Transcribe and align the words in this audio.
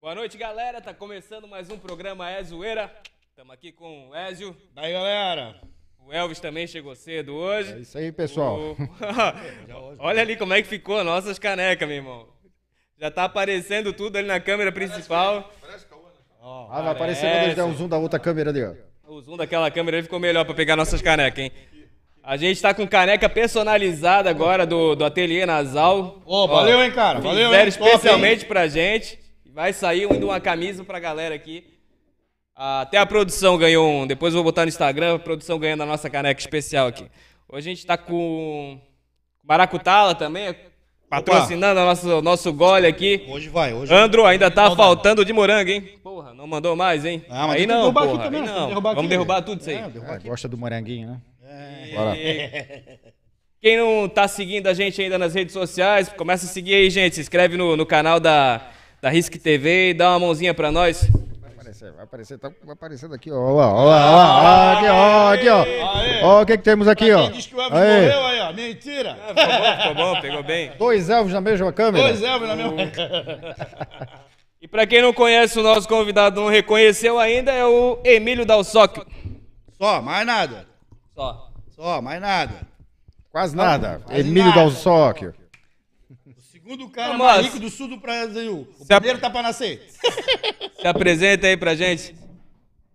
Boa 0.00 0.14
noite, 0.14 0.38
galera. 0.38 0.80
Tá 0.80 0.94
começando 0.94 1.46
mais 1.46 1.68
um 1.70 1.76
programa 1.76 2.30
É 2.30 2.42
Zoeira. 2.42 2.90
Estamos 3.28 3.52
aqui 3.52 3.70
com 3.70 4.08
o 4.08 4.14
Ézio. 4.14 4.56
Daí, 4.74 4.92
galera. 4.92 5.56
O 6.06 6.12
Elvis 6.12 6.40
também 6.40 6.66
chegou 6.66 6.94
cedo 6.96 7.34
hoje. 7.34 7.74
É 7.74 7.78
isso 7.80 7.98
aí, 7.98 8.10
pessoal. 8.10 8.58
O- 8.58 8.76
Olha 9.98 10.22
ali 10.22 10.36
como 10.36 10.54
é 10.54 10.62
que 10.62 10.68
ficou 10.68 11.04
nossas 11.04 11.38
canecas, 11.38 11.86
meu 11.86 11.98
irmão. 11.98 12.26
Já 12.98 13.10
tá 13.10 13.24
aparecendo 13.24 13.92
tudo 13.92 14.16
ali 14.16 14.26
na 14.26 14.40
câmera 14.40 14.72
principal. 14.72 15.52
Ah, 16.42 16.80
vai 16.82 16.92
aparecer 16.92 17.30
quando 17.30 17.44
ele 17.44 17.54
der 17.54 17.64
um 17.64 17.74
zoom 17.74 17.88
da 17.88 17.98
outra 17.98 18.18
câmera 18.18 18.50
ali, 18.50 18.64
ó. 18.64 18.72
O 19.06 19.20
zoom 19.20 19.36
daquela 19.36 19.70
câmera 19.70 19.98
ali 19.98 20.04
ficou 20.04 20.18
melhor 20.18 20.44
pra 20.46 20.54
pegar 20.54 20.76
nossas 20.76 21.02
canecas, 21.02 21.44
hein? 21.44 21.52
A 22.22 22.36
gente 22.36 22.60
tá 22.60 22.72
com 22.72 22.86
caneca 22.86 23.28
personalizada 23.28 24.30
agora 24.30 24.64
do, 24.66 24.94
do 24.94 25.04
Ateliê 25.04 25.44
Nasal. 25.44 26.22
Ô, 26.24 26.46
valeu, 26.48 26.82
hein, 26.82 26.90
cara. 26.92 27.18
Valeu, 27.20 27.50
Fizeram 27.50 27.64
hein. 27.66 27.72
Top, 27.72 27.84
especialmente 27.90 28.44
pra 28.46 28.66
gente. 28.66 29.19
Vai 29.52 29.72
sair 29.72 30.06
uma 30.06 30.40
camisa 30.40 30.84
pra 30.84 31.00
galera 31.00 31.34
aqui. 31.34 31.64
Até 32.54 32.98
a 32.98 33.06
produção 33.06 33.58
ganhou 33.58 33.88
um. 33.88 34.06
Depois 34.06 34.32
eu 34.32 34.38
vou 34.38 34.44
botar 34.44 34.62
no 34.62 34.68
Instagram, 34.68 35.16
a 35.16 35.18
produção 35.18 35.58
ganhando 35.58 35.82
a 35.82 35.86
nossa 35.86 36.08
caneca 36.08 36.40
especial 36.40 36.86
aqui. 36.86 37.04
Hoje 37.48 37.68
a 37.68 37.74
gente 37.74 37.84
tá 37.84 37.98
com 37.98 38.80
Maracutala 39.42 40.14
também, 40.14 40.54
patrocinando 41.08 41.80
o 41.80 41.84
nosso, 41.84 42.22
nosso 42.22 42.52
gole 42.52 42.86
aqui. 42.86 43.24
Hoje 43.28 43.48
vai, 43.48 43.74
hoje 43.74 43.92
Andro, 43.92 44.24
ainda 44.24 44.50
tá 44.50 44.68
Não 44.68 44.76
faltando 44.76 45.24
de 45.24 45.32
morango, 45.32 45.70
hein? 45.70 45.98
Porra, 46.00 46.32
não 46.32 46.46
mandou 46.46 46.76
mais, 46.76 47.04
hein? 47.04 47.24
Ah, 47.28 47.48
mas 47.48 47.60
aí 47.60 47.66
não, 47.66 47.80
derrubar 47.80 48.02
aqui 48.02 48.12
porra, 48.12 48.24
também, 48.24 48.40
aí 48.42 48.46
tem 48.46 48.54
que 48.54 48.60
não. 48.60 48.68
derrubar 48.68 48.90
Vamos 48.90 49.04
aqui. 49.04 49.08
derrubar 49.08 49.42
tudo 49.42 49.60
isso 49.60 49.70
aí. 49.70 49.78
Ah, 49.78 50.18
gosta 50.22 50.46
do 50.46 50.56
moranguinho, 50.56 51.08
né? 51.08 51.20
É. 51.42 51.94
Bora. 51.96 52.16
Quem 53.60 53.76
não 53.76 54.08
tá 54.08 54.28
seguindo 54.28 54.68
a 54.68 54.74
gente 54.74 55.02
ainda 55.02 55.18
nas 55.18 55.34
redes 55.34 55.52
sociais, 55.52 56.08
começa 56.08 56.46
a 56.46 56.48
seguir 56.48 56.74
aí, 56.74 56.88
gente. 56.88 57.16
Se 57.16 57.20
inscreve 57.20 57.56
no, 57.56 57.76
no 57.76 57.84
canal 57.84 58.20
da, 58.20 58.70
da 59.00 59.08
Risk 59.08 59.36
TV 59.36 59.90
e 59.90 59.94
dá 59.94 60.10
uma 60.10 60.20
mãozinha 60.20 60.52
pra 60.52 60.70
nós. 60.70 61.08
Vai 61.40 61.50
aparecer, 61.52 61.92
vai 61.92 62.04
aparecer, 62.04 62.38
tá 62.38 62.50
aparecendo 62.68 63.14
aqui, 63.14 63.30
ó. 63.30 63.36
Ó, 63.36 63.54
ó, 63.54 63.58
ó, 63.58 63.86
ó, 63.86 64.72
aqui, 64.72 64.88
ó, 64.88 65.32
aqui, 65.32 65.48
ó. 65.48 65.62
Aê. 65.98 66.22
Ó, 66.22 66.42
o 66.42 66.46
que 66.46 66.56
que 66.56 66.62
temos 66.62 66.86
aqui, 66.88 67.12
ó. 67.12 67.22
Quem 67.22 67.32
diz 67.32 67.46
que 67.46 67.54
o 67.54 67.60
Elvis 67.60 67.78
Aí, 67.78 68.02
morreu 68.06 68.26
aí, 68.26 68.40
ó. 68.40 68.52
Mentira. 68.52 69.14
Ficou 69.14 69.34
bom, 69.34 69.76
ficou 69.76 69.94
bom, 69.94 70.20
pegou 70.20 70.42
bem. 70.42 70.72
dois 70.78 71.08
elfos 71.08 71.32
na 71.32 71.40
mesma 71.40 71.72
câmera. 71.72 72.08
Dois 72.08 72.22
Elvis 72.22 72.48
na 72.48 72.56
mesma. 72.56 72.76
E 74.62 74.68
pra 74.68 74.86
quem 74.86 75.00
não 75.00 75.14
conhece 75.14 75.58
o 75.58 75.62
nosso 75.62 75.88
convidado, 75.88 76.38
não 76.38 76.50
reconheceu 76.50 77.18
ainda, 77.18 77.50
é 77.50 77.64
o 77.64 77.98
Emílio 78.04 78.44
Dalsocchio. 78.44 79.06
Só, 79.78 80.02
mais 80.02 80.26
nada. 80.26 80.66
Só. 81.14 81.50
Só, 81.70 82.02
mais 82.02 82.20
nada. 82.20 82.52
Quase 83.32 83.56
nada. 83.56 84.02
quase 84.04 84.20
Emílio 84.20 84.54
nada. 84.54 85.39
Dalsóquio. 86.64 86.66
O 86.66 86.70
segundo 86.70 86.88
cara 86.90 87.08
Vamos 87.12 87.26
mais 87.26 87.44
rico 87.46 87.58
do 87.58 87.70
sul 87.70 87.88
do 87.88 87.96
Brasil. 87.96 88.68
O 88.78 88.82
Se 88.84 88.86
primeiro 88.86 89.18
tá 89.18 89.30
pra 89.30 89.42
nascer. 89.42 89.86
Se 90.80 90.86
apresenta 90.86 91.46
aí 91.46 91.56
pra 91.56 91.74
gente. 91.74 92.14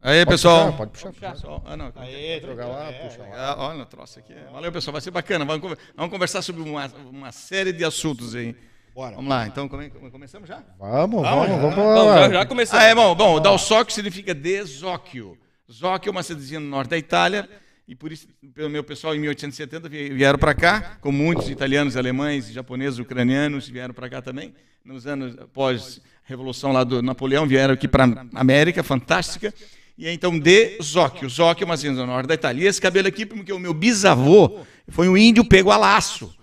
Aí, 0.01 0.23
Pode 0.23 0.35
pessoal. 0.35 0.65
puxar, 0.71 0.77
Pode 0.77 0.91
puxar. 1.13 1.31
Pessoal, 1.31 1.63
ah, 1.65 1.75
não, 1.75 1.91
Aê, 1.95 2.39
Jogar 2.39 2.67
lá, 2.67 2.93
puxa 2.93 3.21
lá. 3.23 3.27
ah, 3.33 3.55
olha 3.69 3.81
o 3.81 3.85
troço 3.87 4.19
aqui. 4.19 4.33
Valeu, 4.51 4.71
pessoal. 4.71 4.91
Vai 4.93 5.01
ser 5.01 5.09
bacana. 5.11 5.43
Vamos, 5.45 5.77
vamos 5.95 6.11
conversar 6.11 6.41
sobre 6.43 6.61
uma, 6.61 6.85
uma 7.09 7.31
série 7.31 7.73
de 7.73 7.83
assuntos 7.83 8.35
aí. 8.35 8.55
Bora. 8.93 9.15
Vamos 9.15 9.29
lá. 9.29 9.47
Então, 9.47 9.67
come- 9.67 9.89
começamos 9.89 10.47
já? 10.47 10.61
Vamos, 10.79 11.21
Vamos, 11.23 11.23
vamos, 11.23 11.47
já. 11.47 11.57
vamos 11.57 11.75
Bom, 11.75 12.13
já, 12.13 12.29
já 12.29 12.45
começou. 12.45 12.79
Ah, 12.79 12.83
é 12.83 12.93
bom. 12.95 13.15
Bom, 13.15 13.41
Dalsóquio 13.41 13.93
significa 13.95 14.33
desóquio. 14.33 15.37
Zóquio 15.71 16.09
é 16.09 16.11
uma 16.11 16.21
cidadezinha 16.23 16.59
no 16.59 16.67
norte 16.67 16.89
da 16.89 16.97
Itália. 16.97 17.49
E 17.87 17.95
por 17.95 18.11
isso, 18.11 18.27
pelo 18.53 18.69
meu 18.69 18.83
pessoal, 18.83 19.13
em 19.15 19.19
1870 19.19 19.87
vie- 19.87 20.09
vieram 20.09 20.39
para 20.39 20.55
cá, 20.55 20.97
como 21.01 21.17
muitos 21.17 21.49
italianos, 21.49 21.95
alemães, 21.95 22.51
japoneses, 22.51 22.97
ucranianos 22.99 23.69
vieram 23.69 23.93
para 23.93 24.09
cá 24.09 24.21
também. 24.21 24.53
Nos 24.83 25.05
anos 25.05 25.37
após 25.39 26.01
a 26.25 26.27
Revolução 26.29 26.71
lá 26.71 26.83
do 26.83 27.01
Napoleão, 27.03 27.45
vieram 27.45 27.73
aqui 27.75 27.87
para 27.87 28.05
a 28.05 28.39
América, 28.39 28.81
fantástica. 28.83 29.53
E 29.97 30.07
aí, 30.07 30.15
então, 30.15 30.37
de 30.37 30.77
Zóquio. 30.81 31.29
Zóquio 31.29 31.63
é 31.63 31.65
uma 31.65 31.77
cidade 31.77 31.97
no 31.99 32.07
norte 32.07 32.27
da 32.27 32.33
Itália. 32.33 32.63
E 32.63 32.67
esse 32.67 32.81
cabelo 32.81 33.07
aqui, 33.07 33.25
porque 33.25 33.53
o 33.53 33.59
meu 33.59 33.73
bisavô 33.73 34.61
foi 34.89 35.07
um 35.07 35.15
índio 35.15 35.45
pego 35.45 35.69
a 35.71 35.77
laço. 35.77 36.35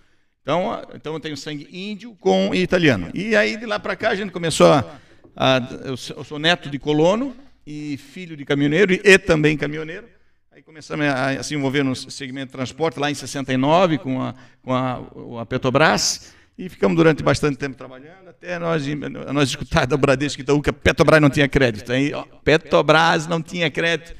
Então, 0.42 0.80
então 0.94 1.12
eu 1.14 1.20
tenho 1.20 1.36
sangue 1.36 1.68
índio 1.72 2.14
com 2.20 2.54
italiano. 2.54 3.10
E 3.14 3.34
aí 3.36 3.56
de 3.56 3.66
lá 3.66 3.78
para 3.78 3.94
cá 3.96 4.10
a 4.10 4.14
gente 4.14 4.30
começou 4.32 4.72
a, 4.72 4.96
a- 5.36 5.60
eu 5.84 5.96
sou 5.96 6.38
neto 6.38 6.70
de 6.70 6.78
colono 6.78 7.36
e 7.66 7.96
filho 7.96 8.36
de 8.36 8.44
caminhoneiro 8.44 8.92
e 8.94 9.18
também 9.18 9.56
caminhoneiro. 9.56 10.06
Aí 10.54 10.62
começamos 10.62 11.06
a, 11.06 11.30
a 11.30 11.42
se 11.42 11.54
envolver 11.54 11.82
no 11.82 11.96
segmento 11.96 12.48
de 12.48 12.52
transporte 12.52 13.00
lá 13.00 13.10
em 13.10 13.14
69 13.14 13.96
com 13.96 14.20
a, 14.20 14.34
com 14.62 14.74
a, 14.74 15.00
a 15.40 15.46
Petrobras 15.46 16.34
e 16.58 16.68
ficamos 16.68 16.94
durante 16.94 17.22
bastante 17.22 17.56
tempo 17.56 17.74
trabalhando 17.74 18.28
até 18.28 18.58
nós 18.58 18.84
nós 19.32 19.48
escutar 19.48 19.86
da 19.86 19.96
Bradesco 19.96 20.42
Itaú 20.42 20.60
que 20.60 20.68
a 20.68 20.72
Petrobras 20.74 21.22
não 21.22 21.30
tinha 21.30 21.48
crédito. 21.48 21.90
Aí, 21.90 22.12
ó, 22.12 22.24
Petrobras 22.44 23.26
não 23.26 23.40
tinha 23.40 23.70
crédito. 23.70 24.14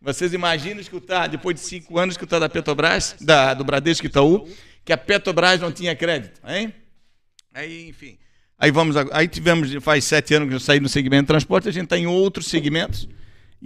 Vocês 0.00 0.32
imaginam 0.32 0.80
escutar, 0.80 1.26
depois 1.26 1.56
de 1.56 1.60
cinco 1.60 1.98
anos, 1.98 2.14
escutar 2.14 2.38
da 2.38 2.48
Petrobras, 2.48 3.14
da, 3.20 3.52
do 3.52 3.62
Bradesco 3.62 4.06
Itaú, 4.06 4.48
que 4.86 4.92
a 4.92 4.96
Petrobras 4.96 5.60
não 5.60 5.70
tinha 5.70 5.94
crédito, 5.94 6.40
hein? 6.48 6.72
Aí, 7.52 7.90
enfim. 7.90 8.16
Aí 8.58 8.70
vamos, 8.70 8.96
aí 9.12 9.28
tivemos, 9.28 9.70
faz 9.82 10.04
sete 10.04 10.32
anos 10.32 10.48
que 10.48 10.54
eu 10.54 10.60
saí 10.60 10.80
no 10.80 10.88
segmento 10.88 11.24
de 11.24 11.28
transporte, 11.28 11.68
a 11.68 11.72
gente 11.72 11.84
está 11.84 11.98
em 11.98 12.06
outros 12.06 12.46
segmentos. 12.46 13.06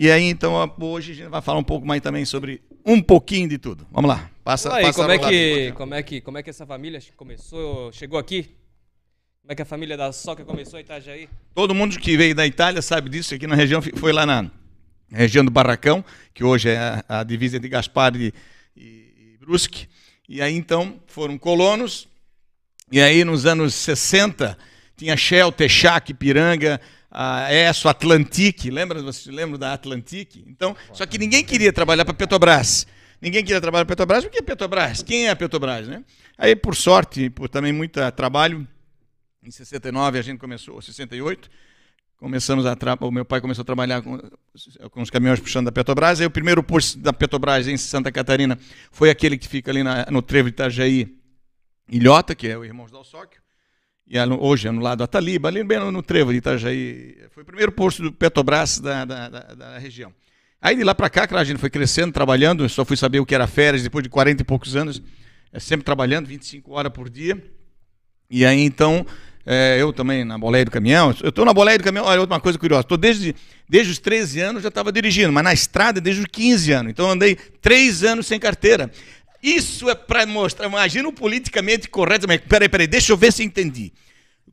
E 0.00 0.12
aí, 0.12 0.26
então, 0.26 0.54
hoje 0.78 1.10
a 1.10 1.14
gente 1.16 1.28
vai 1.28 1.42
falar 1.42 1.58
um 1.58 1.64
pouco 1.64 1.84
mais 1.84 2.00
também 2.00 2.24
sobre 2.24 2.62
um 2.86 3.02
pouquinho 3.02 3.48
de 3.48 3.58
tudo. 3.58 3.84
Vamos 3.90 4.08
lá. 4.08 4.30
Passa, 4.44 4.72
aí, 4.72 4.84
passa 4.84 5.00
como 5.00 5.10
a 5.10 5.14
é, 5.16 5.18
que, 5.18 5.72
como, 5.72 5.92
é 5.92 6.02
que, 6.04 6.20
como 6.20 6.38
é 6.38 6.42
que 6.44 6.50
essa 6.50 6.64
família 6.64 7.02
começou, 7.16 7.90
chegou 7.92 8.16
aqui? 8.16 8.44
Como 9.42 9.50
é 9.50 9.56
que 9.56 9.62
a 9.62 9.64
família 9.64 9.96
da 9.96 10.12
Soca 10.12 10.44
começou 10.44 10.78
em 10.78 10.82
Itajaí? 10.82 11.28
Todo 11.52 11.74
mundo 11.74 11.98
que 11.98 12.16
veio 12.16 12.32
da 12.32 12.46
Itália 12.46 12.80
sabe 12.80 13.10
disso, 13.10 13.34
aqui 13.34 13.48
na 13.48 13.56
região, 13.56 13.82
foi 13.82 14.12
lá 14.12 14.24
na 14.24 14.48
região 15.10 15.44
do 15.44 15.50
Barracão, 15.50 16.04
que 16.32 16.44
hoje 16.44 16.68
é 16.68 16.78
a, 16.78 17.04
a 17.08 17.24
divisa 17.24 17.56
entre 17.56 17.68
Gaspar 17.68 18.14
e, 18.14 18.32
e, 18.76 19.34
e 19.34 19.36
Brusque. 19.40 19.88
E 20.28 20.40
aí 20.40 20.54
então 20.54 21.00
foram 21.08 21.36
colonos, 21.36 22.06
e 22.92 23.00
aí 23.00 23.24
nos 23.24 23.46
anos 23.46 23.74
60 23.74 24.56
tinha 24.96 25.16
Shell, 25.16 25.50
Texac, 25.50 26.14
Piranga, 26.14 26.80
a 27.10 27.52
ESSO, 27.52 27.88
Atlantique, 27.88 28.70
lembra, 28.70 29.02
vocês 29.02 29.34
lembram 29.34 29.58
da 29.58 29.72
Atlantique? 29.72 30.44
Então, 30.46 30.76
só 30.92 31.06
que 31.06 31.18
ninguém 31.18 31.44
queria 31.44 31.72
trabalhar 31.72 32.04
para 32.04 32.14
Petrobras. 32.14 32.86
Ninguém 33.20 33.42
queria 33.42 33.60
trabalhar 33.60 33.84
para 33.84 33.96
Petrobras, 33.96 34.24
o 34.24 34.30
que 34.30 34.38
é 34.38 34.42
Petrobras? 34.42 35.02
Quem 35.02 35.26
é 35.26 35.30
a 35.30 35.36
Petrobras, 35.36 35.88
né? 35.88 36.04
Aí, 36.36 36.54
por 36.54 36.76
sorte, 36.76 37.28
por 37.30 37.48
também 37.48 37.72
muito 37.72 37.98
trabalho, 38.12 38.66
em 39.42 39.50
69 39.50 40.18
a 40.18 40.22
gente 40.22 40.38
começou, 40.38 40.80
68, 40.80 41.50
começamos 42.16 42.66
a 42.66 42.76
o 43.00 43.10
meu 43.10 43.24
pai 43.24 43.40
começou 43.40 43.62
a 43.62 43.64
trabalhar 43.64 44.02
com, 44.02 44.18
com 44.90 45.02
os 45.02 45.10
caminhões 45.10 45.40
puxando 45.40 45.64
da 45.66 45.72
Petrobras. 45.72 46.20
Aí 46.20 46.26
o 46.26 46.30
primeiro 46.30 46.62
posto 46.62 46.98
da 46.98 47.12
Petrobras 47.12 47.66
em 47.66 47.76
Santa 47.76 48.12
Catarina 48.12 48.58
foi 48.92 49.10
aquele 49.10 49.36
que 49.38 49.48
fica 49.48 49.70
ali 49.70 49.82
na- 49.82 50.06
no 50.10 50.20
trevo 50.22 50.48
de 50.48 50.54
Itajaí, 50.54 51.16
Ilhota, 51.90 52.34
que 52.34 52.46
é 52.46 52.56
o 52.58 52.64
Irmãos 52.64 52.90
do 52.90 52.98
Alçóquio. 52.98 53.40
E 54.10 54.16
é 54.16 54.26
hoje 54.26 54.68
é 54.68 54.70
no 54.70 54.80
lado 54.80 55.00
da 55.00 55.06
Taliba, 55.06 55.48
ali 55.48 55.62
bem 55.62 55.78
no, 55.78 56.02
trevo 56.02 56.32
de 56.32 56.38
Itajaí. 56.38 57.16
Foi 57.30 57.42
o 57.42 57.46
primeiro 57.46 57.70
posto 57.70 58.02
do 58.02 58.10
Petrobras 58.12 58.78
da, 58.78 59.04
da, 59.04 59.28
da- 59.28 59.54
da 59.54 59.78
região. 59.78 60.12
Aí 60.62 60.74
de 60.74 60.82
lá 60.82 60.94
para 60.94 61.10
cá, 61.10 61.26
claro, 61.26 61.42
a 61.42 61.44
gente 61.44 61.58
foi 61.58 61.68
crescendo, 61.68 62.10
trabalhando. 62.12 62.64
Eu 62.64 62.68
só 62.70 62.84
fui 62.86 62.96
saber 62.96 63.20
o 63.20 63.26
que 63.26 63.34
era 63.34 63.46
férias 63.46 63.82
depois 63.82 64.02
de 64.02 64.08
40 64.08 64.42
e 64.42 64.44
poucos 64.44 64.74
anos, 64.74 65.02
é, 65.52 65.60
sempre 65.60 65.84
trabalhando, 65.84 66.26
25 66.26 66.72
horas 66.72 66.90
por 66.90 67.10
dia. 67.10 67.40
E 68.30 68.46
aí, 68.46 68.60
então, 68.62 69.06
é, 69.44 69.76
eu 69.78 69.92
também 69.92 70.24
na 70.24 70.38
boleia 70.38 70.64
do 70.64 70.70
caminhão. 70.70 71.14
Eu 71.22 71.28
estou 71.28 71.44
na 71.44 71.52
boleia 71.52 71.76
do 71.76 71.84
caminhão, 71.84 72.06
olha, 72.06 72.20
outra 72.20 72.40
coisa 72.40 72.58
curiosa. 72.58 72.80
Estou 72.82 72.96
desde, 72.98 73.34
desde 73.68 73.92
os 73.92 73.98
13 73.98 74.40
anos 74.40 74.62
já 74.62 74.68
estava 74.68 74.90
dirigindo, 74.90 75.30
mas 75.32 75.44
na 75.44 75.52
estrada 75.52 76.00
desde 76.00 76.22
os 76.22 76.26
15 76.32 76.72
anos. 76.72 76.90
Então, 76.90 77.10
andei 77.10 77.36
três 77.60 78.02
anos 78.02 78.26
sem 78.26 78.40
carteira. 78.40 78.90
Isso 79.42 79.88
é 79.88 79.94
para 79.94 80.26
mostrar, 80.26 80.66
imagina 80.66 81.08
o 81.08 81.12
politicamente 81.12 81.88
correto. 81.88 82.26
Mas, 82.26 82.40
peraí, 82.40 82.68
peraí, 82.68 82.86
deixa 82.86 83.12
eu 83.12 83.16
ver 83.16 83.32
se 83.32 83.42
eu 83.42 83.46
entendi. 83.46 83.92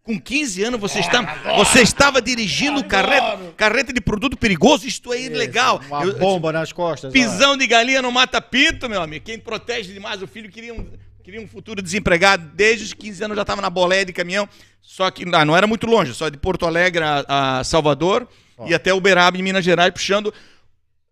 Com 0.04 0.20
15 0.22 0.64
anos 0.64 0.80
você, 0.80 1.00
está, 1.00 1.24
você 1.58 1.82
estava 1.82 2.22
dirigindo 2.22 2.84
carreta, 2.84 3.40
carreta 3.58 3.92
de 3.92 4.00
produto 4.00 4.38
perigoso, 4.38 4.88
isto 4.88 5.12
é 5.12 5.22
ilegal. 5.22 5.82
Uma 5.88 6.06
Eu- 6.06 6.18
bomba 6.20 6.52
nas 6.52 6.72
costas. 6.72 7.10
ó. 7.10 7.12
Pisão 7.12 7.58
de 7.58 7.66
galinha 7.66 8.04
não 8.04 8.12
mata 8.12 8.40
pinto, 8.40 8.88
meu 8.88 9.02
amigo. 9.02 9.26
Quem 9.26 9.40
protege 9.40 9.92
demais 9.94 10.22
o 10.22 10.28
filho 10.28 10.48
queria 10.52 10.76
um, 10.76 10.86
queria 11.24 11.42
um 11.42 11.48
futuro 11.48 11.82
desempregado. 11.82 12.52
Desde 12.54 12.84
os 12.86 12.94
15 12.94 13.24
anos 13.24 13.36
já 13.36 13.42
estava 13.42 13.62
na 13.64 13.70
boleia 13.72 14.06
de 14.06 14.14
caminhão. 14.14 14.48
Só 14.80 15.10
que 15.10 15.26
ah, 15.34 15.44
não 15.44 15.58
era 15.58 15.66
muito 15.66 15.88
longe, 15.88 16.14
só 16.14 16.30
de 16.30 16.38
Porto 16.38 16.68
Alegre 16.68 17.04
a, 17.04 17.58
a 17.60 17.64
Salvador 17.64 18.28
e 18.68 18.76
até 18.76 18.94
Uberaba, 18.94 19.36
em 19.36 19.42
Minas 19.42 19.66
Gerais, 19.66 19.92
puxando 19.92 20.32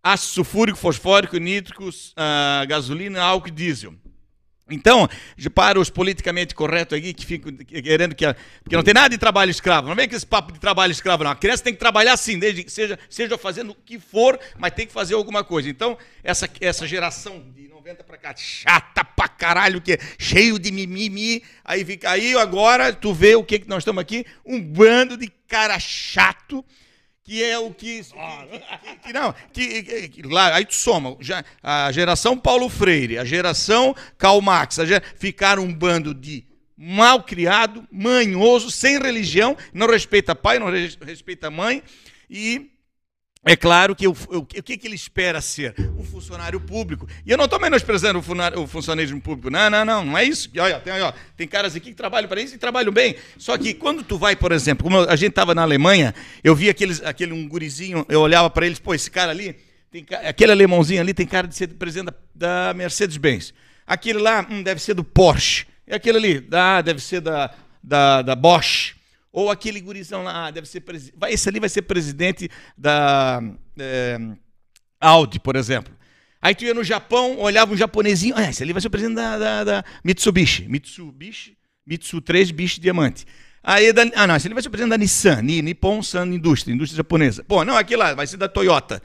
ácido 0.04 0.34
sulfúrico, 0.34 0.78
fosfórico, 0.78 1.38
nítricos, 1.38 2.12
ah, 2.14 2.64
gasolina, 2.68 3.22
álcool 3.22 3.48
e 3.48 3.50
diesel. 3.50 3.94
Então, 4.70 5.06
para 5.54 5.78
os 5.78 5.90
politicamente 5.90 6.54
corretos 6.54 6.96
aqui, 6.96 7.12
que 7.12 7.26
ficam 7.26 7.54
querendo 7.54 8.14
que. 8.14 8.24
Porque 8.62 8.76
não 8.76 8.82
tem 8.82 8.94
nada 8.94 9.10
de 9.10 9.18
trabalho 9.18 9.50
escravo. 9.50 9.88
Não 9.88 9.94
vem 9.94 10.08
com 10.08 10.16
esse 10.16 10.26
papo 10.26 10.52
de 10.52 10.58
trabalho 10.58 10.90
escravo, 10.90 11.22
não. 11.22 11.30
A 11.30 11.36
criança 11.36 11.62
tem 11.62 11.74
que 11.74 11.78
trabalhar 11.78 12.16
sim, 12.16 12.38
desde 12.38 12.68
seja, 12.70 12.98
seja 13.10 13.36
fazendo 13.36 13.72
o 13.72 13.74
que 13.74 13.98
for, 13.98 14.40
mas 14.58 14.72
tem 14.72 14.86
que 14.86 14.92
fazer 14.92 15.14
alguma 15.14 15.44
coisa. 15.44 15.68
Então, 15.68 15.98
essa, 16.22 16.48
essa 16.60 16.86
geração 16.86 17.44
de 17.54 17.68
90 17.68 18.04
para 18.04 18.16
cá, 18.16 18.34
chata 18.36 19.04
pra 19.04 19.28
caralho, 19.28 19.82
que 19.82 19.92
é 19.92 19.98
cheio 20.18 20.58
de 20.58 20.72
mimimi, 20.72 21.42
aí 21.62 21.84
fica 21.84 22.10
aí, 22.10 22.34
agora 22.34 22.90
tu 22.90 23.12
vê 23.12 23.34
o 23.34 23.44
que, 23.44 23.58
que 23.58 23.68
nós 23.68 23.82
estamos 23.82 24.00
aqui, 24.00 24.24
um 24.46 24.58
bando 24.58 25.18
de 25.18 25.30
cara 25.46 25.78
chato 25.78 26.64
que 27.24 27.42
é 27.42 27.58
o 27.58 27.72
que, 27.72 28.02
que- 28.04 28.96
que- 29.06 29.12
não, 29.12 29.34
que, 29.52 29.82
que- 29.82 30.08
que 30.08 30.22
lá, 30.22 30.54
aí 30.54 30.64
tu 30.66 30.74
soma, 30.74 31.16
já, 31.20 31.42
a 31.62 31.90
geração 31.90 32.36
Paulo 32.38 32.68
Freire, 32.68 33.16
a 33.18 33.24
geração 33.24 33.96
Karl 34.18 34.40
Marx, 34.42 34.78
a 34.78 34.84
ger- 34.84 35.02
ficaram 35.16 35.62
um 35.64 35.72
bando 35.72 36.12
de 36.14 36.44
mal 36.76 37.22
criado, 37.22 37.86
manhoso, 37.90 38.70
sem 38.70 38.98
religião, 39.00 39.56
não 39.72 39.86
respeita 39.86 40.34
pai, 40.34 40.58
não 40.58 40.70
res- 40.70 40.98
respeita 41.02 41.50
mãe 41.50 41.82
e 42.28 42.70
é 43.44 43.54
claro 43.54 43.94
que 43.94 44.08
o, 44.08 44.16
o, 44.28 44.42
que, 44.46 44.76
que 44.78 44.86
ele 44.86 44.94
espera 44.94 45.40
ser? 45.42 45.74
Um 45.98 46.02
funcionário 46.02 46.58
público. 46.58 47.06
E 47.26 47.30
eu 47.30 47.36
não 47.36 47.44
estou 47.44 47.60
menosprezando 47.60 48.18
o, 48.18 48.62
o 48.62 48.66
funcionalismo 48.66 49.20
público. 49.20 49.50
Não, 49.50 49.68
não, 49.68 49.84
não. 49.84 50.04
Não 50.04 50.16
é 50.16 50.24
isso. 50.24 50.50
Olha, 50.58 50.80
tem, 50.80 51.02
ó, 51.02 51.12
tem 51.36 51.46
caras 51.46 51.76
aqui 51.76 51.90
que 51.90 51.94
trabalham 51.94 52.26
para 52.26 52.40
isso 52.40 52.54
e 52.54 52.58
trabalham 52.58 52.90
bem. 52.90 53.16
Só 53.36 53.58
que 53.58 53.74
quando 53.74 54.02
tu 54.02 54.16
vai, 54.16 54.34
por 54.34 54.50
exemplo, 54.50 54.84
como 54.84 54.98
a 54.98 55.14
gente 55.14 55.30
estava 55.30 55.54
na 55.54 55.60
Alemanha, 55.60 56.14
eu 56.42 56.54
vi 56.54 56.70
aqueles, 56.70 57.02
aquele 57.02 57.32
um 57.32 57.46
gurizinho, 57.46 58.06
eu 58.08 58.22
olhava 58.22 58.48
para 58.48 58.64
eles, 58.64 58.78
pô, 58.78 58.94
esse 58.94 59.10
cara 59.10 59.30
ali, 59.30 59.54
tem, 59.90 60.06
aquele 60.24 60.52
alemãozinho 60.52 61.02
ali 61.02 61.12
tem 61.12 61.26
cara 61.26 61.46
de 61.46 61.54
ser 61.54 61.68
presidente 61.68 62.14
da, 62.34 62.68
da 62.68 62.74
Mercedes-Benz. 62.74 63.52
Aquele 63.86 64.20
lá 64.20 64.46
hum, 64.50 64.62
deve 64.62 64.80
ser 64.80 64.94
do 64.94 65.04
Porsche. 65.04 65.66
E 65.86 65.94
aquele 65.94 66.16
ali, 66.16 66.48
ah, 66.50 66.80
deve 66.80 67.00
ser 67.00 67.20
da, 67.20 67.54
da, 67.82 68.22
da 68.22 68.34
Bosch. 68.34 68.94
Ou 69.36 69.50
aquele 69.50 69.80
gurizão 69.80 70.22
lá, 70.22 70.46
ah, 70.46 70.50
deve 70.52 70.68
ser. 70.68 70.80
Esse 71.28 71.48
ali 71.48 71.58
vai 71.58 71.68
ser 71.68 71.82
presidente 71.82 72.48
da 72.78 73.42
é, 73.76 74.16
Audi, 75.00 75.40
por 75.40 75.56
exemplo. 75.56 75.92
Aí 76.40 76.54
tu 76.54 76.64
ia 76.64 76.72
no 76.72 76.84
Japão, 76.84 77.38
olhava 77.40 77.72
um 77.74 77.76
japonesinho, 77.76 78.32
ah, 78.36 78.48
esse 78.48 78.62
ali 78.62 78.72
vai 78.72 78.80
ser 78.80 78.90
presidente 78.90 79.16
da, 79.16 79.36
da- 79.36 79.64
da 79.64 79.84
Mitsubishi. 80.04 80.68
Mitsubishi, 80.68 81.56
Mitsu 81.84 82.20
3, 82.20 82.52
bicho 82.52 82.80
diamante. 82.80 83.26
Aí, 83.60 83.92
da, 83.92 84.02
ah, 84.14 84.24
não, 84.28 84.36
esse 84.36 84.46
ali 84.46 84.54
vai 84.54 84.62
ser 84.62 84.70
presidente 84.70 84.90
da 84.90 84.98
Nissan, 84.98 85.42
Ni- 85.42 85.62
Nippon 85.62 86.00
San 86.00 86.26
Industria, 86.28 86.72
indústria 86.72 86.98
japonesa. 86.98 87.42
Pô, 87.42 87.64
não, 87.64 87.76
aquele 87.76 87.96
lá 88.02 88.14
vai 88.14 88.28
ser 88.28 88.36
da 88.36 88.46
Toyota. 88.48 89.02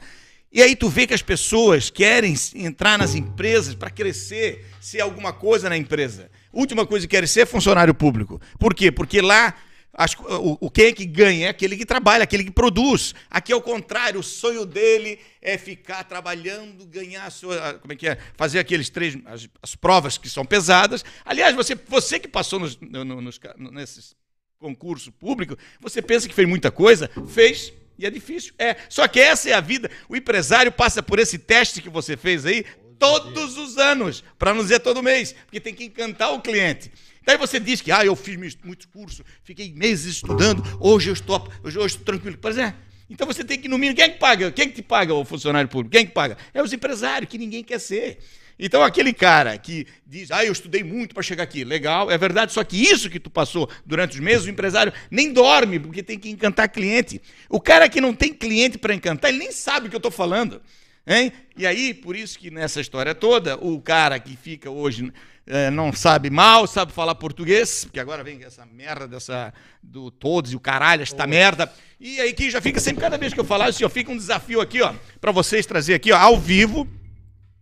E 0.52 0.62
aí 0.62 0.76
tu 0.76 0.88
vê 0.88 1.08
que 1.08 1.14
as 1.14 1.22
pessoas 1.22 1.90
querem 1.90 2.34
entrar 2.54 2.96
nas 2.96 3.16
empresas 3.16 3.74
para 3.74 3.90
crescer, 3.90 4.64
ser 4.80 5.00
alguma 5.00 5.32
coisa 5.32 5.68
na 5.68 5.76
empresa. 5.76 6.30
Última 6.52 6.86
coisa 6.86 7.04
que 7.06 7.10
querem 7.10 7.26
ser 7.26 7.40
é 7.40 7.46
funcionário 7.46 7.94
público. 7.94 8.40
Por 8.60 8.74
quê? 8.74 8.92
Porque 8.92 9.20
lá 9.20 9.54
as 9.92 10.14
o, 10.14 10.56
o 10.60 10.70
quem 10.70 10.86
é 10.86 10.92
que 10.92 11.04
ganha 11.04 11.46
é 11.46 11.48
aquele 11.50 11.76
que 11.76 11.84
trabalha, 11.84 12.22
aquele 12.24 12.44
que 12.44 12.50
produz. 12.50 13.14
Aqui 13.28 13.52
é 13.52 13.56
o 13.56 13.60
contrário, 13.60 14.20
o 14.20 14.22
sonho 14.22 14.64
dele 14.64 15.18
é 15.42 15.58
ficar 15.58 16.04
trabalhando, 16.04 16.86
ganhar 16.86 17.28
sua, 17.30 17.74
como 17.74 17.92
é 17.92 17.96
que 17.96 18.08
é, 18.08 18.16
fazer 18.36 18.58
aqueles 18.60 18.88
três 18.88 19.16
as, 19.26 19.48
as 19.62 19.74
provas 19.74 20.16
que 20.16 20.28
são 20.28 20.44
pesadas. 20.44 21.04
Aliás, 21.24 21.54
você 21.54 21.74
você 21.74 22.18
que 22.18 22.28
passou 22.28 22.58
nos, 22.60 22.78
no- 22.80 23.04
no- 23.04 23.20
nos 23.20 23.38
nesses 23.72 24.14
concurso 24.58 25.10
público, 25.10 25.56
você 25.80 26.02
pensa 26.02 26.28
que 26.28 26.34
fez 26.34 26.46
muita 26.46 26.70
coisa, 26.70 27.10
fez 27.28 27.72
e 27.98 28.04
é 28.06 28.10
difícil. 28.10 28.52
É, 28.58 28.76
só 28.88 29.08
que 29.08 29.18
essa 29.18 29.48
é 29.50 29.52
a 29.54 29.60
vida. 29.60 29.90
O 30.08 30.14
empresário 30.16 30.70
passa 30.70 31.02
por 31.02 31.18
esse 31.18 31.38
teste 31.38 31.82
que 31.82 31.88
você 31.88 32.16
fez 32.16 32.44
aí 32.46 32.64
todos 32.98 33.56
os 33.56 33.78
anos, 33.78 34.22
para 34.38 34.52
não 34.52 34.62
dizer 34.62 34.80
todo 34.80 35.02
mês, 35.02 35.32
porque 35.46 35.58
tem 35.60 35.74
que 35.74 35.84
encantar 35.84 36.32
o 36.34 36.40
cliente. 36.42 36.92
Daí 37.24 37.36
você 37.36 37.60
diz 37.60 37.80
que 37.80 37.92
ah, 37.92 38.04
eu 38.04 38.16
fiz 38.16 38.36
muitos 38.64 38.86
cursos, 38.86 39.24
fiquei 39.42 39.72
meses 39.72 40.16
estudando, 40.16 40.62
hoje 40.80 41.10
eu 41.10 41.14
estou, 41.14 41.48
hoje 41.62 41.78
eu 41.78 41.86
estou 41.86 42.04
tranquilo. 42.04 42.38
Pois 42.40 42.56
é. 42.56 42.74
Então 43.08 43.26
você 43.26 43.42
tem 43.42 43.58
que, 43.58 43.68
no 43.68 43.76
mínimo, 43.76 43.96
quem 43.96 44.04
é 44.04 44.08
que 44.08 44.18
paga? 44.18 44.52
Quem 44.52 44.66
é 44.66 44.68
que 44.68 44.74
te 44.74 44.82
paga 44.82 45.12
o 45.12 45.24
funcionário 45.24 45.68
público? 45.68 45.90
Quem 45.90 46.02
é 46.02 46.04
que 46.04 46.12
paga? 46.12 46.38
É 46.54 46.62
os 46.62 46.72
empresários, 46.72 47.28
que 47.28 47.36
ninguém 47.36 47.64
quer 47.64 47.80
ser. 47.80 48.18
Então, 48.62 48.82
aquele 48.82 49.14
cara 49.14 49.56
que 49.56 49.86
diz, 50.06 50.30
ah, 50.30 50.44
eu 50.44 50.52
estudei 50.52 50.84
muito 50.84 51.14
para 51.14 51.22
chegar 51.22 51.42
aqui, 51.42 51.64
legal, 51.64 52.10
é 52.10 52.18
verdade, 52.18 52.52
só 52.52 52.62
que 52.62 52.76
isso 52.76 53.08
que 53.08 53.18
tu 53.18 53.30
passou 53.30 53.68
durante 53.86 54.12
os 54.12 54.20
meses, 54.20 54.46
o 54.46 54.50
empresário 54.50 54.92
nem 55.10 55.32
dorme, 55.32 55.80
porque 55.80 56.02
tem 56.02 56.18
que 56.18 56.28
encantar 56.28 56.68
cliente. 56.68 57.22
O 57.48 57.58
cara 57.58 57.88
que 57.88 58.02
não 58.02 58.14
tem 58.14 58.34
cliente 58.34 58.76
para 58.76 58.94
encantar, 58.94 59.30
ele 59.30 59.38
nem 59.38 59.50
sabe 59.50 59.86
o 59.86 59.90
que 59.90 59.96
eu 59.96 59.98
estou 59.98 60.12
falando. 60.12 60.60
Hein? 61.06 61.32
E 61.56 61.66
aí, 61.66 61.94
por 61.94 62.14
isso 62.14 62.38
que 62.38 62.50
nessa 62.50 62.82
história 62.82 63.14
toda, 63.14 63.56
o 63.56 63.80
cara 63.80 64.18
que 64.20 64.36
fica 64.36 64.70
hoje 64.70 65.10
eh, 65.50 65.70
não 65.70 65.92
sabe 65.92 66.30
mal, 66.30 66.66
sabe 66.66 66.92
falar 66.92 67.14
português, 67.16 67.84
porque 67.84 67.98
agora 67.98 68.22
vem 68.22 68.42
essa 68.44 68.64
merda 68.64 69.08
dessa 69.08 69.52
do 69.82 70.10
todos 70.10 70.52
e 70.52 70.56
o 70.56 70.60
caralho, 70.60 71.02
esta 71.02 71.26
merda. 71.26 71.70
E 71.98 72.20
aí 72.20 72.32
que 72.32 72.48
já 72.48 72.60
fica 72.60 72.78
sempre, 72.78 73.02
cada 73.02 73.18
vez 73.18 73.34
que 73.34 73.40
eu 73.40 73.44
falar 73.44 73.68
isso, 73.68 73.84
ó, 73.84 73.88
fica 73.88 74.12
um 74.12 74.16
desafio 74.16 74.60
aqui, 74.60 74.80
ó, 74.80 74.94
para 75.20 75.32
vocês 75.32 75.66
trazer 75.66 75.94
aqui, 75.94 76.12
ó, 76.12 76.16
ao 76.16 76.38
vivo, 76.38 76.86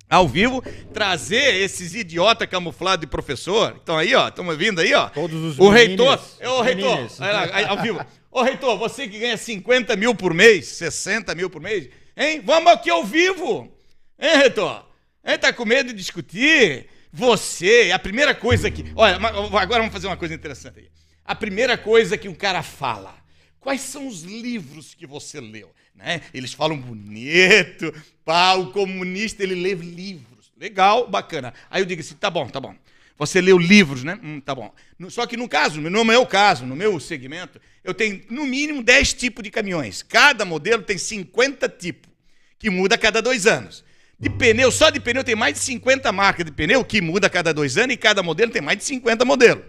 ao 0.08 0.28
vivo, 0.28 0.62
trazer 0.92 1.54
esses 1.62 1.94
idiota 1.94 2.46
camuflado 2.46 3.00
de 3.00 3.06
professor. 3.06 3.74
Então 3.82 3.96
aí, 3.96 4.14
ó, 4.14 4.28
estamos 4.28 4.56
vindo 4.56 4.80
aí, 4.80 4.92
ó. 4.92 5.08
Todos 5.08 5.42
os 5.42 5.58
O 5.58 5.70
reitor, 5.70 6.20
é 6.40 6.48
o 6.48 6.60
reitor, 6.60 6.94
meninos. 6.94 7.20
olha 7.20 7.32
lá, 7.32 7.48
aí, 7.52 7.64
ao 7.64 7.80
vivo. 7.80 8.04
Ô 8.30 8.42
reitor, 8.42 8.76
você 8.78 9.08
que 9.08 9.18
ganha 9.18 9.36
50 9.38 9.96
mil 9.96 10.14
por 10.14 10.34
mês, 10.34 10.68
60 10.68 11.34
mil 11.34 11.48
por 11.48 11.62
mês, 11.62 11.88
hein? 12.14 12.42
Vamos 12.44 12.70
aqui 12.70 12.90
ao 12.90 13.02
vivo. 13.02 13.72
Hein, 14.18 14.36
reitor? 14.36 14.84
Hein, 15.24 15.38
tá 15.38 15.52
com 15.52 15.64
medo 15.64 15.88
de 15.88 15.94
discutir? 15.94 16.86
Você, 17.12 17.90
a 17.92 17.98
primeira 17.98 18.34
coisa 18.34 18.70
que. 18.70 18.84
Olha, 18.94 19.16
agora 19.16 19.80
vamos 19.80 19.92
fazer 19.92 20.06
uma 20.06 20.16
coisa 20.16 20.34
interessante 20.34 20.80
aí. 20.80 20.88
A 21.24 21.34
primeira 21.34 21.76
coisa 21.76 22.16
que 22.16 22.28
um 22.28 22.34
cara 22.34 22.62
fala. 22.62 23.16
Quais 23.60 23.80
são 23.80 24.06
os 24.06 24.22
livros 24.22 24.94
que 24.94 25.06
você 25.06 25.40
leu? 25.40 25.70
Né? 25.94 26.22
Eles 26.32 26.52
falam 26.52 26.78
bonito, 26.78 27.92
pá, 28.24 28.54
o 28.54 28.70
comunista 28.70 29.42
ele 29.42 29.54
lê 29.54 29.74
livros. 29.74 30.52
Legal, 30.56 31.08
bacana. 31.08 31.52
Aí 31.70 31.82
eu 31.82 31.86
digo 31.86 32.00
assim: 32.00 32.14
tá 32.14 32.30
bom, 32.30 32.48
tá 32.48 32.60
bom. 32.60 32.74
Você 33.18 33.40
leu 33.40 33.58
livros, 33.58 34.04
né? 34.04 34.18
Hum, 34.22 34.40
tá 34.40 34.54
bom. 34.54 34.72
Só 35.10 35.26
que 35.26 35.36
no 35.36 35.48
caso, 35.48 35.80
no 35.80 36.04
meu 36.04 36.24
caso, 36.24 36.64
no 36.64 36.76
meu 36.76 37.00
segmento, 37.00 37.60
eu 37.82 37.92
tenho 37.92 38.22
no 38.30 38.46
mínimo 38.46 38.80
10 38.80 39.12
tipos 39.14 39.42
de 39.42 39.50
caminhões. 39.50 40.02
Cada 40.02 40.44
modelo 40.44 40.82
tem 40.84 40.96
50 40.96 41.68
tipos, 41.68 42.12
que 42.60 42.70
muda 42.70 42.94
a 42.94 42.98
cada 42.98 43.20
dois 43.20 43.44
anos. 43.44 43.84
De 44.20 44.28
pneu, 44.28 44.70
só 44.72 44.90
de 44.90 44.98
pneu 44.98 45.22
tem 45.22 45.36
mais 45.36 45.54
de 45.54 45.60
50 45.60 46.10
marcas 46.10 46.44
de 46.44 46.50
pneu, 46.50 46.84
que 46.84 47.00
muda 47.00 47.28
a 47.28 47.30
cada 47.30 47.54
dois 47.54 47.76
anos, 47.78 47.94
e 47.94 47.96
cada 47.96 48.22
modelo 48.22 48.50
tem 48.50 48.60
mais 48.60 48.78
de 48.78 48.84
50 48.84 49.24
modelos. 49.24 49.62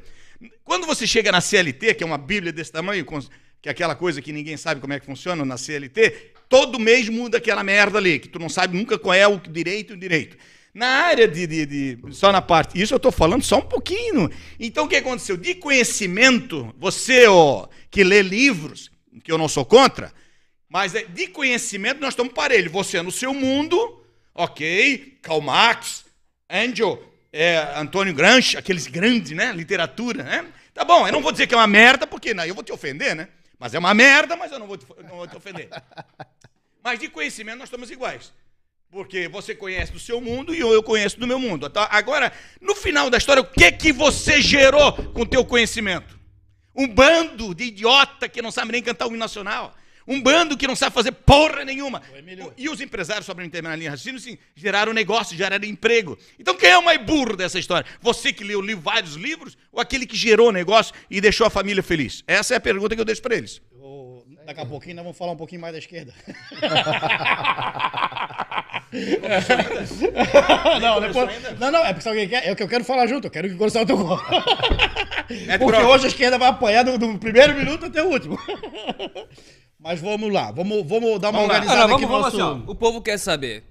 Quando 0.64 0.88
você 0.88 1.06
chega 1.06 1.32
na 1.32 1.40
CLT, 1.42 1.94
que 1.94 2.04
é 2.04 2.06
uma 2.06 2.18
bíblia 2.18 2.52
desse 2.52 2.72
tamanho, 2.72 3.06
que 3.62 3.70
é 3.70 3.72
aquela 3.72 3.94
coisa 3.96 4.22
que 4.22 4.32
ninguém 4.32 4.58
sabe 4.58 4.82
como 4.82 4.94
é 4.94 5.00
que 5.00 5.06
funciona 5.06 5.46
na 5.46 5.58
CLT, 5.58 6.32
todo 6.48 6.80
mês 6.80 7.10
muda 7.10 7.38
aquela 7.38 7.64
merda 7.64 8.00
ali, 8.00 8.18
que 8.20 8.28
tu 8.28 8.40
não 8.40 8.50
sabe 8.50 8.76
nunca 8.76 8.98
qual 8.98 9.14
é 9.14 9.28
o 9.28 9.38
direito 9.38 9.94
e 9.94 9.96
o 9.96 10.00
direito. 10.00 10.36
Na 10.74 10.88
área 10.88 11.28
de, 11.28 11.46
de- 11.46 11.66
de- 11.66 12.14
Só 12.14 12.32
na 12.32 12.42
parte. 12.42 12.80
Isso 12.82 12.94
eu 12.94 12.98
estou 12.98 13.12
falando 13.12 13.44
só 13.44 13.58
um 13.58 13.64
pouquinho. 13.66 14.30
Então 14.60 14.86
o 14.86 14.88
que 14.88 14.96
aconteceu? 14.96 15.36
De 15.36 15.56
conhecimento, 15.56 16.74
você 16.78 17.28
ó, 17.28 17.68
que 17.92 18.04
lê 18.04 18.22
livros, 18.22 18.90
que 19.24 19.32
eu 19.32 19.38
não 19.38 19.48
sou 19.48 19.66
contra, 19.66 20.14
mas 20.70 20.94
é, 20.96 21.04
de 21.04 21.28
conhecimento 21.28 22.00
nós 22.00 22.14
estamos 22.14 22.34
parelhos. 22.34 22.72
Você 22.72 23.02
no 23.02 23.12
seu 23.12 23.34
mundo, 23.34 24.00
ok, 24.40 25.20
Karl 25.22 25.42
Marx, 25.42 26.06
Angel, 26.50 27.04
é, 27.32 27.58
Antônio 27.76 28.14
Gramsci, 28.14 28.58
aqueles 28.58 28.88
grandes, 28.88 29.32
né? 29.32 29.52
Literatura, 29.52 30.24
né? 30.24 30.46
Tá 30.74 30.86
bom, 30.86 31.06
eu 31.06 31.12
não 31.12 31.22
vou 31.22 31.34
dizer 31.34 31.46
que 31.46 31.54
é 31.54 31.58
uma 31.58 31.68
merda, 31.68 32.08
porque 32.08 32.34
não, 32.34 32.46
eu 32.46 32.56
vou 32.56 32.64
te 32.64 32.72
ofender, 32.72 33.14
né? 33.14 33.28
Mas 33.60 33.74
é 33.74 33.80
uma 33.80 33.94
merda, 33.94 34.38
mas 34.38 34.50
eu 34.50 34.58
não 34.58 34.66
vou 34.66 34.78
te, 34.78 34.86
não 35.04 35.18
vou 35.18 35.28
te 35.28 35.36
ofender. 35.36 35.70
Mas 36.82 36.98
de 36.98 37.10
conhecimento 37.10 37.58
nós 37.58 37.68
estamos 37.68 37.92
iguais. 37.92 38.32
Porque 38.90 39.28
você 39.28 39.54
conhece 39.54 39.92
do 39.92 40.00
seu 40.00 40.22
mundo 40.22 40.56
e 40.56 40.60
eu 40.60 40.82
conheço 40.82 41.20
do 41.20 41.28
meu 41.28 41.38
mundo. 41.38 41.70
Tá? 41.70 41.90
Agora, 41.92 42.32
no 42.62 42.74
final 42.74 43.10
da 43.10 43.18
história, 43.18 43.44
o 43.44 43.46
que 43.46 43.70
que 43.74 43.92
você 43.92 44.42
gerou 44.42 44.94
com 44.94 45.24
o 45.24 45.26
teu 45.26 45.44
conhecimento? 45.44 46.18
Um 46.74 46.88
bando 46.88 47.54
de 47.54 47.66
idiota 47.66 48.30
que 48.30 48.42
não 48.42 48.50
sabe 48.50 48.72
nem 48.72 48.82
cantar 48.82 49.08
o 49.08 49.10
hino 49.10 49.18
nacional. 49.18 49.76
Um 50.10 50.20
bando 50.20 50.58
que 50.58 50.68
não 50.68 50.76
sabe 50.76 50.92
fazer 50.92 51.12
porra 51.12 51.64
nenhuma. 51.64 52.02
E 52.58 52.68
os 52.68 52.82
empresários, 52.82 53.28
só 53.28 53.36
para 53.36 53.44
não 53.44 53.52
terminar 53.52 53.74
a 53.74 53.78
linha 53.78 53.92
raciocínio, 53.92 54.20
sim, 54.20 54.40
geraram 54.56 54.92
negócio, 54.92 55.38
geraram 55.38 55.68
emprego. 55.68 56.18
Então 56.40 56.56
quem 56.56 56.72
é 56.72 56.78
o 56.80 56.84
mais 56.84 57.00
burro 57.00 57.38
dessa 57.38 57.60
história? 57.60 57.88
Você 58.02 58.34
que 58.34 58.44
leu 58.44 58.60
vários 58.80 59.14
livros 59.14 59.56
ou 59.72 59.80
aquele 59.80 60.08
que 60.08 60.18
gerou 60.18 60.52
negócio 60.52 60.96
e 61.12 61.22
deixou 61.22 61.46
a 61.46 61.50
família 61.52 61.84
feliz? 61.84 62.24
Essa 62.26 62.56
é 62.56 62.58
a 62.58 62.60
pergunta 62.60 62.96
que 62.96 63.02
eu 63.02 63.06
deixo 63.06 63.22
para 63.22 63.36
eles. 63.36 63.62
Daqui 64.50 64.62
a 64.62 64.66
pouquinho 64.66 64.96
nós 64.96 65.04
vamos 65.04 65.16
falar 65.16 65.34
um 65.34 65.38
pouquinho 65.38 65.62
mais 65.62 65.74
da 65.74 65.78
esquerda. 65.78 66.12
não, 70.82 71.00
depois, 71.00 71.60
não, 71.60 71.72
não, 71.72 71.86
é 71.86 71.94
porque 71.94 72.10
alguém 72.10 72.28
quer, 72.28 72.48
é 72.48 72.52
o 72.52 72.56
que 72.56 72.64
eu 72.64 72.68
quero 72.68 72.84
falar 72.84 73.06
junto, 73.06 73.28
eu 73.28 73.32
quero 73.32 73.48
que 73.48 73.64
o 73.64 73.86
teu 73.86 73.96
gol. 73.96 74.20
É 75.48 75.60
Porque 75.60 75.80
hoje 75.80 76.06
a 76.06 76.08
esquerda 76.08 76.40
vai 76.40 76.50
apanhar 76.50 76.82
do, 76.82 76.98
do 76.98 77.20
primeiro 77.20 77.54
minuto 77.54 77.86
até 77.86 78.02
o 78.02 78.08
último. 78.08 78.40
Mas 79.80 80.02
vamos 80.02 80.34
lá, 80.34 80.52
vamos, 80.52 80.84
vamos 80.84 81.20
dar 81.20 81.30
uma 81.30 81.42
Vamos 81.42 81.50
lá. 81.50 81.54
Ah, 81.54 81.60
organizada 81.60 81.88
não, 81.88 81.96
aqui 81.96 82.06
vamos, 82.08 82.08
no 82.08 82.08
vamos 82.08 82.34
nosso... 82.34 82.52
assim, 82.52 82.64
ó. 82.68 82.72
O 82.72 82.76
povo 82.76 83.04
quer 83.04 83.20
saber. 83.20 83.64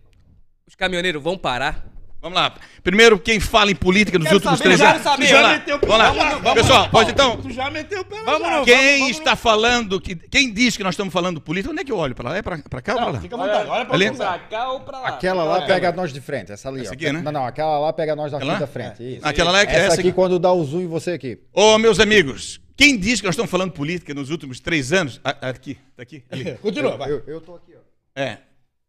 Os 0.64 0.76
caminhoneiros 0.76 1.20
vão 1.20 1.36
parar? 1.36 1.84
Vamos 2.20 2.36
lá. 2.36 2.52
Primeiro, 2.82 3.16
quem 3.18 3.38
fala 3.38 3.70
em 3.70 3.76
política 3.76 4.18
nos 4.18 4.30
últimos 4.32 4.58
saber, 4.58 4.76
três 4.76 4.80
quero 4.80 4.90
anos. 4.92 5.02
saber. 5.02 5.24
Tu 5.26 5.30
já 5.30 5.40
lá. 5.40 5.48
meteu 5.50 5.76
o 5.76 5.78
pé 5.78 5.86
Vamos 5.86 6.16
lá. 6.16 6.30
jaca. 6.30 6.54
Pessoal, 6.54 6.78
Vamos, 6.78 6.90
pode 6.90 7.10
então. 7.12 7.36
Tu 7.36 7.50
já 7.52 7.70
meteu 7.70 8.00
o 8.00 8.04
pé 8.04 8.16
na 8.16 8.22
Vamos 8.24 8.50
no- 8.50 8.64
Quem 8.64 8.98
vamos 9.00 9.18
está 9.18 9.36
falando, 9.36 10.00
que, 10.00 10.16
quem 10.16 10.52
diz 10.52 10.76
que 10.76 10.82
nós 10.82 10.94
estamos 10.94 11.12
falando 11.12 11.40
política, 11.40 11.70
onde 11.72 11.82
é 11.82 11.84
que 11.84 11.92
eu 11.92 11.96
olho? 11.96 12.16
Para 12.16 12.30
lá? 12.30 12.36
É 12.38 12.42
para 12.42 12.58
cá 12.58 12.92
ou 12.94 12.98
para 12.98 13.06
Não, 13.06 13.12
lá? 13.12 13.20
fica 13.20 13.34
à 13.36 13.38
vontade. 13.38 13.70
Olha 13.90 14.12
você. 14.12 14.16
Pra 14.18 14.38
cá 14.40 14.68
ou 14.72 14.80
pra 14.80 14.98
lá? 14.98 15.08
Aquela 15.08 15.44
lá 15.44 15.62
pega 15.62 15.92
nós 15.92 16.12
de 16.12 16.20
frente, 16.20 16.50
essa 16.50 16.68
ali, 16.68 16.80
Essa 16.80 16.90
ó. 16.90 16.94
aqui, 16.94 17.12
né? 17.12 17.20
Não, 17.22 17.30
não, 17.30 17.46
aquela 17.46 17.78
lá 17.78 17.92
pega 17.92 18.16
nós 18.16 18.32
da 18.32 18.66
frente. 18.66 19.00
Isso. 19.16 19.20
Aquela 19.26 19.52
lá 19.52 19.60
é 19.60 19.66
que 19.66 19.72
essa, 19.72 19.80
essa 19.86 19.94
aqui 20.00 20.08
aqui. 20.08 20.12
quando 20.12 20.40
dá 20.40 20.52
o 20.52 20.64
zoom 20.64 20.80
em 20.80 20.86
você 20.88 21.12
aqui. 21.12 21.38
Ô, 21.52 21.78
meus 21.78 22.00
amigos, 22.00 22.60
quem 22.76 22.98
diz 22.98 23.20
que 23.20 23.26
nós 23.26 23.34
estamos 23.34 23.50
falando 23.50 23.70
política 23.70 24.12
nos 24.12 24.30
últimos 24.30 24.58
três 24.58 24.92
anos? 24.92 25.20
Ah, 25.22 25.36
Aqui, 25.50 25.78
tá 25.96 26.02
aqui, 26.02 26.24
ali. 26.30 26.54
Continua, 26.60 26.96
vai. 26.96 27.12
Eu, 27.12 27.22
eu 27.28 27.40
tô 27.40 27.54
aqui, 27.54 27.74
ó. 27.76 28.20
É. 28.20 28.38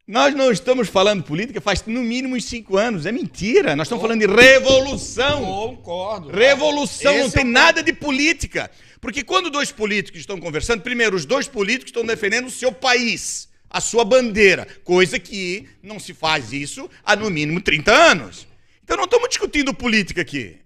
Nós 0.09 0.33
não 0.33 0.51
estamos 0.51 0.89
falando 0.89 1.21
política 1.21 1.61
faz 1.61 1.85
no 1.85 2.01
mínimo 2.01 2.35
uns 2.35 2.45
cinco 2.45 2.77
anos. 2.77 3.05
É 3.05 3.11
mentira. 3.11 3.75
Nós 3.75 3.85
estamos 3.85 4.01
falando 4.01 4.21
de 4.21 4.25
revolução. 4.25 5.45
Concordo. 5.45 6.31
Revolução, 6.31 7.15
não 7.15 7.25
Esse 7.27 7.35
tem 7.35 7.43
é 7.43 7.45
o 7.45 7.51
nada 7.51 7.83
de 7.83 7.93
política. 7.93 8.71
Porque 8.99 9.23
quando 9.23 9.51
dois 9.51 9.71
políticos 9.71 10.21
estão 10.21 10.39
conversando, 10.39 10.81
primeiro, 10.81 11.15
os 11.15 11.25
dois 11.25 11.47
políticos 11.47 11.89
estão 11.89 12.03
defendendo 12.03 12.47
o 12.47 12.49
seu 12.49 12.71
país, 12.71 13.49
a 13.69 13.79
sua 13.79 14.03
bandeira, 14.03 14.67
coisa 14.83 15.19
que 15.19 15.69
não 15.83 15.99
se 15.99 16.15
faz 16.15 16.51
isso 16.51 16.89
há 17.05 17.15
no 17.15 17.29
mínimo 17.29 17.61
30 17.61 17.93
anos. 17.93 18.47
Então 18.83 18.97
não 18.97 19.03
estamos 19.03 19.29
discutindo 19.29 19.75
política 19.75 20.21
aqui. 20.21 20.57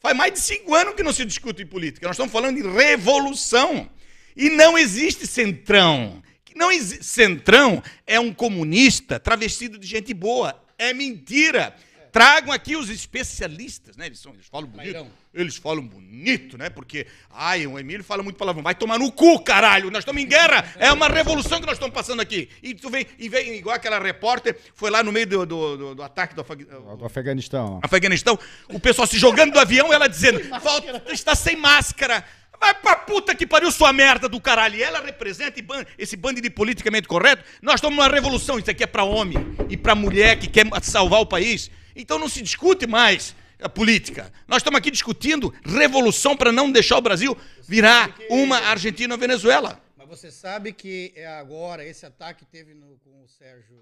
Faz 0.00 0.16
mais 0.16 0.32
de 0.32 0.40
cinco 0.40 0.74
anos 0.74 0.96
que 0.96 1.04
não 1.04 1.12
se 1.12 1.24
discute 1.24 1.64
política. 1.64 2.08
Nós 2.08 2.16
estamos 2.16 2.32
falando 2.32 2.60
de 2.60 2.68
revolução. 2.68 3.88
E 4.36 4.50
não 4.50 4.76
existe 4.76 5.28
centrão. 5.28 6.20
Que 6.50 6.58
Não 6.58 6.70
Centrão 7.00 7.82
é 8.06 8.18
um 8.18 8.32
comunista 8.32 9.18
travestido 9.20 9.78
de 9.78 9.86
gente 9.86 10.12
boa. 10.12 10.60
É 10.76 10.92
mentira. 10.92 11.74
Tragam 12.12 12.52
aqui 12.52 12.74
os 12.74 12.90
especialistas, 12.90 13.96
né? 13.96 14.06
Eles, 14.06 14.18
são, 14.18 14.32
eles 14.34 14.46
falam 14.46 14.66
bonito. 14.68 14.92
Mairão. 14.92 15.10
Eles 15.32 15.54
falam 15.56 15.86
bonito, 15.86 16.58
né? 16.58 16.68
Porque, 16.68 17.06
ai, 17.30 17.64
o 17.68 17.78
Emílio 17.78 18.02
fala 18.02 18.20
muito 18.20 18.36
palavrão. 18.36 18.64
Vai 18.64 18.74
tomar 18.74 18.98
no 18.98 19.12
cu, 19.12 19.38
caralho. 19.44 19.92
Nós 19.92 20.00
estamos 20.00 20.20
em 20.20 20.26
guerra. 20.26 20.74
É 20.76 20.90
uma 20.90 21.06
revolução 21.06 21.60
que 21.60 21.66
nós 21.66 21.76
estamos 21.76 21.94
passando 21.94 22.18
aqui. 22.20 22.48
E 22.64 22.74
tu 22.74 22.90
vem, 22.90 23.06
e 23.16 23.28
vem 23.28 23.54
igual 23.54 23.76
aquela 23.76 24.00
repórter, 24.00 24.58
foi 24.74 24.90
lá 24.90 25.04
no 25.04 25.12
meio 25.12 25.26
do, 25.28 25.46
do, 25.46 25.76
do- 25.76 25.94
do 25.94 26.02
ataque 26.02 26.34
do 26.34 26.40
Afag- 26.40 26.64
Do 26.64 27.04
Afeganistão. 27.04 27.78
Afeganistão, 27.80 28.36
o 28.70 28.80
pessoal 28.80 29.06
se 29.06 29.16
jogando 29.16 29.52
do 29.52 29.60
avião, 29.60 29.92
ela 29.92 30.08
dizendo, 30.08 30.40
falta, 30.60 31.00
está 31.12 31.36
sem 31.36 31.54
máscara. 31.54 32.24
Vai 32.60 32.74
pra 32.74 32.94
puta 32.94 33.34
que 33.34 33.46
pariu 33.46 33.72
sua 33.72 33.92
merda 33.92 34.28
do 34.28 34.38
caralho. 34.40 34.76
E 34.76 34.82
ela 34.82 35.00
representa 35.00 35.60
esse 35.96 36.14
bando 36.16 36.40
de 36.40 36.50
politicamente 36.50 37.08
correto. 37.08 37.42
Nós 37.62 37.76
estamos 37.76 37.96
numa 37.96 38.08
revolução. 38.08 38.58
Isso 38.58 38.70
aqui 38.70 38.84
é 38.84 38.86
pra 38.86 39.02
homem 39.04 39.38
e 39.70 39.76
pra 39.76 39.94
mulher 39.94 40.38
que 40.38 40.46
quer 40.46 40.66
salvar 40.82 41.20
o 41.20 41.26
país. 41.26 41.70
Então 41.96 42.18
não 42.18 42.28
se 42.28 42.42
discute 42.42 42.86
mais 42.86 43.34
a 43.62 43.68
política. 43.68 44.30
Nós 44.46 44.58
estamos 44.58 44.78
aqui 44.78 44.90
discutindo 44.90 45.54
revolução 45.64 46.36
para 46.36 46.52
não 46.52 46.70
deixar 46.70 46.98
o 46.98 47.00
Brasil 47.02 47.36
virar 47.66 48.14
uma 48.28 48.58
Argentina 48.58 49.14
ou 49.14 49.18
Venezuela. 49.18 49.80
Mas 49.96 50.06
você 50.08 50.30
sabe 50.30 50.72
que 50.72 51.12
é 51.16 51.26
agora 51.26 51.84
esse 51.84 52.04
ataque 52.04 52.44
teve 52.44 52.74
no- 52.74 52.98
com 52.98 53.22
o 53.24 53.28
Sérgio, 53.28 53.78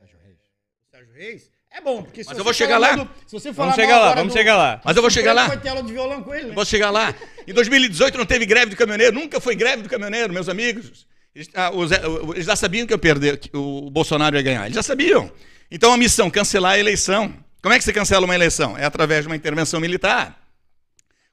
é, 0.00 0.04
o 0.04 0.90
Sérgio 0.90 1.12
Reis. 1.14 1.50
É 1.76 1.80
bom, 1.82 2.02
porque 2.02 2.22
se 2.22 2.28
Mas 2.28 2.36
você 2.36 2.40
eu 2.40 2.44
vou 2.44 2.54
chegar 2.54 2.74
falar 2.76 2.96
lá. 2.96 3.04
do- 3.04 3.10
se 3.26 3.32
você 3.32 3.52
falar 3.52 3.68
Vamos 3.72 3.84
chegar 3.84 3.98
lá, 3.98 4.14
vamos 4.14 4.32
do- 4.32 4.36
chegar 4.36 4.56
lá. 4.56 4.80
Mas 4.82 4.96
eu 4.96 5.02
vou 5.02 5.10
chegar 5.10 5.32
lá. 5.34 5.46
Vai 5.48 5.60
ter 5.60 5.68
aula 5.68 5.82
de 5.82 5.92
violão 5.92 6.22
com 6.22 6.34
ele, 6.34 6.46
né? 6.48 6.54
Vou 6.54 6.64
chegar 6.64 6.90
lá. 6.90 7.14
Em 7.46 7.52
2018 7.52 8.16
não 8.16 8.24
teve 8.24 8.46
greve 8.46 8.70
do 8.70 8.76
caminhoneiro, 8.76 9.14
nunca 9.14 9.40
foi 9.40 9.54
greve 9.54 9.82
do 9.82 9.88
caminhoneiro, 9.88 10.32
meus 10.32 10.48
amigos. 10.48 11.06
Eles, 11.34 11.50
ah, 11.54 11.70
o 11.70 11.86
Zé- 11.86 12.06
o- 12.06 12.32
eles 12.32 12.46
já 12.46 12.56
sabiam 12.56 12.86
que 12.86 12.94
eu 12.94 12.98
perder, 12.98 13.36
que 13.36 13.50
o 13.54 13.90
Bolsonaro 13.90 14.34
ia 14.36 14.42
ganhar. 14.42 14.64
Eles 14.64 14.74
já 14.74 14.82
sabiam. 14.82 15.30
Então 15.70 15.92
a 15.92 15.96
missão, 15.98 16.30
cancelar 16.30 16.72
a 16.72 16.78
eleição. 16.78 17.34
Como 17.62 17.74
é 17.74 17.78
que 17.78 17.84
você 17.84 17.92
cancela 17.92 18.24
uma 18.24 18.34
eleição? 18.34 18.78
É 18.78 18.84
através 18.86 19.22
de 19.22 19.26
uma 19.26 19.36
intervenção 19.36 19.78
militar. 19.78 20.34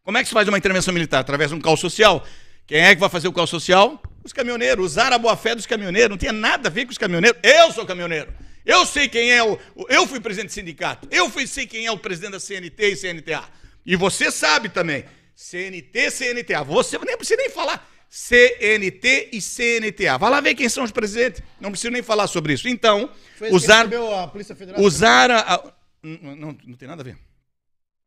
Como 0.04 0.18
é 0.18 0.22
que 0.24 0.28
se 0.28 0.34
faz 0.34 0.46
uma 0.50 0.58
intervenção 0.58 0.94
militar? 0.94 1.20
Através 1.20 1.52
de 1.52 1.56
um 1.56 1.62
caos 1.62 1.80
social. 1.80 2.22
Quem 2.68 2.80
é 2.80 2.94
que 2.94 3.00
vai 3.00 3.10
fazer 3.10 3.30
o 3.30 3.34
caos 3.34 3.50
social? 3.50 4.02
Os 4.26 4.34
caminhoneiros. 4.34 4.84
Usar 4.86 5.14
a 5.14 5.18
boa-fé 5.18 5.56
dos 5.56 5.66
caminhoneiros. 5.66 6.10
Não 6.10 6.18
tinha 6.18 6.34
nada 6.34 6.68
a 6.68 6.72
ver 6.72 6.84
com 6.86 6.92
os 6.92 6.98
caminhoneiros. 6.98 7.40
Eu 7.42 7.72
sou 7.72 7.86
caminhoneiro. 7.86 8.34
Eu 8.66 8.86
sei 8.86 9.08
quem 9.08 9.32
é 9.32 9.44
o. 9.44 9.60
Eu 9.90 10.08
fui 10.08 10.20
presidente 10.20 10.50
do 10.50 10.54
sindicato. 10.54 11.08
Eu 11.12 11.30
fui, 11.30 11.46
sei 11.48 11.66
quem 11.68 11.86
é 11.86 11.92
o 11.92 11.98
presidente 11.98 12.32
da 12.34 12.40
CNT 12.40 12.90
e 12.92 12.96
CNTA. 12.96 13.44
E 13.86 13.96
você 13.96 14.32
sabe 14.32 14.70
também. 14.70 15.04
CNT, 15.36 16.12
CNTA. 16.12 16.64
Você 16.64 16.98
nem 17.00 17.18
precisa 17.18 17.38
nem 17.42 17.50
falar. 17.50 17.90
CNT 18.10 19.30
e 19.34 19.42
CNTA. 19.42 20.18
Vai 20.18 20.30
lá 20.32 20.40
ver 20.40 20.56
quem 20.56 20.70
são 20.70 20.84
os 20.84 20.92
presidentes. 20.92 21.42
Não 21.60 21.72
preciso 21.72 21.92
nem 21.92 22.02
falar 22.04 22.28
sobre 22.28 22.54
isso. 22.54 22.70
Então, 22.70 23.10
usar. 23.52 23.88
a 24.24 24.28
Polícia 24.28 24.56
Federal. 24.56 24.82
Usar 24.82 25.32
a. 25.32 25.56
a- 25.56 25.74
não, 26.04 26.36
não, 26.36 26.58
não 26.66 26.78
tem 26.78 26.88
nada 26.88 27.02
a 27.02 27.06
ver. 27.06 27.18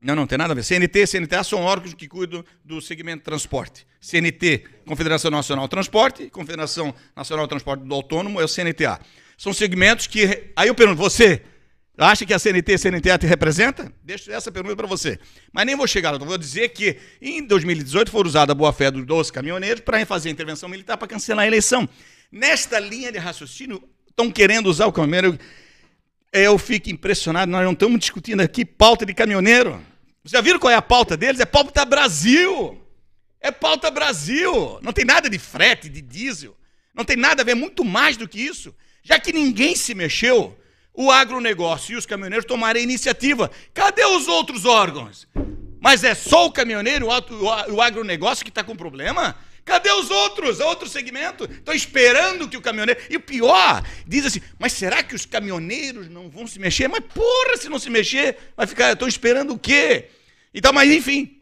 Não, 0.00 0.14
não 0.14 0.26
tem 0.26 0.38
nada 0.38 0.52
a 0.52 0.54
ver. 0.54 0.62
CNT 0.62 1.00
e 1.00 1.06
CNTA 1.06 1.42
são 1.42 1.60
órgãos 1.62 1.94
que 1.94 2.06
cuidam 2.06 2.44
do 2.64 2.80
segmento 2.80 3.18
de 3.18 3.24
transporte. 3.24 3.86
CNT, 4.00 4.64
Confederação 4.86 5.30
Nacional 5.30 5.66
do 5.66 5.70
Transporte, 5.70 6.30
Confederação 6.30 6.94
Nacional 7.16 7.46
do 7.46 7.48
Transporte 7.48 7.82
do 7.84 7.94
Autônomo 7.94 8.40
é 8.40 8.44
o 8.44 8.48
CNTA. 8.48 9.00
São 9.36 9.52
segmentos 9.52 10.06
que. 10.06 10.50
Aí 10.56 10.68
eu 10.68 10.74
pergunto, 10.74 10.98
você 10.98 11.42
acha 11.98 12.24
que 12.24 12.34
a 12.34 12.38
CNT 12.38 12.72
e 12.72 12.78
CNTA 12.78 13.18
te 13.18 13.26
representa? 13.26 13.92
Deixo 14.02 14.30
essa 14.30 14.50
pergunta 14.50 14.76
para 14.76 14.86
você. 14.86 15.18
Mas 15.52 15.66
nem 15.66 15.76
vou 15.76 15.86
chegar 15.86 16.10
lá. 16.10 16.18
Vou 16.18 16.38
dizer 16.38 16.70
que 16.70 16.98
em 17.20 17.42
2018 17.46 18.10
foi 18.10 18.26
usada 18.26 18.52
a 18.52 18.54
boa-fé 18.54 18.90
dos 18.90 19.04
12 19.04 19.32
caminhoneiros 19.32 19.80
para 19.82 20.04
fazer 20.06 20.30
intervenção 20.30 20.68
militar 20.68 20.96
para 20.96 21.08
cancelar 21.08 21.44
a 21.44 21.46
eleição. 21.46 21.88
Nesta 22.30 22.78
linha 22.78 23.12
de 23.12 23.18
raciocínio, 23.18 23.82
estão 24.08 24.30
querendo 24.30 24.66
usar 24.66 24.86
o 24.86 24.92
caminhoneiro. 24.92 25.38
Eu 26.32 26.58
fico 26.58 26.90
impressionado, 26.90 27.50
nós 27.50 27.64
não 27.64 27.72
estamos 27.72 28.00
discutindo 28.00 28.40
aqui 28.40 28.64
pauta 28.64 29.06
de 29.06 29.14
caminhoneiro. 29.14 29.82
Vocês 30.22 30.32
já 30.32 30.40
viram 30.40 30.58
qual 30.58 30.72
é 30.72 30.74
a 30.74 30.82
pauta 30.82 31.16
deles? 31.16 31.40
É 31.40 31.46
pauta 31.46 31.84
Brasil. 31.84 32.80
É 33.40 33.50
pauta 33.50 33.90
Brasil. 33.90 34.78
Não 34.82 34.92
tem 34.92 35.04
nada 35.04 35.30
de 35.30 35.38
frete, 35.38 35.88
de 35.88 36.00
diesel. 36.00 36.56
Não 36.94 37.04
tem 37.04 37.16
nada 37.16 37.42
a 37.42 37.44
ver, 37.44 37.54
muito 37.54 37.84
mais 37.84 38.16
do 38.16 38.26
que 38.26 38.40
isso. 38.40 38.74
Já 39.06 39.20
que 39.20 39.32
ninguém 39.32 39.76
se 39.76 39.94
mexeu, 39.94 40.58
o 40.92 41.12
agronegócio 41.12 41.92
e 41.92 41.96
os 41.96 42.04
caminhoneiros 42.04 42.44
tomaram 42.44 42.80
a 42.80 42.82
iniciativa. 42.82 43.48
Cadê 43.72 44.04
os 44.04 44.26
outros 44.26 44.64
órgãos? 44.64 45.28
Mas 45.80 46.02
é 46.02 46.12
só 46.12 46.46
o 46.46 46.50
caminhoneiro, 46.50 47.06
o 47.06 47.80
agronegócio 47.80 48.44
que 48.44 48.50
está 48.50 48.64
com 48.64 48.74
problema? 48.74 49.38
Cadê 49.64 49.92
os 49.92 50.10
outros? 50.10 50.58
Outro 50.58 50.88
segmento? 50.88 51.44
Estão 51.44 51.72
esperando 51.72 52.48
que 52.48 52.56
o 52.56 52.60
caminhoneiro. 52.60 53.00
E 53.08 53.14
o 53.14 53.20
pior, 53.20 53.84
diz 54.04 54.26
assim: 54.26 54.40
mas 54.58 54.72
será 54.72 55.04
que 55.04 55.14
os 55.14 55.24
caminhoneiros 55.24 56.08
não 56.08 56.28
vão 56.28 56.44
se 56.44 56.58
mexer? 56.58 56.88
Mas 56.88 57.04
porra, 57.14 57.56
se 57.56 57.68
não 57.68 57.78
se 57.78 57.88
mexer, 57.88 58.36
vai 58.56 58.66
ficar. 58.66 58.92
Estão 58.92 59.06
esperando 59.06 59.52
o 59.52 59.58
quê? 59.58 60.06
Então, 60.52 60.72
mas 60.72 60.90
enfim. 60.90 61.35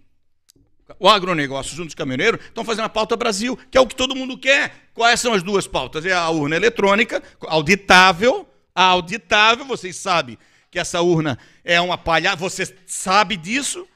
O 0.98 1.08
agronegócio 1.08 1.74
junto 1.74 1.86
com 1.86 1.88
os 1.88 1.94
caminhoneiros 1.94 2.44
estão 2.44 2.64
fazendo 2.64 2.84
a 2.84 2.88
pauta 2.88 3.16
Brasil, 3.16 3.56
que 3.70 3.78
é 3.78 3.80
o 3.80 3.86
que 3.86 3.96
todo 3.96 4.14
mundo 4.14 4.36
quer. 4.36 4.90
Quais 4.92 5.20
são 5.20 5.32
as 5.32 5.42
duas 5.42 5.66
pautas? 5.66 6.04
É 6.04 6.12
a 6.12 6.28
urna 6.28 6.56
eletrônica, 6.56 7.22
auditável. 7.42 8.48
Auditável, 8.74 9.64
vocês 9.64 9.96
sabem 9.96 10.36
que 10.70 10.78
essa 10.78 11.00
urna 11.00 11.38
é 11.62 11.80
uma 11.80 11.96
palha, 11.96 12.34
você 12.34 12.76
sabe 12.86 13.36
disso. 13.36 13.86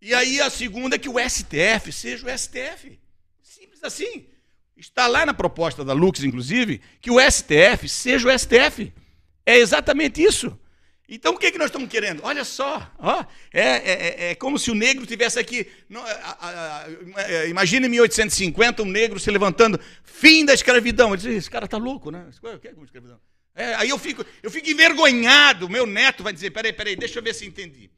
E 0.00 0.14
aí 0.14 0.40
a 0.40 0.48
segunda 0.48 0.94
é 0.94 0.98
que 0.98 1.08
o 1.08 1.18
STF 1.18 1.92
seja 1.92 2.26
o 2.26 2.38
STF. 2.38 2.98
Simples 3.42 3.82
assim. 3.82 4.26
Está 4.76 5.06
lá 5.06 5.26
na 5.26 5.34
proposta 5.34 5.84
da 5.84 5.92
Lux, 5.92 6.22
inclusive, 6.22 6.80
que 7.00 7.10
o 7.10 7.18
STF 7.18 7.88
seja 7.88 8.28
o 8.28 8.38
STF. 8.38 8.92
É 9.44 9.56
exatamente 9.56 10.22
isso. 10.22 10.56
Então 11.08 11.34
o 11.34 11.38
que, 11.38 11.52
que 11.52 11.58
nós 11.58 11.68
estamos 11.68 11.88
querendo? 11.88 12.20
Olha 12.24 12.44
só, 12.44 12.90
ó, 12.98 13.24
é, 13.52 13.60
é- 13.60 13.92
é- 14.26 14.30
é 14.30 14.34
como 14.34 14.58
se 14.58 14.70
o 14.72 14.74
negro 14.74 15.06
tivesse 15.06 15.38
aqui. 15.38 15.66
não, 15.88 16.02
a- 16.04 16.10
a- 16.10 16.84
a- 16.84 17.22
é, 17.22 17.48
Imagina 17.48 17.86
em 17.86 17.90
1850 17.90 18.82
um 18.82 18.86
negro 18.86 19.20
se 19.20 19.30
levantando, 19.30 19.78
fim 20.02 20.44
da 20.44 20.52
escravidão. 20.52 21.12
Ele 21.14 21.22
diz, 21.22 21.36
esse 21.36 21.50
cara 21.50 21.68
tá 21.68 21.76
louco, 21.76 22.10
né? 22.10 22.26
O 22.42 22.58
que 22.58 22.68
é 22.68 22.72
como 22.72 22.84
escravidão? 22.84 23.20
É, 23.54 23.74
aí 23.76 23.88
eu 23.88 23.98
fico, 23.98 24.24
eu 24.42 24.50
fico 24.50 24.68
envergonhado. 24.68 25.68
Meu 25.68 25.86
neto 25.86 26.22
vai 26.24 26.32
dizer: 26.32 26.50
peraí, 26.50 26.72
peraí, 26.72 26.96
deixa 26.96 27.18
eu 27.18 27.22
ver 27.22 27.34
se 27.34 27.46
entendi. 27.46 27.88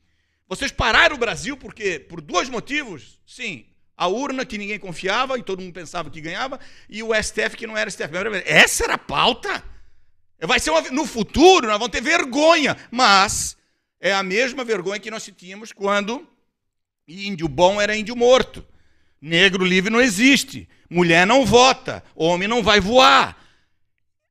Vocês 0.47 0.71
pararam 0.71 1.17
o 1.17 1.19
Brasil 1.19 1.57
porque 1.57 1.99
por 1.99 2.21
dois 2.21 2.49
motivos? 2.49 3.21
Sim. 3.27 3.67
A 3.97 4.07
urna 4.07 4.47
que 4.47 4.57
ninguém 4.57 4.79
confiava 4.79 5.37
e 5.37 5.43
todo 5.43 5.61
mundo 5.61 5.73
pensava 5.73 6.09
que 6.09 6.21
ganhava, 6.21 6.61
e 6.88 7.03
o 7.03 7.12
STF 7.12 7.57
que 7.57 7.67
não 7.67 7.77
era 7.77 7.91
STF. 7.91 8.12
Essa 8.45 8.85
era 8.85 8.95
a 8.95 8.99
pauta? 8.99 9.65
Vai 10.40 10.61
ser 10.61 10.71
uma, 10.71 10.80
no 10.83 11.04
futuro, 11.04 11.66
nós 11.66 11.78
vamos 11.78 11.90
ter 11.90 12.00
vergonha, 12.00 12.76
mas 12.90 13.57
é 14.00 14.12
a 14.12 14.23
mesma 14.23 14.64
vergonha 14.64 15.00
que 15.00 15.11
nós 15.11 15.28
tínhamos 15.37 15.73
quando 15.73 16.26
índio 17.09 17.49
bom 17.49 17.80
era 17.80 17.97
índio 17.97 18.14
morto. 18.14 18.64
Negro 19.21 19.64
livre 19.64 19.90
não 19.90 20.00
existe. 20.00 20.68
Mulher 20.88 21.26
não 21.26 21.45
vota. 21.45 22.04
Homem 22.14 22.47
não 22.47 22.62
vai 22.62 22.80
voar. 22.80 23.37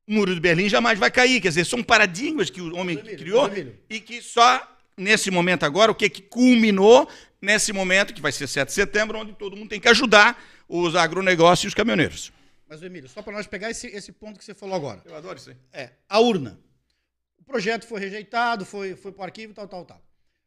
O 0.07 0.13
muro 0.13 0.33
de 0.33 0.39
Berlim 0.39 0.69
jamais 0.69 0.97
vai 0.97 1.11
cair. 1.11 1.41
Quer 1.41 1.49
dizer, 1.49 1.65
são 1.65 1.83
paradigmas 1.83 2.49
que 2.49 2.61
o 2.61 2.75
homem 2.75 2.97
Emílio, 2.97 3.17
criou 3.17 3.47
Emílio. 3.47 3.77
e 3.89 3.99
que 3.99 4.21
só 4.21 4.65
nesse 4.95 5.29
momento 5.29 5.63
agora, 5.63 5.91
o 5.91 5.95
que, 5.95 6.09
que 6.09 6.21
culminou 6.21 7.09
nesse 7.41 7.73
momento, 7.73 8.13
que 8.13 8.21
vai 8.21 8.31
ser 8.31 8.47
7 8.47 8.69
de 8.69 8.73
setembro, 8.73 9.19
onde 9.19 9.33
todo 9.33 9.55
mundo 9.55 9.69
tem 9.69 9.79
que 9.79 9.89
ajudar 9.89 10.41
os 10.67 10.95
agronegócios 10.95 11.65
e 11.65 11.67
os 11.67 11.73
caminhoneiros. 11.73 12.31
Mas, 12.67 12.81
Emílio, 12.83 13.07
só 13.07 13.21
para 13.21 13.33
nós 13.33 13.47
pegar 13.47 13.69
esse, 13.69 13.87
esse 13.87 14.11
ponto 14.11 14.37
que 14.37 14.43
você 14.43 14.53
falou 14.53 14.75
agora. 14.75 15.01
Eu 15.05 15.15
adoro 15.15 15.37
isso 15.37 15.49
aí. 15.49 15.57
É, 15.71 15.91
a 16.09 16.19
urna. 16.19 16.59
projeto 17.45 17.85
foi 17.85 17.99
rejeitado, 17.99 18.65
foi, 18.65 18.95
foi 18.95 19.11
para 19.11 19.21
o 19.21 19.25
arquivo, 19.25 19.53
tal, 19.53 19.67
tal, 19.67 19.85
tal. 19.85 20.01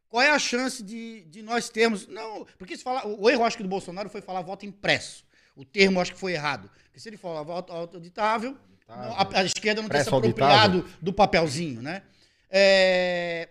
Qual 0.08 0.22
é 0.22 0.28
a 0.28 0.38
chance 0.38 0.82
de, 0.82 1.22
de 1.26 1.40
nós 1.40 1.70
termos. 1.70 2.06
Não, 2.08 2.44
porque 2.58 2.76
se 2.76 2.82
fala, 2.82 3.06
o 3.06 3.30
erro, 3.30 3.44
acho 3.44 3.56
que, 3.56 3.62
do 3.62 3.68
Bolsonaro 3.68 4.10
foi 4.10 4.20
falar 4.20 4.42
voto 4.42 4.66
impresso. 4.66 5.24
O 5.56 5.64
termo, 5.64 6.00
acho 6.00 6.12
que 6.12 6.18
foi 6.18 6.32
errado. 6.32 6.70
Porque 6.84 7.00
se 7.00 7.08
ele 7.08 7.16
falar 7.16 7.42
voto 7.42 7.72
auditável, 7.72 8.56
não, 8.88 8.96
a, 8.96 9.38
a 9.38 9.44
esquerda 9.44 9.80
não 9.80 9.88
tem 9.88 10.02
se 10.02 10.08
apropriado 10.08 10.84
do 11.00 11.12
papelzinho, 11.12 11.80
né? 11.80 12.02
É, 12.50 13.48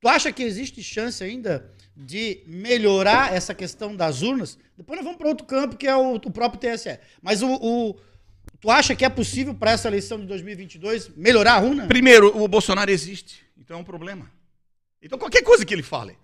tu 0.00 0.06
acha 0.06 0.30
que 0.30 0.42
existe 0.42 0.82
chance 0.82 1.24
ainda 1.24 1.73
de 1.96 2.42
melhorar 2.46 3.32
essa 3.32 3.54
questão 3.54 3.94
das 3.94 4.22
urnas? 4.22 4.58
Depois 4.76 4.96
nós 4.98 5.04
vamos 5.04 5.18
para 5.18 5.28
outro 5.28 5.46
campo, 5.46 5.76
que 5.76 5.86
é 5.86 5.94
o, 5.96 6.14
o 6.16 6.30
próprio 6.30 6.60
TSE. 6.60 6.98
Mas 7.22 7.42
o, 7.42 7.52
o- 7.54 7.96
tu 8.60 8.70
acha 8.70 8.94
que 8.96 9.04
é 9.04 9.08
possível 9.08 9.54
para 9.54 9.70
essa 9.72 9.88
eleição 9.88 10.18
de 10.18 10.26
2022 10.26 11.10
melhorar 11.16 11.54
a 11.54 11.60
urna? 11.60 11.86
Primeiro, 11.86 12.36
o 12.36 12.48
Bolsonaro 12.48 12.90
existe, 12.90 13.42
então 13.56 13.78
é 13.78 13.80
um 13.80 13.84
problema. 13.84 14.30
Então 15.00 15.18
qualquer 15.18 15.42
coisa 15.42 15.64
que 15.64 15.72
ele 15.74 15.82
fale, 15.82 16.18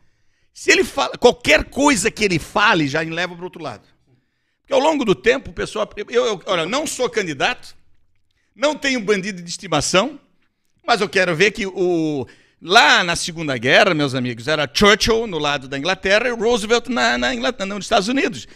se 0.52 0.70
ele 0.72 0.82
fala, 0.82 1.16
qualquer 1.16 1.64
coisa 1.64 2.10
que 2.10 2.24
ele 2.24 2.38
fale 2.38 2.88
já 2.88 3.00
leva 3.02 3.34
para 3.34 3.42
o 3.42 3.44
outro 3.44 3.62
lado. 3.62 3.86
Porque 4.62 4.72
ao 4.72 4.80
longo 4.80 5.04
do 5.04 5.14
tempo, 5.14 5.50
o 5.50 5.54
pessoal, 5.54 5.88
eu, 5.96 6.06
eu, 6.26 6.42
olha, 6.46 6.66
não 6.66 6.86
sou 6.86 7.08
candidato, 7.08 7.76
não 8.54 8.74
tenho 8.74 9.00
bandido 9.00 9.40
de 9.42 9.48
estimação, 9.48 10.18
mas 10.84 11.00
eu 11.00 11.08
quero 11.08 11.36
ver 11.36 11.52
que 11.52 11.66
o 11.66 12.26
lá 12.60 13.02
na 13.02 13.16
Segunda 13.16 13.56
Guerra, 13.56 13.94
meus 13.94 14.14
amigos, 14.14 14.46
era 14.46 14.68
Churchill 14.72 15.26
no 15.26 15.38
lado 15.38 15.68
da 15.68 15.78
Inglaterra 15.78 16.28
e 16.28 16.32
Roosevelt 16.32 16.88
na, 16.88 17.16
na 17.16 17.34
Inglaterra, 17.34 17.66
nos 17.66 17.84
Estados 17.84 18.08
Unidos. 18.08 18.46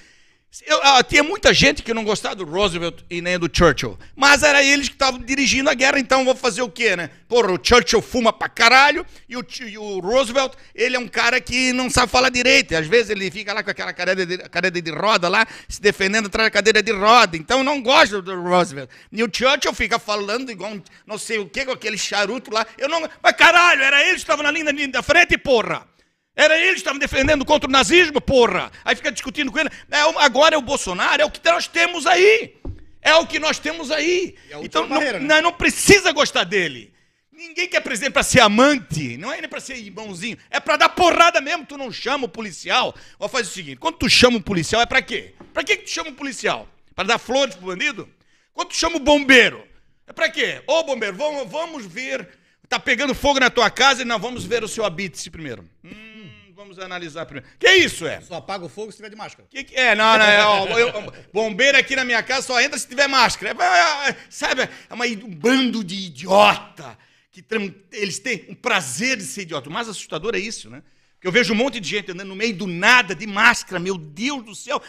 Eu, 0.62 0.80
ah, 0.84 1.02
tinha 1.02 1.24
muita 1.24 1.52
gente 1.52 1.82
que 1.82 1.92
não 1.92 2.04
gostava 2.04 2.36
do 2.36 2.44
Roosevelt 2.44 3.00
e 3.10 3.20
nem 3.20 3.36
do 3.36 3.50
Churchill. 3.52 3.98
Mas 4.14 4.44
era 4.44 4.62
eles 4.62 4.88
que 4.88 4.94
estavam 4.94 5.18
dirigindo 5.18 5.68
a 5.68 5.74
guerra, 5.74 5.98
então 5.98 6.24
vou 6.24 6.36
fazer 6.36 6.62
o 6.62 6.70
quê, 6.70 6.94
né? 6.94 7.10
Porra, 7.28 7.50
o 7.50 7.58
Churchill 7.60 8.00
fuma 8.00 8.32
pra 8.32 8.48
caralho 8.48 9.04
e 9.28 9.36
o, 9.36 9.44
e 9.66 9.76
o 9.76 9.98
Roosevelt, 9.98 10.52
ele 10.72 10.94
é 10.94 10.98
um 10.98 11.08
cara 11.08 11.40
que 11.40 11.72
não 11.72 11.90
sabe 11.90 12.12
falar 12.12 12.28
direito. 12.28 12.76
Às 12.76 12.86
vezes 12.86 13.10
ele 13.10 13.28
fica 13.32 13.52
lá 13.52 13.64
com 13.64 13.70
aquela 13.70 13.92
cadeira 13.92 14.24
de, 14.24 14.38
cadeira 14.48 14.80
de 14.80 14.90
roda 14.92 15.28
lá, 15.28 15.44
se 15.68 15.80
defendendo 15.80 16.26
atrás 16.26 16.46
da 16.46 16.50
cadeira 16.52 16.80
de 16.80 16.92
roda. 16.92 17.36
Então 17.36 17.64
não 17.64 17.82
gosto 17.82 18.22
do 18.22 18.40
Roosevelt. 18.40 18.88
E 19.10 19.24
o 19.24 19.30
Churchill 19.32 19.74
fica 19.74 19.98
falando 19.98 20.52
igual 20.52 20.70
um, 20.70 20.82
não 21.04 21.18
sei 21.18 21.38
o 21.38 21.48
que, 21.48 21.64
com 21.64 21.72
aquele 21.72 21.98
charuto 21.98 22.52
lá. 22.54 22.64
Eu 22.78 22.88
não. 22.88 23.08
Mas 23.20 23.32
caralho, 23.32 23.82
era 23.82 24.00
eles 24.02 24.16
que 24.16 24.20
estavam 24.20 24.44
na 24.44 24.52
linha 24.52 24.88
da 24.88 25.02
frente, 25.02 25.36
porra! 25.36 25.93
Era 26.36 26.56
eles 26.58 26.72
que 26.74 26.78
estavam 26.78 26.98
defendendo 26.98 27.44
contra 27.44 27.68
o 27.68 27.72
nazismo, 27.72 28.20
porra. 28.20 28.70
Aí 28.84 28.96
fica 28.96 29.12
discutindo 29.12 29.52
com 29.52 29.58
ele. 29.58 29.70
É, 29.90 30.04
o- 30.06 30.18
agora 30.18 30.54
é 30.54 30.58
o 30.58 30.62
Bolsonaro, 30.62 31.22
é 31.22 31.24
o 31.24 31.30
que 31.30 31.40
nós 31.48 31.68
temos 31.68 32.06
aí. 32.06 32.56
É 33.00 33.14
o 33.14 33.26
que 33.26 33.38
nós 33.38 33.58
temos 33.58 33.90
aí. 33.90 34.34
É 34.50 34.58
então 34.62 34.82
não, 34.82 34.88
barreira, 34.88 35.20
né? 35.20 35.26
não, 35.36 35.42
não 35.42 35.52
precisa 35.52 36.10
gostar 36.12 36.44
dele. 36.44 36.92
Ninguém 37.30 37.68
quer 37.68 37.80
presidente 37.80 38.12
para 38.12 38.22
ser 38.22 38.40
amante, 38.40 39.16
não 39.16 39.32
é 39.32 39.40
nem 39.40 39.48
para 39.50 39.60
ser 39.60 39.76
irmãozinho, 39.76 40.38
é 40.50 40.58
para 40.60 40.76
dar 40.76 40.88
porrada 40.88 41.40
mesmo. 41.40 41.66
Tu 41.66 41.76
não 41.76 41.90
chama 41.92 42.24
o 42.26 42.28
policial. 42.28 42.94
Ou 43.18 43.28
faz 43.28 43.48
o 43.48 43.50
seguinte: 43.52 43.76
quando 43.76 43.96
tu 43.96 44.08
chama 44.08 44.38
um 44.38 44.42
policial, 44.42 44.80
é 44.80 44.86
para 44.86 45.02
quê? 45.02 45.34
Para 45.52 45.62
que 45.64 45.76
tu 45.78 45.90
chama 45.90 46.10
um 46.10 46.14
policial? 46.14 46.68
Para 46.94 47.08
dar 47.08 47.18
flores 47.18 47.54
pro 47.56 47.66
bandido? 47.66 48.08
Quando 48.52 48.68
tu 48.68 48.76
chama 48.76 48.96
o 48.96 49.00
bombeiro, 49.00 49.64
é 50.06 50.12
para 50.12 50.30
quê? 50.30 50.62
Ô 50.66 50.82
bombeiro, 50.84 51.16
vamos, 51.16 51.50
vamos 51.50 51.84
ver. 51.86 52.28
Tá 52.68 52.78
pegando 52.78 53.14
fogo 53.14 53.38
na 53.40 53.50
tua 53.50 53.68
casa 53.68 54.02
e 54.02 54.04
não 54.04 54.18
vamos 54.18 54.44
ver 54.44 54.62
o 54.64 54.68
seu 54.68 54.84
habite 54.84 55.28
primeiro. 55.28 55.68
Hum, 55.84 56.13
vamos 56.54 56.78
analisar 56.78 57.26
primeiro. 57.26 57.48
Que 57.58 57.68
isso 57.74 58.06
é? 58.06 58.20
Só 58.20 58.36
apaga 58.36 58.64
o 58.64 58.68
fogo 58.68 58.90
se 58.90 58.96
tiver 58.96 59.10
de 59.10 59.16
máscara. 59.16 59.46
Que 59.50 59.64
que 59.64 59.74
é? 59.74 59.94
Não, 59.94 60.16
não, 60.18 60.24
é, 60.24 60.44
ó, 60.44 60.66
eu- 60.78 61.12
bombeiro 61.32 61.76
aqui 61.76 61.94
na 61.96 62.04
minha 62.04 62.22
casa 62.22 62.46
só 62.46 62.60
entra 62.60 62.78
se 62.78 62.86
tiver 62.88 63.08
máscara. 63.08 63.50
É, 63.60 64.10
é, 64.10 64.16
sabe, 64.30 64.62
é 64.62 64.68
uma- 64.94 65.04
um 65.06 65.34
bando 65.34 65.82
de 65.82 65.94
idiota. 65.94 66.96
Que 67.30 67.44
eles 67.92 68.20
têm 68.20 68.46
um 68.48 68.54
prazer 68.54 69.16
de 69.16 69.24
ser 69.24 69.42
idiota. 69.42 69.68
O 69.68 69.72
mais 69.72 69.88
assustador 69.88 70.34
é 70.36 70.38
isso, 70.38 70.70
né? 70.70 70.82
Porque 71.14 71.26
eu 71.26 71.32
vejo 71.32 71.52
um 71.52 71.56
monte 71.56 71.80
de 71.80 71.88
gente 71.88 72.12
andando 72.12 72.28
no 72.28 72.36
meio 72.36 72.54
do 72.54 72.66
nada, 72.66 73.14
de 73.14 73.26
máscara, 73.26 73.80
meu 73.80 73.98
Deus 73.98 74.44
do 74.44 74.54
céu. 74.54 74.80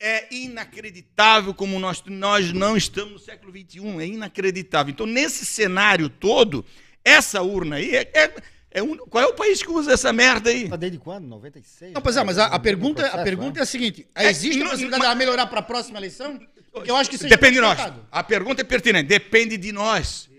É 0.00 0.26
inacreditável 0.34 1.52
como 1.54 1.78
nós, 1.78 2.02
nós 2.06 2.52
não 2.52 2.76
estamos 2.76 3.12
no 3.12 3.18
século 3.18 3.52
XXI. 3.52 4.00
É 4.02 4.06
inacreditável. 4.06 4.90
Então, 4.90 5.06
nesse 5.06 5.44
cenário 5.46 6.08
todo, 6.08 6.64
essa 7.04 7.42
urna 7.42 7.76
aí 7.76 7.94
é. 7.94 8.10
é- 8.14 8.34
é 8.70 8.82
um- 8.82 8.96
qual 8.96 9.24
é 9.24 9.26
o 9.26 9.34
país 9.34 9.62
que 9.62 9.70
usa 9.70 9.92
essa 9.92 10.12
merda 10.12 10.50
aí? 10.50 10.68
Tá 10.68 10.76
desde 10.76 10.98
quando? 10.98 11.26
96? 11.26 11.92
Não, 11.92 12.00
pois 12.00 12.16
é, 12.16 12.24
mas 12.24 12.38
a, 12.38 12.46
a 12.46 12.50
No 12.52 12.60
pergunta, 12.60 13.02
a 13.02 13.08
processo, 13.08 13.24
pergunta 13.24 13.58
é 13.58 13.60
né? 13.60 13.62
a 13.62 13.66
seguinte: 13.66 14.06
É, 14.14 14.28
existe 14.30 14.58
não- 14.58 14.66
a 14.66 14.70
possibilidade 14.70 15.02
mas- 15.04 15.12
de 15.12 15.18
melhorar 15.18 15.46
para 15.46 15.60
a 15.60 15.62
próxima 15.62 15.98
eleição? 15.98 16.38
Porque 16.72 16.90
eu 16.90 16.96
acho 16.96 17.10
que 17.10 17.18
seja 17.18 17.28
Depende 17.30 17.54
de 17.54 17.60
nós. 17.60 17.78
A 18.12 18.22
pergunta 18.22 18.60
é 18.60 18.64
pertinente. 18.64 19.08
Depende 19.08 19.56
de 19.56 19.72
nós. 19.72 20.30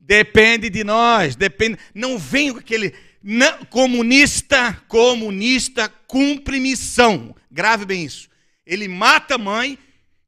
Depende 0.00 0.70
de 0.70 0.82
nós. 0.84 1.36
Depende. 1.36 1.78
Não 1.94 2.18
vem 2.18 2.52
com 2.52 2.58
aquele. 2.58 2.94
Não, 3.22 3.64
comunista, 3.66 4.76
comunista 4.88 5.88
cumpre 6.06 6.60
missão. 6.60 7.34
Grave 7.50 7.84
bem 7.86 8.04
isso. 8.04 8.28
Ele 8.66 8.88
mata 8.88 9.34
a 9.34 9.38
mãe 9.38 9.78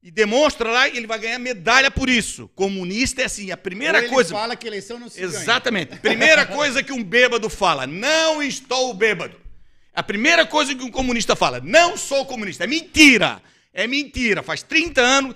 e 0.07 0.11
demonstra 0.13 0.71
lá 0.71 0.89
ele 0.89 1.05
vai 1.05 1.19
ganhar 1.19 1.37
medalha 1.37 1.91
por 1.91 2.09
isso. 2.09 2.49
Comunista 2.55 3.23
é 3.23 3.25
assim. 3.25 3.51
A 3.51 3.57
primeira 3.57 3.99
Ou 3.99 4.05
ele 4.05 4.13
coisa. 4.13 4.33
fala 4.33 4.55
que 4.55 4.65
eleição 4.65 5.01
não 5.01 5.09
se 5.09 5.21
ganha. 5.21 5.27
Exatamente. 5.27 5.97
Primeira 5.97 6.47
coisa 6.47 6.81
que 6.81 6.93
um 6.93 7.03
bêbado 7.03 7.51
fala: 7.51 7.89
não 7.89 8.41
estou 8.41 8.95
bêbado. 8.95 9.37
A 9.93 10.05
primeira 10.05 10.47
coisa 10.47 10.73
que 10.77 10.85
um 10.85 10.93
comunista 10.93 11.35
fala: 11.35 11.59
não 11.59 11.97
sou 11.97 12.25
comunista. 12.25 12.63
É 12.63 12.69
mentira. 12.69 13.43
É 13.75 13.89
mentira. 13.89 14.45
Faz 14.45 14.63
30 14.63 15.01
anos. 15.01 15.35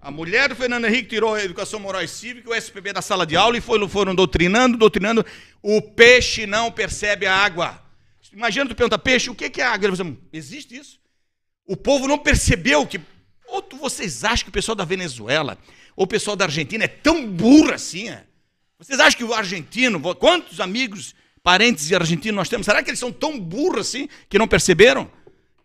A 0.00 0.10
mulher 0.10 0.48
do 0.48 0.56
Fernando 0.56 0.86
Henrique 0.86 1.10
tirou 1.10 1.34
a 1.36 1.44
educação 1.44 1.78
moral 1.78 2.02
e 2.02 2.08
cívica, 2.08 2.50
o 2.50 2.54
SPB 2.56 2.92
da 2.92 3.02
sala 3.02 3.24
de 3.24 3.36
aula 3.36 3.56
e 3.56 3.60
foram, 3.60 3.88
foram 3.88 4.16
doutrinando, 4.16 4.76
doutrinando. 4.76 5.24
O 5.62 5.80
peixe 5.80 6.44
não 6.44 6.72
percebe 6.72 7.24
a 7.24 7.36
água. 7.36 7.80
Imagina 8.32 8.68
tu 8.68 8.74
pergunta, 8.74 8.98
peixe, 8.98 9.30
o 9.30 9.34
que 9.34 9.60
é 9.60 9.64
água? 9.64 9.86
Ele 9.86 9.96
fala, 9.96 10.16
Existe 10.32 10.76
isso? 10.76 10.98
O 11.64 11.76
povo 11.76 12.08
não 12.08 12.18
percebeu 12.18 12.84
que. 12.84 13.00
Ou 13.48 13.64
vocês 13.78 14.24
acham 14.24 14.44
que 14.44 14.50
o 14.50 14.52
pessoal 14.52 14.76
da 14.76 14.84
Venezuela 14.84 15.58
ou 15.96 16.04
o 16.04 16.08
pessoal 16.08 16.36
da 16.36 16.44
Argentina 16.44 16.84
é 16.84 16.88
tão 16.88 17.26
burro 17.30 17.72
assim? 17.72 18.08
É? 18.08 18.24
Vocês 18.78 19.00
acham 19.00 19.18
que 19.18 19.24
o 19.24 19.34
argentino, 19.34 20.00
quantos 20.14 20.60
amigos, 20.60 21.14
parentes 21.42 21.86
de 21.86 21.94
argentino 21.94 22.36
nós 22.36 22.48
temos? 22.48 22.64
Será 22.64 22.82
que 22.82 22.90
eles 22.90 23.00
são 23.00 23.10
tão 23.10 23.38
burros 23.38 23.88
assim 23.88 24.08
que 24.28 24.38
não 24.38 24.46
perceberam? 24.46 25.10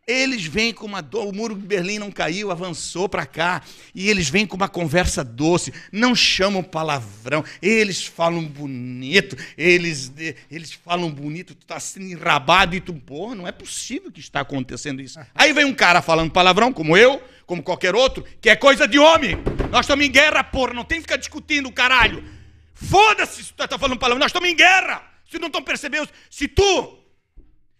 Eles 0.06 0.46
vêm 0.46 0.74
com 0.74 0.86
uma 0.86 1.00
dor, 1.00 1.28
o 1.28 1.34
muro 1.34 1.56
de 1.56 1.66
Berlim 1.66 1.98
não 1.98 2.12
caiu, 2.12 2.52
avançou 2.52 3.08
para 3.08 3.26
cá, 3.26 3.62
e 3.96 4.10
eles 4.10 4.30
vêm 4.30 4.46
com 4.46 4.58
uma 4.58 4.68
conversa 4.68 5.24
doce, 5.24 5.72
não 5.94 6.14
chamam 6.14 6.62
palavrão, 6.62 7.42
eles 7.62 8.06
falam 8.06 8.44
bonito, 8.44 9.38
eles, 9.58 10.12
eles 10.52 10.74
falam 10.74 11.10
bonito, 11.10 11.56
tu 11.56 11.66
tá 11.66 11.80
sendo 11.80 12.08
enrabado 12.08 12.76
e 12.76 12.82
tu, 12.82 12.94
porra, 12.94 13.34
não 13.34 13.48
é 13.48 13.52
possível 13.54 14.12
que 14.12 14.20
está 14.20 14.42
acontecendo 14.42 15.02
isso. 15.02 15.18
Aí 15.34 15.54
vem 15.54 15.64
um 15.64 15.74
cara 15.74 16.02
falando 16.02 16.32
palavrão, 16.32 16.74
como 16.74 16.98
eu, 16.98 17.22
como 17.46 17.64
qualquer 17.64 17.96
outro, 17.96 18.24
que 18.42 18.50
é 18.50 18.56
coisa 18.56 18.88
de 18.88 18.98
homem. 19.00 19.38
Nós 19.72 19.86
estamos 19.86 20.06
em 20.06 20.12
guerra, 20.12 20.44
porra, 20.44 20.74
não 20.74 20.84
tem 20.84 20.98
que 20.98 21.04
ficar 21.04 21.18
discutindo, 21.18 21.72
caralho. 21.72 22.24
Foda-se 22.74 23.44
se 23.44 23.54
tu 23.54 23.68
tá 23.68 23.78
falando 23.78 24.00
palavrão, 24.00 24.20
nós 24.20 24.30
estamos 24.30 24.50
em 24.50 24.56
guerra. 24.56 25.04
Se 25.30 25.40
não 25.40 25.48
estão 25.48 25.64
percebendo, 25.64 26.10
se 26.30 26.48
tu 26.48 27.00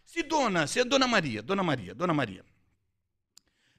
se 0.06 0.24
dona, 0.24 0.68
se 0.68 0.80
a 0.80 0.84
dona 0.84 1.08
Maria, 1.08 1.42
dona 1.42 1.64
Maria, 1.64 1.94
dona 1.94 2.14
Maria, 2.14 2.44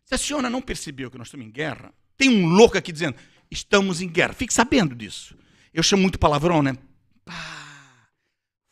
se 0.04 0.14
a 0.14 0.18
senhora 0.18 0.50
não 0.50 0.60
percebeu 0.60 1.10
que 1.10 1.18
nós 1.18 1.28
estamos 1.28 1.46
em 1.46 1.50
guerra, 1.50 1.92
tem 2.16 2.28
um 2.28 2.46
louco 2.46 2.76
aqui 2.76 2.92
dizendo, 2.92 3.16
estamos 3.50 4.00
em 4.00 4.08
guerra. 4.08 4.32
Fique 4.32 4.52
sabendo 4.52 4.94
disso. 4.94 5.36
Eu 5.72 5.82
chamo 5.82 6.02
muito 6.02 6.18
palavrão, 6.18 6.62
né? 6.62 6.76
Pá, 7.24 7.64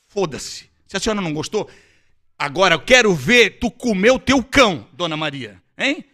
Foda-se. 0.08 0.70
Se 0.86 0.96
a 0.96 1.00
senhora 1.00 1.20
não 1.20 1.32
gostou, 1.32 1.70
agora 2.38 2.74
eu 2.74 2.80
quero 2.80 3.14
ver 3.14 3.58
tu 3.58 3.70
comer 3.70 4.10
o 4.10 4.18
teu 4.18 4.44
cão, 4.44 4.86
dona 4.92 5.16
Maria. 5.16 5.60
Hein? 5.76 6.04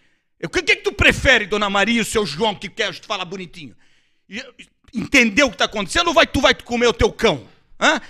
O 0.45 0.49
que, 0.49 0.63
que 0.63 0.77
tu 0.77 0.93
prefere, 0.93 1.47
dona 1.47 1.69
Maria, 1.69 2.01
o 2.01 2.05
seu 2.05 2.25
João, 2.25 2.55
que 2.55 2.69
quer 2.69 2.95
falar 2.95 3.25
bonitinho? 3.25 3.75
E- 4.29 4.45
Entendeu 4.95 5.47
o 5.47 5.51
que 5.51 5.55
está 5.57 5.67
acontecendo 5.67 6.09
ou 6.09 6.15
vai, 6.15 6.27
tu 6.27 6.41
vai 6.41 6.55
comer 6.55 6.87
o 6.87 6.93
teu 6.95 7.13
cão? 7.13 7.47
Hã? 7.79 8.01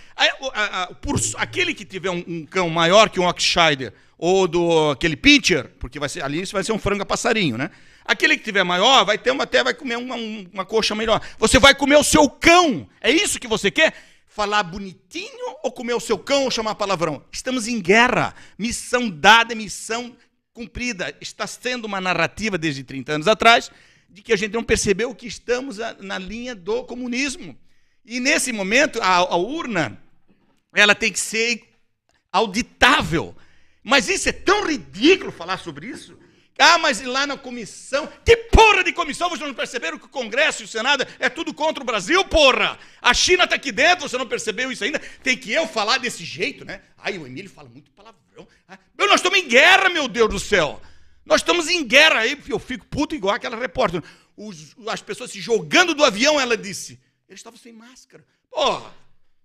Por- 1.00 1.18
aquele 1.36 1.74
que 1.74 1.84
tiver 1.84 2.10
um, 2.10 2.22
um 2.26 2.46
cão 2.46 2.70
maior 2.70 3.08
que 3.10 3.18
um 3.18 3.26
Oxshire 3.26 3.92
ou 4.16 4.46
do 4.48 4.90
aquele 4.90 5.16
Pincher, 5.16 5.68
porque 5.80 5.98
vai 5.98 6.08
ser, 6.08 6.22
ali 6.22 6.40
isso 6.42 6.52
vai 6.52 6.62
ser 6.62 6.72
um 6.72 6.78
frango 6.78 7.02
a 7.02 7.06
passarinho, 7.06 7.56
né? 7.58 7.70
Aquele 8.04 8.36
que 8.36 8.44
tiver 8.44 8.62
maior 8.64 9.04
vai 9.04 9.18
ter 9.18 9.30
uma, 9.30 9.44
até 9.44 9.62
vai 9.62 9.74
comer 9.74 9.96
uma, 9.96 10.14
um- 10.14 10.48
uma 10.52 10.64
coxa 10.64 10.94
melhor. 10.94 11.20
Você 11.38 11.58
vai 11.58 11.74
comer 11.74 11.96
o 11.96 12.04
seu 12.04 12.28
cão. 12.30 12.88
É 13.00 13.10
isso 13.10 13.38
que 13.40 13.46
você 13.48 13.70
quer? 13.70 13.92
Falar 14.26 14.62
bonitinho 14.62 15.56
ou 15.62 15.72
comer 15.72 15.94
o 15.94 16.00
seu 16.00 16.16
cão 16.18 16.44
ou 16.44 16.50
chamar 16.50 16.74
palavrão? 16.76 17.22
Estamos 17.32 17.66
em 17.66 17.80
guerra. 17.80 18.34
Missão 18.56 19.10
dada, 19.10 19.54
missão 19.54 20.14
cumprida. 20.58 21.14
Está 21.20 21.46
sendo 21.46 21.84
uma 21.84 22.00
narrativa 22.00 22.58
desde 22.58 22.82
30 22.82 23.12
anos 23.12 23.28
atrás 23.28 23.70
de 24.10 24.22
que 24.22 24.32
a 24.32 24.36
gente 24.36 24.54
não 24.54 24.64
percebeu 24.64 25.14
que 25.14 25.26
estamos 25.26 25.78
na 26.00 26.18
linha 26.18 26.54
do 26.54 26.82
comunismo. 26.82 27.56
E 28.04 28.18
nesse 28.18 28.52
momento, 28.52 29.00
a, 29.00 29.16
a 29.18 29.36
urna, 29.36 30.02
ela 30.74 30.96
tem 30.96 31.12
que 31.12 31.20
ser 31.20 31.62
auditável. 32.32 33.36
Mas 33.84 34.08
isso 34.08 34.28
é 34.28 34.32
tão 34.32 34.66
ridículo 34.66 35.30
falar 35.30 35.58
sobre 35.58 35.86
isso, 35.86 36.18
Ah, 36.58 36.76
mas 36.78 37.00
lá 37.00 37.24
na 37.26 37.36
comissão? 37.36 38.08
Que 38.24 38.36
porra 38.36 38.82
de 38.82 38.92
comissão? 38.92 39.28
Vocês 39.30 39.46
não 39.46 39.54
perceberam 39.54 39.96
que 39.98 40.06
o 40.06 40.08
Congresso 40.08 40.62
e 40.62 40.64
o 40.64 40.68
Senado 40.68 41.06
é 41.20 41.28
tudo 41.28 41.54
contra 41.54 41.82
o 41.82 41.86
Brasil, 41.86 42.24
porra? 42.24 42.76
A 43.00 43.14
China 43.14 43.44
está 43.44 43.54
aqui 43.54 43.70
dentro, 43.70 44.08
você 44.08 44.18
não 44.18 44.26
percebeu 44.26 44.72
isso 44.72 44.82
ainda? 44.82 44.98
Tem 45.22 45.36
que 45.36 45.52
eu 45.52 45.68
falar 45.68 45.98
desse 45.98 46.24
jeito, 46.24 46.64
né? 46.64 46.82
Ai, 46.98 47.16
o 47.16 47.26
Emílio 47.26 47.48
fala 47.48 47.68
muito 47.68 47.90
palavrão. 47.92 48.46
Ah, 48.68 48.76
nós 48.98 49.14
estamos 49.20 49.38
em 49.38 49.46
guerra, 49.46 49.88
meu 49.88 50.08
Deus 50.08 50.28
do 50.28 50.40
céu. 50.40 50.82
Nós 51.24 51.42
estamos 51.42 51.68
em 51.68 51.84
guerra. 51.84 52.20
Aí 52.20 52.36
eu 52.48 52.58
fico 52.58 52.84
puto 52.86 53.14
igual 53.14 53.34
aquela 53.36 53.56
repórter. 53.56 54.02
Os- 54.36 54.74
as 54.88 55.00
pessoas 55.00 55.30
se 55.30 55.40
jogando 55.40 55.94
do 55.94 56.04
avião, 56.04 56.40
ela 56.40 56.56
disse. 56.56 56.98
Eles 57.28 57.38
estavam 57.40 57.58
sem 57.58 57.72
máscara. 57.72 58.24
Porra! 58.50 58.92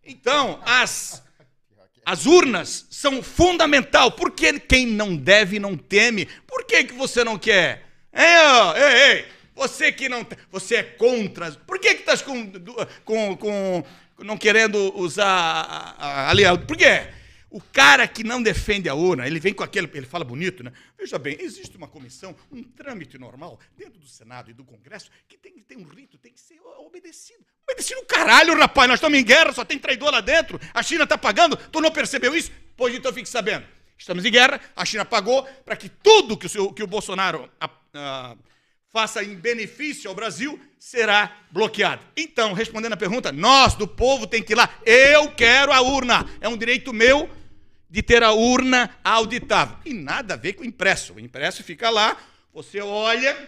Então, 0.03 0.61
as, 0.65 1.23
as 2.05 2.25
urnas 2.25 2.85
são 2.89 3.23
fundamental. 3.23 4.11
Por 4.11 4.31
que 4.31 4.59
quem 4.59 4.85
não 4.85 5.15
deve 5.15 5.59
não 5.59 5.77
teme? 5.77 6.27
Por 6.47 6.65
que, 6.65 6.83
que 6.83 6.93
você 6.93 7.23
não 7.23 7.37
quer? 7.37 7.83
Ei, 8.13 8.37
ó, 8.37 8.75
ei, 8.75 9.11
ei, 9.11 9.25
você 9.55 9.91
que 9.91 10.09
não 10.09 10.25
você 10.51 10.75
é 10.75 10.83
contra. 10.83 11.51
Por 11.51 11.79
que 11.79 11.95
que 11.95 12.01
estás 12.01 12.21
com, 12.21 12.51
com, 13.03 13.37
com 13.37 13.83
não 14.19 14.37
querendo 14.37 14.95
usar 14.97 15.25
a, 15.27 15.95
a, 15.97 16.29
ali? 16.29 16.43
Por 16.67 16.77
quê? 16.77 17.07
O 17.53 17.61
cara 17.61 18.07
que 18.07 18.23
não 18.23 18.41
defende 18.41 18.89
a 18.89 18.95
urna, 18.95 19.27
ele 19.27 19.39
vem 19.39 19.53
com 19.53 19.63
aquele, 19.63 19.87
ele 19.93 20.07
fala 20.07 20.25
bonito, 20.25 20.63
né? 20.63 20.73
Veja 20.97 21.19
bem, 21.19 21.37
existe 21.39 21.77
uma 21.77 21.87
comissão, 21.87 22.35
um 22.51 22.63
trâmite 22.63 23.15
normal 23.19 23.59
dentro 23.77 23.99
do 23.99 24.07
Senado 24.07 24.49
e 24.49 24.55
do 24.55 24.63
Congresso 24.63 25.11
que 25.27 25.37
tem 25.37 25.53
que 25.53 25.61
ter 25.61 25.77
um 25.77 25.83
rito, 25.83 26.17
tem 26.17 26.33
que 26.33 26.39
ser 26.41 26.59
obedecido. 26.79 27.45
Obedecido 27.69 28.01
o 28.01 28.05
caralho, 28.05 28.57
rapaz, 28.57 28.87
nós 28.89 28.97
estamos 28.97 29.19
em 29.19 29.23
guerra, 29.23 29.53
só 29.53 29.63
tem 29.63 29.77
traidor 29.77 30.09
lá 30.11 30.19
dentro, 30.19 30.59
a 30.73 30.81
China 30.81 31.03
está 31.03 31.15
pagando, 31.15 31.55
tu 31.55 31.79
não 31.79 31.91
percebeu 31.91 32.35
isso? 32.35 32.51
Pois 32.75 32.95
então 32.95 33.13
fique 33.13 33.29
sabendo. 33.29 33.67
Estamos 33.95 34.25
em 34.25 34.31
guerra, 34.31 34.59
a 34.75 34.83
China 34.83 35.05
pagou 35.05 35.43
para 35.63 35.75
que 35.75 35.89
tudo 35.89 36.35
que 36.35 36.47
o, 36.47 36.49
seu- 36.49 36.73
que 36.73 36.81
o 36.81 36.87
Bolsonaro 36.87 37.47
ah, 37.61 37.69
ah, 37.93 38.35
faça 38.91 39.23
em 39.23 39.35
benefício 39.35 40.09
ao 40.09 40.15
Brasil 40.15 40.59
será 40.79 41.37
bloqueado. 41.51 42.03
Então, 42.17 42.51
respondendo 42.53 42.93
a 42.93 42.97
pergunta, 42.97 43.31
nós 43.31 43.75
do 43.75 43.87
povo 43.87 44.25
tem 44.25 44.41
que 44.41 44.53
ir 44.53 44.55
lá. 44.55 44.67
Eu 44.85 45.31
quero 45.31 45.71
a 45.71 45.81
urna. 45.81 46.27
É 46.41 46.49
um 46.49 46.57
direito 46.57 46.91
meu 46.91 47.29
de 47.93 48.01
ter 48.01 48.23
a 48.23 48.31
urna 48.31 48.89
auditável. 49.03 49.77
E 49.85 49.93
nada 49.93 50.33
a 50.33 50.37
ver 50.37 50.53
com 50.53 50.63
o 50.63 50.65
impresso. 50.65 51.13
O 51.13 51.19
impresso 51.19 51.63
fica 51.63 51.91
lá, 51.91 52.17
você 52.51 52.81
olha, 52.81 53.47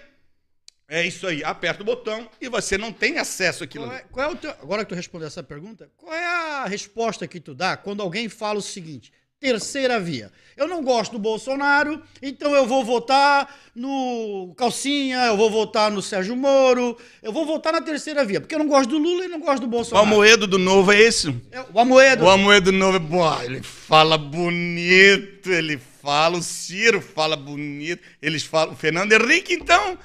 é 0.87 1.03
isso 1.03 1.25
aí, 1.25 1.43
aperta 1.43 1.81
o 1.81 1.85
botão 1.85 2.29
e 2.39 2.47
você 2.47 2.77
não 2.77 2.93
tem 2.93 3.17
acesso 3.17 3.63
àquilo 3.63 3.85
Qual 3.85 3.97
é, 3.97 4.01
qual 4.01 4.31
é 4.31 4.35
teu, 4.35 4.51
agora 4.51 4.85
que 4.85 4.89
tu 4.89 4.95
respondeu 4.95 5.27
essa 5.27 5.41
pergunta, 5.41 5.89
qual 5.97 6.13
é 6.13 6.23
a 6.23 6.65
resposta 6.65 7.27
que 7.27 7.39
tu 7.39 7.55
dá 7.55 7.75
quando 7.75 8.03
alguém 8.03 8.29
fala 8.29 8.59
o 8.59 8.61
seguinte: 8.61 9.11
terceira 9.45 9.99
via. 9.99 10.31
Eu 10.57 10.67
não 10.67 10.81
gosto 10.81 11.11
do 11.11 11.19
Bolsonaro, 11.19 12.01
então 12.21 12.55
eu 12.55 12.65
vou 12.65 12.83
votar 12.83 13.53
no 13.75 14.53
Calcinha, 14.57 15.17
eu 15.25 15.37
vou 15.37 15.51
votar 15.51 15.91
no 15.91 16.01
Sérgio 16.01 16.35
Moro, 16.35 16.97
eu 17.21 17.31
vou 17.31 17.45
votar 17.45 17.73
na 17.73 17.81
terceira 17.81 18.23
via, 18.23 18.39
porque 18.39 18.55
eu 18.55 18.59
não 18.59 18.67
gosto 18.67 18.89
do 18.89 18.97
Lula 18.97 19.25
e 19.25 19.27
não 19.27 19.39
gosto 19.39 19.59
do 19.59 19.67
O 19.67 19.69
Bolsonaro. 19.69 20.07
Amoedo 20.07 20.47
do 20.47 20.57
Novo 20.57 20.91
é 20.91 20.99
esse? 20.99 21.35
É, 21.51 21.63
O 21.73 21.79
Amoedo. 21.79 22.23
O 22.23 22.29
Amoedo 22.29 22.71
do 22.71 22.77
Novo 22.77 22.95
é 22.95 22.99
bom. 22.99 23.41
Ele 23.43 23.61
fala 23.61 24.17
bonito, 24.17 25.51
ele 25.51 25.77
fala, 26.01 26.37
o 26.37 26.41
Ciro 26.41 27.01
fala 27.01 27.35
bonito, 27.35 28.01
eles 28.21 28.43
falam. 28.43 28.73
O 28.73 28.77
Fernando 28.77 29.11
Henrique, 29.11 29.53
então. 29.53 29.97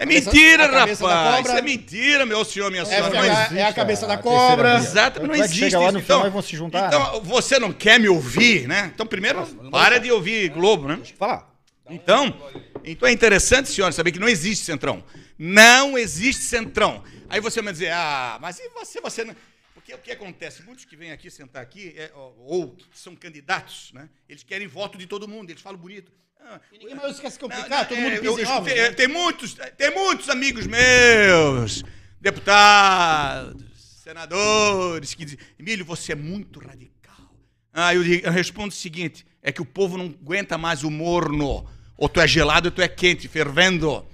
É 0.00 0.06
mentira, 0.06 0.66
cabeça 0.68 1.06
da 1.06 1.14
rapaz. 1.14 1.36
cobra. 1.36 1.40
Isso 1.40 1.58
é 1.58 1.62
mentira, 1.62 2.24
meu 2.26 2.44
senhor, 2.44 2.70
minha 2.70 2.82
É, 2.82 2.86
senhora. 2.86 3.16
é, 3.18 3.32
existe. 3.32 3.58
é 3.58 3.64
a 3.64 3.72
cabeça 3.72 4.06
da 4.06 4.14
a 4.14 4.16
terceira 4.16 4.38
cobra. 4.46 4.76
Exato, 4.76 5.26
não 5.26 5.34
é 5.34 5.40
existe 5.40 5.58
chega 5.58 5.78
lá 5.78 5.84
isso. 5.84 5.92
no 5.92 6.00
final 6.02 6.26
e 6.26 6.30
vão 6.30 6.42
se 6.42 6.56
juntar? 6.56 6.86
Então, 6.88 7.20
você 7.22 7.58
não 7.58 7.70
quer 7.70 8.00
me 8.00 8.08
ouvir, 8.08 8.66
né? 8.66 8.90
Então, 8.94 9.06
primeiro, 9.06 9.46
para 9.70 9.98
de 10.00 10.10
ouvir 10.10 10.48
Globo, 10.48 10.88
né? 10.88 10.96
Deixa 10.96 11.12
eu 11.12 11.16
falar. 11.18 11.50
Então, 11.90 12.34
então 12.82 13.06
é 13.08 13.12
interessante, 13.12 13.68
senhora, 13.68 13.92
saber 13.92 14.12
que 14.12 14.18
não 14.18 14.28
existe 14.28 14.64
centrão. 14.64 15.04
Não 15.38 15.98
existe 15.98 16.44
centrão. 16.44 17.04
Aí 17.28 17.40
você 17.40 17.60
vai 17.60 17.72
dizer, 17.72 17.92
ah, 17.92 18.38
mas 18.40 18.58
e 18.58 18.68
você, 18.70 19.00
você 19.02 19.22
não... 19.24 19.36
Porque 19.74 19.92
o 19.92 19.98
que 19.98 20.12
acontece? 20.12 20.62
Muitos 20.62 20.84
que 20.84 20.96
vêm 20.96 21.12
aqui 21.12 21.30
sentar 21.30 21.62
aqui, 21.62 21.94
é, 21.96 22.10
ou, 22.14 22.36
ou 22.46 22.70
que 22.70 22.86
são 22.94 23.14
candidatos, 23.14 23.90
né? 23.92 24.08
Eles 24.28 24.42
querem 24.42 24.66
voto 24.66 24.96
de 24.96 25.06
todo 25.06 25.28
mundo, 25.28 25.50
eles 25.50 25.60
falam 25.62 25.78
bonito. 25.78 26.10
Ah, 26.42 26.60
Ninguém 26.72 26.94
mais 26.94 27.20
quer 27.20 27.30
se 27.30 27.40
não, 27.40 27.48
complicar, 27.48 27.78
não, 27.80 27.84
todo 27.86 27.98
é, 27.98 28.00
mundo 28.02 28.24
eu- 28.24 28.34
pisa 28.36 28.48
eu- 28.48 28.54
ovos. 28.56 28.72
tem, 28.72 28.82
né? 28.82 28.90
tem 28.92 29.08
muitos, 29.08 29.54
tem 29.76 29.94
muitos 29.94 30.28
amigos 30.28 30.66
meus, 30.66 31.84
deputados, 32.20 33.64
senadores, 34.02 35.14
que 35.14 35.24
dizem, 35.24 35.38
Emílio, 35.58 35.84
você 35.84 36.12
é 36.12 36.16
muito 36.16 36.58
radical. 36.58 37.34
Ah, 37.72 37.94
eu, 37.94 38.04
eu 38.04 38.32
respondo 38.32 38.68
o 38.68 38.76
seguinte, 38.76 39.24
é 39.42 39.52
que 39.52 39.62
o 39.62 39.66
povo 39.66 39.96
não 39.96 40.06
aguenta 40.06 40.58
mais 40.58 40.82
o 40.82 40.90
morno. 40.90 41.68
Ou 41.96 42.08
tu 42.08 42.20
é 42.20 42.26
gelado 42.26 42.68
ou 42.68 42.72
tu 42.72 42.80
é 42.82 42.88
quente, 42.88 43.28
fervendo. 43.28 44.06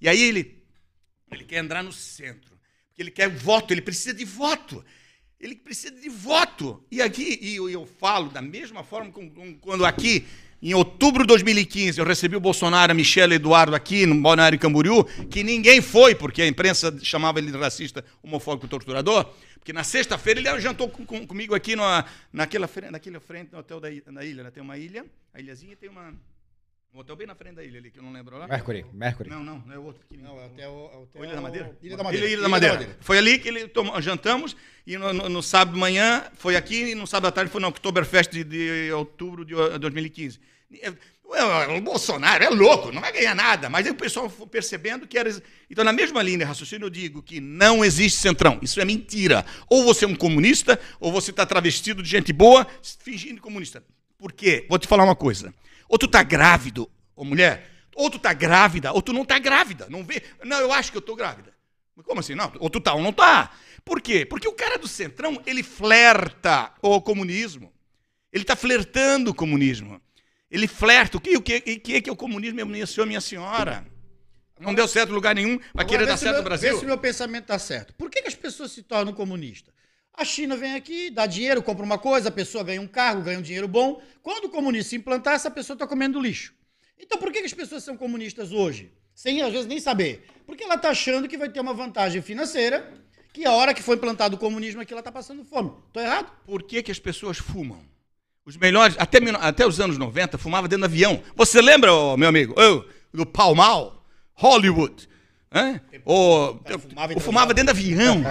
E 0.00 0.08
aí 0.08 0.20
ele, 0.22 0.62
ele 1.30 1.44
quer 1.44 1.62
entrar 1.62 1.82
no 1.82 1.92
centro. 1.92 2.58
Porque 2.88 3.02
ele 3.02 3.10
quer 3.10 3.28
voto, 3.28 3.72
ele 3.72 3.82
precisa 3.82 4.14
de 4.14 4.24
voto. 4.24 4.84
Ele 5.38 5.54
precisa 5.54 5.90
de 5.94 6.08
voto. 6.08 6.82
E 6.90 7.02
aqui, 7.02 7.38
e 7.42 7.56
eu, 7.56 7.68
eu 7.68 7.86
falo 7.86 8.30
da 8.30 8.40
mesma 8.40 8.82
forma 8.82 9.12
quando 9.60 9.84
aqui, 9.84 10.26
em 10.70 10.74
outubro 10.74 11.22
de 11.24 11.28
2015, 11.28 11.98
eu 12.00 12.06
recebi 12.06 12.34
o 12.36 12.40
Bolsonaro, 12.40 12.90
a 12.90 12.94
Michelle 12.94 13.34
Eduardo 13.34 13.76
aqui 13.76 14.06
no 14.06 14.20
Balneário 14.20 14.58
Camboriú, 14.58 15.04
que 15.30 15.42
ninguém 15.44 15.82
foi, 15.82 16.14
porque 16.14 16.40
a 16.42 16.46
imprensa 16.46 16.96
chamava 17.02 17.38
ele 17.38 17.52
de 17.52 17.58
racista, 17.58 18.04
homofóbico, 18.22 18.66
torturador. 18.66 19.26
Porque 19.58 19.72
na 19.72 19.84
sexta-feira 19.84 20.40
ele 20.40 20.60
jantou 20.60 20.88
com- 20.88 21.04
com- 21.06 21.26
comigo 21.26 21.54
aqui 21.54 21.74
na, 21.76 22.04
naquela, 22.32 22.66
frente, 22.66 22.90
naquela 22.90 23.20
frente 23.20 23.52
no 23.52 23.58
hotel 23.58 23.78
da 23.80 23.90
ilha, 23.90 24.02
na 24.06 24.24
ilha. 24.24 24.42
né? 24.42 24.50
Tem 24.50 24.62
uma 24.62 24.76
ilha, 24.78 25.04
a 25.32 25.40
ilhazinha 25.40 25.72
e 25.72 25.76
tem 25.76 25.88
uma, 25.88 26.14
um 26.94 26.98
hotel 26.98 27.16
bem 27.16 27.26
na 27.26 27.34
frente 27.34 27.54
da 27.56 27.64
ilha 27.64 27.78
ali, 27.78 27.90
que 27.90 27.98
eu 27.98 28.02
não 28.02 28.12
lembro 28.12 28.36
lá. 28.38 28.46
Mercury, 28.46 28.84
Mercury. 28.92 29.30
Não, 29.30 29.42
não, 29.42 29.58
não 29.66 29.74
é 29.74 29.78
outro 29.78 30.00
pequenininho. 30.00 30.34
Não, 30.34 30.40
é 30.42 30.46
até 30.46 30.68
o, 30.68 30.84
é 30.84 31.02
até 31.02 31.18
O 31.20 31.24
Ilha 31.24 31.34
da 31.34 31.40
Madeira? 31.42 31.78
Ilha 31.82 31.96
da 31.96 32.04
Madeira. 32.04 32.26
Ilha, 32.26 32.32
Ilha 32.34 32.42
da 32.42 32.48
Madeira. 32.48 32.96
Foi 33.00 33.18
ali 33.18 33.38
que 33.38 33.48
ele 33.48 33.68
tomou, 33.68 34.00
jantamos 34.02 34.54
e 34.86 34.96
no, 34.98 35.12
no- 35.14 35.28
no 35.30 35.42
sábado 35.42 35.74
de 35.74 35.80
manhã 35.80 36.24
foi 36.36 36.56
aqui 36.56 36.90
e 36.90 36.94
no 36.94 37.06
sábado 37.06 37.28
à 37.28 37.32
tarde 37.32 37.50
foi 37.50 37.60
no 37.60 37.68
Oktoberfest 37.68 38.30
de, 38.32 38.44
de 38.44 38.92
outubro 38.92 39.44
de 39.46 39.54
o- 39.54 39.78
2015. 39.78 40.38
É, 40.82 40.92
ué, 41.26 41.76
O 41.76 41.80
Bolsonaro 41.80 42.44
é 42.44 42.48
louco, 42.48 42.92
não 42.92 43.00
vai 43.00 43.12
ganhar 43.12 43.34
nada, 43.34 43.68
mas 43.68 43.86
aí 43.86 43.92
o 43.92 43.96
pessoal 43.96 44.28
foi 44.28 44.46
percebendo 44.46 45.06
que 45.06 45.18
era. 45.18 45.30
Então, 45.70 45.84
na 45.84 45.92
mesma 45.92 46.22
linha 46.22 46.38
de 46.38 46.44
raciocínio, 46.44 46.86
eu 46.86 46.90
digo 46.90 47.22
que 47.22 47.40
não 47.40 47.84
existe 47.84 48.18
centrão. 48.18 48.58
Isso 48.62 48.80
é 48.80 48.84
mentira. 48.84 49.44
Ou 49.68 49.84
você 49.84 50.04
é 50.04 50.08
um 50.08 50.14
comunista, 50.14 50.78
ou 51.00 51.12
você 51.12 51.30
está 51.30 51.44
travestido 51.44 52.02
de 52.02 52.08
gente 52.08 52.32
boa, 52.32 52.66
fingindo 53.00 53.40
comunista. 53.40 53.82
Por 54.18 54.32
quê? 54.32 54.66
Vou 54.68 54.78
te 54.78 54.88
falar 54.88 55.04
uma 55.04 55.16
coisa. 55.16 55.52
Ou 55.88 55.98
tu 55.98 56.08
tá 56.08 56.22
grávido, 56.22 56.90
ô 57.14 57.24
mulher, 57.24 57.70
ou 57.94 58.10
tu 58.10 58.18
tá 58.18 58.32
grávida, 58.32 58.92
ou 58.92 59.02
tu 59.02 59.12
não 59.12 59.24
tá 59.24 59.38
grávida. 59.38 59.86
Não 59.88 60.02
vê? 60.02 60.22
Não, 60.44 60.58
eu 60.58 60.72
acho 60.72 60.90
que 60.90 60.98
eu 60.98 61.02
tô 61.02 61.14
grávida. 61.14 61.52
Como 62.02 62.20
assim? 62.20 62.34
Não, 62.34 62.52
ou 62.58 62.68
tu 62.68 62.80
tá 62.80 62.94
ou 62.94 63.02
não 63.02 63.12
tá. 63.12 63.52
Por 63.84 64.00
quê? 64.00 64.24
Porque 64.24 64.48
o 64.48 64.52
cara 64.52 64.78
do 64.78 64.88
Centrão, 64.88 65.40
ele 65.46 65.62
flerta 65.62 66.72
o 66.82 67.00
comunismo. 67.00 67.72
Ele 68.32 68.42
está 68.42 68.56
flertando 68.56 69.30
o 69.30 69.34
comunismo. 69.34 70.00
Ele 70.54 70.68
flerta. 70.68 71.16
O 71.16 71.20
que, 71.20 71.36
o 71.36 71.42
que, 71.42 71.56
o 71.56 71.62
que, 71.80 72.00
que 72.02 72.08
é 72.08 72.12
o 72.12 72.14
comunismo, 72.14 72.64
meu 72.64 72.86
senhor, 72.86 73.06
minha 73.06 73.20
senhora? 73.20 73.84
Não 74.60 74.72
deu 74.72 74.86
certo 74.86 75.10
em 75.10 75.14
lugar 75.14 75.34
nenhum, 75.34 75.58
vai 75.74 75.84
querer 75.84 76.06
dar 76.06 76.16
certo 76.16 76.34
meu- 76.34 76.42
no 76.42 76.48
Brasil? 76.48 76.72
Vê 76.72 76.78
se 76.78 76.86
meu 76.86 76.96
pensamento 76.96 77.42
está 77.42 77.58
certo. 77.58 77.92
Por 77.94 78.08
que, 78.08 78.22
que 78.22 78.28
as 78.28 78.36
pessoas 78.36 78.70
se 78.70 78.84
tornam 78.84 79.12
comunistas? 79.12 79.74
A 80.16 80.24
China 80.24 80.56
vem 80.56 80.74
aqui, 80.76 81.10
dá 81.10 81.26
dinheiro, 81.26 81.60
compra 81.60 81.84
uma 81.84 81.98
coisa, 81.98 82.28
a 82.28 82.32
pessoa 82.32 82.62
ganha 82.62 82.80
um 82.80 82.86
cargo, 82.86 83.22
ganha 83.22 83.36
um 83.36 83.42
dinheiro 83.42 83.66
bom. 83.66 84.00
Quando 84.22 84.44
o 84.44 84.48
comunista 84.48 84.90
se 84.90 84.96
implantar, 84.96 85.34
essa 85.34 85.50
pessoa 85.50 85.74
está 85.74 85.88
comendo 85.88 86.20
lixo. 86.20 86.54
Então 86.96 87.18
por 87.18 87.32
que, 87.32 87.40
que 87.40 87.46
as 87.46 87.52
pessoas 87.52 87.82
são 87.82 87.96
comunistas 87.96 88.52
hoje? 88.52 88.92
Sem 89.12 89.42
às 89.42 89.50
vezes 89.52 89.66
nem 89.66 89.80
saber. 89.80 90.24
Porque 90.46 90.62
ela 90.62 90.76
está 90.76 90.90
achando 90.90 91.26
que 91.26 91.36
vai 91.36 91.48
ter 91.48 91.58
uma 91.58 91.74
vantagem 91.74 92.22
financeira, 92.22 92.92
que 93.32 93.44
a 93.44 93.50
hora 93.50 93.74
que 93.74 93.82
foi 93.82 93.96
implantado 93.96 94.36
o 94.36 94.38
comunismo 94.38 94.80
aqui, 94.80 94.92
ela 94.92 95.00
está 95.00 95.10
passando 95.10 95.44
fome. 95.44 95.72
Estou 95.88 96.00
errado? 96.00 96.30
Por 96.46 96.62
que, 96.62 96.80
que 96.80 96.92
as 96.92 97.00
pessoas 97.00 97.38
fumam? 97.38 97.84
Os 98.46 98.58
melhores, 98.58 98.94
até, 98.98 99.18
até 99.40 99.66
os 99.66 99.80
anos 99.80 99.96
90, 99.96 100.36
fumava 100.36 100.68
dentro 100.68 100.82
do 100.82 100.92
avião. 100.92 101.22
Você 101.34 101.62
lembra, 101.62 101.94
ô, 101.94 102.14
meu 102.14 102.28
amigo, 102.28 102.54
ô, 102.60 102.84
do 103.10 103.24
Pall 103.24 103.54
Mall, 103.54 104.04
Hollywood? 104.34 105.08
Hã? 105.50 105.80
O, 106.04 106.58
cara 106.64 106.78
fumava 106.78 107.12
eu 107.12 107.20
fumava 107.20 107.54
dentro 107.54 107.72
do 107.72 107.78
avião. 107.78 108.22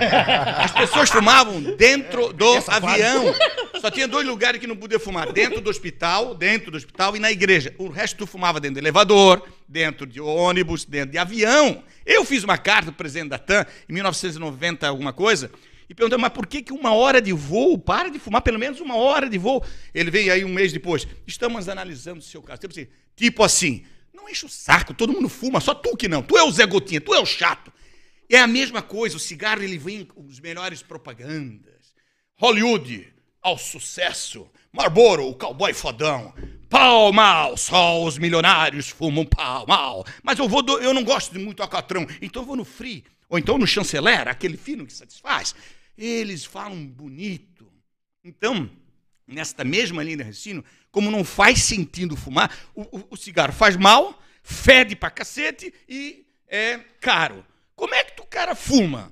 As 0.58 0.71
pessoas 0.71 1.10
fumavam 1.10 1.62
dentro 1.78 2.32
do 2.34 2.45
avião. 2.67 3.34
Só 3.82 3.89
tinha 3.89 4.08
dois 4.08 4.28
lugares 4.28 4.60
que 4.60 4.67
não 4.67 4.76
podia 4.76 4.99
fumar: 4.99 5.32
dentro 5.32 5.62
do 5.62 5.69
hospital, 5.69 6.36
dentro 6.36 6.69
do 6.69 6.78
hospital 6.78 7.15
e 7.15 7.19
na 7.19 7.32
igreja. 7.32 7.73
O 7.80 7.88
resto 7.88 8.17
tu 8.17 8.28
fumava 8.28 8.60
dentro 8.60 8.76
do 8.76 8.80
elevador, 8.84 9.41
dentro 9.67 10.06
de 10.06 10.21
ônibus, 10.21 10.86
dentro 10.86 11.12
de 11.12 11.17
avião. 11.17 11.82
Eu 12.06 12.23
fiz 12.26 12.43
uma 12.43 12.58
carta 12.58 12.88
para 12.88 12.91
o 12.91 12.97
presidente 12.97 13.30
da 13.30 13.39
TAM 13.39 13.65
em 13.89 13.93
1990, 13.93 14.86
alguma 14.86 15.13
coisa, 15.13 15.49
e 15.89 15.93
perguntei, 15.93 16.17
mas 16.17 16.31
por 16.33 16.45
que, 16.47 16.61
que 16.61 16.73
uma 16.73 16.93
hora 16.93 17.21
de 17.21 17.31
voo? 17.33 17.77
Para 17.77 18.09
de 18.09 18.19
fumar 18.19 18.41
pelo 18.41 18.57
menos 18.59 18.79
uma 18.79 18.95
hora 18.95 19.29
de 19.29 19.37
voo. 19.37 19.63
Ele 19.93 20.09
veio 20.09 20.31
aí 20.33 20.43
um 20.45 20.49
mês 20.53 20.71
depois. 20.73 21.07
Estamos 21.27 21.67
analisando 21.69 22.19
o 22.19 22.23
seu 22.23 22.41
caso. 22.41 22.61
Tipo 22.61 22.73
assim, 22.73 22.87
tipo 23.15 23.43
assim, 23.43 23.85
não 24.13 24.29
enche 24.29 24.45
o 24.45 24.49
saco, 24.49 24.93
todo 24.93 25.13
mundo 25.13 25.27
fuma, 25.29 25.59
só 25.59 25.73
tu 25.73 25.95
que 25.97 26.07
não. 26.07 26.21
Tu 26.23 26.37
é 26.37 26.43
o 26.43 26.51
Zé 26.51 26.65
Gotinha, 26.65 27.01
tu 27.01 27.13
é 27.13 27.19
o 27.19 27.25
chato. 27.25 27.71
É 28.29 28.39
a 28.39 28.47
mesma 28.47 28.81
coisa, 28.81 29.17
o 29.17 29.19
cigarro 29.19 29.61
ele 29.61 29.77
vem 29.77 30.05
com 30.05 30.21
os 30.25 30.39
melhores 30.39 30.81
propagandas. 30.81 31.93
Hollywood, 32.37 33.07
ao 33.41 33.57
sucesso. 33.57 34.49
Marlboro, 34.71 35.27
o 35.27 35.35
cowboy 35.35 35.73
fodão. 35.73 36.33
Pau 36.69 37.13
mal, 37.13 37.55
só 37.55 38.03
os 38.03 38.17
milionários 38.17 38.89
fumam 38.89 39.23
pau 39.25 39.65
mal. 39.67 40.03
Mas 40.23 40.39
eu 40.39 40.47
vou, 40.49 40.63
do- 40.63 40.79
eu 40.79 40.93
não 40.93 41.03
gosto 41.03 41.31
de 41.31 41.37
muito 41.37 41.61
alcatrão, 41.61 42.07
então 42.19 42.41
eu 42.41 42.45
vou 42.47 42.55
no 42.55 42.65
free, 42.65 43.03
ou 43.33 43.39
então 43.39 43.57
no 43.57 43.65
chanceler, 43.65 44.27
aquele 44.27 44.55
fino 44.55 44.85
que 44.85 44.93
satisfaz. 44.93 45.55
Eles 45.97 46.45
falam 46.45 46.85
bonito. 46.85 47.67
Então, 48.23 48.69
nesta 49.25 49.63
mesma 49.63 50.03
linha 50.03 50.17
de 50.17 50.23
raciocínio, 50.23 50.63
como 50.91 51.09
não 51.09 51.23
faz 51.23 51.63
sentido 51.63 52.15
fumar, 52.15 52.55
o, 52.75 52.83
o- 52.95 53.07
o 53.09 53.17
cigarro 53.17 53.51
faz 53.51 53.75
mal, 53.75 54.21
fede 54.43 54.95
pra 54.95 55.09
cacete 55.09 55.73
e 55.89 56.27
é 56.47 56.77
caro. 57.01 57.43
Como 57.75 57.95
é 57.95 58.03
que 58.03 58.15
tu 58.15 58.23
cara 58.23 58.53
fuma? 58.53 59.11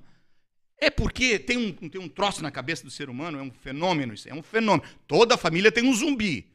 É 0.77 0.91
porque 0.91 1.39
tem 1.39 1.57
um, 1.57 1.89
tem 1.89 1.99
um 1.99 2.07
troço 2.07 2.43
na 2.43 2.51
cabeça 2.51 2.83
do 2.83 2.91
ser 2.91 3.09
humano, 3.09 3.39
é 3.39 3.41
um 3.41 3.49
fenômeno 3.51 4.13
isso, 4.13 4.29
é 4.29 4.35
um 4.35 4.43
fenômeno. 4.43 4.87
Toda 5.07 5.35
família 5.35 5.71
tem 5.71 5.83
um 5.83 5.95
zumbi. 5.95 6.45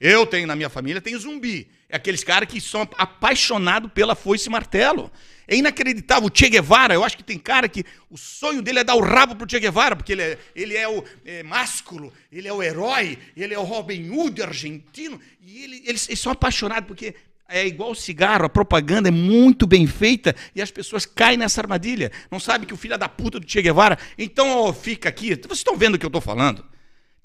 Eu 0.00 0.26
tenho 0.26 0.46
na 0.46 0.54
minha 0.54 0.68
família, 0.68 1.00
tem 1.00 1.16
zumbi. 1.16 1.68
É 1.88 1.96
aqueles 1.96 2.22
caras 2.22 2.48
que 2.48 2.60
são 2.60 2.82
apaixonados 2.98 3.90
pela 3.92 4.14
foice 4.14 4.48
e 4.48 4.50
martelo. 4.50 5.10
É 5.48 5.56
inacreditável. 5.56 6.28
O 6.28 6.30
Che 6.36 6.48
Guevara, 6.48 6.92
eu 6.92 7.04
acho 7.04 7.16
que 7.16 7.22
tem 7.24 7.38
cara 7.38 7.68
que 7.68 7.84
o 8.10 8.18
sonho 8.18 8.60
dele 8.60 8.80
é 8.80 8.84
dar 8.84 8.94
o 8.96 9.00
rabo 9.00 9.34
pro 9.36 9.48
Che 9.48 9.58
Guevara, 9.60 9.96
porque 9.96 10.12
ele 10.12 10.22
é, 10.22 10.38
ele 10.54 10.76
é 10.76 10.88
o 10.88 11.02
é, 11.24 11.42
másculo, 11.42 12.12
ele 12.30 12.48
é 12.48 12.52
o 12.52 12.62
herói, 12.62 13.18
ele 13.36 13.54
é 13.54 13.58
o 13.58 13.62
Robin 13.62 14.10
Hood 14.10 14.42
argentino. 14.42 15.18
E 15.40 15.62
ele- 15.64 15.82
eles, 15.86 16.08
eles 16.08 16.20
são 16.20 16.32
apaixonados 16.32 16.86
porque 16.88 17.14
é 17.48 17.64
igual 17.64 17.94
cigarro, 17.94 18.44
a 18.44 18.48
propaganda 18.48 19.08
é 19.08 19.12
muito 19.12 19.66
bem 19.68 19.86
feita 19.86 20.34
e 20.54 20.60
as 20.60 20.70
pessoas 20.70 21.06
caem 21.06 21.38
nessa 21.38 21.60
armadilha. 21.60 22.10
Não 22.30 22.40
sabe 22.40 22.66
que 22.66 22.74
o 22.74 22.76
filho 22.76 22.98
da 22.98 23.08
puta 23.08 23.38
do 23.40 23.48
Che 23.50 23.62
Guevara. 23.62 23.96
Então, 24.18 24.48
ó, 24.58 24.72
fica 24.72 25.08
aqui. 25.08 25.36
Vocês 25.36 25.58
estão 25.58 25.76
vendo 25.76 25.94
o 25.94 25.98
que 25.98 26.04
eu 26.04 26.08
estou 26.08 26.20
falando? 26.20 26.66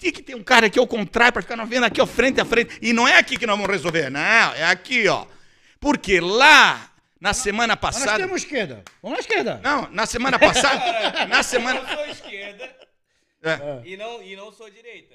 Tinha 0.02 0.12
que 0.12 0.20
ter 0.20 0.34
um 0.34 0.42
cara 0.42 0.66
aqui 0.66 0.80
ao 0.80 0.86
contrário 0.86 1.32
para 1.32 1.42
ficar 1.42 1.54
nós 1.54 1.68
vendo 1.68 1.84
aqui, 1.84 2.00
ó, 2.00 2.06
frente 2.06 2.40
a 2.40 2.44
frente. 2.44 2.76
E 2.82 2.92
não 2.92 3.06
é 3.06 3.18
aqui 3.18 3.36
que 3.36 3.46
nós 3.46 3.56
vamos 3.56 3.70
resolver, 3.70 4.10
não, 4.10 4.20
é 4.20 4.64
aqui, 4.64 5.06
ó. 5.06 5.24
Porque 5.78 6.18
lá, 6.18 6.90
na 7.20 7.32
semana 7.32 7.74
Nós 7.74 7.80
passada. 7.80 8.18
temos 8.18 8.42
esquerda. 8.42 8.82
Vamos 9.00 9.18
na 9.18 9.20
esquerda. 9.20 9.60
Não, 9.62 9.88
na 9.92 10.04
semana 10.04 10.40
passada. 10.40 11.24
na 11.30 11.40
semana. 11.44 11.78
Eu 11.78 11.86
sou 11.96 12.06
esquerda 12.06 12.76
É. 13.44 13.58
e, 13.84 13.96
não, 13.96 14.20
e 14.24 14.34
não 14.34 14.50
sou 14.50 14.68
direita. 14.68 15.14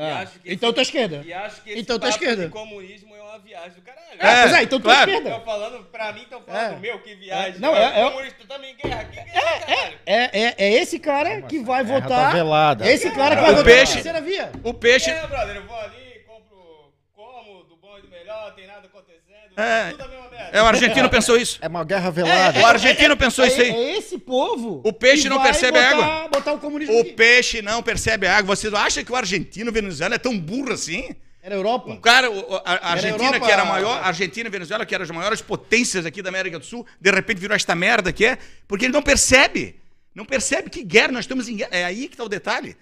E 0.00 0.02
Ah, 0.02 0.18
acho 0.20 0.38
que 0.38 0.52
então 0.52 0.68
esse- 0.70 0.74
tu 0.74 0.78
é 0.78 0.82
esquerda. 0.82 1.22
E 1.26 1.32
acho 1.32 1.62
que 1.62 1.70
esse 1.70 1.80
Então 1.80 1.98
tá 1.98 2.08
esquerda. 2.08 2.44
de 2.46 2.50
comunismo 2.50 3.14
é 3.14 3.20
uma 3.20 3.38
viagem 3.38 3.70
do 3.72 3.82
caralho. 3.82 4.06
É, 4.18 4.42
pois 4.42 4.54
é, 4.54 4.62
então 4.62 4.80
tu 4.80 4.90
é 4.90 4.94
claro. 4.94 5.10
esquerda. 5.10 5.30
Estão 5.30 5.44
falando, 5.44 5.84
pra 5.84 6.12
mim, 6.12 6.22
estão 6.22 6.42
falando, 6.42 6.72
É. 6.72 6.78
meu, 6.78 6.98
que 7.02 7.14
viagem. 7.16 7.56
É, 7.56 7.58
não, 7.58 7.76
é- 7.76 8.00
é- 8.00 8.10
comunista 8.10 8.44
também 8.48 8.74
guerra. 8.76 9.04
Que 9.04 9.16
guerra, 9.16 9.60
caralho? 9.66 9.98
É, 10.06 10.40
é, 10.42 10.54
é 10.56 10.72
esse 10.80 10.98
cara 10.98 11.42
que 11.42 11.58
vai 11.60 11.84
votar. 11.84 12.08
tá 12.08 12.30
velada. 12.30 12.86
É 12.88 12.92
esse 12.94 13.10
cara 13.10 13.36
que 13.36 13.42
vai 13.42 13.50
votar 13.50 13.64
peixe- 13.64 13.96
na 13.96 14.02
terceira 14.02 14.20
via. 14.22 14.52
O 14.64 14.72
peixe. 14.72 15.10
É, 15.10 15.26
brother, 15.26 15.56
eu 15.56 15.66
vou 15.66 15.76
ali, 15.78 16.20
compro 16.26 16.92
como, 17.14 17.64
do 17.64 17.76
bom 17.76 17.98
e 17.98 18.02
do 18.02 18.08
melhor, 18.08 18.54
tem 18.54 18.66
nada 18.66 18.86
acontecendo. 18.86 19.20
É. 19.56 19.90
Tudo 19.90 20.02
a 20.04 20.08
mesma 20.08 20.30
merda. 20.30 20.50
É, 20.52 20.62
o 20.62 20.66
argentino 20.66 21.08
pensou 21.10 21.36
isso. 21.36 21.58
É 21.60 21.68
uma 21.68 21.84
guerra 21.84 22.10
velada. 22.10 22.58
O 22.60 22.66
argentino 22.66 23.16
pensou 23.16 23.44
É, 23.44 23.48
isso 23.48 23.60
aí. 23.60 23.70
é 23.70 23.98
esse 23.98 24.18
povo. 24.18 24.80
O 24.84 24.92
peixe 24.92 25.24
que 25.24 25.28
não 25.28 25.36
vai 25.38 25.46
percebe 25.52 25.78
a 25.78 25.82
botar, 25.94 26.06
água. 26.06 26.28
Botar 26.28 26.52
o 26.54 26.58
comunismo 26.58 26.96
O 26.96 27.00
aqui. 27.00 27.12
peixe 27.12 27.62
não 27.62 27.82
percebe 27.82 28.26
a 28.26 28.36
água. 28.36 28.56
Vocês 28.56 28.72
acham 28.72 29.04
que 29.04 29.12
o 29.12 29.16
argentino 29.16 29.70
venezuela 29.70 30.14
é 30.14 30.18
tão 30.18 30.38
burro 30.38 30.72
assim? 30.72 31.14
Era 31.42 31.54
Europa. 31.54 31.90
Um 31.90 31.96
cara, 31.96 32.30
o- 32.30 32.56
a- 32.56 32.62
a 32.64 32.90
Argentina, 32.92 33.24
Europa- 33.28 33.46
que 33.46 33.52
era 33.52 33.62
a 33.62 33.64
maior, 33.64 33.98
a 34.02 34.06
Argentina 34.08 34.48
e 34.48 34.50
Venezuela, 34.52 34.84
que 34.84 34.94
eram 34.94 35.04
as 35.04 35.10
maiores 35.10 35.40
potências 35.40 36.04
aqui 36.04 36.20
da 36.20 36.28
América 36.28 36.58
do 36.58 36.64
Sul, 36.66 36.86
de 37.00 37.10
repente 37.10 37.38
virou 37.38 37.54
esta 37.56 37.74
merda 37.74 38.12
que 38.12 38.26
é, 38.26 38.38
porque 38.68 38.84
ele 38.84 38.92
não 38.92 39.02
percebe. 39.02 39.76
Não 40.14 40.24
percebe 40.24 40.68
que 40.68 40.82
guerra, 40.82 41.12
nós 41.12 41.24
estamos 41.24 41.48
em 41.48 41.56
guerra. 41.56 41.70
É 41.72 41.84
aí 41.84 42.08
que 42.08 42.14
está 42.14 42.24
o 42.24 42.28
detalhe. 42.28 42.76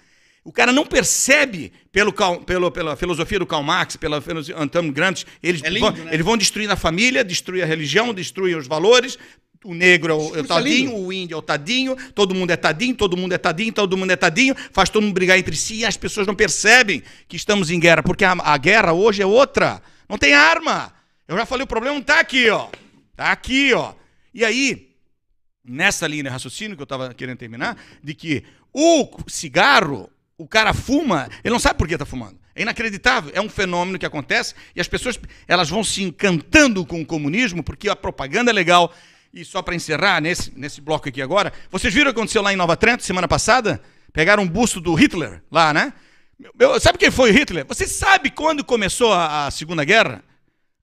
O 0.48 0.52
cara 0.52 0.72
não 0.72 0.86
percebe, 0.86 1.70
pelo, 1.92 2.10
pelo- 2.46 2.70
pela 2.70 2.96
filosofia 2.96 3.38
do 3.38 3.44
Karl 3.46 3.62
Marx, 3.62 3.96
pela 3.96 4.18
filosofia 4.18 4.56
do 4.56 4.62
Antônio 4.62 4.90
Gramsci, 4.90 5.26
eles, 5.42 5.62
É 5.62 5.68
lindo, 5.68 5.92
vão, 5.92 6.04
né? 6.04 6.14
eles 6.14 6.24
vão 6.24 6.38
destruir 6.38 6.70
a 6.70 6.74
família, 6.76 7.22
destruir 7.22 7.62
a 7.62 7.66
religião, 7.66 8.14
destruir 8.14 8.56
os 8.56 8.66
valores. 8.66 9.18
O 9.62 9.74
negro 9.74 10.10
é 10.10 10.16
o, 10.16 10.36
é 10.36 10.40
o 10.40 10.44
é 10.44 10.46
tadinho, 10.46 10.90
lindo. 10.92 11.06
o 11.06 11.12
índio 11.12 11.34
é 11.34 11.36
o 11.36 11.42
tadinho, 11.42 11.94
todo 12.14 12.34
mundo 12.34 12.50
é 12.50 12.56
tadinho, 12.56 12.94
todo 12.94 13.14
mundo 13.14 13.34
é 13.34 13.36
tadinho, 13.38 13.72
todo 13.74 13.94
mundo 13.94 14.10
é 14.10 14.16
tadinho, 14.16 14.54
faz 14.72 14.88
todo 14.88 15.02
mundo 15.02 15.12
brigar 15.12 15.38
entre 15.38 15.54
si 15.54 15.80
e 15.80 15.84
as 15.84 15.98
pessoas 15.98 16.26
não 16.26 16.34
percebem 16.34 17.02
que 17.28 17.36
estamos 17.36 17.70
em 17.70 17.78
guerra, 17.78 18.02
porque 18.02 18.24
a, 18.24 18.32
a 18.32 18.56
guerra 18.56 18.94
hoje 18.94 19.20
é 19.20 19.26
outra. 19.26 19.82
Não 20.08 20.16
tem 20.16 20.32
arma. 20.32 20.90
Eu 21.26 21.36
já 21.36 21.44
falei, 21.44 21.64
o 21.64 21.66
problema 21.66 21.94
não 21.94 22.00
está 22.00 22.20
aqui, 22.20 22.48
ó. 22.48 22.68
Está 23.10 23.32
aqui, 23.32 23.74
ó. 23.74 23.92
E 24.32 24.46
aí, 24.46 24.88
nessa 25.62 26.06
linha 26.06 26.22
de 26.22 26.28
raciocínio 26.30 26.74
que 26.74 26.80
eu 26.82 26.84
estava 26.84 27.12
querendo 27.12 27.36
terminar, 27.36 27.76
de 28.02 28.14
que 28.14 28.44
o 28.72 29.10
cigarro, 29.26 30.08
o 30.38 30.46
cara 30.46 30.72
fuma, 30.72 31.28
ele 31.42 31.52
não 31.52 31.58
sabe 31.58 31.76
por 31.76 31.88
que 31.88 31.94
está 31.94 32.06
fumando. 32.06 32.38
É 32.54 32.62
inacreditável, 32.62 33.32
é 33.34 33.40
um 33.40 33.48
fenômeno 33.48 33.98
que 33.98 34.06
acontece 34.06 34.54
e 34.74 34.80
as 34.80 34.88
pessoas 34.88 35.18
elas 35.46 35.68
vão 35.68 35.82
se 35.82 36.02
encantando 36.02 36.86
com 36.86 37.00
o 37.00 37.06
comunismo 37.06 37.62
porque 37.62 37.88
a 37.88 37.96
propaganda 37.96 38.50
é 38.50 38.54
legal. 38.54 38.94
E 39.34 39.44
só 39.44 39.60
para 39.60 39.74
encerrar 39.74 40.20
nesse, 40.20 40.56
nesse 40.56 40.80
bloco 40.80 41.08
aqui 41.08 41.20
agora, 41.20 41.52
vocês 41.70 41.92
viram 41.92 42.10
o 42.10 42.14
que 42.14 42.18
aconteceu 42.18 42.40
lá 42.40 42.52
em 42.52 42.56
Nova 42.56 42.76
Trento 42.76 43.02
semana 43.02 43.28
passada? 43.28 43.82
Pegaram 44.12 44.44
um 44.44 44.48
busto 44.48 44.80
do 44.80 44.94
Hitler 44.94 45.42
lá, 45.50 45.74
né? 45.74 45.92
Sabe 46.80 46.98
quem 46.98 47.10
foi 47.10 47.30
o 47.30 47.34
Hitler? 47.34 47.66
Você 47.66 47.86
sabe 47.86 48.30
quando 48.30 48.64
começou 48.64 49.12
a, 49.12 49.46
a 49.46 49.50
Segunda 49.50 49.84
Guerra? 49.84 50.22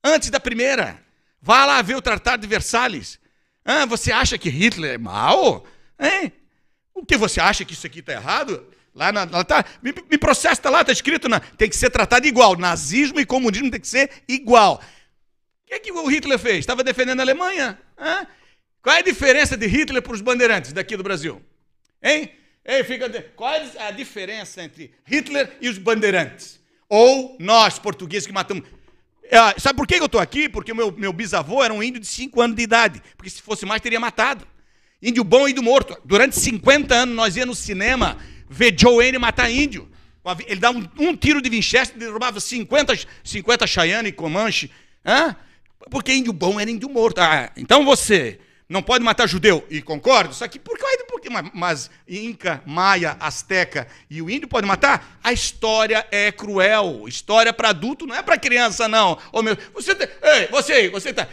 Antes 0.03 0.29
da 0.29 0.39
Primeira. 0.39 1.01
Vá 1.41 1.65
lá 1.65 1.81
ver 1.81 1.95
o 1.95 2.01
Tratado 2.01 2.41
de 2.41 2.47
Versalhes. 2.47 3.19
Ah, 3.63 3.85
você 3.85 4.11
acha 4.11 4.37
que 4.37 4.49
Hitler 4.49 4.95
é 4.95 4.97
mau? 4.97 5.65
Hein? 5.99 6.31
O 6.93 7.05
que 7.05 7.17
você 7.17 7.39
acha 7.39 7.63
que 7.65 7.73
isso 7.73 7.87
aqui 7.87 7.99
está 7.99 8.13
errado? 8.13 8.65
Lá, 8.95 9.11
na, 9.11 9.25
lá 9.25 9.43
tá, 9.43 9.65
me, 9.83 9.93
me 10.09 10.17
processa, 10.17 10.61
tá 10.61 10.69
lá, 10.69 10.79
está 10.79 10.93
escrito, 10.93 11.27
na, 11.27 11.41
tem 11.41 11.69
que 11.69 11.75
ser 11.75 11.89
tratado 11.89 12.25
igual. 12.25 12.55
Nazismo 12.55 13.19
e 13.19 13.25
comunismo 13.25 13.69
tem 13.69 13.79
que 13.79 13.87
ser 13.87 14.09
igual. 14.25 14.81
O 15.63 15.67
que, 15.67 15.73
é 15.73 15.79
que 15.79 15.91
o 15.91 16.07
Hitler 16.07 16.39
fez? 16.39 16.59
Estava 16.59 16.81
defendendo 16.81 17.19
a 17.19 17.23
Alemanha. 17.23 17.77
Hã? 17.99 18.25
Qual 18.81 18.95
é 18.95 18.99
a 18.99 19.03
diferença 19.03 19.57
de 19.57 19.67
Hitler 19.67 20.01
para 20.01 20.13
os 20.13 20.21
bandeirantes 20.21 20.71
daqui 20.71 20.95
do 20.95 21.03
Brasil? 21.03 21.41
Hein? 22.01 22.31
Ei, 22.63 22.83
fica 22.83 23.09
Qual 23.35 23.53
é 23.53 23.69
a 23.79 23.91
diferença 23.91 24.63
entre 24.63 24.93
Hitler 25.05 25.57
e 25.59 25.67
os 25.67 25.77
bandeirantes? 25.77 26.59
Ou 26.87 27.35
nós, 27.37 27.77
portugueses, 27.77 28.25
que 28.25 28.33
matamos. 28.33 28.63
Ah, 29.29 29.55
sabe 29.57 29.75
por 29.75 29.87
que 29.87 29.95
eu 29.95 30.05
estou 30.05 30.21
aqui? 30.21 30.47
Porque 30.47 30.71
o 30.71 30.75
meu, 30.75 30.91
meu 30.91 31.11
bisavô 31.11 31.63
era 31.63 31.73
um 31.73 31.83
índio 31.83 31.99
de 31.99 32.07
5 32.07 32.39
anos 32.39 32.55
de 32.55 32.63
idade. 32.63 33.01
Porque 33.17 33.29
se 33.29 33.41
fosse 33.41 33.65
mais, 33.65 33.81
teria 33.81 33.99
matado. 33.99 34.47
Índio 35.01 35.23
bom 35.23 35.47
e 35.47 35.51
índio 35.51 35.63
morto. 35.63 35.97
Durante 36.05 36.39
50 36.39 36.95
anos 36.95 37.15
nós 37.15 37.35
íamos 37.35 37.57
no 37.57 37.63
cinema 37.63 38.17
ver 38.55 38.73
Joe 38.77 38.95
Wayne 38.95 39.17
matar 39.17 39.51
índio. 39.51 39.89
Ele 40.47 40.59
dava 40.59 40.79
um, 40.79 40.87
um 40.97 41.15
tiro 41.15 41.41
de 41.41 41.49
Winchester 41.49 41.99
derrubava 41.99 42.39
50, 42.39 42.93
50 43.23 43.67
Cheyenne 43.67 44.09
e 44.09 44.11
Comanche. 44.11 44.71
Hã? 45.05 45.35
Porque 45.91 46.13
índio 46.13 46.33
bom 46.33 46.59
era 46.59 46.71
índio 46.71 46.89
morto. 46.89 47.19
Ah, 47.19 47.51
então 47.55 47.85
você 47.85 48.39
não 48.67 48.81
pode 48.81 49.03
matar 49.03 49.27
judeu. 49.27 49.63
E 49.69 49.81
concordo. 49.81 50.33
Só 50.33 50.47
que 50.47 50.57
por 50.57 50.77
que, 50.77 51.19
que 51.19 51.29
mas, 51.53 51.91
Inca, 52.07 52.63
Maia, 52.65 53.17
Azteca 53.19 53.87
e 54.09 54.21
o 54.21 54.29
índio 54.29 54.47
pode 54.47 54.65
matar? 54.65 55.19
A 55.23 55.31
história 55.31 56.07
é 56.09 56.31
cruel. 56.31 57.03
História 57.07 57.53
para 57.53 57.69
adulto 57.69 58.07
não 58.07 58.15
é 58.15 58.23
para 58.23 58.37
criança, 58.37 58.87
não. 58.87 59.19
Ô, 59.31 59.43
meu, 59.43 59.55
você, 59.73 59.93
tá- 59.93 60.07
ei, 60.37 60.47
você 60.47 60.73
aí, 60.73 60.89
você 60.89 61.13
tá. 61.13 61.27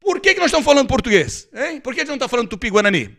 Por 0.00 0.18
que, 0.18 0.34
que 0.34 0.40
nós 0.40 0.46
estamos 0.46 0.64
falando 0.64 0.88
português? 0.88 1.48
Hein? 1.54 1.80
Por 1.80 1.92
que 1.94 2.00
gente 2.00 2.08
não 2.08 2.14
está 2.16 2.26
falando 2.28 2.48
tupi-guarani? 2.48 3.16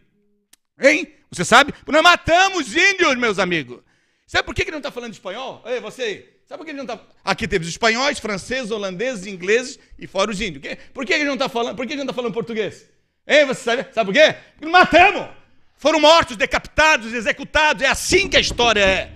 Hein? 0.81 1.13
Você 1.31 1.45
sabe? 1.45 1.73
Nós 1.87 2.01
matamos 2.01 2.75
índios, 2.75 3.15
meus 3.15 3.39
amigos. 3.39 3.79
Sabe 4.25 4.43
por 4.43 4.55
que, 4.55 4.65
que 4.65 4.71
não 4.71 4.79
está 4.79 4.91
falando 4.91 5.13
espanhol? 5.13 5.61
Ei, 5.65 5.79
você 5.79 6.01
aí. 6.01 6.29
Sabe 6.45 6.57
por 6.57 6.65
que 6.65 6.71
gente 6.71 6.85
não 6.85 6.95
está. 6.95 7.05
Aqui 7.23 7.47
teve 7.47 7.63
os 7.63 7.69
espanhóis, 7.69 8.19
franceses, 8.19 8.71
holandeses, 8.71 9.25
ingleses 9.25 9.79
e 9.97 10.07
fora 10.07 10.31
os 10.31 10.41
índios. 10.41 10.63
Por 10.93 11.05
que 11.05 11.13
gente 11.13 11.25
não 11.25 11.33
está 11.33 11.47
falando? 11.47 11.75
Por 11.77 11.87
que 11.87 11.95
não 11.95 12.03
está 12.03 12.13
falando 12.13 12.33
português? 12.33 12.89
Hein, 13.25 13.45
você 13.45 13.63
sabe? 13.63 13.85
Sabe 13.93 14.11
por 14.11 14.13
quê? 14.13 14.35
Porque 14.57 14.71
matamos! 14.71 15.29
Foram 15.77 15.99
mortos, 15.99 16.35
decapitados, 16.35 17.13
executados. 17.13 17.83
É 17.83 17.87
assim 17.87 18.27
que 18.27 18.35
a 18.35 18.39
história 18.39 18.81
é. 18.81 19.11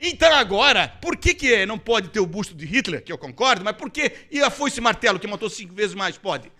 Então 0.00 0.32
agora, 0.32 0.88
por 1.02 1.16
que, 1.16 1.34
que 1.34 1.66
não 1.66 1.78
pode 1.78 2.08
ter 2.08 2.20
o 2.20 2.26
busto 2.26 2.54
de 2.54 2.64
Hitler, 2.64 3.02
que 3.02 3.12
eu 3.12 3.18
concordo, 3.18 3.62
mas 3.64 3.76
por 3.76 3.90
que? 3.90 4.12
E 4.30 4.40
a 4.40 4.48
foice 4.48 4.80
martelo, 4.80 5.18
que 5.18 5.26
matou 5.26 5.50
cinco 5.50 5.74
vezes 5.74 5.94
mais, 5.94 6.16
pode? 6.16 6.50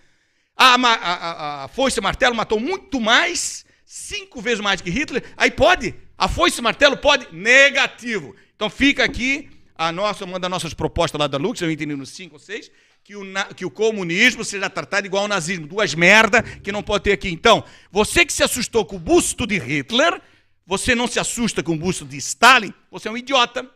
A, 0.55 0.74
a, 0.74 0.94
a, 0.94 1.64
a 1.64 1.68
foice 1.68 2.00
martelo 2.03 2.35
matou 2.35 2.61
muito 2.61 3.00
mais, 3.00 3.64
cinco 3.92 4.40
vezes 4.40 4.61
mais 4.61 4.81
que 4.81 4.88
Hitler, 4.88 5.24
aí 5.37 5.50
pode? 5.50 5.96
A 6.16 6.29
foice 6.29 6.61
e 6.61 6.62
martelo 6.62 6.96
pode? 6.96 7.26
Negativo. 7.35 8.37
Então 8.55 8.70
fica 8.70 9.03
aqui 9.03 9.50
a 9.74 9.90
nossa, 9.90 10.24
uma 10.24 10.38
das 10.38 10.48
nossas 10.48 10.72
propostas 10.72 11.18
lá 11.18 11.26
da 11.26 11.37
Lux, 11.37 11.61
eu 11.61 11.68
entendi 11.68 11.96
nos 11.96 12.11
cinco 12.11 12.37
ou 12.37 12.38
seis, 12.38 12.70
que 13.03 13.16
o, 13.16 13.24
que 13.57 13.64
o 13.64 13.70
comunismo 13.70 14.44
seja 14.44 14.70
tratado 14.70 15.09
igual 15.09 15.24
ao 15.24 15.29
nazismo. 15.29 15.66
Duas 15.66 15.92
merda 15.92 16.40
que 16.40 16.70
não 16.70 16.85
pode 16.85 17.03
ter 17.03 17.12
aqui. 17.12 17.31
Então, 17.31 17.64
você 17.90 18.24
que 18.24 18.33
se 18.33 18.44
assustou 18.44 18.85
com 18.85 18.94
o 18.94 19.00
busto 19.00 19.44
de 19.44 19.59
Hitler, 19.59 20.22
você 20.64 20.94
não 20.94 21.09
se 21.09 21.18
assusta 21.18 21.61
com 21.61 21.72
o 21.72 21.76
busto 21.76 22.05
de 22.05 22.16
Stalin, 22.18 22.72
você 22.92 23.09
é 23.09 23.11
um 23.11 23.16
idiota. 23.16 23.68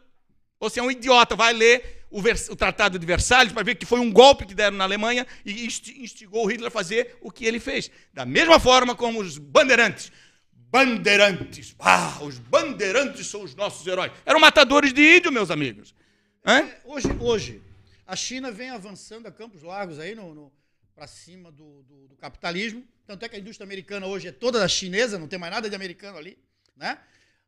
Você 0.60 0.78
é 0.78 0.82
um 0.82 0.90
idiota. 0.92 1.34
Vai 1.34 1.52
ler 1.52 2.03
o, 2.16 2.22
vers- 2.22 2.48
o 2.48 2.54
Tratado 2.54 2.96
de 2.96 3.04
Versalhes 3.04 3.52
para 3.52 3.64
ver 3.64 3.74
que 3.74 3.84
foi 3.84 3.98
um 3.98 4.12
golpe 4.12 4.46
que 4.46 4.54
deram 4.54 4.76
na 4.76 4.84
Alemanha 4.84 5.26
e 5.44 5.66
insti- 5.66 6.00
instigou 6.00 6.44
o 6.44 6.46
Hitler 6.46 6.68
a 6.68 6.70
fazer 6.70 7.16
o 7.20 7.30
que 7.30 7.44
ele 7.44 7.58
fez. 7.58 7.90
Da 8.12 8.24
mesma 8.24 8.60
forma 8.60 8.94
como 8.94 9.20
os 9.20 9.36
bandeirantes. 9.36 10.12
Bandeirantes. 10.70 11.74
Ah, 11.78 12.18
os 12.22 12.38
bandeirantes 12.38 13.26
são 13.26 13.42
os 13.42 13.54
nossos 13.54 13.84
heróis. 13.86 14.12
Eram 14.24 14.38
matadores 14.38 14.92
de 14.92 15.16
índio, 15.16 15.32
meus 15.32 15.50
amigos. 15.50 15.94
Hã? 16.46 16.68
Hoje, 16.84 17.08
hoje, 17.20 17.62
a 18.06 18.14
China 18.14 18.52
vem 18.52 18.70
avançando 18.70 19.26
a 19.26 19.32
campos 19.32 19.62
largos 19.62 19.98
aí 19.98 20.14
no, 20.14 20.34
no 20.34 20.52
para 20.94 21.06
cima 21.08 21.50
do, 21.50 21.82
do, 21.82 22.08
do 22.08 22.16
capitalismo. 22.16 22.84
Tanto 23.06 23.24
é 23.24 23.28
que 23.28 23.36
a 23.36 23.38
indústria 23.40 23.64
americana 23.64 24.06
hoje 24.06 24.28
é 24.28 24.32
toda 24.32 24.60
da 24.60 24.68
chinesa, 24.68 25.18
não 25.18 25.26
tem 25.26 25.38
mais 25.38 25.52
nada 25.52 25.68
de 25.68 25.74
americano 25.74 26.16
ali, 26.16 26.38
né? 26.76 26.98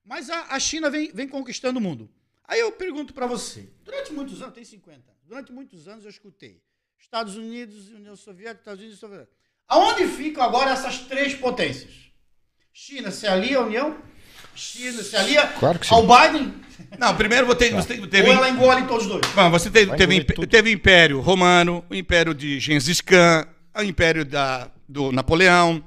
Mas 0.04 0.28
a, 0.28 0.46
a 0.54 0.58
China 0.60 0.90
vem, 0.90 1.10
vem 1.12 1.28
conquistando 1.28 1.78
o 1.78 1.82
mundo. 1.82 2.10
Aí 2.48 2.60
eu 2.60 2.70
pergunto 2.72 3.12
para 3.12 3.26
você, 3.26 3.68
durante 3.84 4.12
muitos 4.12 4.40
anos, 4.40 4.54
tem 4.54 4.64
50 4.64 4.98
anos, 4.98 5.22
durante 5.26 5.52
muitos 5.52 5.88
anos 5.88 6.04
eu 6.04 6.10
escutei 6.10 6.62
Estados 6.98 7.36
Unidos, 7.36 7.88
União 7.90 8.16
Soviética, 8.16 8.60
Estados 8.60 8.80
Unidos 8.80 8.96
e 8.98 9.00
Soviética. 9.00 9.32
Aonde 9.68 10.06
ficam 10.06 10.42
agora 10.42 10.70
essas 10.70 11.00
três 11.00 11.34
potências? 11.34 11.92
China 12.72 13.10
se 13.10 13.26
alia 13.26 13.58
à 13.58 13.62
União? 13.62 13.96
China 14.54 15.02
se 15.02 15.16
alia 15.16 15.46
Claro 15.46 15.78
que 15.78 15.86
sim. 15.86 15.94
ao 15.94 16.02
Biden? 16.02 16.54
Não, 16.98 17.16
primeiro 17.16 17.46
você, 17.46 17.70
você 17.70 18.06
teve. 18.06 18.28
Ou 18.28 18.34
ela 18.34 18.48
engole 18.48 18.86
todos 18.86 19.06
os 19.06 19.12
dois? 19.12 19.26
Bom, 19.34 19.50
você 19.50 19.70
teve, 19.70 19.96
teve, 19.96 20.24
teve 20.24 20.70
o 20.70 20.72
Império 20.72 21.20
Romano, 21.20 21.84
o 21.90 21.94
Império 21.94 22.34
de 22.34 22.60
Gengis 22.60 23.00
Khan, 23.00 23.46
o 23.74 23.82
Império 23.82 24.24
da, 24.24 24.70
do 24.88 25.10
Napoleão. 25.10 25.84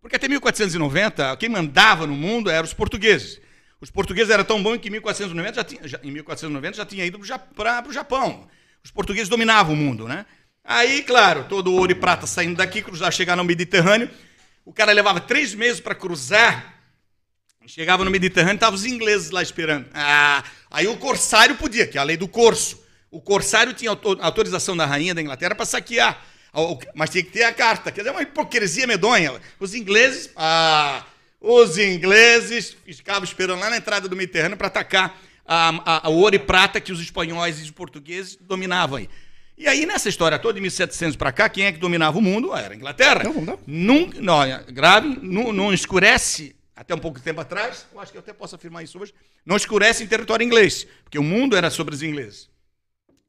Porque 0.00 0.16
até 0.16 0.28
1490, 0.28 1.36
quem 1.38 1.48
mandava 1.48 2.06
no 2.06 2.14
mundo 2.14 2.50
eram 2.50 2.64
os 2.64 2.74
portugueses. 2.74 3.40
Os 3.80 3.90
portugueses 3.90 4.30
eram 4.30 4.44
tão 4.44 4.62
bons 4.62 4.78
que 4.78 4.88
em 4.88 4.92
1490 4.92 5.54
já 5.56 5.64
tinha, 5.64 5.88
já, 5.88 6.00
em 6.02 6.10
1490 6.10 6.76
já 6.76 6.86
tinha 6.86 7.04
ido 7.04 7.18
para 7.54 7.88
o 7.88 7.92
Japão. 7.92 8.48
Os 8.82 8.90
portugueses 8.90 9.28
dominavam 9.28 9.74
o 9.74 9.76
mundo, 9.76 10.06
né? 10.08 10.24
Aí, 10.62 11.02
claro, 11.02 11.44
todo 11.48 11.72
ouro 11.72 11.92
e 11.92 11.94
prata 11.94 12.26
saindo 12.26 12.56
daqui, 12.56 12.80
cruzar, 12.82 13.12
chegar 13.12 13.36
no 13.36 13.44
Mediterrâneo. 13.44 14.10
O 14.64 14.72
cara 14.72 14.92
levava 14.92 15.20
três 15.20 15.54
meses 15.54 15.80
para 15.80 15.94
cruzar 15.94 16.74
Chegava 17.66 18.04
no 18.04 18.10
Mediterrâneo, 18.10 18.56
estavam 18.56 18.74
os 18.74 18.84
ingleses 18.84 19.30
lá 19.30 19.42
esperando. 19.42 19.86
Ah, 19.94 20.44
aí 20.70 20.86
o 20.86 20.96
corsário 20.98 21.56
podia, 21.56 21.86
que 21.86 21.96
é 21.96 22.00
a 22.00 22.04
lei 22.04 22.16
do 22.16 22.28
corso. 22.28 22.82
O 23.10 23.20
corsário 23.22 23.72
tinha 23.72 23.90
auto- 23.90 24.18
autorização 24.20 24.76
da 24.76 24.84
rainha 24.84 25.14
da 25.14 25.22
Inglaterra 25.22 25.54
para 25.54 25.64
saquear. 25.64 26.22
Mas 26.94 27.10
tinha 27.10 27.24
que 27.24 27.30
ter 27.30 27.44
a 27.44 27.52
carta. 27.54 27.90
Quer 27.90 28.02
dizer, 28.02 28.10
uma 28.10 28.22
hipocrisia 28.22 28.86
medonha. 28.86 29.40
Os 29.58 29.74
ingleses, 29.74 30.30
ah, 30.36 31.04
os 31.46 31.76
ingleses 31.78 32.74
ficavam 32.86 33.24
esperando 33.24 33.60
lá 33.60 33.68
na 33.70 33.76
entrada 33.76 34.08
do 34.08 34.16
Mediterrâneo 34.16 34.56
para 34.56 34.68
atacar 34.68 35.20
a, 35.46 35.68
a- 35.84 36.06
a 36.06 36.08
ouro 36.08 36.34
e 36.34 36.38
prata 36.38 36.80
que 36.80 36.90
os 36.92 37.00
espanhóis 37.00 37.58
e 37.60 37.62
os 37.62 37.70
portugueses 37.70 38.36
dominavam 38.40 38.96
aí. 38.96 39.08
E 39.56 39.68
aí, 39.68 39.86
nessa 39.86 40.08
história 40.08 40.38
toda, 40.38 40.54
de 40.54 40.60
1700 40.62 41.16
para 41.16 41.30
cá, 41.30 41.48
quem 41.48 41.66
é 41.66 41.72
que 41.72 41.78
dominava 41.78 42.18
o 42.18 42.22
mundo? 42.22 42.54
Era 42.56 42.72
a 42.72 42.76
Inglaterra. 42.76 43.22
Não. 43.24 43.58
Nunca, 43.66 44.20
não, 44.20 44.42
é 44.42 44.64
grave, 44.68 45.18
não, 45.22 45.52
não 45.52 45.72
escurece, 45.72 46.56
até 46.74 46.94
um 46.94 46.98
pouco 46.98 47.20
tempo 47.20 47.40
atrás, 47.40 47.86
eu 47.92 48.00
acho 48.00 48.10
que 48.10 48.18
eu 48.18 48.20
até 48.22 48.32
posso 48.32 48.56
afirmar 48.56 48.82
isso 48.82 48.98
hoje, 48.98 49.12
não 49.46 49.56
escurece 49.56 50.02
em 50.02 50.06
território 50.08 50.44
inglês, 50.44 50.86
porque 51.04 51.18
o 51.18 51.22
mundo 51.22 51.56
era 51.56 51.70
sobre 51.70 51.94
os 51.94 52.02
ingleses. 52.02 52.48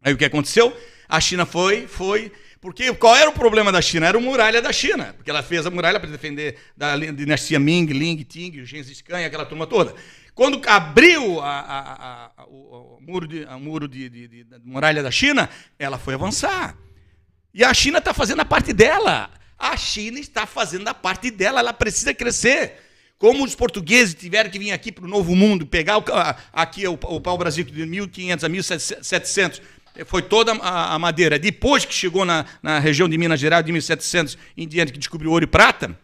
Aí 0.02 0.14
o 0.14 0.18
que 0.18 0.26
aconteceu? 0.26 0.76
A 1.08 1.20
China 1.20 1.46
foi, 1.46 1.86
foi. 1.86 2.32
Porque 2.66 2.92
qual 2.96 3.16
era 3.16 3.30
o 3.30 3.34
problema 3.34 3.72
da 3.72 3.80
China? 3.80 4.08
Era 4.08 4.18
a 4.18 4.20
muralha 4.22 4.60
da 4.60 4.74
China, 4.74 5.14
porque 5.16 5.30
ela 5.30 5.44
fez 5.44 5.68
a 5.68 5.70
muralha 5.70 6.00
para 6.00 6.10
defender 6.10 6.58
da 6.76 6.98
dinastia 6.98 7.60
Ming, 7.60 7.86
Ling, 7.86 8.24
Ting, 8.24 8.66
Gengis 8.66 9.04
Khan 9.04 9.22
e 9.22 9.26
aquela 9.26 9.46
turma 9.46 9.68
toda. 9.68 9.94
Quando 10.34 10.60
abriu 10.68 11.40
a, 11.42 11.60
a- 11.60 12.32
a- 12.40 12.46
o, 12.48 12.98
o 12.98 13.00
muro, 13.02 13.28
de, 13.28 13.46
a 13.46 13.60
muro 13.60 13.88
de, 13.88 14.10
de- 14.10 14.28
de- 14.28 14.46
muralha 14.64 15.04
da 15.04 15.12
China, 15.12 15.48
ela 15.78 16.00
foi 16.00 16.16
avançar. 16.16 16.76
E 17.54 17.64
a 17.64 17.72
China 17.72 18.00
está 18.00 18.16
fazendo 18.16 18.40
a 18.40 18.46
parte 18.46 18.74
dela. 18.74 19.30
A 19.60 19.78
China 19.78 20.20
está 20.20 20.48
fazendo 20.48 20.88
a 20.88 20.94
parte 20.96 21.30
dela, 21.30 21.60
ela 21.60 21.72
precisa 21.72 22.16
crescer. 22.16 22.82
Como 23.20 23.46
os 23.46 23.54
portugueses 23.54 24.16
tiveram 24.16 24.50
que 24.50 24.58
vir 24.58 24.72
aqui 24.72 24.92
para 24.92 25.06
o 25.06 25.08
Novo 25.08 25.36
Mundo, 25.36 25.68
pegar 25.68 26.00
o, 26.00 26.04
aqui 26.52 26.88
o, 26.88 26.94
o 26.94 27.22
pau-brasil 27.22 27.64
de 27.64 27.86
1500 27.86 28.44
a 28.44 28.50
1700, 28.50 29.62
foi 30.06 30.22
toda 30.22 30.54
a, 30.54 30.96
a 30.96 31.00
madeira. 31.00 31.40
Depois 31.40 31.86
que 31.86 31.94
chegou 31.94 32.26
na, 32.26 32.46
na 32.62 32.80
região 32.80 33.08
de 33.08 33.18
Minas 33.18 33.40
Gerais, 33.40 33.66
de 33.66 33.72
1700 33.72 34.38
em 34.58 34.68
diante, 34.68 34.92
que 34.92 35.00
descobriu 35.00 35.32
ouro 35.32 35.44
e 35.46 35.48
prata, 35.48 35.98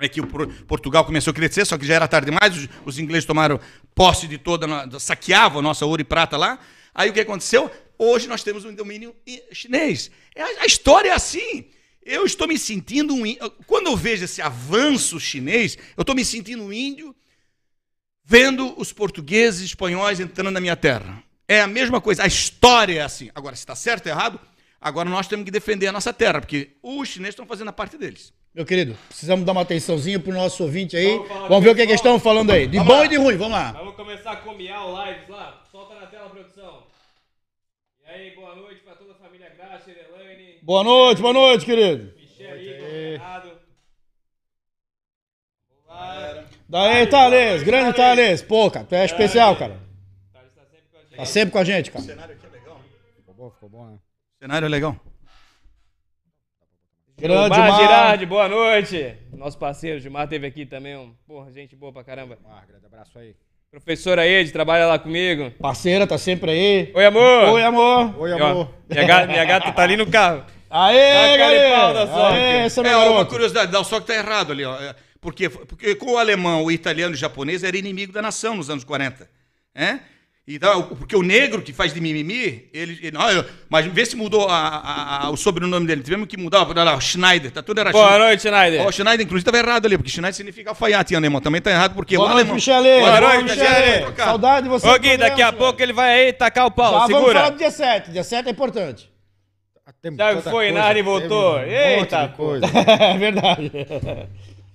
é 0.00 0.08
que 0.08 0.20
o 0.20 0.26
Por- 0.26 0.46
Portugal 0.64 1.04
começou 1.04 1.32
a 1.32 1.34
crescer, 1.34 1.66
só 1.66 1.76
que 1.76 1.84
já 1.84 1.94
era 1.94 2.06
tarde 2.08 2.30
demais, 2.30 2.56
os, 2.56 2.68
os 2.84 2.98
ingleses 2.98 3.24
tomaram 3.26 3.60
posse 3.94 4.26
de 4.28 4.38
toda, 4.38 4.66
saqueavam 5.00 5.58
a 5.58 5.62
nossa 5.62 5.84
ouro 5.84 6.00
e 6.00 6.04
prata 6.04 6.36
lá. 6.36 6.58
Aí 6.94 7.10
o 7.10 7.12
que 7.12 7.20
aconteceu? 7.20 7.70
Hoje 7.98 8.28
nós 8.28 8.42
temos 8.44 8.64
um 8.64 8.72
domínio 8.74 9.14
chinês. 9.52 10.10
É, 10.34 10.42
a, 10.42 10.62
a 10.62 10.66
história 10.66 11.10
é 11.10 11.12
assim. 11.12 11.66
Eu 12.04 12.24
estou 12.24 12.46
me 12.48 12.58
sentindo 12.58 13.12
um 13.12 13.26
índio. 13.26 13.50
Quando 13.66 13.88
eu 13.88 13.96
vejo 13.96 14.24
esse 14.24 14.40
avanço 14.40 15.18
chinês, 15.20 15.76
eu 15.96 16.02
estou 16.02 16.14
me 16.14 16.24
sentindo 16.24 16.62
um 16.62 16.72
índio 16.72 17.14
vendo 18.24 18.74
os 18.80 18.92
portugueses 18.92 19.62
e 19.62 19.64
espanhóis 19.64 20.20
entrando 20.20 20.50
na 20.50 20.60
minha 20.60 20.76
terra. 20.76 21.22
É 21.48 21.62
a 21.62 21.66
mesma 21.66 22.00
coisa, 22.00 22.22
a 22.22 22.26
história 22.26 23.00
é 23.00 23.02
assim. 23.02 23.30
Agora, 23.34 23.56
se 23.56 23.60
está 23.62 23.74
certo 23.74 24.06
ou 24.06 24.12
errado, 24.12 24.38
agora 24.80 25.08
nós 25.08 25.26
temos 25.26 25.44
que 25.46 25.50
defender 25.50 25.86
a 25.86 25.92
nossa 25.92 26.12
terra, 26.12 26.40
porque 26.40 26.76
os 26.82 27.08
chineses 27.08 27.32
estão 27.32 27.46
fazendo 27.46 27.68
a 27.68 27.72
parte 27.72 27.96
deles. 27.96 28.32
Meu 28.54 28.66
querido, 28.66 28.96
precisamos 29.08 29.46
dar 29.46 29.52
uma 29.52 29.62
atençãozinha 29.62 30.18
pro 30.18 30.32
nosso 30.32 30.62
ouvinte 30.64 30.96
aí. 30.96 31.16
Vamos 31.16 31.28
Vamos 31.48 31.64
ver 31.64 31.70
o 31.70 31.74
que, 31.74 31.82
que 31.86 31.92
pessoal. 31.92 32.16
estão 32.16 32.20
falando 32.20 32.50
aí. 32.50 32.66
De 32.66 32.76
Vamos 32.78 32.92
bom 32.92 32.98
lá. 33.00 33.06
e 33.06 33.08
de 33.08 33.16
ruim, 33.16 33.36
vamos 33.36 33.52
lá. 33.52 33.72
Vamos 33.72 33.94
começar 33.94 34.36
com 34.36 34.50
o 34.50 34.56
Miau 34.56 35.06
Lives 35.06 35.28
lá. 35.28 35.62
Solta 35.70 35.94
na 35.94 36.06
tela, 36.06 36.28
produção. 36.28 36.82
E 38.04 38.10
aí, 38.10 38.34
boa 38.34 38.54
noite 38.56 38.80
pra 38.82 38.94
toda 38.94 39.12
a 39.12 39.14
família 39.16 39.50
Graça, 39.56 39.90
Elaine, 39.90 40.58
Boa 40.62 40.82
noite, 40.84 41.22
boa 41.22 41.32
noite, 41.32 41.64
querido. 41.64 42.12
Michel, 42.16 42.60
Igor. 42.60 43.20
Daí, 46.68 47.06
Thales, 47.06 47.62
grande 47.62 47.96
Thales. 47.96 48.42
Pô, 48.42 48.70
cara, 48.70 48.84
tu 48.84 48.94
é 48.94 49.04
especial, 49.04 49.56
cara. 49.56 49.87
Tá 51.18 51.24
sempre 51.24 51.50
com 51.50 51.58
a 51.58 51.64
gente. 51.64 51.90
Cara. 51.90 52.04
cenário 52.04 52.32
aqui 52.36 52.46
é 52.46 52.50
legal. 52.56 52.80
Ficou 53.16 53.34
bom, 53.34 53.50
ficou 53.50 53.68
bom, 53.68 53.86
né? 53.86 53.94
O 53.94 54.38
cenário 54.38 54.66
é 54.66 54.68
legal. 54.68 54.96
Grande 57.16 57.54
Gilmar 57.56 57.70
Mar. 57.72 57.80
Girardi, 57.80 58.26
boa 58.26 58.48
noite. 58.48 59.16
Nosso 59.32 59.58
parceiro 59.58 59.98
Gilmar 59.98 60.28
teve 60.28 60.46
aqui 60.46 60.64
também, 60.64 60.96
um, 60.96 61.12
porra, 61.26 61.50
gente 61.50 61.74
boa 61.74 61.92
pra 61.92 62.04
caramba. 62.04 62.38
Ah, 62.48 62.62
grande 62.68 62.86
abraço 62.86 63.18
aí. 63.18 63.34
Professora 63.68 64.24
Ed, 64.24 64.52
trabalha 64.52 64.86
lá 64.86 64.96
comigo. 64.96 65.50
Parceira, 65.60 66.06
tá 66.06 66.16
sempre 66.16 66.52
aí. 66.52 66.92
Oi, 66.94 67.04
amor. 67.04 67.48
Oi, 67.48 67.62
amor. 67.64 68.20
Oi, 68.20 68.30
E, 68.30 68.32
ó, 68.34 68.46
amor. 68.50 68.74
minha, 68.88 69.04
gata, 69.04 69.26
minha 69.26 69.44
gata 69.44 69.72
tá 69.72 69.82
ali 69.82 69.96
no 69.96 70.06
carro. 70.08 70.44
Aê, 70.70 71.36
galera. 71.36 72.28
Aê, 72.28 72.58
essa 72.66 72.80
é 72.80 72.84
É, 72.86 72.94
minha 72.94 73.10
uma 73.10 73.26
curiosidade, 73.26 73.72
dá 73.72 73.80
o 73.80 73.84
só 73.84 73.98
que 74.00 74.06
tá 74.06 74.14
errado 74.14 74.52
ali, 74.52 74.64
ó. 74.64 74.80
É, 74.80 74.94
Por 75.20 75.34
quê? 75.34 75.50
Porque 75.50 75.96
com 75.96 76.12
o 76.12 76.16
alemão, 76.18 76.62
o 76.64 76.70
italiano 76.70 77.12
e 77.14 77.16
o 77.16 77.18
japonês 77.18 77.64
era 77.64 77.76
inimigo 77.76 78.12
da 78.12 78.22
nação 78.22 78.54
nos 78.54 78.70
anos 78.70 78.84
40. 78.84 79.28
É? 79.74 79.98
Então, 80.50 80.82
porque 80.84 81.14
o 81.14 81.22
negro 81.22 81.60
que 81.60 81.74
faz 81.74 81.92
de 81.92 82.00
mimimi, 82.00 82.70
ele. 82.72 82.98
ele 83.02 83.16
olha, 83.18 83.44
mas 83.68 83.84
vê 83.84 84.06
se 84.06 84.16
mudou 84.16 84.48
a- 84.48 84.56
a- 84.56 85.26
a- 85.26 85.30
o 85.30 85.36
sobrenome 85.36 85.86
dele. 85.86 86.02
Tivemos 86.02 86.26
que 86.26 86.38
mudar. 86.38 86.66
Olha 86.66 86.84
lá, 86.84 86.96
o 86.96 87.00
Schneider, 87.02 87.50
tá 87.50 87.62
tudo 87.62 87.78
era 87.80 87.92
Boa 87.92 88.04
Schneider. 88.06 88.26
noite, 88.26 88.40
Schneider. 88.48 88.80
Ó, 88.80 88.88
o 88.88 88.92
Schneider, 88.92 89.26
inclusive, 89.26 89.46
estava 89.50 89.58
errado 89.58 89.84
ali, 89.84 89.98
porque 89.98 90.10
Schneider 90.10 90.32
significa 90.34 90.70
alfaiate 90.70 91.12
em 91.12 91.18
alemão. 91.18 91.38
Também 91.42 91.60
tá 91.60 91.70
errado, 91.70 91.94
porque 91.94 92.16
Boa 92.16 92.30
o 92.30 92.32
noite. 92.34 92.50
Michele. 92.50 93.00
Boa 93.00 93.20
noite, 93.20 93.42
Michele. 93.44 94.16
Saudade 94.16 94.62
de 94.62 94.68
você. 94.70 94.88
Ô, 94.88 94.98
Gui, 94.98 95.16
daqui 95.18 95.42
a 95.42 95.52
pouco 95.52 95.82
ele 95.82 95.92
vai 95.92 96.26
aí 96.26 96.32
tacar 96.32 96.64
o 96.64 96.70
pau. 96.70 96.92
Já 96.92 96.98
vamos 97.00 97.12
falar 97.12 97.26
Segura. 97.26 97.50
do 97.50 97.58
dia 97.58 97.70
7. 97.70 98.10
Dia 98.10 98.24
7 98.24 98.46
é 98.48 98.50
importante. 98.50 99.10
Tem 100.00 100.16
Já 100.16 100.40
foi 100.40 100.50
coisa, 100.52 100.72
na 100.78 100.84
área 100.84 101.00
e 101.00 101.04
teve 101.04 101.18
voltou. 101.18 101.56
um 101.58 101.62
Eita, 101.62 102.28
coisa. 102.28 102.64
É 103.00 103.18
verdade. 103.18 103.70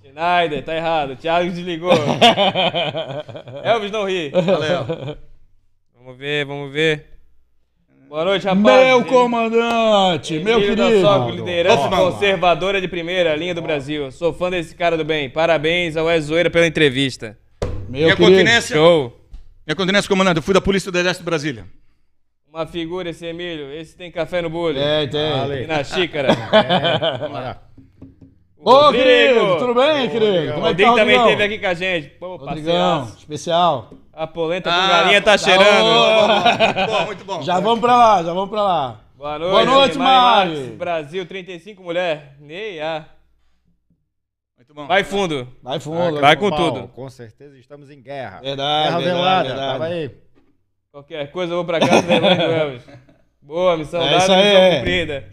Schneider, 0.04 0.62
tá 0.64 0.76
errado. 0.76 1.14
O 1.14 1.16
Thiago 1.16 1.50
desligou. 1.50 1.90
Elvis 3.64 3.90
não 3.90 4.04
ri. 4.08 4.30
Valeu. 4.30 5.16
Vamos 6.04 6.18
ver, 6.18 6.44
vamos 6.44 6.70
ver. 6.70 7.06
Boa 8.10 8.26
noite, 8.26 8.44
rapaz. 8.44 8.86
Meu 8.86 9.04
comandante, 9.06 10.38
meu 10.38 10.60
querido. 10.60 11.00
Soco, 11.00 11.30
liderança 11.30 11.88
conservadora 11.88 12.78
de 12.78 12.86
primeira 12.86 13.34
linha 13.34 13.54
do 13.54 13.62
Brasil. 13.62 14.10
Sou 14.12 14.30
fã 14.30 14.50
desse 14.50 14.74
cara 14.74 14.98
do 14.98 15.04
bem. 15.04 15.30
Parabéns 15.30 15.96
ao 15.96 16.04
Wes 16.04 16.24
Zoeira 16.26 16.50
pela 16.50 16.66
entrevista. 16.66 17.38
Meu 17.88 18.02
Minha 18.02 18.16
querido. 18.16 18.32
continência. 18.36 18.76
Show. 18.76 19.18
Minha 19.66 19.74
continência, 19.74 20.06
comandante. 20.06 20.36
Eu 20.36 20.42
fui 20.42 20.52
da 20.52 20.60
Polícia 20.60 20.92
do 20.92 20.98
Exército 20.98 21.22
de 21.22 21.30
Brasília. 21.30 21.64
Uma 22.52 22.66
figura 22.66 23.08
esse 23.08 23.24
Emílio. 23.24 23.72
Esse 23.72 23.96
tem 23.96 24.10
café 24.12 24.42
no 24.42 24.50
bule. 24.50 24.78
É, 24.78 25.06
tem. 25.06 25.62
E 25.62 25.66
na 25.66 25.82
xícara. 25.84 26.34
Vamos 27.18 27.32
lá. 27.32 27.62
Ô, 28.62 28.70
Rodrigo. 28.72 29.04
querido, 29.04 29.56
tudo 29.58 29.74
bem, 29.74 30.10
querido? 30.10 30.50
O 30.50 30.54
Como 30.54 30.66
é 30.66 30.74
que 30.74 30.82
tá, 30.82 30.88
Rodrigo 30.90 30.94
também 30.96 31.16
esteve 31.16 31.42
aqui 31.44 31.58
com 31.58 31.66
a 31.66 31.74
gente. 31.74 32.08
Pô, 32.20 32.36
Rodrigão, 32.36 33.04
especial. 33.18 33.90
A 34.16 34.26
polenta 34.26 34.70
com 34.70 34.76
Ah, 34.76 34.86
galinha 34.88 35.20
tá 35.20 35.32
tá 35.32 35.38
cheirando. 35.38 36.74
Muito 36.74 36.86
bom, 36.92 37.06
muito 37.06 37.24
bom. 37.24 37.42
Já 37.42 37.58
vamos 37.60 37.80
pra 37.80 37.96
lá, 37.96 38.22
já 38.22 38.32
vamos 38.32 38.50
pra 38.50 38.62
lá. 38.62 39.00
Boa 39.16 39.38
noite. 39.38 39.52
Boa 39.52 39.64
noite, 39.64 39.98
Mari 39.98 40.50
Mari. 40.54 40.66
Brasil, 40.76 41.26
35 41.26 41.82
mulher. 41.82 42.36
Neia. 42.38 43.06
Muito 44.56 44.74
bom. 44.74 44.86
Vai 44.86 45.02
fundo. 45.04 45.48
Vai 45.62 45.80
fundo. 45.80 46.20
Vai 46.20 46.36
com 46.36 46.50
Pau, 46.50 46.58
tudo. 46.58 46.88
Com 46.88 47.08
certeza 47.08 47.58
estamos 47.58 47.90
em 47.90 48.00
guerra. 48.02 48.40
Verdade, 48.40 48.88
Guerra 48.88 48.98
verdade, 48.98 49.04
velada. 49.18 49.48
verdade. 49.48 49.72
Tava 49.72 49.84
aí. 49.86 50.10
Qualquer 50.92 51.30
coisa 51.32 51.52
eu 51.52 51.56
vou 51.56 51.64
pra 51.64 51.80
casa 51.80 52.02
da 52.02 52.14
Elaine 52.14 52.36
do 52.36 52.52
Elvis. 52.52 52.82
Boa, 53.42 53.76
missão 53.76 54.00
É 54.00 54.04
dada, 54.10 54.16
isso 54.18 54.32
aí, 54.32 54.44
missão 54.44 54.62
é. 54.62 54.76
cumprida. 54.76 55.24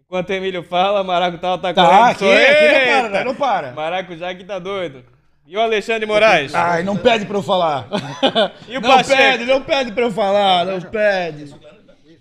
Enquanto 0.00 0.30
o 0.30 0.32
Emílio 0.32 0.62
fala, 0.62 1.04
Maracujá 1.04 1.58
tá, 1.58 1.74
Tá, 1.74 1.74
correndo. 1.74 2.10
aqui, 2.10 2.24
aqui 2.24 2.92
não 2.94 3.02
para, 3.02 3.08
né? 3.10 3.24
não 3.24 3.34
para. 3.34 3.72
Maracujá 3.72 4.30
aqui 4.30 4.44
tá 4.44 4.58
doido. 4.58 5.04
E 5.46 5.56
o 5.56 5.60
Alexandre 5.60 6.06
Moraes? 6.06 6.54
Ai, 6.54 6.82
não 6.82 6.96
pede 6.96 7.26
pra 7.26 7.36
eu 7.36 7.42
falar. 7.42 7.86
E 8.68 8.78
o 8.78 8.80
não 8.80 8.90
Pacheco? 8.90 9.16
pede, 9.16 9.44
não 9.44 9.62
pede 9.62 9.92
pra 9.92 10.04
eu 10.04 10.10
falar, 10.10 10.64
não 10.64 10.80
pede. 10.80 11.54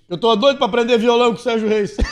Eu 0.09 0.17
tô 0.17 0.35
doido 0.35 0.57
pra 0.57 0.65
aprender 0.67 0.97
violão 0.97 1.31
com 1.33 1.39
o 1.39 1.41
Sérgio 1.41 1.67
Reis. 1.69 1.95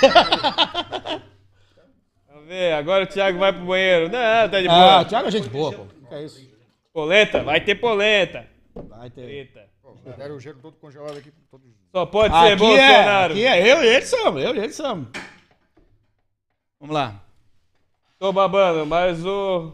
Vamos 2.27 2.47
ver, 2.47 2.73
agora 2.73 3.03
o 3.03 3.07
Thiago 3.07 3.37
vai 3.37 3.51
pro 3.51 3.65
banheiro. 3.65 4.05
Não, 4.09 4.49
tá 4.49 4.61
de 4.61 4.67
boa. 4.67 4.99
Ah, 5.01 5.05
Thiago 5.05 5.27
é 5.27 5.31
gente 5.31 5.49
boa, 5.49 5.73
pô. 5.73 5.85
Que 6.07 6.15
é 6.15 6.23
isso? 6.23 6.49
Polenta, 6.93 7.43
vai 7.43 7.59
ter 7.61 7.75
polenta. 7.75 8.45
Vai 8.73 9.09
ter. 9.09 9.21
Eita. 9.29 9.69
Deram 10.17 10.35
o 10.35 10.39
gelo 10.39 10.59
todo 10.61 10.75
congelado 10.77 11.17
aqui. 11.17 11.31
Todos... 11.49 11.67
Só 11.91 12.05
pode 12.05 12.33
ser 12.33 12.39
Aqui 12.39 12.51
é, 12.53 12.55
Bolsonaro. 12.55 13.33
aqui 13.33 13.45
é 13.45 13.71
eu 13.71 13.83
e 13.83 13.87
ele 13.87 14.05
somos, 14.05 14.43
eu 14.43 14.55
e 14.55 14.59
ele 14.59 14.73
somos. 14.73 15.07
Vamos 16.79 16.95
lá. 16.95 17.21
Tô 18.17 18.31
babando, 18.33 18.85
mas 18.85 19.23
o 19.25 19.71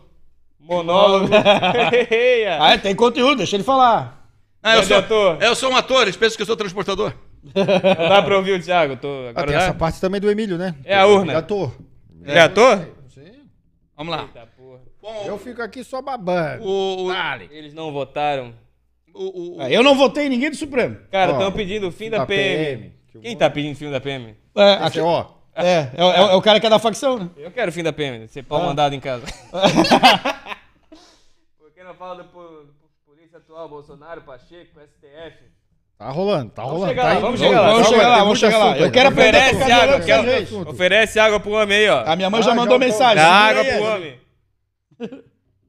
monólogo. 0.68 1.30
Ah, 2.60 2.78
tem 2.78 2.96
conteúdo, 2.96 3.38
deixa 3.38 3.56
ele 3.56 3.64
falar. 3.64 4.30
Ah, 4.62 4.72
eu, 4.76 4.86
Grande 4.86 4.88
sou, 4.88 4.98
ator. 4.98 5.38
eu 5.42 5.56
sou 5.56 5.72
um 5.72 5.76
ator, 5.76 6.02
eles 6.04 6.18
pensam 6.18 6.36
que 6.36 6.42
eu 6.42 6.46
sou 6.46 6.56
transportador. 6.58 7.14
Não 7.56 8.10
dá 8.10 8.22
pra 8.22 8.38
ouvir 8.38 8.60
o 8.60 8.62
Thiago. 8.64 8.98
Tô... 8.98 9.08
Ah, 9.34 9.44
tem 9.44 9.54
dá? 9.56 9.62
essa 9.64 9.74
parte 9.74 10.02
também 10.02 10.20
do 10.20 10.30
Emílio, 10.30 10.58
né? 10.58 10.76
É 10.84 10.96
a 10.98 11.06
urna. 11.06 11.38
Ator. 11.38 11.72
É 12.26 12.40
ator? 12.42 12.88
Sim. 13.08 13.44
Vamos 13.96 14.14
lá. 14.16 14.24
Eita 14.24 14.48
porra. 14.58 14.80
Bom, 15.02 15.24
Eu 15.26 15.38
fico 15.38 15.62
aqui 15.62 15.84
só 15.84 16.02
babando. 16.02 16.64
o, 16.66 17.06
o, 17.08 17.12
Eles 17.52 17.74
não 17.74 17.94
votaram. 17.94 18.54
o, 19.14 19.58
o- 19.58 19.62
É, 19.62 19.72
eu 19.72 19.82
não 19.84 19.96
votei 19.96 20.26
em 20.26 20.30
ninguém 20.30 20.50
do 20.50 20.58
Supremo. 20.58 20.98
Cara, 21.12 21.32
estão 21.34 21.52
pedindo 21.52 21.88
o 21.88 21.92
fim 21.92 22.10
da, 22.10 22.18
da 22.20 22.26
PM. 22.26 22.92
PM, 23.14 23.22
Quem 23.22 23.38
tá 23.38 23.50
pedindo 23.50 23.76
fim 23.78 23.90
da 23.90 24.02
PM? 24.02 24.36
É, 24.56 24.74
aqui- 24.82 25.00
ó. 25.00 25.26
é, 25.56 25.66
é, 25.70 25.90
é, 25.98 26.20
é 26.32 26.36
o 26.36 26.42
cara 26.42 26.60
que 26.60 26.66
é 26.66 26.70
da 26.70 26.80
facção, 26.80 27.18
né? 27.20 27.30
Eu 27.38 27.52
quero 27.52 27.70
o 27.70 27.74
fim 27.74 27.84
da 27.84 27.94
PM. 27.94 28.28
Ser 28.28 28.44
pau 28.44 28.62
Ah. 28.62 28.66
mandado 28.66 28.94
em 28.94 29.00
casa. 29.00 29.24
Por 31.88 31.94
não 31.94 31.96
fala 32.00 32.24
do, 32.24 32.30
po- 32.30 32.42
do 32.42 32.74
polícia 33.06 33.38
atual, 33.38 33.70
Bolsonaro, 33.70 34.22
Pacheco, 34.24 34.78
STF? 34.82 35.46
Tá 35.98 36.10
rolando, 36.10 36.52
tá 36.52 36.62
rolando. 36.64 36.88
chegar 36.90 37.04
tá 37.04 37.14
lá, 37.14 37.20
vamos 37.22 37.40
chegar 37.40 37.62
lá, 37.62 37.68
Vamos 37.72 37.84
tá 37.84 37.90
chegar 37.90 38.02
rolando, 38.04 38.18
lá, 38.18 38.24
vamos 38.26 38.40
chegar 38.40 38.58
lá. 38.58 38.66
assunto 38.72 38.84
Eu 38.86 38.92
quero 38.92 39.10
Oferece 39.10 39.72
água, 39.72 39.96
com 39.96 40.02
o 40.02 40.06
quer- 40.06 40.16
Sérgio 40.16 40.32
Reis. 40.32 40.48
assunto. 40.50 40.72
Oferece 40.72 41.20
água 41.20 41.40
pro 41.40 41.52
homem 41.52 41.78
aí, 41.78 41.90
ó. 41.90 42.04
A 42.06 42.16
minha 42.18 42.30
mãe 42.30 42.42
já 42.44 42.52
Ah, 42.52 42.56
mandou 42.56 42.78
já 42.78 42.86
mensagem. 42.86 43.16
Dá 43.16 43.32
água 43.32 43.64
pro 43.64 43.74
é. 43.74 43.96
homem. 43.96 44.20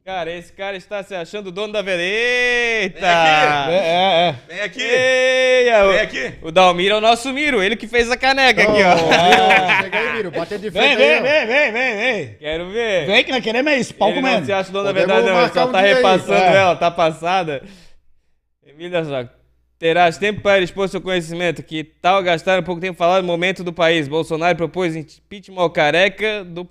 Cara, 0.08 0.32
esse 0.32 0.50
cara 0.54 0.74
está 0.74 1.02
se 1.02 1.14
achando 1.14 1.52
dono 1.52 1.70
da 1.70 1.82
vela. 1.82 2.00
Eita! 2.00 3.06
É, 3.68 3.74
é, 3.74 4.28
é. 4.30 4.34
Vem 4.48 4.60
aqui. 4.62 4.80
Eia, 4.82 5.84
o- 5.84 5.92
Vem 5.92 6.00
aqui. 6.00 6.32
O 6.40 6.50
Dalmir 6.50 6.90
é 6.92 6.94
o 6.94 7.00
nosso 7.02 7.30
Miro, 7.30 7.62
ele 7.62 7.76
que 7.76 7.86
fez 7.86 8.10
a 8.10 8.16
caneca 8.16 8.62
aqui, 8.62 8.70
Ô, 8.72 8.86
ó. 8.86 8.94
Miro, 8.94 9.82
Chega 9.82 9.98
aí, 9.98 10.12
Miro. 10.14 10.30
Bater 10.30 10.58
de 10.60 10.70
frente 10.70 10.96
Vem, 10.96 11.12
aí, 11.12 11.20
vem, 11.20 11.22
vem, 11.22 11.46
vem, 11.46 11.72
vem, 11.72 11.96
vem. 12.24 12.34
Quero 12.38 12.70
ver. 12.70 13.06
Vem 13.06 13.22
que 13.22 13.32
nós 13.32 13.44
queremos 13.44 13.70
é 13.70 13.76
isso, 13.76 13.94
pau 13.96 14.08
ele 14.08 14.22
não 14.22 14.28
comendo. 14.30 14.46
se 14.46 14.52
acha 14.54 14.72
dono 14.72 14.84
da 14.84 14.94
Podemos 14.94 15.14
verdade, 15.14 15.30
não. 15.36 15.42
Ele 15.42 15.52
só 15.52 15.68
um 15.68 15.72
tá 15.72 15.80
repassando 15.82 16.32
É. 16.42 16.56
ela, 16.56 16.74
tá 16.76 16.90
passada. 16.90 17.62
Emília 18.66 19.04
Zago. 19.04 19.28
Terás 19.78 20.16
tempo 20.16 20.40
para 20.40 20.58
expor 20.62 20.88
seu 20.88 21.02
conhecimento. 21.02 21.62
Que 21.62 21.84
tal 21.84 22.22
gastar 22.22 22.58
um 22.58 22.62
pouco 22.62 22.80
tempo 22.80 22.96
falar 22.96 23.20
do 23.20 23.26
momento 23.26 23.62
do 23.62 23.74
país? 23.74 24.08
Bolsonaro 24.08 24.56
propôs 24.56 24.96
impeachment 24.96 25.60
ao 25.60 25.68
careca 25.68 26.44
do 26.46 26.66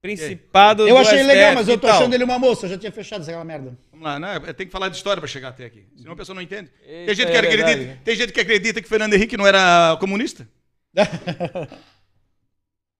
principado 0.00 0.86
Eu 0.88 0.94
do 0.96 1.00
achei 1.00 1.18
STF. 1.18 1.26
legal, 1.34 1.54
mas 1.54 1.68
eu 1.68 1.78
tô 1.78 1.86
tal? 1.86 1.96
achando 1.96 2.14
ele 2.14 2.24
uma 2.24 2.38
moça. 2.38 2.66
Eu 2.66 2.70
já 2.70 2.78
tinha 2.78 2.90
fechado 2.92 3.22
aquela 3.22 3.44
merda. 3.44 3.76
Vamos 3.92 4.04
lá, 4.06 4.18
né? 4.18 4.40
Tem 4.56 4.66
que 4.66 4.72
falar 4.72 4.88
de 4.88 4.96
história 4.96 5.20
pra 5.20 5.28
chegar 5.28 5.48
até 5.48 5.66
aqui. 5.66 5.84
Senão 5.96 6.12
a 6.12 6.16
pessoa 6.16 6.34
não 6.34 6.42
entende. 6.42 6.70
Eita, 6.86 7.06
Tem 7.06 7.14
gente, 7.14 7.30
que 7.30 7.36
é 7.36 7.38
acredita, 7.40 7.66
verdade. 7.66 8.00
tem 8.04 8.16
gente 8.16 8.32
que 8.32 8.40
acredita 8.40 8.80
que 8.82 8.88
Fernando 8.88 9.14
Henrique 9.14 9.36
não 9.36 9.46
era 9.46 9.96
comunista. 10.00 10.46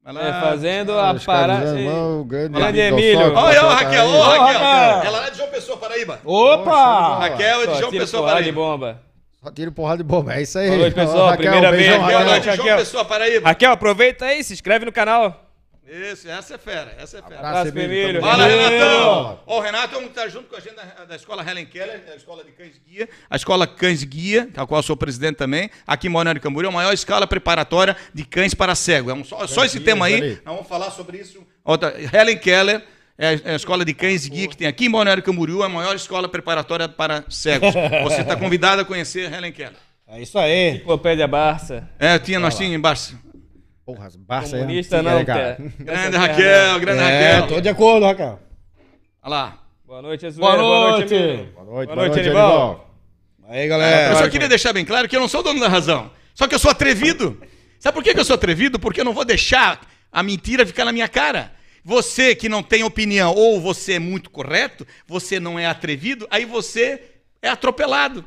Vai 0.03 0.13
lá. 0.15 0.29
É, 0.29 0.41
fazendo 0.41 0.93
a 0.93 1.13
Os 1.13 1.25
caras 1.25 1.25
parada. 1.25 1.65
dizendo, 1.73 1.91
"Mano, 1.91 2.25
grande 2.25 2.53
Grande 2.59 2.79
Emílio. 2.81 3.35
Olha, 3.35 3.61
tá 3.61 3.75
Raquel, 3.75 4.03
aí." 4.03 4.09
ô, 4.09 4.23
Raquel. 4.23 4.61
Raquel. 4.61 5.07
Ela 5.15 5.27
é 5.27 5.31
de 5.31 5.37
João 5.39 5.51
Pessoa, 5.51 5.77
Paraíba. 5.79 6.21
Opa! 6.25 7.19
Raquel 7.19 7.63
é 7.63 7.67
de 7.67 7.79
João 7.79 7.91
Pessoa, 7.91 8.23
porrada 8.23 8.43
de 8.43 8.53
Paraíba. 8.53 8.61
bomba. 8.61 9.03
Só 9.43 9.51
tiro 9.51 9.73
porrada 9.73 9.97
de 9.99 10.05
bomba. 10.05 10.35
É 10.35 10.43
isso 10.43 10.59
aí. 10.59 10.67
Boa 10.69 10.79
noite, 10.81 10.93
Ó, 10.99 11.03
pessoal. 11.03 11.29
Raquel, 11.31 11.51
Primeira 11.53 11.71
vez 11.77 11.89
Raquel. 11.97 12.21
João 12.21 12.57
Raquel. 12.57 12.77
Pessoa, 12.77 13.05
Paraíba. 13.07 13.49
Raquel, 13.49 13.73
aproveita 13.73 14.25
aí, 14.27 14.45
se 14.45 14.53
inscreve 14.53 14.85
no 14.85 14.93
canal. 14.93 15.50
Isso, 15.91 16.31
essa 16.31 16.55
é 16.55 16.59
fera, 16.59 16.95
essa 16.99 17.19
é 17.19 17.23
fera. 17.23 17.41
Abraço, 17.41 17.77
Emílio. 17.77 18.21
Fala, 18.21 18.49
Emílio. 18.49 18.69
Renatão! 18.71 19.41
Ó, 19.45 19.59
o 19.59 19.61
Renato 19.61 19.97
é 19.97 19.99
um 19.99 20.03
que 20.03 20.15
tá 20.15 20.29
junto 20.29 20.49
com 20.49 20.55
a 20.55 20.61
gente 20.61 20.77
da, 20.77 21.05
da 21.05 21.17
escola 21.17 21.45
Helen 21.49 21.67
Keller, 21.67 22.05
a 22.13 22.15
escola 22.15 22.45
de 22.45 22.53
cães 22.53 22.81
guia. 22.87 23.09
A 23.29 23.35
escola 23.35 23.67
Cães 23.67 24.05
Guia, 24.05 24.49
a 24.57 24.65
qual 24.65 24.79
eu 24.79 24.83
sou 24.85 24.97
presidente 24.97 25.37
também, 25.37 25.69
aqui 25.85 26.07
em 26.07 26.11
Balneário 26.13 26.41
Camboriú, 26.41 26.69
é 26.69 26.71
a 26.71 26.75
maior 26.75 26.95
escola 26.95 27.27
preparatória 27.27 27.97
de 28.15 28.25
cães 28.25 28.55
para 28.55 28.77
cego. 28.77 29.11
É 29.11 29.15
um 29.15 29.25
só, 29.25 29.45
só 29.49 29.65
esse 29.65 29.79
Guia, 29.79 29.87
tema 29.87 30.07
aí, 30.07 30.15
ali. 30.15 30.41
nós 30.45 30.55
vamos 30.55 30.69
falar 30.69 30.93
sobre 30.93 31.19
isso. 31.19 31.45
Outra, 31.65 31.93
Helen 31.99 32.39
Keller 32.39 32.77
é 32.77 33.01
é 33.45 33.53
a 33.53 33.57
escola 33.57 33.85
de 33.85 33.93
cães 33.93 34.27
guia 34.27 34.49
que 34.49 34.57
tem 34.57 34.67
aqui 34.67 34.87
em 34.87 34.91
Balneário 34.91 35.23
Camboriú, 35.23 35.63
a 35.63 35.69
maior 35.69 35.95
escola 35.95 36.27
preparatória 36.27 36.89
para 36.89 37.25
cegos. 37.29 37.75
Você 38.05 38.23
está 38.23 38.35
convidado 38.35 38.81
a 38.81 38.85
conhecer 38.85 39.31
a 39.31 39.37
Helen 39.37 39.53
Keller. 39.53 39.77
É 40.09 40.23
isso 40.23 40.39
aí. 40.39 40.71
Enciclopédia 40.71 41.29
Barça. 41.29 41.89
É, 41.99 42.19
tinha, 42.19 42.41
nós 42.41 42.57
tínhamos 42.57 42.77
embaixo. 42.79 43.19
Porra, 43.95 44.11
Barça 44.19 44.57
aí, 44.57 44.63
Comunista 44.63 44.99
fica 44.99 45.11
não, 45.11 45.19
ligado. 45.19 45.37
cara. 45.39 45.73
Grande 45.79 46.17
Raquel, 46.17 46.81
grande 46.81 47.03
É, 47.03 47.33
Raquel. 47.33 47.49
tô 47.49 47.61
de 47.61 47.69
acordo, 47.69 48.07
Raquel. 48.07 48.41
Olha 49.23 49.31
lá. 49.31 49.59
Boa 49.87 50.03
noite, 50.03 50.27
Azueira. 50.27 50.57
Boa 50.57 50.63
Boa 50.63 50.91
noite. 50.91 51.11
noite, 51.11 51.15
Emílio. 51.15 51.53
Boa 51.53 51.65
noite, 51.65 51.65
Boa 51.65 51.85
boa 51.87 51.97
noite, 51.97 52.15
noite, 52.15 52.27
Anival. 52.29 52.53
Anival. 52.61 52.91
Aí, 53.49 53.65
Eu 53.65 53.69
galera. 53.69 54.17
só 54.17 54.29
queria 54.29 54.49
deixar 54.49 54.73
bem 54.73 54.85
claro 54.85 55.09
que 55.09 55.17
eu 55.17 55.21
não 55.21 55.29
sou 55.29 55.43
dono 55.43 55.59
da 55.59 55.69
razão. 55.69 56.11
Só 56.35 56.47
que 56.47 56.55
eu 56.55 56.59
sou 56.59 56.71
atrevido. 56.71 57.41
Sabe 57.79 57.95
por 57.95 58.05
que 58.05 58.15
que 58.15 58.21
eu 58.21 58.25
sou 58.25 58.35
atrevido? 58.35 58.79
Porque 58.79 59.01
eu 59.01 59.05
não 59.05 59.13
vou 59.13 59.25
deixar 59.25 59.81
a 60.13 60.23
mentira 60.23 60.65
ficar 60.65 60.85
na 60.85 60.93
minha 60.93 61.09
cara. 61.09 61.53
Você 61.85 62.35
que 62.35 62.49
não 62.49 62.63
tem 62.63 62.85
opinião 62.85 63.35
ou 63.35 63.61
você 63.61 63.95
é 63.95 63.99
muito 63.99 64.31
correto, 64.31 64.87
você 65.07 65.41
não 65.41 65.59
é 65.59 65.67
atrevido, 65.67 66.29
aí 66.31 66.45
você 66.45 67.03
é 67.43 67.49
atropelado. 67.49 68.25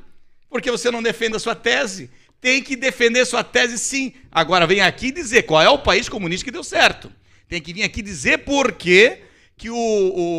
Porque 0.50 0.70
você 0.70 0.92
não 0.92 1.02
defende 1.04 1.36
a 1.36 1.40
sua 1.40 1.56
tese. 1.56 2.10
Tem 2.44 2.62
que 2.62 2.76
defender 2.76 3.26
sua 3.26 3.42
tese 3.42 3.80
sim. 3.80 4.12
Agora 4.30 4.68
vem 4.68 4.82
aqui 4.82 5.14
dizer 5.14 5.44
qual 5.44 5.62
é 5.62 5.70
o 5.70 5.80
país 5.80 6.10
comunista 6.10 6.44
que 6.44 6.52
deu 6.52 6.62
certo. 6.62 7.10
Tem 7.48 7.62
que 7.62 7.72
vir 7.72 7.84
aqui 7.84 8.02
dizer 8.02 8.40
por 8.40 8.74
que, 8.74 9.20
que 9.56 9.70
o, 9.70 9.78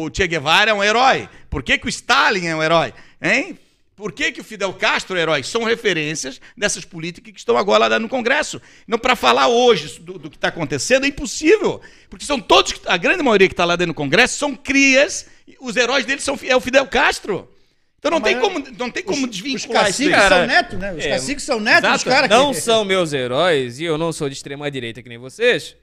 o 0.04 0.10
Che 0.14 0.26
Guevara 0.26 0.70
é 0.70 0.74
um 0.74 0.84
herói. 0.84 1.26
Por 1.48 1.62
que, 1.62 1.78
que 1.78 1.86
o 1.86 1.88
Stalin 1.88 2.44
é 2.44 2.54
um 2.54 2.62
herói. 2.62 2.92
Hein? 3.22 3.58
Por 3.96 4.12
que, 4.12 4.32
que 4.32 4.40
o 4.42 4.44
Fidel 4.44 4.74
Castro 4.74 5.16
é 5.16 5.22
herói? 5.22 5.42
São 5.42 5.64
referências 5.64 6.42
dessas 6.54 6.84
políticas 6.84 7.32
que 7.32 7.38
estão 7.38 7.56
agora 7.56 7.86
lá 7.86 7.98
no 7.98 8.08
Congresso. 8.08 8.60
Não 8.86 8.98
para 8.98 9.16
falar 9.16 9.48
hoje 9.48 9.98
do, 9.98 10.18
do 10.18 10.28
que 10.28 10.36
está 10.36 10.48
acontecendo 10.48 11.04
é 11.04 11.08
impossível, 11.08 11.80
porque 12.10 12.26
são 12.26 12.38
todos, 12.38 12.74
a 12.84 12.98
grande 12.98 13.22
maioria 13.22 13.48
que 13.48 13.54
está 13.54 13.64
lá 13.64 13.76
dentro 13.76 13.94
do 13.94 13.96
Congresso 13.96 14.36
são 14.36 14.54
crias. 14.54 15.24
Os 15.58 15.74
heróis 15.74 16.04
deles 16.04 16.22
são 16.22 16.38
é 16.42 16.54
o 16.54 16.60
Fidel 16.60 16.86
Castro. 16.86 17.48
Então 18.04 18.10
não 18.10 18.20
tem 18.20 18.38
como, 18.38 18.58
não 18.78 18.90
tem 18.90 19.02
como 19.02 19.24
Os 19.24 19.30
desvincular 19.30 19.88
isso. 19.88 20.02
aí. 20.02 20.10
caciques 20.10 20.14
cara. 20.14 20.36
são 20.36 20.46
netos, 20.46 20.78
né? 20.78 20.92
Os 20.92 21.04
É, 21.06 21.08
caciques 21.08 21.44
são 21.44 21.58
netos 21.58 21.90
dos 21.90 22.02
Exato. 22.02 22.10
caras 22.10 22.28
Não 22.30 22.52
que... 22.52 22.60
são 22.60 22.84
meus 22.84 23.14
heróis 23.14 23.80
e 23.80 23.84
eu 23.84 23.96
não 23.96 24.12
sou 24.12 24.28
de 24.28 24.34
extrema 24.34 24.70
direita 24.70 25.02
que 25.02 25.08
nem 25.08 25.16
vocês. 25.16 25.74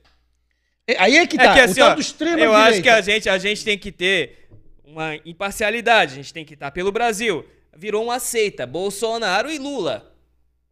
Aí 1.00 1.18
é 1.18 1.26
que 1.26 1.36
tá. 1.36 1.46
É 1.46 1.54
que 1.54 1.60
o 1.62 1.64
assim, 1.64 1.80
tal 1.80 1.90
ó, 1.90 1.94
eu 1.94 2.02
direita. 2.04 2.58
acho 2.58 2.82
que 2.84 2.90
a 2.90 3.02
gente, 3.02 3.28
a 3.28 3.38
gente 3.40 3.66
tem 3.66 3.76
que 3.76 3.92
ter 3.92 4.50
uma 4.86 5.16
imparcialidade, 5.26 6.14
a 6.14 6.16
gente 6.18 6.32
tem 6.32 6.46
que 6.46 6.54
estar 6.54 6.70
pelo 6.70 6.92
Brasil. 6.92 7.44
Virou 7.76 8.04
uma 8.04 8.20
seita, 8.20 8.68
Bolsonaro 8.68 9.50
e 9.50 9.58
Lula. 9.58 10.11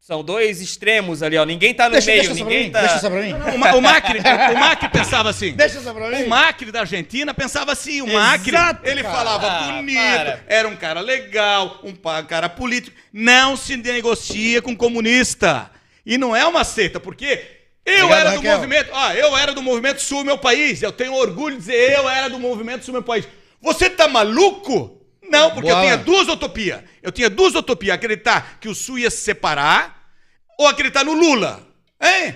São 0.01 0.23
dois 0.23 0.59
extremos 0.59 1.21
ali, 1.21 1.37
ó. 1.37 1.45
Ninguém 1.45 1.71
tá 1.73 1.85
no 1.85 1.91
Deixa, 1.91 2.07
meio, 2.07 2.21
deixa 2.23 2.33
ninguém 2.33 2.63
mim. 2.65 2.71
tá. 2.71 2.79
Deixa 2.79 2.95
essa 2.95 3.11
pra 3.11 3.21
mim. 3.21 3.33
O, 3.33 3.57
Ma- 3.59 3.73
o 3.75 3.81
Macri, 3.81 4.17
o 4.55 4.57
Macri 4.59 4.89
pensava 4.89 5.29
assim. 5.29 5.51
Deixa 5.53 5.77
essa 5.77 5.93
pra 5.93 6.09
mim. 6.09 6.23
O 6.23 6.29
Macri 6.29 6.71
da 6.71 6.79
Argentina 6.79 7.31
pensava 7.33 7.73
assim, 7.73 8.01
o 8.01 8.07
Macri, 8.11 8.49
Exato, 8.49 8.87
ele 8.89 9.03
cara. 9.03 9.15
falava 9.15 9.47
Ah, 9.47 9.71
bonito, 9.73 9.95
para. 9.99 10.43
era 10.47 10.67
um 10.67 10.75
cara 10.75 10.99
legal, 11.01 11.79
um 11.83 11.93
cara 12.27 12.49
político. 12.49 12.97
Não 13.13 13.55
se 13.55 13.77
negocia 13.77 14.61
com 14.63 14.75
comunista. 14.75 15.69
E 16.05 16.17
não 16.17 16.35
é 16.35 16.43
uma 16.45 16.63
seita, 16.63 16.99
porque 16.99 17.45
eu 17.85 18.05
Obrigado, 18.05 18.19
era 18.19 18.29
do 18.31 18.35
Raquel. 18.37 18.55
movimento, 18.55 18.89
ó, 18.91 19.11
eu 19.11 19.37
era 19.37 19.53
do 19.53 19.61
movimento 19.61 20.01
Sul 20.01 20.23
Meu 20.23 20.39
País. 20.39 20.81
Eu 20.81 20.91
tenho 20.91 21.13
orgulho 21.13 21.55
de 21.55 21.59
dizer 21.61 21.91
eu 21.97 22.09
era 22.09 22.27
do 22.29 22.39
movimento 22.39 22.83
Sul 22.83 22.93
Meu 22.93 23.03
País. 23.03 23.27
Você 23.61 23.89
tá 23.91 24.07
maluco? 24.07 24.98
Não, 25.29 25.51
porque 25.51 25.71
eu 25.71 25.79
tinha 25.79 25.97
duas 25.97 26.27
utopias. 26.27 26.81
Eu 27.01 27.11
tinha 27.11 27.29
duas 27.29 27.55
utopias, 27.55 27.95
acreditar 27.95 28.57
que 28.59 28.67
o 28.67 28.75
Sul 28.75 28.99
ia 28.99 29.09
se 29.09 29.17
separar 29.17 30.11
ou 30.57 30.67
acreditar 30.67 31.03
no 31.03 31.13
Lula. 31.13 31.65
Hein? 32.01 32.35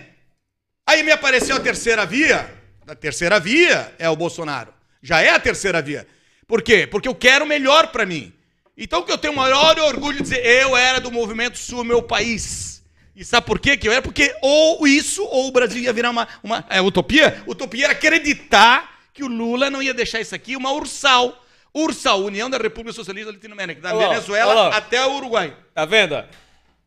Aí 0.85 1.03
me 1.03 1.11
apareceu 1.11 1.55
a 1.55 1.59
terceira 1.59 2.05
via. 2.05 2.49
A 2.87 2.95
terceira 2.95 3.39
via 3.39 3.93
é 3.97 4.09
o 4.09 4.15
Bolsonaro. 4.15 4.73
Já 5.01 5.21
é 5.21 5.29
a 5.29 5.39
terceira 5.39 5.81
via. 5.81 6.07
Por 6.47 6.61
quê? 6.61 6.85
Porque 6.85 7.07
eu 7.07 7.15
quero 7.15 7.45
o 7.45 7.47
melhor 7.47 7.87
pra 7.87 8.05
mim. 8.05 8.33
Então 8.77 9.03
que 9.03 9.11
eu 9.11 9.17
tenho 9.17 9.33
o 9.33 9.35
maior 9.35 9.77
orgulho 9.79 10.17
de 10.17 10.23
dizer, 10.23 10.45
eu 10.45 10.75
era 10.75 10.99
do 10.99 11.11
movimento 11.11 11.57
sul 11.57 11.83
meu 11.83 12.01
país. 12.01 12.83
E 13.15 13.23
sabe 13.23 13.45
por 13.45 13.59
quê 13.59 13.77
que 13.77 13.87
eu 13.87 13.91
era? 13.91 14.01
Porque 14.01 14.35
ou 14.41 14.87
isso, 14.87 15.23
ou 15.23 15.47
o 15.47 15.51
Brasil 15.51 15.81
ia 15.81 15.93
virar 15.93 16.09
uma, 16.09 16.27
uma 16.43 16.65
é, 16.69 16.81
utopia. 16.81 17.43
Utopia 17.47 17.85
era 17.85 17.93
acreditar 17.93 19.01
que 19.13 19.23
o 19.23 19.27
Lula 19.27 19.69
não 19.69 19.81
ia 19.81 19.93
deixar 19.93 20.19
isso 20.19 20.33
aqui 20.33 20.55
uma 20.55 20.71
ursal. 20.71 21.42
Ursal, 21.75 22.21
União 22.21 22.49
da 22.49 22.57
República 22.57 22.93
Socialista 22.93 23.31
Latino-América, 23.31 23.81
da 23.81 23.95
Olha 23.95 24.07
lá, 24.07 24.13
Venezuela 24.13 24.51
olha 24.51 24.61
lá. 24.69 24.77
até 24.77 25.05
o 25.05 25.15
Uruguai. 25.15 25.53
Tá 25.73 25.85
vendo? 25.85 26.23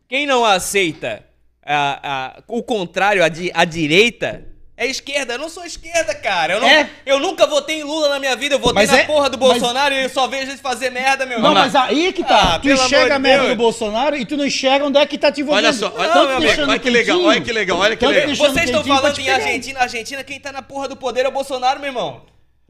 Quem 0.09 0.27
não 0.27 0.45
aceita 0.45 1.25
a- 1.65 2.37
a- 2.39 2.43
o 2.47 2.63
contrário, 2.63 3.25
a, 3.25 3.29
di- 3.29 3.51
a 3.53 3.65
direita, 3.65 4.45
É 4.79 4.85
esquerda, 4.87 5.33
eu 5.33 5.39
não 5.39 5.49
sou 5.49 5.65
esquerda, 5.65 6.15
cara. 6.15 6.53
Eu, 6.53 6.61
não- 6.61 6.69
É. 6.69 6.91
eu 7.07 7.19
nunca 7.19 7.47
votei 7.47 7.81
em 7.81 7.83
Lula 7.83 8.11
na 8.11 8.19
minha 8.19 8.37
vida. 8.37 8.57
Eu 8.57 8.59
votei 8.59 8.75
Mas 8.75 8.91
na 8.91 8.99
é- 8.99 9.05
porra 9.05 9.31
do 9.31 9.39
mas- 9.39 9.49
Bolsonaro 9.59 9.95
e 9.95 10.03
eu 10.05 10.09
só 10.11 10.27
vejo 10.29 10.51
eles 10.51 10.61
fazer 10.61 10.91
merda, 10.91 11.25
meu 11.25 11.41
Não, 11.41 11.49
irmão. 11.49 11.63
mas 11.65 11.75
aí 11.75 12.13
que 12.13 12.23
tá. 12.23 12.57
Ah, 12.57 12.59
tu 12.59 12.69
enxerga 12.69 13.15
a 13.15 13.19
merda 13.19 13.45
Deus. 13.47 13.57
do 13.57 13.63
Bolsonaro 13.63 14.15
e 14.17 14.27
tu 14.27 14.37
não 14.37 14.45
enxerga 14.45 14.85
onde 14.85 14.99
é 14.99 15.07
que 15.07 15.17
tá 15.17 15.33
te 15.33 15.41
envolvendo. 15.41 15.65
Olha 15.65 15.73
só, 15.73 15.87
olha, 15.97 16.09
Tanto 16.13 16.29
meu 16.29 16.37
amigo, 16.37 16.63
olha 16.71 16.79
que 16.79 16.91
legal, 16.91 17.23
olha 17.25 17.41
que 17.41 17.53
legal, 17.53 17.79
olha 17.79 17.97
que 17.97 18.07
legal. 18.07 18.37
Vocês 18.37 18.65
estão 18.67 18.85
falando 18.85 19.19
em. 19.19 19.31
Argentina. 19.31 19.81
Argentina, 19.81 20.23
quem 20.23 20.39
tá 20.39 20.53
na 20.53 20.61
porra 20.61 20.87
do 20.89 20.95
poder 20.97 21.25
é 21.25 21.29
o 21.29 21.33
Bolsonaro, 21.33 21.81
meu 21.81 21.89
irmão. 21.89 22.27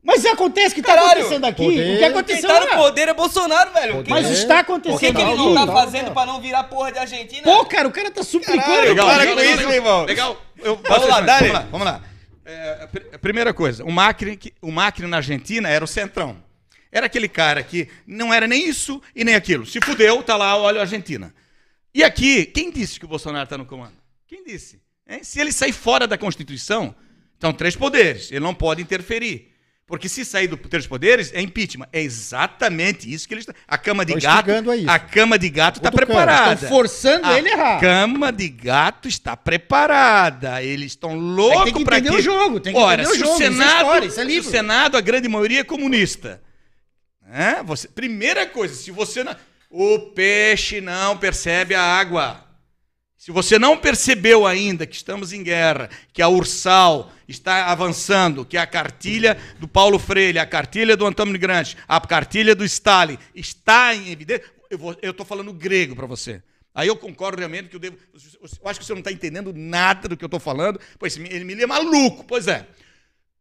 Mas 0.07 0.25
acontece 0.25 0.75
que 0.75 0.81
tá 0.83 0.95
Caralho, 0.95 1.21
acontecendo 1.21 1.45
aqui. 1.47 1.65
poder- 1.65 1.95
O 1.95 1.99
que 1.99 2.05
aconteceu 2.05 2.49
Quem 2.49 2.59
tá 2.59 2.65
no 2.65 2.71
lá? 2.71 2.77
poder 2.77 3.09
é 3.09 3.15
Bolsonaro, 3.15 3.73
velho. 3.73 3.95
Poder. 3.97 4.11
Mas 4.11 4.31
está 4.31 4.61
acontecendo 4.61 4.99
que, 5.01 5.13
que 5.13 5.21
ele 5.21 5.35
não 5.37 5.55
tá 5.55 5.67
fazendo 5.67 6.13
pra 6.13 6.25
não 6.25 6.41
virar 6.41 6.63
porra 6.65 6.93
de 6.93 6.99
Argentina? 7.01 7.43
Pô, 7.43 7.65
cara, 7.65 7.89
o 7.89 7.91
cara 7.93 8.11
tá 8.11 8.23
suplicando. 8.23 8.61
Caralho, 8.63 8.89
Legal, 8.91 9.07
Para 9.07 9.19
legal, 9.19 9.35
com 9.35 9.41
legal, 9.41 9.55
isso, 9.57 9.69
legal. 9.69 9.75
irmão. 9.75 10.05
Legal. 10.05 10.43
Eu, 10.59 10.77
Vamos 10.77 11.09
lá, 11.09 11.21
dale. 11.21 11.49
Vamos 11.49 11.53
lá, 11.55 11.69
vamos 11.73 11.87
lá. 11.87 12.03
É, 12.45 13.19
primeira 13.21 13.53
coisa, 13.53 13.83
o 13.85 13.91
Macri, 13.91 14.39
o 14.63 14.71
Macri 14.71 15.07
na 15.09 15.17
Argentina 15.17 15.69
era 15.69 15.85
o 15.85 15.89
centrão. 15.89 16.37
Era 16.93 17.07
aquele 17.07 17.29
cara 17.29 17.61
que 17.63 17.89
não 18.07 18.33
era 18.33 18.47
nem 18.47 18.69
isso 18.69 19.03
e 19.15 19.25
nem 19.25 19.35
aquilo. 19.35 19.67
Se 19.67 19.81
fudeu, 19.85 20.23
tá 20.23 20.37
lá, 20.37 20.57
olha 20.57 20.79
a 20.79 20.83
Argentina. 20.83 21.35
E 21.93 22.05
aqui, 22.05 22.45
quem 22.47 22.71
disse 22.71 23.01
que 23.01 23.05
o 23.05 23.09
Bolsonaro 23.09 23.43
está 23.45 23.59
no 23.59 23.67
comando? 23.67 23.95
Quem 24.29 24.45
disse? 24.45 24.81
Hein? 25.09 25.25
Se 25.25 25.41
ele 25.41 25.51
sair 25.51 25.73
fora 25.73 26.07
da 26.07 26.17
Constituição, 26.17 26.95
então 27.37 27.53
três 27.53 27.75
poderes, 27.75 28.31
ele 28.31 28.41
não 28.41 28.55
pode 28.55 28.81
interferir. 28.81 29.53
Porque 29.87 30.09
se 30.09 30.25
sair 30.25 30.49
do 30.49 30.57
três 30.57 30.85
poderes, 30.85 31.33
é 31.33 31.41
impeachment. 31.41 31.87
É 31.93 32.01
exatamente 32.03 33.09
isso 33.13 33.29
que 33.29 33.35
ele 33.35 33.41
está. 33.43 33.55
A 33.69 33.79
cama 33.79 34.05
de 34.05 34.15
Tô 34.15 34.21
gato. 34.21 34.71
a 34.71 34.77
isso. 34.77 34.91
A 34.91 34.99
cama 34.99 35.39
de 35.39 35.49
gato 35.49 35.77
está 35.77 35.93
preparada. 35.93 36.55
Estão 36.55 36.69
forçando 36.69 37.25
A 37.25 37.39
ele 37.39 37.49
a 37.49 37.53
errar. 37.53 37.81
cama 37.81 38.33
de 38.33 38.49
gato 38.49 39.07
está 39.07 39.37
preparada. 39.37 40.61
Eles 40.61 40.93
estão 40.93 41.13
É 41.13 41.15
loucos 41.15 41.59
que 41.59 41.65
tem 41.73 41.75
que 41.79 41.85
para 41.85 41.99
entender 41.99 42.17
o 42.17 42.21
jogo, 42.23 42.59
tem 42.59 42.73
que 42.75 42.79
Ora, 42.81 43.03
entender 43.03 43.11
o 43.11 43.15
se 43.15 43.21
jogo, 43.21 43.31
o 43.31 43.35
isso 43.37 43.43
é 43.45 43.47
Senado, 43.53 43.77
história, 43.77 44.07
isso 44.07 44.21
é 44.21 44.23
se 44.25 44.29
livro. 44.29 44.49
o 44.49 44.53
Senado, 44.53 44.97
a 44.97 45.01
grande 45.01 45.29
maioria 45.29 45.61
é 45.61 45.65
comunista. 45.65 46.43
É, 47.33 47.63
você, 47.63 47.87
primeira 47.87 48.45
coisa, 48.45 48.75
se 48.75 48.91
você 48.91 49.23
não, 49.23 49.37
o 49.71 49.99
peixe 50.11 50.81
não 50.81 51.17
percebe 51.17 51.77
a 51.77 51.83
água. 51.83 52.45
Se 53.27 53.33
você 53.33 53.59
não 53.59 53.77
percebeu 53.77 54.47
ainda 54.47 54.87
que 54.87 54.95
estamos 54.95 55.33
em 55.33 55.43
guerra, 55.43 55.91
que 56.13 56.23
a 56.23 56.29
Ursal 56.29 57.11
está 57.27 57.67
avançando, 57.73 58.45
que 58.45 58.57
a 58.57 58.65
cartilha 58.65 59.37
do 59.59 59.67
Paulo 59.67 59.99
Freire, 59.99 60.39
a 60.39 60.47
cartilha 60.47 60.97
do 60.97 61.05
Antônio 61.05 61.37
Gramsci, 61.37 61.77
a 61.89 62.01
cartilha 62.01 62.55
do 62.55 62.65
Stalin 62.65 63.19
está 63.35 63.93
em 63.97 64.13
evidência, 64.13 64.45
eu 65.03 65.11
estou 65.11 65.27
falando 65.27 65.53
grego 65.53 65.97
para 65.97 66.07
você. 66.07 66.41
Aí 66.73 66.87
eu 66.87 66.95
concordo 66.95 67.39
realmente 67.39 67.69
que 67.69 67.75
eu 67.75 67.81
devo. 67.81 67.97
Eu 68.15 68.69
acho 68.71 68.79
que 68.79 68.87
você 68.87 68.93
não 68.93 69.01
está 69.01 69.11
entendendo 69.11 69.53
nada 69.53 70.07
do 70.07 70.17
que 70.17 70.23
eu 70.23 70.29
estou 70.29 70.39
falando, 70.39 70.81
pois 70.97 71.17
ele 71.17 71.43
me 71.43 71.61
é 71.61 71.67
maluco. 71.67 72.23
Pois 72.23 72.47
é. 72.47 72.65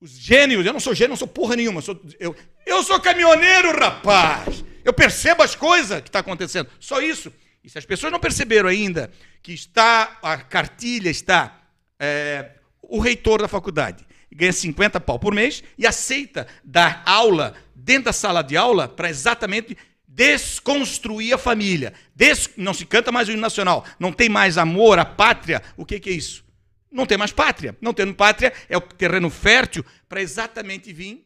Os 0.02 0.18
gênios, 0.18 0.66
eu 0.66 0.74
não 0.74 0.80
sou 0.80 0.96
gênio, 0.96 1.10
não 1.10 1.16
sou 1.16 1.28
porra 1.28 1.56
nenhuma. 1.56 1.78
eu 1.78 1.84
sou- 1.84 2.02
eu, 2.20 2.36
eu 2.66 2.82
sou 2.82 3.00
caminhoneiro, 3.00 3.72
rapaz. 3.80 4.66
Eu 4.84 4.94
percebo 4.94 5.44
as 5.44 5.54
coisas 5.54 6.02
que 6.02 6.08
estão 6.08 6.22
acontecendo. 6.22 6.72
Só 6.80 7.00
isso. 7.00 7.32
E 7.66 7.70
se 7.70 7.80
as 7.80 7.86
pessoas 7.86 8.11
não 8.11 8.20
perceberam 8.20 8.70
ainda 8.70 9.09
que 9.41 9.51
está, 9.51 10.20
a 10.22 10.38
cartilha 10.38 11.09
está, 11.09 11.59
é, 11.99 12.51
o 12.80 12.99
reitor 12.99 13.41
da 13.41 13.47
faculdade 13.47 14.05
ganha 14.32 14.53
50 14.53 14.99
pau 14.99 15.18
por 15.18 15.34
mês 15.34 15.63
e 15.76 15.88
aceita 15.88 16.45
dar 16.63 17.01
aula 17.07 17.55
dentro 17.74 18.03
da 18.05 18.13
sala 18.13 18.43
de 18.43 18.55
aula 18.55 18.88
para 18.88 19.09
exatamente 19.09 19.76
desconstruir 20.07 21.34
a 21.34 21.38
família. 21.39 21.93
Des- 22.16 22.51
não 22.55 22.74
se 22.74 22.86
canta 22.86 23.11
mais 23.11 23.28
o 23.28 23.32
hino 23.32 23.41
nacional. 23.41 23.84
Não 23.99 24.11
tem 24.13 24.30
mais 24.30 24.57
amor 24.59 24.99
à 24.99 25.05
pátria. 25.05 25.61
O 25.76 25.86
que, 25.86 25.99
que 25.99 26.09
é 26.09 26.13
isso? 26.13 26.45
Não 26.91 27.05
tem 27.05 27.18
mais 27.18 27.32
pátria. 27.32 27.76
Não 27.82 27.93
tendo 27.93 28.13
pátria 28.13 28.53
é 28.70 28.78
o 28.78 28.82
terreno 28.82 29.30
fértil 29.32 29.84
para 30.07 30.22
exatamente 30.22 30.93
vir 30.93 31.26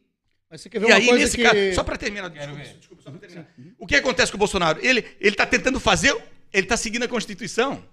Mas 0.50 0.62
você 0.62 0.70
quer 0.70 0.80
ver 0.80 0.86
e 0.88 0.92
uma 0.92 0.98
aí, 0.98 1.06
coisa 1.06 1.24
nesse 1.24 1.36
que... 1.36 1.44
caso, 1.44 1.76
só 1.76 1.84
para 1.84 1.98
terminar, 1.98 2.30
desculpa, 2.30 2.62
desculpa, 2.62 2.89
só 3.12 3.18
terminar. 3.18 3.48
O 3.78 3.88
que 3.88 3.96
acontece 3.96 4.32
com 4.32 4.38
o 4.38 4.40
Bolsonaro? 4.40 4.80
Ele 4.82 5.06
está 5.20 5.46
tentando 5.46 5.80
fazer, 5.80 6.16
ele 6.54 6.64
está 6.66 6.78
seguindo 6.78 7.04
a 7.04 7.08
Constituição. 7.08 7.84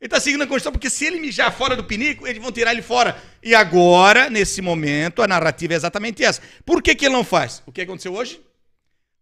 Ele 0.00 0.08
está 0.08 0.20
seguindo 0.20 0.42
a 0.42 0.46
Constituição, 0.46 0.72
porque 0.72 0.90
se 0.90 1.06
ele 1.06 1.18
mijar 1.18 1.52
fora 1.52 1.74
do 1.74 1.84
pinico, 1.84 2.26
eles 2.26 2.42
vão 2.42 2.52
tirar 2.52 2.72
ele 2.72 2.82
fora. 2.82 3.20
E 3.42 3.54
agora, 3.54 4.28
nesse 4.28 4.60
momento, 4.60 5.22
a 5.22 5.28
narrativa 5.28 5.72
é 5.72 5.76
exatamente 5.76 6.22
essa. 6.22 6.42
Por 6.64 6.82
que, 6.82 6.94
que 6.94 7.06
ele 7.06 7.14
não 7.14 7.24
faz? 7.24 7.62
O 7.64 7.72
que 7.72 7.80
aconteceu 7.80 8.12
hoje? 8.12 8.40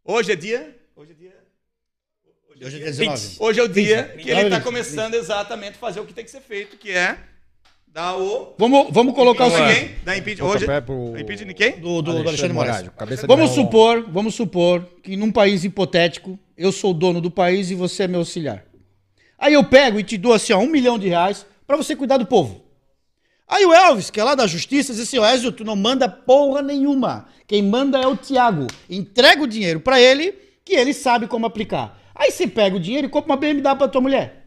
Hoje 0.04 0.32
é 0.32 0.36
dia. 0.36 0.76
Hoje 0.96 1.12
é 1.12 1.14
dia. 1.14 1.34
Hoje 2.48 2.76
é 2.76 2.78
dia 2.78 2.86
19. 2.86 3.36
Hoje 3.38 3.60
é 3.60 3.62
o 3.62 3.68
dia 3.68 4.16
que 4.20 4.30
ele 4.30 4.42
está 4.42 4.60
começando 4.60 5.14
exatamente 5.14 5.74
a 5.74 5.78
fazer 5.78 6.00
o 6.00 6.06
que 6.06 6.12
tem 6.12 6.24
que 6.24 6.30
ser 6.30 6.40
feito, 6.40 6.76
que 6.76 6.90
é 6.90 7.18
dar 7.92 8.16
o. 8.16 8.54
Vamos, 8.58 8.88
vamos 8.90 9.14
colocar 9.14 9.46
o 9.46 9.50
de 9.50 9.56
seguinte. 9.56 9.94
Dar 10.04 10.16
impeachment. 10.16 10.46
Hoje. 10.48 10.66
Pro- 10.84 11.18
Impeachment 11.18 11.48
de 11.48 11.54
quem? 11.54 11.72
Do, 11.80 12.02
do, 12.02 12.12
do 12.22 12.28
Alexandre 12.28 12.52
Moraes. 12.52 12.88
cabeça 12.96 13.22
de 13.22 13.28
Vamos 13.28 13.50
melão. 13.50 13.64
supor, 13.64 14.06
vamos 14.10 14.34
supor 14.34 14.86
que 15.02 15.16
num 15.16 15.30
país 15.30 15.64
hipotético, 15.64 16.38
eu 16.56 16.72
sou 16.72 16.90
o 16.92 16.94
dono 16.94 17.20
do 17.20 17.30
país 17.30 17.70
e 17.70 17.74
você 17.74 18.04
é 18.04 18.08
meu 18.08 18.20
auxiliar. 18.20 18.64
Aí 19.38 19.54
eu 19.54 19.64
pego 19.64 19.98
e 19.98 20.04
te 20.04 20.16
dou 20.16 20.32
assim, 20.32 20.52
ó, 20.52 20.58
um 20.58 20.68
milhão 20.68 20.98
de 20.98 21.08
reais 21.08 21.44
pra 21.66 21.76
você 21.76 21.96
cuidar 21.96 22.16
do 22.16 22.26
povo. 22.26 22.62
Aí 23.48 23.66
o 23.66 23.74
Elvis, 23.74 24.08
que 24.08 24.18
é 24.20 24.24
lá 24.24 24.34
da 24.34 24.46
justiça, 24.46 24.92
diz 24.92 25.02
assim, 25.02 25.18
ó, 25.18 25.26
Ezio, 25.28 25.52
tu 25.52 25.64
não 25.64 25.76
manda 25.76 26.08
porra 26.08 26.62
nenhuma. 26.62 27.26
Quem 27.46 27.62
manda 27.62 27.98
é 27.98 28.06
o 28.06 28.16
Tiago. 28.16 28.66
Entrega 28.88 29.42
o 29.42 29.46
dinheiro 29.46 29.80
pra 29.80 30.00
ele, 30.00 30.32
que 30.64 30.74
ele 30.74 30.94
sabe 30.94 31.26
como 31.26 31.44
aplicar. 31.44 32.00
Aí 32.14 32.30
você 32.30 32.46
pega 32.46 32.76
o 32.76 32.80
dinheiro 32.80 33.08
e 33.08 33.10
compra 33.10 33.32
uma 33.32 33.36
BMW 33.36 33.76
pra 33.76 33.88
tua 33.88 34.00
mulher. 34.00 34.46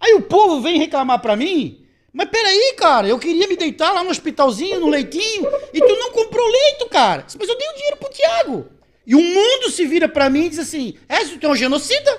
Aí 0.00 0.14
o 0.14 0.22
povo 0.22 0.60
vem 0.62 0.78
reclamar 0.78 1.20
pra 1.20 1.36
mim, 1.36 1.79
mas 2.12 2.28
peraí, 2.28 2.74
cara, 2.76 3.08
eu 3.08 3.18
queria 3.18 3.46
me 3.46 3.56
deitar 3.56 3.92
lá 3.92 4.02
no 4.04 4.10
hospitalzinho, 4.10 4.80
no 4.80 4.88
leitinho, 4.88 5.46
e 5.72 5.80
tu 5.80 5.96
não 5.96 6.10
comprou 6.12 6.46
leito, 6.46 6.88
cara. 6.88 7.24
Mas 7.38 7.48
eu 7.48 7.56
dei 7.56 7.68
o 7.68 7.74
dinheiro 7.74 7.96
pro 7.96 8.10
Tiago. 8.10 8.68
E 9.06 9.14
o 9.14 9.20
mundo 9.20 9.70
se 9.70 9.86
vira 9.86 10.08
pra 10.08 10.28
mim 10.30 10.44
e 10.44 10.48
diz 10.50 10.58
assim, 10.58 10.94
Ezio, 11.08 11.38
tu 11.38 11.46
é 11.46 11.50
um 11.50 11.56
genocida. 11.56 12.10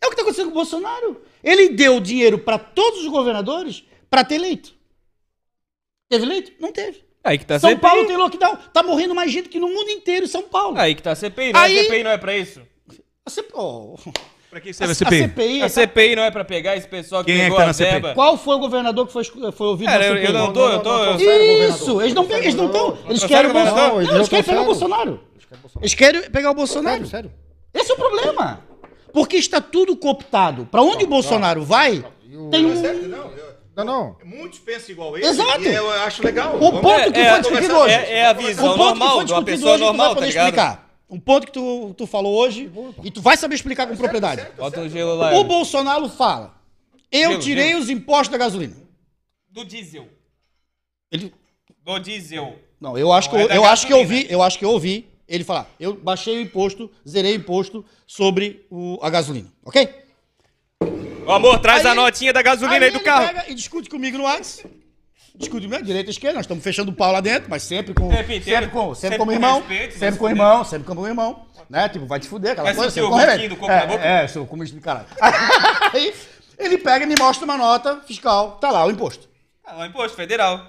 É 0.00 0.06
o 0.06 0.10
que 0.10 0.16
tá 0.16 0.22
acontecendo 0.22 0.46
com 0.46 0.52
o 0.52 0.54
Bolsonaro. 0.54 1.22
Ele 1.42 1.70
deu 1.70 2.00
dinheiro 2.00 2.38
pra 2.38 2.58
todos 2.58 3.00
os 3.00 3.06
governadores 3.08 3.84
pra 4.08 4.24
ter 4.24 4.38
leito. 4.38 4.74
Teve 6.08 6.24
leito? 6.26 6.52
Não 6.58 6.72
teve. 6.72 7.04
Aí 7.22 7.38
que 7.38 7.44
tá 7.46 7.58
São 7.58 7.70
CPI. 7.70 7.82
Paulo 7.82 8.06
tem 8.06 8.16
lockdown. 8.16 8.56
Tá 8.72 8.82
morrendo 8.82 9.14
mais 9.14 9.30
gente 9.30 9.48
que 9.48 9.58
no 9.60 9.68
mundo 9.68 9.90
inteiro 9.90 10.24
em 10.24 10.28
São 10.28 10.42
Paulo. 10.42 10.78
Aí 10.78 10.94
que 10.94 11.02
tá 11.02 11.14
CPI, 11.14 11.52
não 11.52 11.60
Aí- 11.60 11.78
é 11.78 11.82
CPI 11.84 12.02
não 12.02 12.10
é 12.10 12.18
pra 12.18 12.36
isso? 12.36 12.62
A 13.24 13.30
CPI, 13.30 13.52
oh, 13.54 13.96
Para 14.50 14.60
que 14.60 14.70
a, 14.70 14.74
serve 14.74 14.90
a 14.90 14.92
a 14.92 14.94
CPI? 14.96 15.18
CPI 15.22 15.58
A 15.58 15.62
tá- 15.62 15.68
CPI 15.68 16.16
não 16.16 16.22
é 16.24 16.30
pra 16.30 16.44
pegar 16.44 16.76
esse 16.76 16.88
pessoal 16.88 17.22
que 17.22 17.30
Quem 17.32 17.40
é 17.40 17.44
pegou 17.44 17.56
que 17.58 17.60
tá 17.60 17.64
a 17.64 17.66
na 17.68 17.72
CPI? 17.72 17.90
verba? 17.92 18.14
Qual 18.14 18.36
foi 18.36 18.56
o 18.56 18.58
governador 18.58 19.06
que 19.06 19.12
foi, 19.12 19.24
foi 19.24 19.66
ouvido 19.68 19.86
Cara, 19.88 19.98
na 20.00 20.06
eu, 20.06 20.14
CPI? 20.14 20.26
eu 20.26 20.32
não 20.32 20.52
tô, 20.52 20.68
eu 20.68 20.80
tô... 20.80 21.04
eu-. 21.04 21.68
Isso, 21.68 22.00
eles 22.02 22.14
não 22.14 22.24
pegam, 22.24 22.42
eles 22.42 22.54
não 22.56 22.66
estão. 22.66 22.98
Eles 23.08 23.24
querem 23.24 23.50
o? 23.50 23.52
Bolsonaro. 23.54 23.94
Não, 23.94 24.02
eles 24.16 24.28
querem 24.28 24.44
pegar 24.44 24.60
o 24.62 24.64
Bolsonaro. 24.64 25.20
Eles 25.80 25.94
querem 25.94 26.22
pegar 26.30 26.50
o 26.50 26.54
Bolsonaro. 26.54 27.06
Sério, 27.06 27.10
sério. 27.10 27.32
Esse 27.72 27.92
é 27.92 27.94
o 27.94 27.96
problema. 27.96 28.60
Porque 29.12 29.36
está 29.36 29.60
tudo 29.60 29.96
cooptado. 29.96 30.66
Para 30.66 30.82
onde 30.82 31.04
o 31.04 31.08
Bolsonaro 31.08 31.64
vai, 31.64 32.04
tem 32.50 32.66
um. 32.66 32.74
Não, 33.76 33.84
não. 33.84 34.16
Muitos 34.24 34.58
pensam 34.58 34.90
igual 34.90 35.16
ele. 35.16 35.26
Exato. 35.26 35.62
E 35.62 35.72
eu 35.74 35.88
acho 35.90 36.24
legal. 36.24 36.56
O 36.60 36.80
ponto 36.80 37.12
que 37.12 37.18
É, 37.20 37.30
foi 37.30 37.38
é, 37.38 37.40
discutido 37.40 37.72
é- 37.72 37.78
hoje. 37.78 37.94
é 37.94 38.26
a 38.26 38.32
visão 38.32 38.76
normal 38.76 39.24
de 39.24 39.32
uma 39.32 39.42
pessoa 39.44 39.78
normal, 39.78 40.14
tá 40.16 40.26
ligado? 40.26 40.44
explicar. 40.48 40.89
Um 41.10 41.18
ponto 41.18 41.46
que 41.46 41.52
tu, 41.52 41.92
tu 41.96 42.06
falou 42.06 42.36
hoje 42.36 42.70
e 43.02 43.10
tu 43.10 43.20
vai 43.20 43.36
saber 43.36 43.56
explicar 43.56 43.86
com 43.86 43.96
propriedade. 43.96 44.46
Bota 44.56 44.80
um 44.80 44.88
gelo 44.88 45.16
lá. 45.16 45.34
O 45.38 45.44
Bolsonaro 45.44 46.08
fala: 46.08 46.54
Eu 47.10 47.30
Gelo, 47.30 47.42
tirei 47.42 47.68
gelo. 47.70 47.80
os 47.80 47.90
impostos 47.90 48.28
da 48.28 48.38
gasolina. 48.38 48.76
Do 49.48 49.64
diesel. 49.64 50.06
Ele, 51.10 51.34
Do 51.84 51.98
diesel. 51.98 52.56
Não, 52.80 52.96
eu 52.96 53.12
acho 53.12 53.28
que 53.28 53.36
Não, 53.36 53.42
eu, 53.42 53.50
é 53.50 53.56
eu 53.56 53.64
acho 53.64 53.86
que 53.86 53.92
eu 53.92 53.98
ouvi, 53.98 54.26
eu 54.30 54.40
acho 54.42 54.58
que 54.58 54.64
eu 54.64 54.70
ouvi 54.70 55.08
ele 55.26 55.42
falar. 55.44 55.68
Eu 55.80 55.94
baixei 55.94 56.38
o 56.38 56.40
imposto, 56.40 56.88
zerei 57.06 57.32
o 57.32 57.36
imposto 57.36 57.84
sobre 58.06 58.64
o, 58.70 58.96
a 59.02 59.10
gasolina, 59.10 59.52
ok? 59.64 59.88
Ô, 61.26 61.32
amor, 61.32 61.58
traz 61.58 61.84
Aí- 61.84 61.92
a 61.92 61.94
notinha 61.94 62.32
da 62.32 62.40
gasolina 62.42 62.84
aí, 62.86 62.90
do 62.90 62.96
ele 62.98 63.04
carro. 63.04 63.26
pega 63.26 63.50
e 63.50 63.54
discute 63.54 63.90
comigo 63.90 64.16
no 64.16 64.24
WhatsApp. 64.24 64.70
Discute 65.40 65.66
comigo, 65.66 65.82
direita 65.82 66.10
e 66.10 66.12
esquerda, 66.12 66.34
nós 66.36 66.44
estamos 66.44 66.62
fechando 66.62 66.90
o 66.90 66.94
pau 66.94 67.10
lá 67.10 67.20
dentro, 67.22 67.48
mas 67.48 67.62
sempre 67.62 67.94
com. 67.94 68.12
Inteiro. 68.12 68.44
Sempre, 68.44 68.68
com, 68.68 68.94
sempre, 68.94 69.00
Sempre 69.00 69.18
como 69.18 69.30
com 69.30 69.32
irmão. 69.32 69.58
respeito, 69.60 69.92
sempre 69.94 70.00
vai 70.10 70.18
com 70.18 70.26
se 70.26 70.32
irmão, 70.32 70.64
sempre 70.64 70.86
como 70.86 71.06
irmão. 71.06 71.46
Né? 71.70 71.88
Tipo, 71.88 72.04
vai 72.04 72.20
te 72.20 72.28
fuder, 72.28 72.52
aquela 72.52 72.66
Vai 72.66 72.74
coisa. 72.74 72.90
sempre 72.90 73.06
o 73.06 73.10
com 73.56 73.66
do 73.66 73.72
é, 73.72 73.80
na 73.80 73.86
boca? 73.86 74.04
É, 74.04 74.28
seu 74.28 74.46
comunista 74.46 74.76
do 74.76 74.82
caralho. 74.82 75.06
Aí 75.94 76.14
ele 76.58 76.76
pega 76.76 77.04
e 77.04 77.08
me 77.08 77.14
mostra 77.18 77.46
uma 77.46 77.56
nota 77.56 78.00
fiscal, 78.06 78.58
tá 78.58 78.70
lá 78.70 78.84
o 78.84 78.90
imposto. 78.90 79.28
Ah, 79.64 79.78
o 79.78 79.84
imposto 79.86 80.14
federal. 80.16 80.66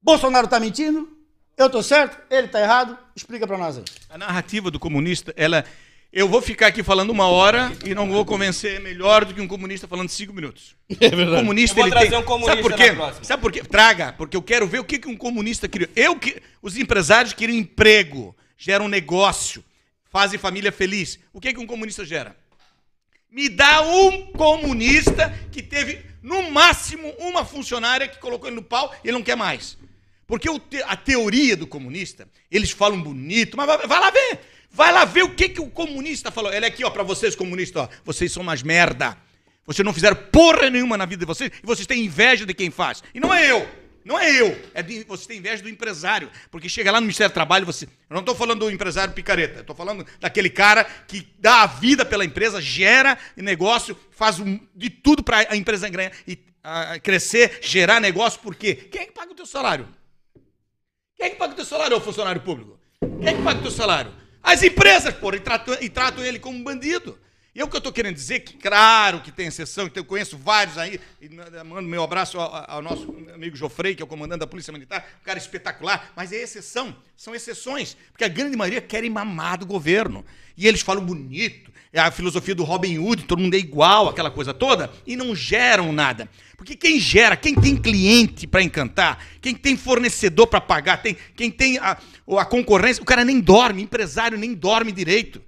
Bolsonaro 0.00 0.46
tá 0.46 0.60
mentindo? 0.60 1.08
Eu 1.56 1.68
tô 1.68 1.82
certo? 1.82 2.18
Ele 2.30 2.46
tá 2.46 2.60
errado? 2.60 2.96
Explica 3.16 3.46
pra 3.46 3.58
nós 3.58 3.78
aí. 3.78 3.84
A 4.08 4.16
narrativa 4.16 4.70
do 4.70 4.78
comunista, 4.78 5.34
ela. 5.36 5.64
Eu 6.12 6.28
vou 6.28 6.42
ficar 6.42 6.66
aqui 6.66 6.82
falando 6.82 7.10
uma 7.10 7.28
hora 7.28 7.72
e 7.86 7.94
não 7.94 8.08
vou 8.10 8.24
convencer 8.24 8.80
melhor 8.80 9.24
do 9.24 9.32
que 9.32 9.40
um 9.40 9.46
comunista 9.46 9.86
falando 9.86 10.08
cinco 10.08 10.32
minutos. 10.32 10.74
É 11.00 11.06
O 11.06 11.10
verdade. 11.16 11.36
comunista 11.42 11.78
Eu 11.78 11.84
vou 11.84 11.84
ele 11.86 11.90
trazer 11.92 12.10
tem. 12.10 12.18
um 12.18 12.22
comunista 12.24 12.50
Sabe 12.56 12.62
por 12.62 12.74
quê? 12.76 13.24
Sabe 13.24 13.42
por 13.42 13.52
quê? 13.52 13.62
Traga, 13.62 14.12
porque 14.14 14.36
eu 14.36 14.42
quero 14.42 14.66
ver 14.66 14.80
o 14.80 14.84
que, 14.84 14.98
que 14.98 15.08
um 15.08 15.16
comunista 15.16 15.68
queria. 15.68 15.88
Eu 15.94 16.16
que 16.18 16.42
os 16.60 16.76
empresários 16.76 17.32
queriam 17.32 17.56
emprego, 17.56 18.34
geram 18.58 18.88
negócio, 18.88 19.64
fazem 20.10 20.36
família 20.36 20.72
feliz. 20.72 21.16
O 21.32 21.40
que 21.40 21.52
que 21.52 21.60
um 21.60 21.66
comunista 21.66 22.04
gera? 22.04 22.34
Me 23.30 23.48
dá 23.48 23.80
um 23.82 24.32
comunista 24.32 25.32
que 25.52 25.62
teve, 25.62 26.04
no 26.20 26.50
máximo, 26.50 27.08
uma 27.20 27.44
funcionária 27.44 28.08
que 28.08 28.18
colocou 28.18 28.48
ele 28.48 28.56
no 28.56 28.62
pau 28.64 28.92
e 29.04 29.08
ele 29.08 29.16
não 29.16 29.22
quer 29.22 29.36
mais. 29.36 29.78
Porque 30.26 30.50
o 30.50 30.58
te- 30.58 30.82
a 30.82 30.96
teoria 30.96 31.56
do 31.56 31.68
comunista, 31.68 32.26
eles 32.50 32.72
falam 32.72 33.00
bonito, 33.00 33.56
mas 33.56 33.66
vai 33.68 34.00
lá 34.00 34.10
ver. 34.10 34.40
Vai 34.70 34.92
lá 34.92 35.04
ver 35.04 35.24
o 35.24 35.34
que, 35.34 35.48
que 35.48 35.60
o 35.60 35.68
comunista 35.68 36.30
falou. 36.30 36.52
Ele 36.52 36.64
é 36.64 36.68
aqui, 36.68 36.84
ó, 36.84 36.90
pra 36.90 37.02
vocês, 37.02 37.34
comunistas, 37.34 37.82
ó. 37.82 37.88
Vocês 38.04 38.30
são 38.32 38.42
umas 38.42 38.62
merda. 38.62 39.16
Vocês 39.66 39.84
não 39.84 39.92
fizeram 39.92 40.16
porra 40.16 40.70
nenhuma 40.70 40.96
na 40.96 41.04
vida 41.06 41.20
de 41.20 41.26
vocês 41.26 41.50
e 41.62 41.66
vocês 41.66 41.86
têm 41.86 42.04
inveja 42.04 42.46
de 42.46 42.54
quem 42.54 42.70
faz. 42.70 43.02
E 43.14 43.20
não 43.20 43.32
é 43.34 43.50
eu. 43.50 43.68
Não 44.04 44.18
é 44.18 44.30
eu. 44.40 44.58
É 44.72 44.82
de, 44.82 45.04
você 45.04 45.26
tem 45.28 45.38
inveja 45.38 45.62
do 45.62 45.68
empresário. 45.68 46.30
Porque 46.50 46.68
chega 46.68 46.90
lá 46.90 47.00
no 47.00 47.06
Ministério 47.06 47.30
do 47.30 47.34
Trabalho, 47.34 47.66
você. 47.66 47.84
Eu 47.84 47.90
não 48.14 48.20
estou 48.20 48.34
falando 48.34 48.60
do 48.60 48.70
empresário 48.70 49.12
picareta. 49.12 49.60
Estou 49.60 49.76
falando 49.76 50.06
daquele 50.18 50.48
cara 50.48 50.84
que 50.84 51.26
dá 51.38 51.62
a 51.62 51.66
vida 51.66 52.04
pela 52.04 52.24
empresa, 52.24 52.60
gera 52.60 53.18
negócio, 53.36 53.96
faz 54.10 54.40
um- 54.40 54.58
de 54.74 54.88
tudo 54.88 55.22
para 55.22 55.46
a 55.50 55.56
empresa 55.56 55.88
ganhar 55.88 56.12
e 56.26 56.38
ah, 56.64 56.98
crescer, 56.98 57.58
gerar 57.62 58.00
negócio. 58.00 58.40
Por 58.40 58.54
quê? 58.54 58.74
Quem 58.74 59.02
é 59.02 59.06
que 59.06 59.12
paga 59.12 59.32
o 59.32 59.34
teu 59.34 59.46
salário? 59.46 59.86
Quem 61.16 61.26
é 61.26 61.30
que 61.30 61.36
paga 61.36 61.52
o 61.52 61.56
teu 61.56 61.64
salário, 61.64 61.96
ô 61.96 62.00
funcionário 62.00 62.40
público? 62.40 62.78
Quem 63.20 63.28
é 63.28 63.34
que 63.34 63.42
paga 63.42 63.58
o 63.58 63.62
teu 63.62 63.70
salário? 63.70 64.12
As 64.42 64.62
empresas, 64.62 65.14
porra, 65.14 65.36
e 65.36 65.40
tratam, 65.40 65.76
e 65.80 65.88
tratam 65.88 66.24
ele 66.24 66.38
como 66.38 66.62
bandido. 66.62 67.18
E 67.52 67.60
é 67.60 67.64
o 67.64 67.68
que 67.68 67.74
eu 67.74 67.78
estou 67.78 67.92
querendo 67.92 68.14
dizer, 68.14 68.40
que 68.40 68.54
claro 68.54 69.20
que 69.20 69.32
tem 69.32 69.48
exceção, 69.48 69.88
que 69.88 69.98
eu 69.98 70.04
conheço 70.04 70.38
vários 70.38 70.78
aí, 70.78 71.00
mando 71.66 71.88
meu 71.88 72.04
abraço 72.04 72.38
ao, 72.38 72.70
ao 72.70 72.80
nosso 72.80 73.12
amigo 73.34 73.56
Jofrei, 73.56 73.96
que 73.96 74.02
é 74.02 74.04
o 74.04 74.08
comandante 74.08 74.38
da 74.38 74.46
Polícia 74.46 74.72
Militar, 74.72 75.04
um 75.20 75.24
cara 75.24 75.36
espetacular, 75.36 76.12
mas 76.14 76.32
é 76.32 76.36
exceção, 76.36 76.96
são 77.16 77.34
exceções, 77.34 77.96
porque 78.12 78.22
a 78.22 78.28
grande 78.28 78.56
maioria 78.56 78.80
querem 78.80 79.10
mamar 79.10 79.58
do 79.58 79.66
governo. 79.66 80.24
E 80.56 80.68
eles 80.68 80.80
falam 80.80 81.04
bonito, 81.04 81.72
é 81.92 81.98
a 81.98 82.12
filosofia 82.12 82.54
do 82.54 82.62
Robin 82.62 82.98
Hood, 82.98 83.24
todo 83.24 83.40
mundo 83.40 83.54
é 83.54 83.58
igual, 83.58 84.08
aquela 84.08 84.30
coisa 84.30 84.54
toda, 84.54 84.88
e 85.04 85.16
não 85.16 85.34
geram 85.34 85.92
nada. 85.92 86.28
Porque 86.56 86.76
quem 86.76 87.00
gera, 87.00 87.36
quem 87.36 87.56
tem 87.56 87.76
cliente 87.76 88.46
para 88.46 88.62
encantar, 88.62 89.24
quem 89.40 89.56
tem 89.56 89.76
fornecedor 89.76 90.46
para 90.46 90.60
pagar, 90.60 90.98
tem, 90.98 91.16
quem 91.34 91.50
tem 91.50 91.78
a, 91.78 91.98
a 92.38 92.44
concorrência, 92.44 93.02
o 93.02 93.06
cara 93.06 93.24
nem 93.24 93.40
dorme, 93.40 93.82
empresário 93.82 94.38
nem 94.38 94.54
dorme 94.54 94.92
direito. 94.92 95.42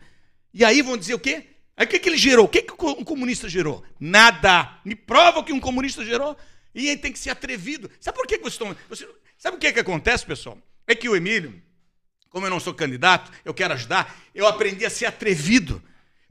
E 0.52 0.64
aí 0.64 0.82
vão 0.82 0.96
dizer 0.96 1.14
o 1.14 1.18
quê? 1.20 1.51
Aí 1.82 1.86
o 1.86 1.88
que, 1.88 1.98
que 1.98 2.08
ele 2.08 2.16
gerou? 2.16 2.44
O 2.44 2.48
que, 2.48 2.62
que 2.62 2.72
um 2.84 3.02
comunista 3.02 3.48
gerou? 3.48 3.82
Nada. 3.98 4.70
Me 4.84 4.94
prova 4.94 5.40
o 5.40 5.44
que 5.44 5.52
um 5.52 5.58
comunista 5.58 6.04
gerou. 6.04 6.36
E 6.72 6.86
ele 6.88 6.98
tem 7.00 7.10
que 7.12 7.18
ser 7.18 7.30
atrevido. 7.30 7.90
Sabe 7.98 8.16
por 8.16 8.24
que, 8.26 8.36
que 8.38 8.44
vocês 8.44 8.54
estão. 8.54 8.76
Você, 8.88 9.08
sabe 9.36 9.56
o 9.56 9.60
que, 9.60 9.72
que 9.72 9.80
acontece, 9.80 10.24
pessoal? 10.24 10.56
É 10.86 10.94
que 10.94 11.08
o 11.08 11.16
Emílio, 11.16 11.60
como 12.30 12.46
eu 12.46 12.50
não 12.50 12.60
sou 12.60 12.72
candidato, 12.72 13.32
eu 13.44 13.52
quero 13.52 13.74
ajudar, 13.74 14.14
eu 14.32 14.46
aprendi 14.46 14.86
a 14.86 14.90
ser 14.90 15.06
atrevido. 15.06 15.82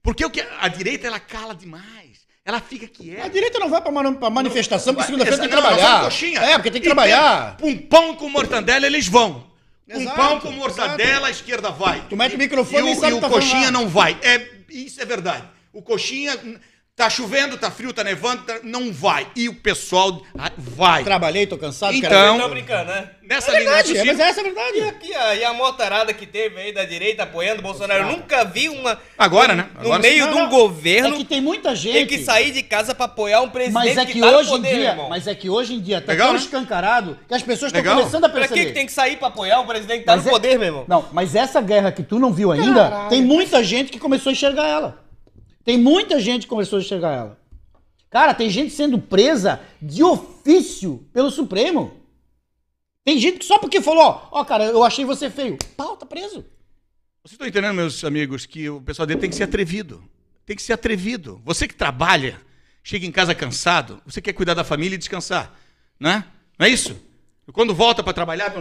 Porque 0.02 0.24
o 0.26 0.30
que, 0.30 0.42
a 0.60 0.68
direita 0.70 1.06
ela 1.08 1.20
cala 1.20 1.54
demais. 1.54 2.22
Ela 2.46 2.60
fica 2.62 2.88
quieta. 2.88 3.26
A 3.26 3.28
direita 3.28 3.60
não 3.60 3.70
vai 3.70 3.82
pra, 3.82 3.92
manu- 3.92 4.16
pra 4.18 4.30
manifestação, 4.30 4.94
porque 4.96 5.06
segunda-feira 5.08 5.38
tem 5.42 5.50
que 5.50 5.56
não, 5.56 5.62
trabalhar. 5.62 6.04
coxinha. 6.06 6.40
É, 6.40 6.54
porque 6.58 6.72
tem 6.72 6.82
que 6.82 6.88
E 6.88 6.90
trabalhar. 6.90 7.58
tem 7.58 7.70
Um 7.70 7.78
pão 7.78 8.16
com 8.16 8.30
mortandela, 8.30 8.86
eles 8.88 9.08
vão. 9.08 9.52
Um 9.88 10.02
Exato, 10.02 10.16
pão 10.16 10.40
com 10.40 10.52
mortadela, 10.52 11.28
a 11.28 11.32
esquerda 11.32 11.70
vai. 11.70 12.08
Tu 12.10 12.16
mete 12.16 12.36
o 12.36 12.38
microfone 12.40 12.88
e 12.88 12.92
e 12.92 12.94
e 12.94 12.98
o 12.98 13.02
tá 13.02 13.10
falando 13.10 13.30
coxinha 13.32 13.66
lá. 13.66 13.72
não 13.72 13.88
vai. 13.90 14.18
É, 14.24 14.38
isso 14.72 15.02
é 15.02 15.06
verdade. 15.06 15.48
O 15.74 15.82
coxinha 15.82 16.38
tá 16.96 17.10
chovendo, 17.10 17.58
tá 17.58 17.72
frio, 17.72 17.92
tá 17.94 18.04
nevando, 18.04 18.44
tá- 18.44 18.60
não 18.64 18.92
vai. 18.94 19.26
E 19.36 19.50
o 19.50 19.56
pessoal 19.56 20.22
ah, 20.38 20.52
vai. 20.58 21.04
Trabalhei, 21.04 21.48
tô 21.48 21.58
cansado, 21.58 21.96
Então-. 21.96 22.40
Tô 22.40 22.50
brincando, 22.50 22.92
né? 22.92 23.10
Nessa 23.24 23.52
É 23.54 23.60
linha 23.60 23.72
verdade, 23.72 23.94
de 23.94 23.98
é, 24.00 24.04
mas 24.06 24.20
essa 24.20 24.40
é 24.40 24.42
a 24.42 24.44
verdade. 24.44 24.78
E 24.78 24.82
aqui, 24.84 25.12
ó, 25.16 25.34
e 25.34 25.44
a 25.44 25.54
motarada 25.54 26.14
que 26.14 26.28
teve 26.28 26.60
aí 26.62 26.72
da 26.74 26.84
direita 26.84 27.24
apoiando 27.24 27.60
o 27.60 27.64
Bolsonaro. 27.64 28.04
Eu 28.04 28.12
nunca 28.18 28.44
vi 28.44 28.68
uma. 28.70 29.00
Agora, 29.18 29.56
né? 29.56 29.68
No 29.76 29.80
Agora 29.80 30.02
meio 30.02 30.26
Não, 30.26 30.34
de 30.34 30.38
um 30.38 30.44
não. 30.44 30.50
governo 30.50 31.16
É 31.16 31.18
que 31.18 31.24
tem 31.24 31.42
muita 31.42 31.74
gente... 31.76 31.94
ter 31.94 32.06
que 32.06 32.20
sair 32.24 32.52
de 32.52 32.62
casa 32.62 32.94
pra 32.94 33.06
apoiar 33.06 33.42
um 33.42 33.50
presidente 33.50 33.74
Mas 33.74 33.98
é 33.98 34.06
que, 34.06 34.20
tá 34.20 34.30
no 34.32 34.38
hoje 34.38 34.50
poder, 34.50 34.68
em 34.68 34.76
dia, 34.76 34.90
irmão. 34.90 35.10
mas 35.10 35.28
é 35.28 35.34
que 35.34 35.50
hoje 35.50 35.74
em 35.76 35.80
dia 35.80 36.02
tá 36.02 36.12
Legal, 36.12 36.28
tão 36.28 36.34
né? 36.36 36.40
escancarado 36.42 37.18
que 37.28 37.34
as 37.34 37.42
pessoas 37.42 37.74
estão 37.74 37.96
começando 37.96 38.26
a 38.26 38.30
Pra 38.30 38.40
perceber. 38.42 38.60
que, 38.60 38.66
que 38.68 38.74
tem 38.74 38.86
que 38.86 38.92
sair 38.92 39.16
pra 39.18 39.30
apoiar 39.30 39.60
um 39.62 39.66
presidente 39.66 40.00
que 40.02 40.06
tá 40.06 40.16
Mas 40.18 40.26
no 40.26 40.30
é- 40.30 40.34
poder, 40.34 40.60
meu 40.60 40.68
irmão? 40.68 40.86
Não, 40.88 41.06
mas 41.14 41.34
essa 41.34 41.62
guerra 41.62 41.92
que 41.92 42.04
tu 42.04 42.20
não 42.20 42.32
viu 42.34 42.52
ainda, 42.52 42.90
Caralho. 42.90 43.10
tem 43.10 43.22
muita 43.24 43.64
gente 43.64 43.92
que 43.92 43.98
começou 44.00 44.30
a 44.30 44.34
enxergar 44.34 44.68
ela. 44.68 45.00
Tem 45.64 45.78
muita 45.78 46.20
gente 46.20 46.44
que 46.44 46.50
começou 46.50 46.80
a 46.80 46.82
enxergar 46.82 47.14
ela. 47.14 47.42
Cara, 48.10 48.34
tem 48.34 48.50
gente 48.50 48.74
sendo 48.74 49.00
presa 49.00 49.62
de 49.82 50.04
ofício 50.04 51.08
pelo 51.14 51.32
Supremo. 51.32 52.02
Tem 53.04 53.18
gente 53.18 53.40
que 53.40 53.46
só 53.46 53.58
porque 53.58 53.82
falou, 53.82 54.04
ó, 54.04 54.28
ó, 54.32 54.46
cara, 54.46 54.66
eu 54.66 54.84
achei 54.84 55.06
você 55.06 55.30
feio. 55.30 55.58
Pau, 55.78 55.96
tá 55.96 56.06
preso. 56.06 56.46
Vocês 57.24 57.34
estão 57.34 57.48
entendendo, 57.48 57.76
meus 57.76 58.04
amigos, 58.04 58.46
que 58.46 58.70
o 58.70 58.82
pessoal 58.82 59.06
dele 59.06 59.20
tem 59.20 59.30
que 59.30 59.36
ser 59.36 59.44
atrevido. 59.44 60.04
Tem 60.46 60.56
que 60.56 60.62
ser 60.62 60.74
atrevido. 60.74 61.42
Você 61.46 61.68
que 61.68 61.76
trabalha, 61.76 62.42
chega 62.84 63.06
em 63.06 63.12
casa 63.12 63.34
cansado, 63.34 64.02
você 64.06 64.22
quer 64.22 64.34
cuidar 64.34 64.54
da 64.54 64.64
família 64.64 64.96
e 64.96 64.98
descansar. 64.98 65.58
Né? 66.00 66.26
Não 66.58 66.66
é 66.66 66.70
isso? 66.70 67.00
Quando 67.54 67.76
volta 67.76 68.04
para 68.04 68.14
trabalhar, 68.14 68.54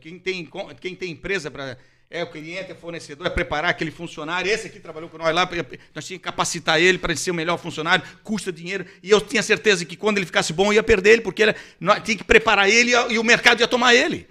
quem, 0.00 0.18
tem, 0.18 0.48
quem 0.80 0.94
tem 0.94 1.12
empresa 1.12 1.50
para. 1.50 1.78
É 2.10 2.22
o 2.22 2.26
cliente, 2.26 2.70
é 2.72 2.74
fornecedor, 2.74 3.26
é 3.26 3.30
preparar 3.30 3.70
aquele 3.70 3.90
funcionário. 3.90 4.50
Esse 4.50 4.68
aqui 4.68 4.80
trabalhou 4.80 5.10
com 5.10 5.18
nós 5.18 5.34
lá, 5.34 5.46
nós 5.94 6.06
tínhamos 6.06 6.06
que 6.06 6.18
capacitar 6.18 6.80
ele 6.80 6.96
para 6.96 7.12
ele 7.12 7.20
ser 7.20 7.30
o 7.30 7.34
melhor 7.34 7.58
funcionário, 7.58 8.02
custa 8.24 8.50
dinheiro. 8.50 8.86
E 9.02 9.10
eu 9.10 9.20
tinha 9.20 9.42
certeza 9.42 9.84
que 9.84 9.94
quando 9.94 10.16
ele 10.16 10.24
ficasse 10.24 10.54
bom, 10.54 10.68
eu 10.68 10.74
ia 10.74 10.82
perder 10.82 11.10
ele, 11.10 11.20
porque 11.20 11.42
ele, 11.42 11.54
tinha 12.02 12.16
que 12.16 12.24
preparar 12.24 12.66
ele 12.66 12.92
e 13.10 13.18
o 13.18 13.24
mercado 13.24 13.60
ia 13.60 13.68
tomar 13.68 13.94
ele. 13.94 14.26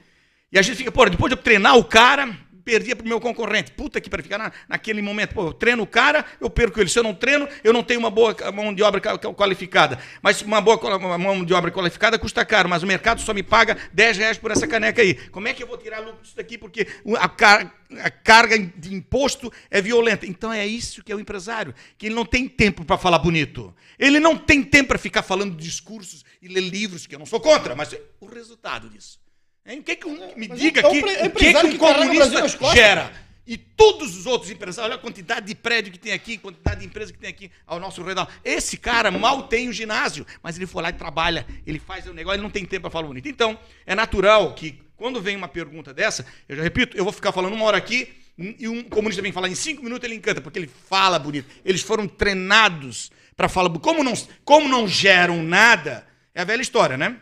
E 0.52 0.58
a 0.58 0.62
gente 0.64 0.76
fica, 0.76 0.92
pô, 0.92 1.08
depois 1.08 1.30
de 1.30 1.38
eu 1.38 1.44
treinar 1.44 1.78
o 1.78 1.84
cara, 1.84 2.36
perdia 2.68 2.98
pro 2.98 3.08
meu 3.08 3.22
concorrente. 3.22 3.72
Puta 3.72 4.02
que 4.02 4.10
para 4.10 4.22
ficar 4.22 4.38
na, 4.38 4.52
naquele 4.68 5.02
momento, 5.02 5.34
pô, 5.34 5.48
eu 5.48 5.54
treino 5.54 5.84
o 5.84 5.88
cara, 5.88 6.26
eu 6.42 6.50
perco 6.50 6.82
ele. 6.82 6.90
Se 6.90 7.00
eu 7.00 7.04
não 7.04 7.14
treino, 7.16 7.48
eu 7.64 7.72
não 7.72 7.82
tenho 7.82 7.98
uma 8.02 8.10
boa 8.10 8.36
mão 8.52 8.74
de 8.74 8.84
obra 8.84 9.00
ca- 9.00 9.18
ca- 9.18 9.34
qualificada. 9.34 9.98
Mas 10.22 10.42
uma 10.42 10.60
boa 10.60 10.78
mão 11.18 11.46
de 11.46 11.54
obra 11.54 11.72
qualificada 11.72 12.20
custa 12.20 12.44
caro, 12.44 12.68
mas 12.68 12.84
o 12.84 12.88
mercado 12.88 13.22
só 13.22 13.34
me 13.34 13.42
paga 13.42 13.78
10 13.94 14.18
reais 14.18 14.38
por 14.38 14.52
essa 14.52 14.68
caneca 14.68 15.02
aí. 15.02 15.14
Como 15.30 15.48
é 15.48 15.54
que 15.54 15.64
eu 15.64 15.68
vou 15.68 15.78
tirar 15.78 16.00
lucro 16.00 16.22
disso 16.22 16.36
daqui? 16.36 16.58
Porque 16.58 16.86
o- 17.06 17.16
a, 17.16 17.30
car- 17.30 17.74
a 18.02 18.10
carga 18.10 18.60
de 18.60 18.94
imposto 18.94 19.50
é 19.72 19.82
violenta. 19.82 20.26
Então 20.26 20.52
é 20.52 20.68
isso 20.68 21.02
que 21.02 21.10
é 21.12 21.16
o 21.16 21.22
empresário, 21.22 21.74
que 21.98 22.08
ele 22.08 22.16
não 22.16 22.26
tem 22.26 22.50
tempo 22.50 22.84
para 22.84 22.98
falar 22.98 23.20
bonito. 23.20 23.74
Ele 23.98 24.20
não 24.20 24.38
tem 24.38 24.62
tempo 24.62 24.90
para 24.90 24.98
ficar 24.98 25.22
falando 25.24 25.56
discursos 25.56 26.26
e 26.42 26.50
ler 26.50 26.62
livros, 26.62 27.08
que 27.08 27.16
eu 27.16 27.20
não 27.20 27.26
sou 27.26 27.40
contra, 27.40 27.76
mas 27.78 27.96
o 28.20 28.26
resultado 28.26 28.90
disso. 28.90 29.26
Hein? 29.68 29.80
O 29.80 29.84
que, 29.84 29.96
que 29.98 30.08
um, 30.08 30.36
me 30.38 30.48
Mas 30.48 30.60
diga 30.60 30.82
é 30.82 30.84
o 30.86 30.88
aqui 30.88 31.02
pre- 31.02 31.28
o 31.28 31.32
que, 31.32 31.54
que 31.54 31.66
um 31.68 31.78
comunista 31.78 32.74
gera. 32.74 33.12
E 33.46 33.56
todos 33.58 34.18
os 34.18 34.26
outros 34.26 34.52
empresários, 34.52 34.92
olha 34.92 35.00
a 35.00 35.02
quantidade 35.02 35.46
de 35.46 35.56
prédio 35.56 35.92
que 35.92 36.00
tem 36.00 36.12
aqui, 36.12 36.38
quantidade 36.38 36.82
de 36.82 36.86
empresa 36.86 37.14
que 37.14 37.20
tem 37.20 37.30
aqui 37.30 37.50
ao 37.66 37.80
nosso 37.80 38.04
redor. 38.04 38.28
Esse 38.44 38.78
cara 38.78 39.10
mal 39.10 39.44
tem 39.44 39.70
o 39.70 39.74
ginásio, 39.74 40.26
mas 40.44 40.58
ele 40.58 40.66
foi 40.66 40.84
lá 40.84 40.90
e 40.90 40.94
trabalha, 40.94 41.46
ele 41.66 41.80
faz 41.80 42.06
o 42.08 42.14
negócio, 42.14 42.36
ele 42.36 42.44
não 42.44 42.50
tem 42.50 42.66
tempo 42.66 42.82
para 42.82 42.92
falar 42.92 43.08
bonito. 43.08 43.30
Então, 43.30 43.58
é 43.86 43.96
natural 43.96 44.54
que 44.54 44.82
quando 44.98 45.22
vem 45.22 45.38
uma 45.38 45.48
pergunta 45.48 45.94
dessa, 45.94 46.26
eu 46.50 46.58
já 46.58 46.64
repito, 46.64 46.98
eu 46.98 47.06
vou 47.06 47.14
ficar 47.14 47.32
falando 47.32 47.54
uma 47.54 47.64
hora 47.64 47.78
aqui 47.78 48.14
e 48.38 48.68
um 48.68 48.84
comunista 48.84 49.22
vem 49.22 49.32
falar 49.32 49.48
em 49.48 49.56
cinco 49.56 49.82
minutos, 49.82 50.04
ele 50.06 50.16
encanta, 50.16 50.42
porque 50.42 50.60
ele 50.60 50.70
fala 50.90 51.18
bonito. 51.18 51.48
Eles 51.64 51.82
foram 51.82 52.06
treinados 52.06 53.12
para 53.36 53.48
falar 53.48 53.70
bonito. 53.70 53.84
Como 53.84 54.04
não, 54.04 54.14
como 54.44 54.68
não 54.68 54.88
geram 54.88 55.42
nada, 55.42 56.06
é 56.36 56.42
a 56.42 56.46
velha 56.46 56.62
história, 56.62 56.98
né? 56.98 57.16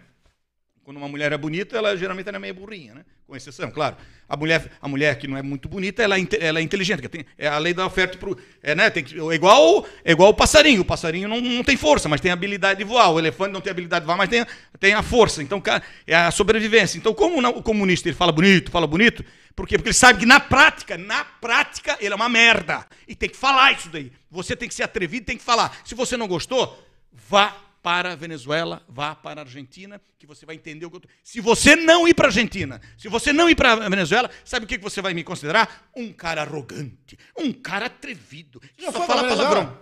Quando 0.85 0.97
uma 0.97 1.07
mulher 1.07 1.31
é 1.31 1.37
bonita, 1.37 1.75
ela 1.75 1.97
geralmente 1.97 2.27
ela 2.27 2.37
é 2.37 2.39
meio 2.39 2.53
burrinha, 2.53 2.93
né? 2.93 3.03
Com 3.25 3.35
exceção, 3.35 3.71
claro. 3.71 3.97
A 4.29 4.37
mulher, 4.37 4.71
a 4.79 4.87
mulher 4.87 5.17
que 5.17 5.27
não 5.27 5.35
é 5.35 5.41
muito 5.41 5.67
bonita, 5.67 6.03
ela 6.03 6.15
é, 6.15 6.21
ela 6.39 6.59
é 6.59 6.61
inteligente. 6.61 7.09
tem- 7.09 7.25
é 7.39 7.47
a 7.47 7.57
lei 7.57 7.73
da 7.73 7.87
oferta 7.87 8.19
pro, 8.19 8.37
é, 8.61 8.75
né? 8.75 8.93
É 8.95 9.33
igual, 9.33 9.83
é 10.03 10.11
igual 10.11 10.29
o 10.29 10.33
passarinho. 10.35 10.81
O 10.81 10.85
passarinho 10.85 11.27
não, 11.27 11.41
não 11.41 11.63
tem 11.63 11.75
força, 11.75 12.07
mas 12.07 12.21
tem 12.21 12.29
habilidade 12.31 12.77
de 12.77 12.83
voar. 12.83 13.09
O 13.09 13.17
elefante 13.17 13.51
não 13.51 13.61
tem 13.61 13.71
habilidade 13.71 14.01
de 14.01 14.05
voar, 14.05 14.15
mas 14.15 14.29
tem, 14.29 14.45
tem 14.79 14.93
a 14.93 15.01
força. 15.01 15.41
Então, 15.41 15.59
cara, 15.59 15.81
é 16.05 16.15
a 16.15 16.29
sobrevivência. 16.29 16.99
Então, 16.99 17.15
como 17.15 17.39
o 17.49 17.63
comunista 17.63 18.07
ele 18.07 18.15
fala 18.15 18.31
bonito, 18.31 18.69
fala 18.69 18.85
bonito, 18.85 19.25
por 19.55 19.67
quê? 19.67 19.77
Porque 19.79 19.89
ele 19.89 19.93
sabe 19.95 20.19
que 20.19 20.25
na 20.27 20.39
prática, 20.39 20.99
na 20.99 21.25
prática, 21.25 21.97
ele 21.99 22.13
é 22.13 22.15
uma 22.15 22.29
merda. 22.29 22.85
E 23.07 23.15
tem 23.15 23.27
que 23.27 23.37
falar 23.37 23.71
isso 23.71 23.89
daí. 23.89 24.11
Você 24.29 24.55
tem 24.55 24.69
que 24.69 24.75
ser 24.75 24.83
atrevido, 24.83 25.25
tem 25.25 25.37
que 25.37 25.43
falar. 25.43 25.75
Se 25.83 25.95
você 25.95 26.15
não 26.15 26.27
gostou, 26.27 26.79
vá 27.11 27.57
para 27.85 28.13
a 28.13 28.15
Venezuela, 28.15 28.81
vá 28.89 29.13
para 29.13 29.41
a 29.41 29.43
Argentina, 29.43 30.01
que 30.17 30.25
você 30.25 30.43
vai 30.43 30.55
entender 30.55 30.87
o 30.87 30.89
que 30.89 30.95
eu 30.95 31.01
tô... 31.01 31.07
Se 31.23 31.39
você 31.39 31.75
não 31.75 32.07
ir 32.07 32.15
para 32.15 32.25
a 32.25 32.29
Argentina, 32.29 32.81
se 32.97 33.07
você 33.07 33.31
não 33.31 33.47
ir 33.47 33.53
para 33.53 33.73
a 33.73 33.89
Venezuela, 33.89 34.27
sabe 34.43 34.65
o 34.65 34.67
que 34.67 34.79
você 34.79 35.03
vai 35.03 35.13
me 35.13 35.23
considerar? 35.23 35.87
Um 35.95 36.11
cara 36.11 36.41
arrogante, 36.41 37.15
um 37.37 37.53
cara 37.53 37.85
atrevido, 37.85 38.59
Já 38.75 38.91
só 38.91 39.05
fala 39.05 39.27
palavrão. 39.27 39.77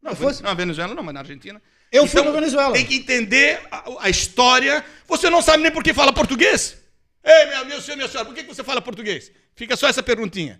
Não, 0.00 0.16
foi? 0.16 0.32
não, 0.32 0.40
na 0.40 0.54
Venezuela 0.54 0.94
não, 0.94 1.02
mas 1.02 1.12
na 1.12 1.20
Argentina. 1.20 1.60
Eu 1.92 2.06
fui 2.06 2.22
pra 2.22 2.32
Venezuela. 2.32 2.72
Tem 2.72 2.86
que 2.86 2.96
entender 2.96 3.60
a, 3.70 3.84
a 4.06 4.08
história. 4.08 4.82
Você 5.06 5.28
não 5.28 5.42
sabe 5.42 5.62
nem 5.62 5.70
por 5.70 5.84
que 5.84 5.92
fala 5.92 6.14
português? 6.14 6.82
Ei, 7.22 7.46
meu, 7.50 7.66
meu 7.66 7.82
senhor, 7.82 7.98
minha 7.98 8.08
senhora, 8.08 8.24
por 8.26 8.34
que 8.34 8.44
que 8.44 8.54
você 8.54 8.64
fala 8.64 8.80
português? 8.80 9.30
Fica 9.54 9.76
só 9.76 9.86
essa 9.86 10.02
perguntinha. 10.02 10.58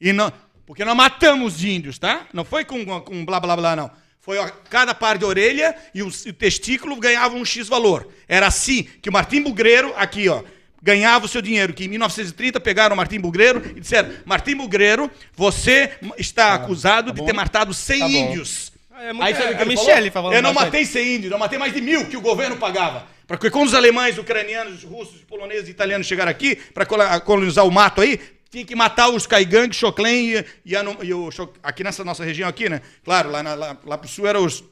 E 0.00 0.12
não, 0.12 0.32
porque 0.64 0.84
nós 0.84 0.94
matamos 0.94 1.56
os 1.56 1.64
índios, 1.64 1.98
tá? 1.98 2.28
Não 2.32 2.44
foi 2.44 2.64
com, 2.64 3.00
com 3.00 3.24
blá 3.24 3.40
blá 3.40 3.56
blá, 3.56 3.74
não. 3.74 4.03
Foi 4.24 4.38
ó, 4.38 4.48
cada 4.70 4.94
par 4.94 5.18
de 5.18 5.24
orelha 5.26 5.76
e 5.94 6.02
o, 6.02 6.10
e 6.24 6.30
o 6.30 6.32
testículo 6.32 6.96
ganhava 6.96 7.36
um 7.36 7.44
X 7.44 7.68
valor. 7.68 8.08
Era 8.26 8.46
assim 8.46 8.84
que 9.02 9.10
o 9.10 9.12
Martim 9.12 9.42
Bugreiro, 9.42 9.92
aqui, 9.96 10.28
ó, 10.30 10.42
ganhava 10.82 11.26
o 11.26 11.28
seu 11.28 11.42
dinheiro. 11.42 11.74
Que 11.74 11.84
em 11.84 11.88
1930 11.88 12.58
pegaram 12.58 12.94
o 12.94 12.96
Martim 12.96 13.20
Bugreiro 13.20 13.62
e 13.76 13.80
disseram: 13.80 14.10
Martim 14.24 14.56
Bugreiro, 14.56 15.10
você 15.36 15.92
está 16.16 16.54
acusado 16.54 17.12
de 17.12 17.20
bom. 17.20 17.26
ter 17.26 17.34
matado 17.34 17.74
100 17.74 17.98
Tá 18.00 18.08
índios. 18.08 18.72
É 18.98 19.12
muito- 19.12 19.22
Aí 19.26 19.34
sabe 19.34 19.46
o 19.46 19.48
que 19.50 19.54
a 19.56 19.60
ele 19.62 19.70
Michele 19.70 20.10
falou? 20.10 20.10
falando 20.30 20.34
Eu 20.34 20.42
não 20.42 20.54
matei 20.54 20.84
100 20.86 21.14
índios, 21.16 21.32
eu 21.32 21.38
matei 21.38 21.58
mais 21.58 21.74
de 21.74 21.80
mil 21.82 22.06
que 22.06 22.16
o 22.16 22.20
governo 22.22 22.56
pagava. 22.56 23.06
Porque 23.26 23.50
quando 23.50 23.68
os 23.68 23.74
alemães, 23.74 24.18
ucranianos, 24.18 24.84
russos, 24.84 25.22
poloneses 25.22 25.68
e 25.68 25.70
italianos 25.70 26.06
chegaram 26.06 26.30
aqui 26.30 26.56
para 26.56 26.84
colonizar 27.20 27.66
o 27.66 27.70
mato 27.70 28.00
aí, 28.02 28.20
tinha 28.54 28.64
que 28.64 28.76
matar 28.76 29.08
os 29.08 29.26
Caigang, 29.26 29.74
Choclen 29.74 30.30
e, 30.30 30.44
e, 30.64 30.74
e 31.02 31.12
o 31.14 31.28
aqui 31.62 31.82
nessa 31.82 32.04
nossa 32.04 32.24
região 32.24 32.48
aqui, 32.48 32.68
né? 32.68 32.80
Claro, 33.04 33.28
lá, 33.30 33.42
na, 33.42 33.54
lá, 33.54 33.76
lá 33.84 33.98
pro 33.98 34.08
sul 34.08 34.26
eram 34.28 34.44
os 34.44 34.62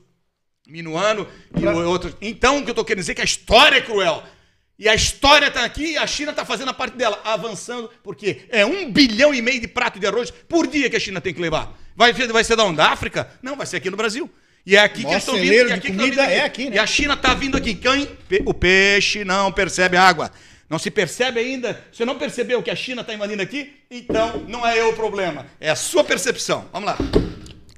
Minuano 0.68 1.26
e 1.60 1.66
o 1.66 1.88
outro. 1.88 2.16
Então, 2.22 2.58
o 2.58 2.64
que 2.64 2.70
eu 2.70 2.74
tô 2.74 2.84
querendo 2.84 3.00
dizer 3.00 3.12
é 3.12 3.14
que 3.16 3.20
a 3.20 3.24
história 3.24 3.76
é 3.78 3.80
cruel. 3.80 4.22
E 4.78 4.88
a 4.88 4.94
história 4.94 5.48
está 5.48 5.64
aqui 5.64 5.92
e 5.92 5.98
a 5.98 6.06
China 6.06 6.30
está 6.30 6.44
fazendo 6.44 6.68
a 6.68 6.72
parte 6.74 6.96
dela, 6.96 7.20
avançando, 7.24 7.90
porque 8.02 8.42
é 8.48 8.64
um 8.64 8.90
bilhão 8.90 9.34
e 9.34 9.42
meio 9.42 9.60
de 9.60 9.66
prato 9.66 9.98
de 9.98 10.06
arroz 10.06 10.30
por 10.30 10.66
dia 10.68 10.88
que 10.88 10.96
a 10.96 11.00
China 11.00 11.20
tem 11.20 11.34
que 11.34 11.40
levar. 11.40 11.76
Vai, 11.96 12.14
ser- 12.14 12.32
vai 12.32 12.44
ser 12.44 12.54
da 12.56 12.64
onde? 12.64 12.76
Da 12.76 12.90
África? 12.90 13.28
Não, 13.42 13.56
vai 13.56 13.66
ser 13.66 13.78
aqui 13.78 13.90
no 13.90 13.96
Brasil. 13.96 14.30
E 14.64 14.76
é 14.76 14.78
aqui 14.80 14.98
que 14.98 15.02
Maior 15.02 15.14
eles 15.14 15.22
estão 15.24 15.34
vindo. 15.34 15.44
celeiro 15.46 15.68
e 15.68 15.72
de 15.72 15.78
aqui 15.78 15.86
que 15.88 15.92
estão 15.92 16.06
vindo 16.06 16.20
é 16.20 16.40
aqui, 16.44 16.70
né? 16.70 16.76
E 16.76 16.78
a 16.78 16.86
China 16.86 17.14
está 17.14 17.34
vindo 17.34 17.56
aqui. 17.56 17.74
Quem? 17.74 18.08
O 18.46 18.54
peixe 18.54 19.24
não 19.24 19.50
percebe 19.50 19.96
água. 19.96 20.30
Não 20.72 20.78
se 20.78 20.90
percebe 20.90 21.38
ainda. 21.38 21.78
Você 21.92 22.02
não 22.02 22.16
percebeu 22.16 22.62
que 22.62 22.70
a 22.70 22.74
China 22.74 23.02
está 23.02 23.12
invadindo 23.12 23.42
aqui? 23.42 23.74
Então 23.90 24.42
não 24.48 24.66
é 24.66 24.80
eu 24.80 24.88
o 24.88 24.94
problema. 24.94 25.44
É 25.60 25.68
a 25.68 25.76
sua 25.76 26.02
percepção. 26.02 26.64
Vamos 26.72 26.86
lá. 26.86 26.96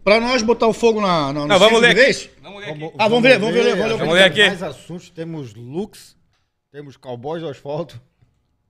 Pra 0.05 0.21
nós 0.21 0.43
botar 0.43 0.69
o 0.69 0.73
fogo 0.73 1.01
na, 1.01 1.33
na, 1.33 1.45
Não, 1.45 1.59
vamos 1.59 1.81
ler 1.81 1.91
aqui. 1.91 2.31
Vamos 2.41 2.61
ler 2.61 2.71
aqui. 2.71 2.93
Ah, 2.97 3.09
vamos 3.09 3.25
ver, 3.25 3.37
vamos 3.41 3.53
ver, 3.53 3.75
vamos 3.75 3.89
ler 3.89 3.99
Vamos 3.99 4.15
ler 4.15 4.23
aqui. 4.23 4.47
Mais 4.47 4.63
assuntos, 4.63 5.11
temos 5.11 5.55
looks, 5.55 6.17
temos 6.71 6.97
cowboys 6.97 7.43
do 7.43 7.49
asfalto. 7.49 8.01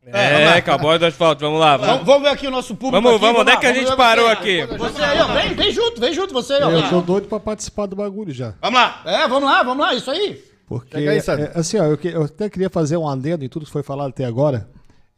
É, 0.06 0.58
cowboy 0.62 0.98
do 0.98 1.04
asfalto, 1.04 1.44
vamos 1.44 1.60
lá. 1.60 1.76
Vamos, 1.76 1.92
Vamos, 1.92 2.06
vamos 2.06 2.22
ver 2.22 2.28
aqui 2.30 2.46
o 2.46 2.50
nosso 2.50 2.74
público. 2.74 3.02
vamos, 3.02 3.16
aqui, 3.16 3.26
vamos. 3.26 3.40
Onde 3.42 3.50
é 3.50 3.56
que 3.58 3.66
a 3.66 3.72
vamos 3.72 3.88
gente 3.88 3.96
parou 3.98 4.26
aqui? 4.26 4.64
Você 4.64 5.02
aí, 5.02 5.20
ó, 5.20 5.26
vem, 5.34 5.54
vem 5.54 5.70
junto, 5.70 6.00
vem 6.00 6.14
junto 6.14 6.32
você 6.32 6.54
aí, 6.54 6.62
ó. 6.62 6.70
Eu 6.70 6.88
tô 6.88 7.02
doido 7.02 7.28
pra 7.28 7.38
participar 7.38 7.84
do 7.84 7.94
bagulho 7.94 8.32
já. 8.32 8.54
Vamos 8.62 8.80
lá. 8.80 9.02
É, 9.04 9.28
vamos 9.28 9.44
lá, 9.50 9.62
vamos 9.62 9.84
lá, 9.84 9.92
isso 9.92 10.10
aí. 10.10 10.53
Porque, 10.66 10.96
aí, 10.96 11.20
Sandro. 11.20 11.44
é, 11.46 11.52
assim, 11.54 11.78
ó, 11.78 11.84
eu, 11.84 11.98
eu 12.02 12.22
até 12.24 12.48
queria 12.48 12.70
fazer 12.70 12.96
um 12.96 13.08
adendo 13.08 13.44
em 13.44 13.48
tudo 13.48 13.66
que 13.66 13.72
foi 13.72 13.82
falado 13.82 14.08
até 14.10 14.24
agora. 14.24 14.68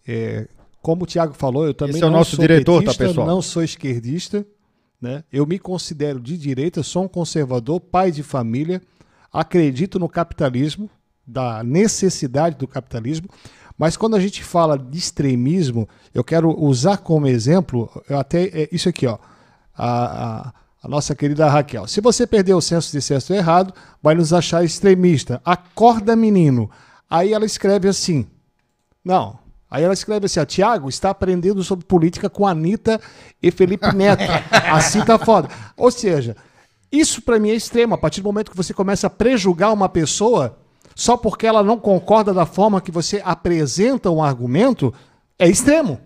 É, 0.07 0.49
como 0.83 1.05
o 1.05 1.07
Thiago 1.07 1.35
falou, 1.35 1.67
eu 1.67 1.75
também 1.75 1.97
Esse 1.97 2.05
é 2.05 2.07
o 2.07 2.11
não 2.11 2.19
nosso 2.19 2.37
sou 2.37 2.43
diretor, 2.43 2.75
tá, 2.81 2.87
petista, 2.87 3.05
pessoal? 3.07 3.27
não 3.27 3.41
sou 3.43 3.63
esquerdista. 3.63 4.45
Né? 5.01 5.23
Eu 5.33 5.47
me 5.47 5.59
considero 5.59 6.19
de 6.19 6.39
direita, 6.39 6.83
sou 6.83 7.05
um 7.05 7.09
conservador, 7.09 7.79
pai 7.81 8.11
de 8.11 8.23
família, 8.23 8.81
acredito 9.33 9.99
no 9.99 10.09
capitalismo, 10.09 10.89
da 11.27 11.63
necessidade 11.63 12.57
do 12.57 12.67
capitalismo, 12.69 13.29
mas 13.77 13.97
quando 13.97 14.15
a 14.17 14.21
gente 14.21 14.43
fala 14.43 14.79
de 14.79 14.97
extremismo, 14.97 15.89
eu 16.15 16.25
quero 16.25 16.49
usar 16.59 16.99
como 16.99 17.27
exemplo, 17.27 17.91
eu 18.09 18.19
até 18.19 18.45
é 18.45 18.69
isso 18.73 18.89
aqui, 18.89 19.07
ó, 19.07 19.19
a, 19.77 20.49
a- 20.49 20.53
a 20.87 20.89
nossa 20.89 21.17
querida 21.17 21.49
Raquel. 21.49 21.89
Se 21.89 22.01
você 22.01 22.29
perdeu 22.29 22.57
o 22.57 22.63
senso 22.63 22.93
de 22.93 23.03
senso 23.03 23.35
errado, 23.35 23.75
vai 24.01 24.15
nos 24.15 24.33
achar 24.33 24.65
extremista. 24.65 25.43
Acorda, 25.45 26.15
menino. 26.15 26.71
Aí 27.11 27.33
ela 27.33 27.45
escreve 27.45 27.89
assim: 27.89 28.25
não. 29.05 29.37
Aí 29.69 29.83
ela 29.83 29.93
escreve 29.93 30.27
assim: 30.27 30.45
Tiago 30.45 30.89
está 30.89 31.11
aprendendo 31.11 31.63
sobre 31.65 31.85
política 31.85 32.31
com 32.31 32.47
Anitta 32.47 33.01
e 33.43 33.51
Felipe 33.51 33.93
Neto. 33.93 34.23
assim 34.73 35.05
tá 35.05 35.19
foda. 35.19 35.49
Ou 35.77 35.91
seja, 35.91 36.37
isso 36.91 37.21
pra 37.21 37.41
mim 37.41 37.51
é 37.51 37.55
extremo. 37.55 37.95
A 37.97 37.99
partir 37.99 38.21
do 38.21 38.27
momento 38.27 38.53
que 38.53 38.57
você 38.57 38.73
começa 38.73 39.09
a 39.09 39.11
prejugar 39.11 39.73
uma 39.73 39.89
pessoa 39.89 40.57
só 40.95 41.17
porque 41.17 41.49
ela 41.49 41.65
não 41.65 41.81
concorda 41.81 42.33
da 42.33 42.47
forma 42.47 42.81
que 42.81 42.93
você 42.93 43.21
apresenta 43.25 44.09
um 44.09 44.23
argumento, 44.23 44.95
é 45.37 45.49
extremo. 45.49 46.01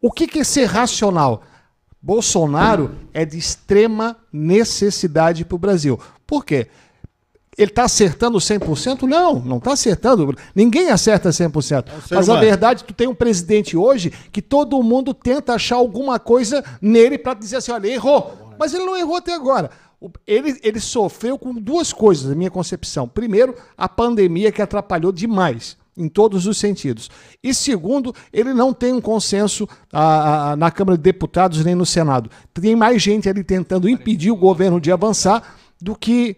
O 0.00 0.12
que, 0.12 0.28
que 0.28 0.38
é 0.38 0.44
ser 0.44 0.66
racional? 0.66 1.42
Bolsonaro 2.06 2.92
é 3.12 3.24
de 3.24 3.36
extrema 3.36 4.16
necessidade 4.32 5.44
para 5.44 5.56
o 5.56 5.58
Brasil. 5.58 5.98
Por 6.24 6.44
quê? 6.44 6.68
Ele 7.58 7.68
está 7.68 7.82
acertando 7.82 8.38
100%? 8.38 9.02
Não, 9.02 9.40
não 9.40 9.56
está 9.56 9.72
acertando. 9.72 10.32
Ninguém 10.54 10.90
acerta 10.90 11.30
100%. 11.30 11.62
ser 11.62 12.14
Mas 12.14 12.28
a 12.28 12.32
humano. 12.32 12.46
verdade, 12.46 12.84
tu 12.84 12.94
tem 12.94 13.08
um 13.08 13.14
presidente 13.14 13.76
hoje 13.76 14.12
que 14.30 14.40
todo 14.40 14.80
mundo 14.84 15.12
tenta 15.12 15.54
achar 15.54 15.76
alguma 15.76 16.20
coisa 16.20 16.62
nele 16.80 17.18
para 17.18 17.34
dizer 17.34 17.56
assim, 17.56 17.72
olha, 17.72 17.88
errou. 17.88 18.54
Mas 18.56 18.72
ele 18.72 18.84
não 18.84 18.96
errou 18.96 19.16
até 19.16 19.34
agora. 19.34 19.68
Ele, 20.24 20.56
ele 20.62 20.78
sofreu 20.78 21.36
com 21.36 21.52
duas 21.54 21.92
coisas, 21.92 22.26
na 22.28 22.36
minha 22.36 22.52
concepção. 22.52 23.08
Primeiro, 23.08 23.52
a 23.76 23.88
pandemia 23.88 24.52
que 24.52 24.62
atrapalhou 24.62 25.10
demais, 25.10 25.76
em 25.96 26.08
todos 26.08 26.46
os 26.46 26.58
sentidos. 26.58 27.10
E 27.42 27.54
segundo, 27.54 28.14
ele 28.32 28.52
não 28.52 28.72
tem 28.72 28.92
um 28.92 29.00
consenso 29.00 29.68
na 30.58 30.70
Câmara 30.70 30.96
de 30.96 31.02
Deputados 31.02 31.64
nem 31.64 31.74
no 31.74 31.86
Senado. 31.86 32.30
Tem 32.52 32.76
mais 32.76 33.00
gente 33.02 33.28
ali 33.28 33.42
tentando 33.42 33.88
impedir 33.88 34.30
o 34.30 34.36
governo 34.36 34.80
de 34.80 34.92
avançar 34.92 35.56
do 35.80 35.96
que 35.96 36.36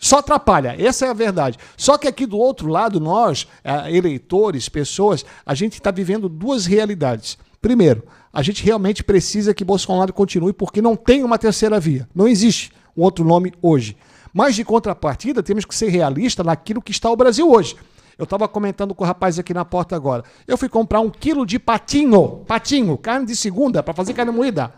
só 0.00 0.18
atrapalha, 0.18 0.74
essa 0.76 1.06
é 1.06 1.10
a 1.10 1.14
verdade. 1.14 1.58
Só 1.76 1.96
que 1.96 2.08
aqui 2.08 2.26
do 2.26 2.36
outro 2.36 2.66
lado, 2.66 2.98
nós, 2.98 3.46
eleitores, 3.88 4.68
pessoas, 4.68 5.24
a 5.46 5.54
gente 5.54 5.74
está 5.74 5.92
vivendo 5.92 6.28
duas 6.28 6.66
realidades. 6.66 7.38
Primeiro, 7.60 8.02
a 8.32 8.42
gente 8.42 8.64
realmente 8.64 9.04
precisa 9.04 9.54
que 9.54 9.64
Bolsonaro 9.64 10.12
continue 10.12 10.52
porque 10.52 10.82
não 10.82 10.96
tem 10.96 11.22
uma 11.22 11.38
terceira 11.38 11.78
via. 11.78 12.08
Não 12.12 12.26
existe 12.26 12.72
um 12.96 13.02
outro 13.02 13.24
nome 13.24 13.52
hoje. 13.62 13.96
Mas, 14.34 14.56
de 14.56 14.64
contrapartida, 14.64 15.42
temos 15.42 15.64
que 15.64 15.74
ser 15.74 15.88
realistas 15.88 16.44
naquilo 16.44 16.82
que 16.82 16.90
está 16.90 17.08
o 17.08 17.14
Brasil 17.14 17.48
hoje. 17.48 17.76
Eu 18.18 18.24
estava 18.24 18.46
comentando 18.48 18.94
com 18.94 19.04
o 19.04 19.06
rapaz 19.06 19.38
aqui 19.38 19.52
na 19.54 19.64
porta 19.64 19.96
agora. 19.96 20.22
Eu 20.46 20.56
fui 20.58 20.68
comprar 20.68 21.00
um 21.00 21.10
quilo 21.10 21.44
de 21.46 21.58
patinho, 21.58 22.44
patinho, 22.46 22.96
carne 22.98 23.26
de 23.26 23.34
segunda, 23.36 23.82
para 23.82 23.94
fazer 23.94 24.12
carne 24.14 24.32
moída. 24.32 24.72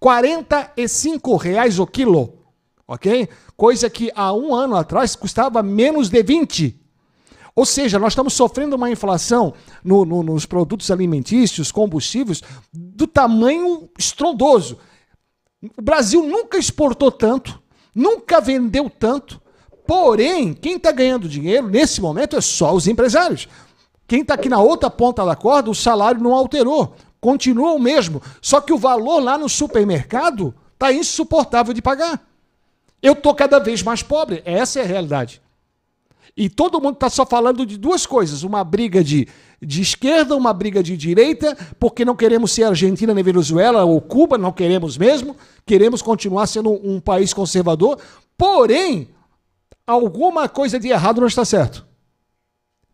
45 0.00 1.36
reais 1.36 1.78
o 1.78 1.86
quilo 1.86 2.34
ok? 2.90 3.28
Coisa 3.54 3.90
que 3.90 4.10
há 4.14 4.32
um 4.32 4.54
ano 4.54 4.74
atrás 4.74 5.14
custava 5.14 5.62
menos 5.62 6.08
de 6.08 6.22
20. 6.22 6.80
Ou 7.54 7.66
seja, 7.66 7.98
nós 7.98 8.12
estamos 8.12 8.32
sofrendo 8.32 8.76
uma 8.76 8.90
inflação 8.90 9.52
no- 9.84 10.06
no- 10.06 10.22
nos 10.22 10.46
produtos 10.46 10.90
alimentícios, 10.90 11.70
combustíveis, 11.70 12.40
do 12.72 13.06
tamanho 13.06 13.90
estrondoso. 13.98 14.78
O 15.76 15.82
Brasil 15.82 16.22
nunca 16.22 16.56
exportou 16.56 17.10
tanto, 17.12 17.60
nunca 17.94 18.40
vendeu 18.40 18.88
tanto. 18.88 19.38
Porém, 19.88 20.52
quem 20.52 20.76
está 20.76 20.92
ganhando 20.92 21.26
dinheiro 21.26 21.66
nesse 21.66 21.98
momento 21.98 22.36
é 22.36 22.42
só 22.42 22.74
os 22.74 22.86
empresários. 22.86 23.48
Quem 24.06 24.20
está 24.20 24.34
aqui 24.34 24.46
na 24.46 24.60
outra 24.60 24.90
ponta 24.90 25.24
da 25.24 25.34
corda, 25.34 25.70
o 25.70 25.74
salário 25.74 26.20
não 26.20 26.34
alterou. 26.34 26.94
Continua 27.18 27.72
o 27.72 27.78
mesmo. 27.78 28.20
Só 28.42 28.60
que 28.60 28.70
o 28.70 28.76
valor 28.76 29.18
lá 29.18 29.38
no 29.38 29.48
supermercado 29.48 30.54
está 30.74 30.92
insuportável 30.92 31.72
de 31.72 31.80
pagar. 31.80 32.22
Eu 33.00 33.14
tô 33.14 33.34
cada 33.34 33.58
vez 33.58 33.82
mais 33.82 34.02
pobre. 34.02 34.42
Essa 34.44 34.80
é 34.80 34.82
a 34.82 34.86
realidade. 34.86 35.40
E 36.36 36.50
todo 36.50 36.82
mundo 36.82 36.96
está 36.96 37.08
só 37.08 37.24
falando 37.24 37.64
de 37.64 37.78
duas 37.78 38.04
coisas: 38.04 38.42
uma 38.42 38.62
briga 38.62 39.02
de, 39.02 39.26
de 39.58 39.80
esquerda, 39.80 40.36
uma 40.36 40.52
briga 40.52 40.82
de 40.82 40.98
direita, 40.98 41.56
porque 41.80 42.04
não 42.04 42.14
queremos 42.14 42.52
ser 42.52 42.64
Argentina 42.64 43.14
nem 43.14 43.24
Venezuela 43.24 43.84
ou 43.84 44.02
Cuba, 44.02 44.36
não 44.36 44.52
queremos 44.52 44.98
mesmo. 44.98 45.34
Queremos 45.64 46.02
continuar 46.02 46.46
sendo 46.46 46.72
um 46.86 47.00
país 47.00 47.32
conservador. 47.32 47.98
Porém, 48.36 49.08
alguma 49.88 50.48
coisa 50.48 50.78
de 50.78 50.88
errado 50.88 51.20
não 51.20 51.26
está 51.26 51.44
certo. 51.44 51.86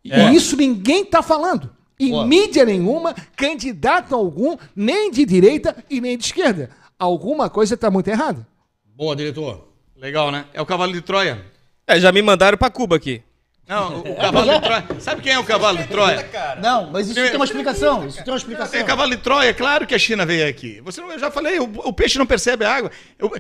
E 0.04 0.34
isso 0.34 0.56
ninguém 0.56 1.02
está 1.02 1.22
falando. 1.22 1.70
Em 1.98 2.26
mídia 2.26 2.64
nenhuma, 2.64 3.14
candidato 3.36 4.14
algum, 4.14 4.56
nem 4.74 5.10
de 5.10 5.24
direita 5.24 5.76
e 5.90 6.00
nem 6.00 6.16
de 6.16 6.24
esquerda. 6.24 6.70
Alguma 6.98 7.50
coisa 7.50 7.74
está 7.74 7.90
muito 7.90 8.08
errada. 8.08 8.46
Boa, 8.84 9.16
diretor. 9.16 9.68
Legal, 9.96 10.30
né? 10.30 10.46
É 10.52 10.60
o 10.60 10.66
cavalo 10.66 10.92
de 10.92 11.00
Troia. 11.00 11.44
É, 11.86 11.98
já 11.98 12.12
me 12.12 12.22
mandaram 12.22 12.56
pra 12.56 12.70
Cuba 12.70 12.96
aqui. 12.96 13.22
Não, 13.66 14.00
o, 14.00 14.16
cavalo 14.16 14.52
de 14.52 14.60
Troia. 14.60 14.86
Sabe 15.00 15.22
quem 15.22 15.32
é 15.32 15.38
o 15.38 15.44
cavalo 15.44 15.78
de 15.78 15.88
Troia? 15.88 16.30
Não, 16.60 16.90
mas 16.90 17.06
isso 17.06 17.14
tem 17.14 17.34
uma 17.36 17.46
explicação. 17.46 18.06
Isso 18.06 18.22
tem 18.22 18.30
uma 18.32 18.36
explicação. 18.36 18.78
É 18.78 18.84
cavalo 18.84 19.10
de 19.16 19.22
Troia, 19.22 19.48
é 19.48 19.52
claro 19.54 19.86
que 19.86 19.94
a 19.94 19.98
China 19.98 20.26
veio 20.26 20.46
aqui. 20.46 20.82
Você 20.84 21.00
não- 21.00 21.10
eu 21.10 21.18
já 21.18 21.30
falei, 21.30 21.58
o, 21.58 21.64
o 21.64 21.92
peixe 21.92 22.18
não 22.18 22.26
percebe 22.26 22.62
a 22.64 22.74
água. 22.74 22.90
Eu- 23.18 23.32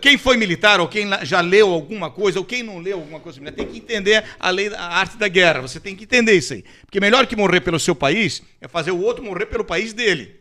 quem 0.00 0.16
foi 0.16 0.38
militar, 0.38 0.80
ou 0.80 0.88
quem 0.88 1.06
já 1.24 1.42
leu 1.42 1.70
alguma 1.70 2.10
coisa, 2.10 2.38
ou 2.38 2.44
quem 2.44 2.62
não 2.62 2.78
leu 2.78 2.96
alguma 2.98 3.20
coisa, 3.20 3.38
tem 3.52 3.66
que 3.66 3.76
entender 3.76 4.24
a 4.38 4.48
lei, 4.48 4.72
a 4.74 4.82
arte 4.82 5.18
da 5.18 5.28
guerra. 5.28 5.60
Você 5.60 5.78
tem 5.78 5.94
que 5.94 6.04
entender 6.04 6.32
isso 6.32 6.54
aí. 6.54 6.64
Porque 6.86 6.98
melhor 6.98 7.26
que 7.26 7.36
morrer 7.36 7.60
pelo 7.60 7.78
seu 7.78 7.94
país 7.94 8.42
é 8.62 8.66
fazer 8.66 8.92
o 8.92 9.00
outro 9.02 9.22
morrer 9.22 9.44
pelo 9.46 9.64
país 9.64 9.92
dele. 9.92 10.40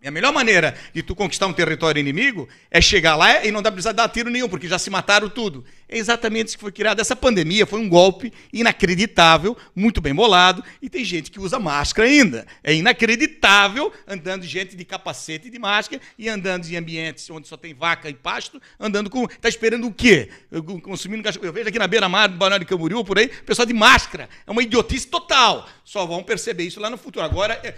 E 0.00 0.06
a 0.06 0.12
melhor 0.12 0.32
maneira 0.32 0.74
de 0.94 1.02
tu 1.02 1.14
conquistar 1.14 1.48
um 1.48 1.52
território 1.52 1.98
inimigo 1.98 2.48
é 2.70 2.80
chegar 2.80 3.16
lá 3.16 3.44
e 3.44 3.50
não 3.50 3.60
dá 3.60 3.70
precisar 3.72 3.90
dar 3.92 4.08
tiro 4.08 4.30
nenhum, 4.30 4.48
porque 4.48 4.68
já 4.68 4.78
se 4.78 4.88
mataram 4.90 5.28
tudo. 5.28 5.64
É 5.88 5.96
exatamente 5.96 6.48
isso 6.48 6.56
que 6.58 6.62
foi 6.62 6.72
criado. 6.72 7.00
Essa 7.00 7.16
pandemia 7.16 7.66
foi 7.66 7.80
um 7.80 7.88
golpe 7.88 8.32
inacreditável, 8.52 9.56
muito 9.74 10.00
bem 10.00 10.14
bolado, 10.14 10.62
e 10.82 10.88
tem 10.90 11.04
gente 11.04 11.30
que 11.30 11.40
usa 11.40 11.58
máscara 11.58 12.06
ainda. 12.08 12.46
É 12.62 12.74
inacreditável 12.74 13.92
andando 14.06 14.44
gente 14.44 14.76
de 14.76 14.84
capacete 14.84 15.48
e 15.48 15.50
de 15.50 15.58
máscara 15.58 16.00
e 16.18 16.28
andando 16.28 16.66
em 16.68 16.76
ambientes 16.76 17.28
onde 17.30 17.48
só 17.48 17.56
tem 17.56 17.72
vaca 17.74 18.08
e 18.10 18.14
pasto, 18.14 18.60
andando 18.78 19.08
com. 19.08 19.24
Está 19.24 19.48
esperando 19.48 19.86
o 19.86 19.92
quê? 19.92 20.28
Eu- 20.50 20.62
Consumindo 20.80 21.22
cachorro. 21.22 21.46
Eu 21.46 21.52
vejo 21.52 21.68
aqui 21.68 21.78
na 21.78 21.86
beira-mar 21.88 22.28
do 22.28 22.36
Balneário 22.36 22.64
de 22.64 22.68
Camboriú, 22.68 23.04
por 23.04 23.18
aí, 23.18 23.28
pessoal 23.28 23.64
de 23.66 23.72
máscara. 23.74 24.28
É 24.46 24.50
uma 24.50 24.62
idiotice 24.62 25.06
total. 25.06 25.68
Só 25.84 26.04
vão 26.06 26.22
perceber 26.22 26.64
isso 26.64 26.78
lá 26.80 26.90
no 26.90 26.98
futuro. 26.98 27.24
Agora, 27.24 27.54
é, 27.64 27.74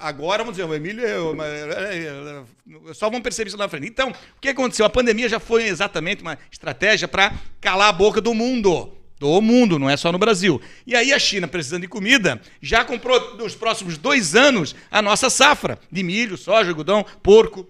agora 0.00 0.42
vamos 0.42 0.56
dizer, 0.56 0.68
o 0.68 0.74
Emílio. 0.74 1.32
o- 1.36 1.42
é, 1.42 2.42
é, 2.90 2.94
Só 2.94 3.08
vão 3.08 3.20
perceber 3.20 3.48
isso 3.48 3.56
lá 3.56 3.64
na 3.66 3.68
frente. 3.68 3.86
Então, 3.86 4.10
o 4.10 4.40
que 4.40 4.48
aconteceu? 4.48 4.84
A 4.84 4.90
pandemia 4.90 5.28
já 5.28 5.38
foi 5.38 5.64
exatamente 5.68 6.22
uma 6.22 6.36
estratégia 6.50 7.06
para 7.06 7.32
calar 7.60 7.88
a 7.88 7.92
boca 7.92 8.20
do 8.20 8.34
mundo. 8.34 8.92
Do 9.18 9.40
mundo, 9.40 9.78
não 9.78 9.88
é 9.88 9.96
só 9.96 10.12
no 10.12 10.18
Brasil. 10.18 10.60
E 10.86 10.94
aí 10.94 11.10
a 11.12 11.18
China, 11.18 11.48
precisando 11.48 11.82
de 11.82 11.88
comida, 11.88 12.40
já 12.60 12.84
comprou 12.84 13.36
nos 13.36 13.54
próximos 13.54 13.96
dois 13.96 14.34
anos 14.34 14.74
a 14.90 15.00
nossa 15.00 15.30
safra 15.30 15.78
de 15.90 16.02
milho, 16.02 16.36
soja, 16.36 16.68
algodão, 16.68 17.04
porco, 17.22 17.66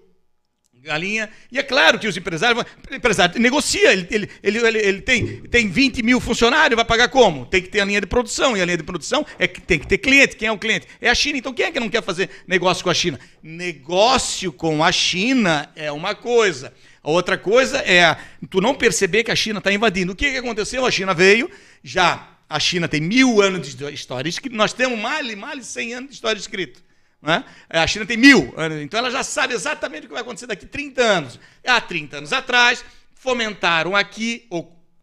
galinha. 0.87 1.29
E 1.51 1.59
é 1.59 1.63
claro 1.63 1.99
que 1.99 2.07
os 2.07 2.17
empresários. 2.17 2.63
O 2.89 2.95
empresário 2.95 3.39
negocia, 3.39 3.91
ele, 3.91 4.07
ele, 4.09 4.29
ele, 4.41 4.77
ele, 4.79 5.01
tem, 5.01 5.41
tem 5.43 5.69
20 5.69 6.01
mil 6.01 6.19
funcionários, 6.19 6.75
vai 6.75 6.85
pagar 6.85 7.09
como? 7.09 7.45
Tem 7.45 7.61
que 7.61 7.69
ter 7.69 7.81
a 7.81 7.85
linha 7.85 8.01
de 8.01 8.07
produção, 8.07 8.55
e 8.55 8.61
a 8.61 8.65
linha 8.65 8.77
de 8.77 8.83
produção 8.83 9.25
é 9.37 9.47
que 9.47 9.61
tem 9.61 9.77
que 9.77 9.85
ter 9.85 9.97
cliente. 9.97 10.35
Quem 10.35 10.47
é 10.47 10.51
o 10.51 10.57
cliente? 10.57 10.87
É 10.99 11.09
a 11.09 11.15
China. 11.15 11.37
Então 11.37 11.53
quem 11.53 11.65
é 11.65 11.71
que 11.71 11.79
não 11.79 11.89
quer 11.89 12.01
fazer 12.01 12.29
negócio 12.47 12.83
com 12.83 12.89
a 12.89 12.93
China? 12.93 13.19
Negócio 13.43 14.51
com 14.51 14.83
a 14.83 14.91
China 14.91 15.69
é 15.75 15.91
uma 15.91 16.15
coisa. 16.15 16.73
A 17.07 17.09
outra 17.09 17.37
coisa 17.37 17.77
é 17.77 18.17
tu 18.49 18.59
não 18.59 18.75
perceber 18.75 19.23
que 19.23 19.31
a 19.31 19.35
China 19.35 19.59
está 19.59 19.71
invadindo. 19.71 20.11
O 20.11 20.15
que, 20.15 20.29
que 20.29 20.37
aconteceu? 20.39 20.85
A 20.85 20.91
China 20.91 21.13
veio, 21.13 21.49
já. 21.81 22.35
A 22.49 22.59
China 22.59 22.85
tem 22.85 22.99
mil 22.99 23.41
anos 23.41 23.73
de 23.73 23.93
história 23.93 24.27
escrita, 24.27 24.57
nós 24.57 24.73
temos 24.73 24.99
mais, 24.99 25.33
mais 25.35 25.59
de 25.59 25.65
100 25.67 25.93
anos 25.93 26.09
de 26.09 26.15
história 26.15 26.37
escrita. 26.37 26.81
Né? 27.21 27.45
A 27.69 27.87
China 27.87 28.05
tem 28.05 28.17
mil 28.17 28.53
anos, 28.57 28.81
então 28.81 28.97
ela 28.97 29.09
já 29.09 29.23
sabe 29.23 29.53
exatamente 29.53 30.03
o 30.03 30.07
que 30.07 30.13
vai 30.13 30.21
acontecer 30.21 30.47
daqui 30.47 30.65
30 30.65 31.01
anos. 31.01 31.39
Há 31.65 31.79
30 31.79 32.17
anos 32.17 32.33
atrás, 32.33 32.83
fomentaram 33.15 33.95
aqui 33.95 34.45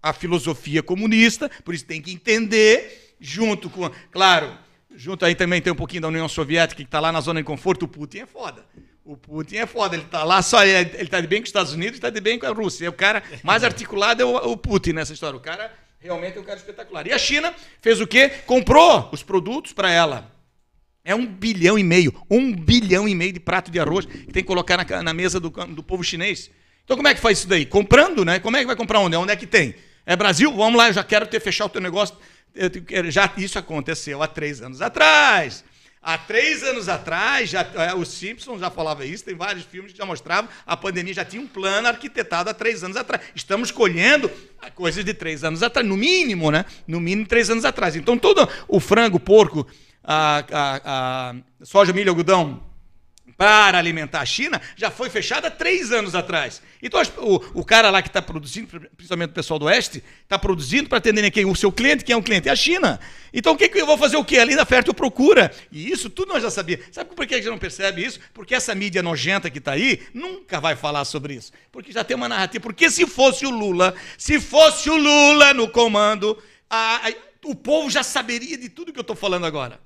a 0.03 0.13
filosofia 0.13 0.83
comunista, 0.83 1.51
por 1.65 1.75
isso 1.75 1.87
tem 1.87 2.03
que 2.03 2.13
entender, 2.13 3.17
junto 3.19 3.71
com. 3.71 3.91
Claro, 4.13 4.55
junto 4.95 5.25
aí 5.25 5.35
também 5.35 5.63
tem 5.63 5.73
um 5.73 5.77
pouquinho 5.77 6.03
da 6.03 6.09
União 6.09 6.29
Soviética, 6.29 6.83
que 6.83 6.87
está 6.87 7.01
lá 7.01 7.11
na 7.11 7.23
zona 7.23 7.41
de 7.41 7.47
conforto, 7.47 7.85
o 7.85 7.89
Putin 7.89 8.19
é 8.19 8.27
foda. 8.27 8.67
O 9.05 9.19
Putin 9.19 9.57
é 9.57 9.67
foda, 9.67 9.95
ele 9.95 10.05
está 10.05 10.25
lá 10.25 10.41
só. 10.41 10.65
Ele 10.65 11.03
está 11.03 11.21
de 11.21 11.27
bem 11.27 11.41
com 11.41 11.45
os 11.45 11.51
Estados 11.51 11.75
Unidos, 11.75 11.97
está 11.97 12.09
de 12.09 12.21
bem 12.21 12.39
com 12.39 12.47
a 12.47 12.51
Rússia. 12.51 12.87
E 12.87 12.89
o 12.89 12.93
cara 12.93 13.23
mais 13.43 13.63
articulado 13.63 14.23
é 14.23 14.25
o, 14.25 14.37
o 14.53 14.57
Putin 14.57 14.93
nessa 14.93 15.13
história. 15.13 15.37
O 15.37 15.41
cara 15.41 15.71
realmente 16.01 16.39
é 16.39 16.41
um 16.41 16.45
cara 16.45 16.59
espetacular. 16.59 17.07
E 17.07 17.13
a 17.13 17.19
China 17.19 17.55
fez 17.83 18.01
o 18.01 18.07
quê? 18.07 18.31
Comprou 18.47 19.11
os 19.13 19.23
produtos 19.23 19.75
para 19.75 19.91
ela. 19.91 20.33
É 21.05 21.15
um 21.15 21.27
bilhão 21.27 21.79
e 21.79 21.85
meio, 21.85 22.15
um 22.31 22.51
bilhão 22.55 23.07
e 23.07 23.15
meio 23.15 23.35
de 23.35 23.41
prato 23.41 23.71
de 23.71 23.79
arroz 23.79 24.07
que 24.07 24.33
tem 24.33 24.43
que 24.43 24.45
colocar 24.45 24.79
na, 24.79 25.03
na 25.03 25.13
mesa 25.13 25.39
do, 25.39 25.51
do 25.51 25.83
povo 25.83 26.03
chinês. 26.03 26.51
Então 26.83 26.97
como 26.97 27.07
é 27.07 27.15
que 27.15 27.21
faz 27.21 27.39
isso 27.41 27.49
daí? 27.49 27.67
Comprando, 27.67 28.25
né? 28.25 28.39
Como 28.39 28.57
é 28.57 28.61
que 28.61 28.67
vai 28.67 28.77
comprar 28.77 29.01
onde? 29.01 29.15
Onde 29.17 29.33
é 29.33 29.37
que 29.37 29.47
tem? 29.47 29.75
É 30.07 30.17
Brasil? 30.17 30.51
Vamos 30.51 30.79
lá, 30.79 30.89
eu 30.89 30.95
já 30.95 31.05
quero 31.05 31.27
ter 31.27 31.41
fechar 31.41 31.67
o 31.67 31.69
teu 31.69 31.81
negócio. 31.81 32.17
Eu 32.55 33.11
já, 33.11 33.31
isso 33.37 33.59
aconteceu 33.59 34.23
há 34.23 34.27
três 34.27 34.63
anos 34.63 34.81
atrás. 34.81 35.63
Há 36.07 36.19
três 36.19 36.63
anos 36.63 36.87
atrás, 36.89 37.49
já, 37.49 37.63
é, 37.77 37.95
os 37.95 38.09
Simpsons 38.09 38.61
já 38.61 38.71
falava 38.71 39.07
isso, 39.07 39.25
tem 39.25 39.35
vários 39.35 39.65
filmes 39.65 39.91
que 39.93 39.97
já 39.99 40.05
mostravam, 40.05 40.51
a 40.67 40.77
pandemia 40.77 41.15
já 41.15 41.25
tinha 41.25 41.41
um 41.41 41.47
plano 41.47 41.89
arquitetado 41.89 42.51
há 42.51 42.55
três 42.55 42.85
anos 42.85 42.97
atrás. 42.97 43.23
Estamos 43.35 43.71
colhendo 43.71 44.31
coisas 44.75 45.03
de 45.03 45.15
três 45.15 45.43
anos 45.43 45.63
atrás, 45.63 45.87
no 45.89 45.97
mínimo, 45.97 46.51
né? 46.51 46.67
No 46.87 47.01
mínimo 47.01 47.27
três 47.27 47.49
anos 47.49 47.65
atrás. 47.65 47.97
Então 47.97 48.19
todo 48.19 48.47
o 48.69 48.79
frango, 48.81 49.19
porco, 49.19 49.67
a, 50.03 50.45
a- 50.53 50.81
a 51.61 51.65
soja, 51.65 51.93
milho, 51.95 52.11
algodão 52.11 52.63
para 53.37 53.78
alimentar 53.78 54.20
a 54.20 54.24
China 54.26 54.61
já 54.76 54.91
foi 54.91 55.11
fechada 55.11 55.51
três 55.51 55.91
anos 55.93 56.14
atrás. 56.14 56.62
Então 56.82 57.01
o, 57.18 57.61
o 57.61 57.64
cara 57.64 57.91
lá 57.91 58.01
que 58.03 58.09
está 58.09 58.22
produzindo, 58.22 58.80
principalmente 58.97 59.30
o 59.30 59.35
pessoal 59.35 59.59
do 59.59 59.66
Oeste, 59.66 60.03
está 60.22 60.39
produzindo 60.39 60.89
para 60.89 60.99
atender 60.99 61.28
quem? 61.30 61.45
O 61.45 61.55
seu 61.57 61.72
cliente, 61.72 62.05
quem 62.05 62.14
é 62.14 62.16
o 62.16 62.22
cliente? 62.22 62.49
É 62.49 62.53
a 62.53 62.57
China. 62.57 63.01
Então 63.32 63.55
o 63.55 63.57
que, 63.57 63.68
que 63.68 63.80
eu 63.80 63.87
vou 63.87 63.99
fazer 63.99 64.16
o 64.16 64.24
quê? 64.24 64.39
Ali 64.39 64.55
na 64.55 64.62
oferta 64.62 64.91
e 64.91 64.95
procura. 64.95 65.51
E 65.72 65.91
isso 65.91 66.09
tudo 66.09 66.32
nós 66.32 66.43
já 66.43 66.51
sabíamos. 66.51 66.87
Sabe 66.93 67.14
por 67.14 67.26
que 67.26 67.35
a 67.35 67.39
gente 67.39 67.49
não 67.51 67.59
percebe 67.59 68.05
isso? 68.05 68.20
Porque 68.32 68.55
essa 68.55 68.74
mídia 68.74 69.03
nojenta 69.03 69.51
que 69.51 69.59
está 69.59 69.72
aí 69.72 70.03
nunca 70.14 70.61
vai 70.61 70.76
falar 70.76 71.05
sobre 71.05 71.35
isso. 71.35 71.53
Porque 71.72 71.91
já 71.93 72.05
tem 72.05 72.16
uma 72.16 72.28
narrativa. 72.28 72.62
Porque 72.62 72.89
se 72.91 73.07
fosse 73.07 73.45
o 73.47 73.51
Lula, 73.51 73.95
se 74.16 74.41
fosse 74.41 74.89
o 74.89 74.97
Lula 74.97 75.53
no 75.53 75.68
comando, 75.68 76.41
a- 76.70 77.09
a- 77.09 77.12
o 77.47 77.55
povo 77.55 77.91
já 77.91 78.03
saberia 78.03 78.57
de 78.57 78.68
tudo 78.68 78.93
que 78.93 78.99
eu 78.99 79.03
estou 79.03 79.16
falando 79.16 79.45
agora. 79.47 79.80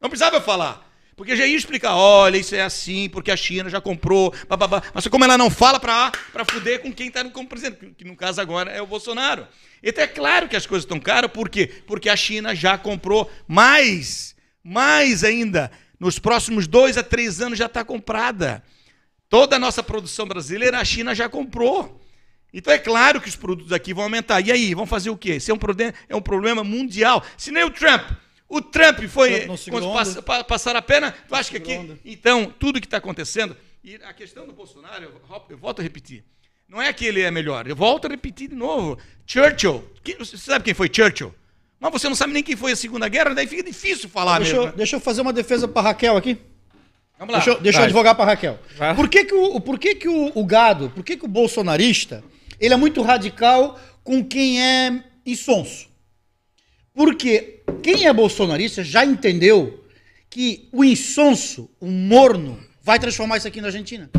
Não 0.00 0.08
precisava 0.10 0.36
eu 0.36 0.42
falar. 0.42 0.89
Porque 1.20 1.36
já 1.36 1.44
ia 1.44 1.54
explicar, 1.54 1.94
olha, 1.96 2.38
isso 2.38 2.54
é 2.54 2.62
assim, 2.62 3.06
porque 3.10 3.30
a 3.30 3.36
China 3.36 3.68
já 3.68 3.78
comprou, 3.78 4.32
bababá. 4.48 4.82
Mas 4.94 5.06
como 5.06 5.22
ela 5.22 5.36
não 5.36 5.50
fala 5.50 5.78
para 5.78 6.10
fuder 6.50 6.80
com 6.80 6.90
quem 6.90 7.08
está 7.08 7.22
como 7.28 7.46
presidente, 7.46 7.94
que- 7.94 8.06
no 8.06 8.16
caso 8.16 8.40
agora 8.40 8.70
é 8.70 8.80
o 8.80 8.86
Bolsonaro. 8.86 9.46
Então 9.82 10.02
é 10.02 10.06
claro 10.06 10.48
que 10.48 10.56
as 10.56 10.64
coisas 10.64 10.84
estão 10.86 10.98
caras, 10.98 11.30
por 11.30 11.50
quê? 11.50 11.66
Porque 11.86 12.08
a 12.08 12.16
China 12.16 12.54
já 12.54 12.78
comprou 12.78 13.30
mais, 13.46 14.34
mais 14.64 15.22
ainda. 15.22 15.70
Nos 16.00 16.18
próximos 16.18 16.66
dois 16.66 16.96
a 16.96 17.02
três 17.02 17.38
anos 17.42 17.58
já 17.58 17.66
está 17.66 17.84
comprada. 17.84 18.64
Toda 19.28 19.56
a 19.56 19.58
nossa 19.58 19.82
produção 19.82 20.26
brasileira 20.26 20.78
a 20.78 20.84
China 20.86 21.14
já 21.14 21.28
comprou. 21.28 22.00
Então 22.50 22.72
é 22.72 22.78
claro 22.78 23.20
que 23.20 23.28
os 23.28 23.36
produtos 23.36 23.74
aqui 23.74 23.92
vão 23.92 24.04
aumentar. 24.04 24.40
E 24.40 24.50
aí, 24.50 24.74
vão 24.74 24.86
fazer 24.86 25.10
o 25.10 25.18
quê? 25.18 25.36
Isso 25.36 25.50
é 25.50 25.54
um 25.54 25.58
é 26.08 26.16
um 26.16 26.22
problema 26.22 26.64
mundial. 26.64 27.22
Se 27.36 27.50
nem 27.50 27.62
o 27.62 27.70
Trump. 27.70 28.08
O 28.50 28.60
Trump 28.60 28.98
foi. 29.08 29.30
Trump 29.30 29.46
não 29.46 29.56
segurou 29.56 29.88
quando 29.92 29.96
onda. 29.96 30.04
passa- 30.04 30.22
pa- 30.22 30.44
passaram 30.44 30.78
a 30.78 30.82
pena, 30.82 31.14
tu 31.28 31.34
acha 31.34 31.50
que 31.50 31.56
aqui. 31.56 31.72
Onda. 31.74 31.98
Então, 32.04 32.52
tudo 32.58 32.80
que 32.80 32.86
está 32.86 32.96
acontecendo. 32.98 33.56
E 33.82 33.94
a 33.94 34.12
questão 34.12 34.44
do 34.46 34.52
Bolsonaro, 34.52 35.04
eu, 35.04 35.22
eu 35.48 35.56
volto 35.56 35.78
a 35.78 35.82
repetir. 35.82 36.24
Não 36.68 36.82
é 36.82 36.92
que 36.92 37.04
ele 37.06 37.20
é 37.22 37.30
melhor. 37.30 37.66
Eu 37.66 37.74
volto 37.76 38.06
a 38.06 38.10
repetir 38.10 38.48
de 38.48 38.54
novo. 38.54 38.98
Churchill. 39.26 39.84
Você 40.18 40.36
sabe 40.36 40.64
quem 40.64 40.74
foi 40.74 40.90
Churchill? 40.92 41.34
Mas 41.78 41.92
você 41.92 42.08
não 42.08 42.14
sabe 42.14 42.32
nem 42.32 42.42
quem 42.42 42.56
foi 42.56 42.72
a 42.72 42.76
Segunda 42.76 43.08
Guerra, 43.08 43.34
daí 43.34 43.46
fica 43.46 43.62
difícil 43.62 44.08
falar 44.08 44.38
Deixa 44.38 44.52
mesmo. 44.54 44.68
eu, 44.68 44.72
deixa 44.76 44.96
eu 44.96 45.00
fazer 45.00 45.22
uma 45.22 45.32
defesa 45.32 45.66
pra 45.66 45.80
Raquel 45.82 46.16
aqui. 46.16 46.36
Vamos 47.18 47.32
lá. 47.32 47.38
Deixa, 47.38 47.50
eu- 47.50 47.60
deixa 47.60 47.78
eu 47.80 47.84
advogar 47.84 48.14
pra 48.14 48.24
Raquel. 48.24 48.58
Vai. 48.76 48.94
Por 48.94 49.08
que, 49.08 49.24
que, 49.24 49.34
o, 49.34 49.60
por 49.60 49.78
que, 49.78 49.94
que 49.94 50.08
o, 50.08 50.32
o 50.34 50.44
gado, 50.44 50.90
por 50.90 51.02
que, 51.04 51.16
que 51.16 51.24
o 51.24 51.28
bolsonarista, 51.28 52.22
ele 52.58 52.74
é 52.74 52.76
muito 52.76 53.00
radical 53.02 53.80
com 54.04 54.24
quem 54.24 54.62
é 54.62 55.02
insonso? 55.24 55.88
Porque 57.00 57.62
quem 57.82 58.06
é 58.06 58.12
bolsonarista 58.12 58.84
já 58.84 59.06
entendeu 59.06 59.82
que 60.28 60.68
o 60.70 60.84
insonso, 60.84 61.70
o 61.80 61.86
morno, 61.86 62.60
vai 62.82 62.98
transformar 62.98 63.38
isso 63.38 63.48
aqui 63.48 63.58
na 63.58 63.68
Argentina. 63.68 64.10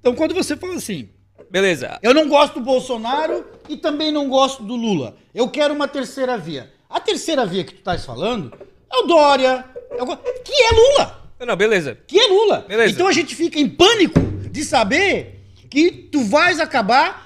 Então, 0.00 0.14
quando 0.14 0.34
você 0.34 0.54
fala 0.54 0.74
assim, 0.74 1.08
Beleza. 1.48 1.98
eu 2.02 2.12
não 2.12 2.28
gosto 2.28 2.56
do 2.56 2.60
Bolsonaro 2.60 3.46
e 3.70 3.78
também 3.78 4.12
não 4.12 4.28
gosto 4.28 4.62
do 4.62 4.76
Lula. 4.76 5.16
Eu 5.34 5.48
quero 5.48 5.72
uma 5.72 5.88
terceira 5.88 6.36
via. 6.36 6.70
A 6.90 7.00
terceira 7.00 7.46
via 7.46 7.64
que 7.64 7.72
tu 7.72 7.78
estás 7.78 8.04
falando 8.04 8.52
é 8.92 8.96
o 8.98 9.06
Dória, 9.06 9.64
é 9.92 10.02
o 10.02 10.06
que 10.14 10.52
é 10.52 10.72
Lula. 10.72 11.30
Não, 11.40 11.56
beleza. 11.56 11.96
Que 12.06 12.20
é 12.20 12.26
Lula. 12.26 12.66
Beleza. 12.68 12.92
Então 12.92 13.08
a 13.08 13.12
gente 13.12 13.34
fica 13.34 13.58
em 13.58 13.66
pânico 13.66 14.20
de 14.50 14.62
saber 14.62 15.40
que 15.70 15.90
tu 15.90 16.22
vais 16.22 16.60
acabar. 16.60 17.23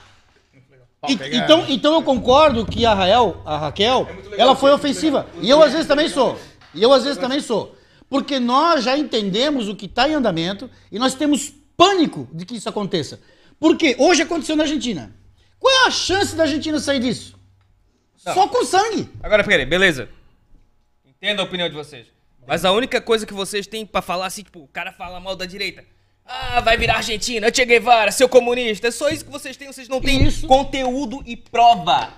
E- 1.06 1.16
então, 1.36 1.64
então 1.68 1.94
eu 1.94 2.02
concordo 2.02 2.66
que 2.66 2.84
a 2.84 2.92
Rael, 2.94 3.40
a 3.44 3.56
Raquel, 3.58 4.06
ela 4.36 4.56
foi 4.56 4.72
ofensiva. 4.72 5.26
E 5.40 5.48
eu 5.48 5.62
às 5.62 5.72
vezes 5.72 5.86
também 5.86 6.08
sou. 6.08 6.38
E 6.74 6.82
eu 6.82 6.92
às 6.92 7.04
vezes 7.04 7.18
também 7.18 7.40
sou. 7.40 7.76
Porque 8.08 8.40
nós 8.40 8.84
já 8.84 8.96
entendemos 8.96 9.68
o 9.68 9.76
que 9.76 9.86
está 9.86 10.08
em 10.08 10.14
andamento 10.14 10.68
e 10.90 10.98
nós 10.98 11.14
temos 11.14 11.52
pânico 11.76 12.28
de 12.32 12.44
que 12.44 12.56
isso 12.56 12.68
aconteça. 12.68 13.20
Porque 13.60 13.94
hoje 13.98 14.22
aconteceu 14.22 14.56
na 14.56 14.64
Argentina. 14.64 15.14
Qual 15.58 15.72
é 15.84 15.88
a 15.88 15.90
chance 15.90 16.34
da 16.34 16.44
Argentina 16.44 16.78
sair 16.80 17.00
disso? 17.00 17.36
Só 18.16 18.48
com 18.48 18.64
sangue. 18.64 19.08
Agora, 19.22 19.44
peraí, 19.44 19.66
beleza. 19.66 20.08
Entendo 21.06 21.40
a 21.40 21.44
opinião 21.44 21.68
de 21.68 21.74
vocês. 21.74 22.06
Mas 22.46 22.64
a 22.64 22.72
única 22.72 23.00
coisa 23.00 23.26
que 23.26 23.34
vocês 23.34 23.66
têm 23.66 23.84
pra 23.84 24.00
falar, 24.00 24.26
assim, 24.26 24.42
tipo, 24.42 24.60
o 24.60 24.68
cara 24.68 24.92
fala 24.92 25.20
mal 25.20 25.36
da 25.36 25.44
direita. 25.44 25.84
Ah, 26.30 26.60
vai 26.60 26.76
virar 26.76 26.96
Argentina, 26.96 27.50
Che 27.52 27.64
Guevara, 27.64 28.12
seu 28.12 28.28
comunista. 28.28 28.88
É 28.88 28.90
só 28.90 29.08
isso 29.08 29.24
que 29.24 29.30
vocês 29.30 29.56
têm, 29.56 29.66
vocês 29.66 29.88
não 29.88 29.98
têm 29.98 30.24
Isso. 30.24 30.46
conteúdo 30.46 31.22
e 31.24 31.34
prova. 31.34 32.12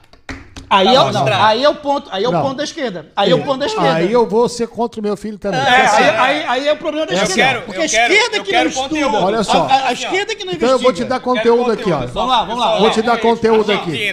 Aí, 0.70 0.86
Pra 0.86 0.94
é, 0.94 1.00
o- 1.00 1.12
não, 1.12 1.26
aí 1.44 1.64
é 1.64 1.68
o 1.68 1.74
ponto, 1.74 2.08
aí 2.12 2.22
é 2.22 2.28
o 2.28 2.32
Não. 2.32 2.42
ponto 2.42 2.56
da 2.58 2.62
esquerda. 2.62 3.06
Aí 3.16 3.30
é 3.32 3.34
o 3.34 3.42
ponto 3.42 3.58
da 3.58 3.66
esquerda. 3.66 3.92
Aí 3.94 4.12
eu 4.12 4.24
vou 4.28 4.48
ser 4.48 4.68
contra 4.68 5.00
o 5.00 5.02
meu 5.02 5.16
filho 5.16 5.36
também. 5.36 5.58
É, 5.58 5.80
assim, 5.82 6.02
aí, 6.04 6.10
aí- 6.18 6.44
aí 6.46 6.68
é 6.68 6.72
o 6.72 6.76
problema 6.76 7.06
da 7.06 7.12
Eu 7.12 7.22
esquerda. 7.24 7.42
quero- 7.42 7.62
porque 7.66 7.82
a 7.82 7.88
quero- 7.88 8.12
esquerda 8.14 8.36
eu 8.36 8.44
que 8.44 8.50
quero 8.50 8.68
não 8.70 8.76
conteúdo. 8.76 9.06
estuda. 9.06 9.24
Olha 9.26 9.42
só. 9.42 9.62
A, 9.62 9.66
a- 9.74 9.88
a 9.88 9.92
esquerda 9.92 10.34
que 10.36 10.44
não 10.44 10.52
Então 10.52 10.68
eu 10.68 10.78
vou 10.78 10.92
te 10.92 11.02
investiga. 11.02 11.08
dar 11.08 11.20
conteúdo 11.20 11.72
aqui, 11.72 11.90
ó. 11.90 12.06
Vamos 12.06 12.30
lá, 12.30 12.44
vamos 12.44 12.60
lá. 12.60 12.78
Vou 12.78 12.90
te 12.92 13.02
dar 13.02 13.18
conteúdo 13.18 13.72
aqui. 13.72 14.12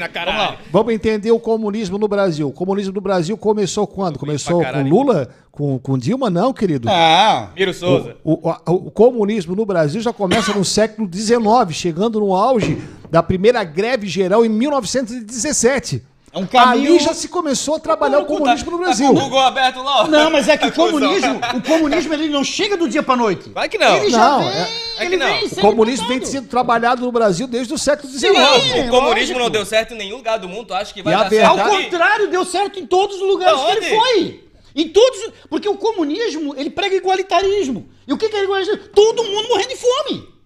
Vamos 0.71 0.93
entender 0.93 1.29
o 1.31 1.39
comunismo 1.39 1.99
no 1.99 2.07
Brasil. 2.07 2.47
O 2.47 2.51
comunismo 2.51 2.91
no 2.93 3.01
Brasil 3.01 3.37
começou 3.37 3.85
quando? 3.85 4.17
Começou 4.17 4.63
com. 4.63 4.81
Lula? 4.89 5.29
Com, 5.51 5.77
com 5.79 5.97
Dilma? 5.97 6.29
Não, 6.29 6.53
querido. 6.53 6.87
Ah, 6.89 7.49
Miro 7.55 7.73
Souza. 7.73 8.15
O, 8.23 8.49
o- 8.49 8.55
o 8.87 8.91
comunismo 8.91 9.55
no 9.55 9.65
Brasil 9.65 10.01
já 10.01 10.11
começa 10.13 10.53
no 10.53 10.63
século 10.65 11.07
XIX, 11.11 11.71
chegando 11.71 12.19
no 12.19 12.35
auge 12.35 12.77
da 13.11 13.21
primeira 13.23 13.63
greve 13.63 14.07
geral 14.07 14.45
em 14.45 14.49
1917. 14.49 16.03
É 16.37 16.39
um 16.39 16.45
caminho- 16.45 16.93
Ali 16.93 16.99
já 17.03 17.13
se 17.13 17.27
começou 17.27 17.75
a 17.75 17.79
trabalhar 17.79 18.19
o 18.19 18.25
comunismo 18.25 18.71
no 18.71 18.77
Brasil. 18.77 19.07
Tá 19.07 19.13
com 19.13 19.19
o 19.19 19.23
Google 19.23 19.39
aberto 19.39 19.81
lá. 19.81 20.07
Não, 20.07 20.29
mas 20.29 20.47
é 20.47 20.55
que 20.57 20.65
o 20.67 20.69
Tá 20.69 20.75
comunismo, 20.75 21.39
o 21.55 21.61
comunismo 21.63 22.13
ele 22.13 22.29
não 22.29 22.43
chega 22.43 22.77
do 22.77 22.87
dia 22.87 23.01
pra 23.01 23.15
noite. 23.15 23.49
Vai 23.49 23.67
que 23.67 23.77
não. 23.77 23.97
Ele 23.97 24.09
já 24.09 24.17
Não, 24.17 24.39
vem, 24.39 24.47
é- 24.49 24.51
é 24.99 25.01
ele 25.05 25.09
que 25.11 25.17
não. 25.17 25.25
vem 25.27 25.45
O 25.47 25.55
comunismo 25.61 26.07
vem 26.07 26.23
sendo 26.23 26.47
trabalhado 26.47 27.01
no 27.03 27.11
Brasil 27.11 27.47
desde 27.47 27.73
o 27.73 27.77
século 27.77 28.11
XIX. 28.11 28.31
O 28.33 28.89
comunismo 28.89 28.99
lógico. 29.09 29.39
não 29.39 29.49
deu 29.49 29.65
certo 29.65 29.93
em 29.93 29.97
nenhum 29.97 30.17
lugar 30.17 30.37
do 30.37 30.47
mundo, 30.47 30.67
tu 30.67 30.73
acha 30.73 30.93
que 30.93 31.01
vai 31.01 31.13
E 31.13 31.17
dar 31.17 31.29
verdade- 31.29 31.49
Ao 31.49 31.57
certo 31.57 31.73
aqui? 31.75 31.83
contrário, 31.85 32.27
deu 32.29 32.45
certo 32.45 32.79
em 32.79 32.85
todos 32.85 33.15
os 33.15 33.21
lugares 33.27 33.59
que 33.61 33.71
ele 33.71 33.81
foi. 33.95 34.43
Em 34.75 34.89
todos, 34.89 35.31
porque 35.49 35.67
o 35.67 35.75
comunismo, 35.75 36.53
ele 36.55 36.69
prega 36.69 36.95
igualitarismo. 36.95 37.89
E 38.07 38.13
o 38.13 38.17
que 38.17 38.29
que 38.29 38.35
é 38.35 38.43
igualitarismo? 38.43 38.89
Todo 38.93 39.23
mundo 39.23 39.47
morrendo 39.49 39.69
de 39.69 39.75
fome. 39.77 40.37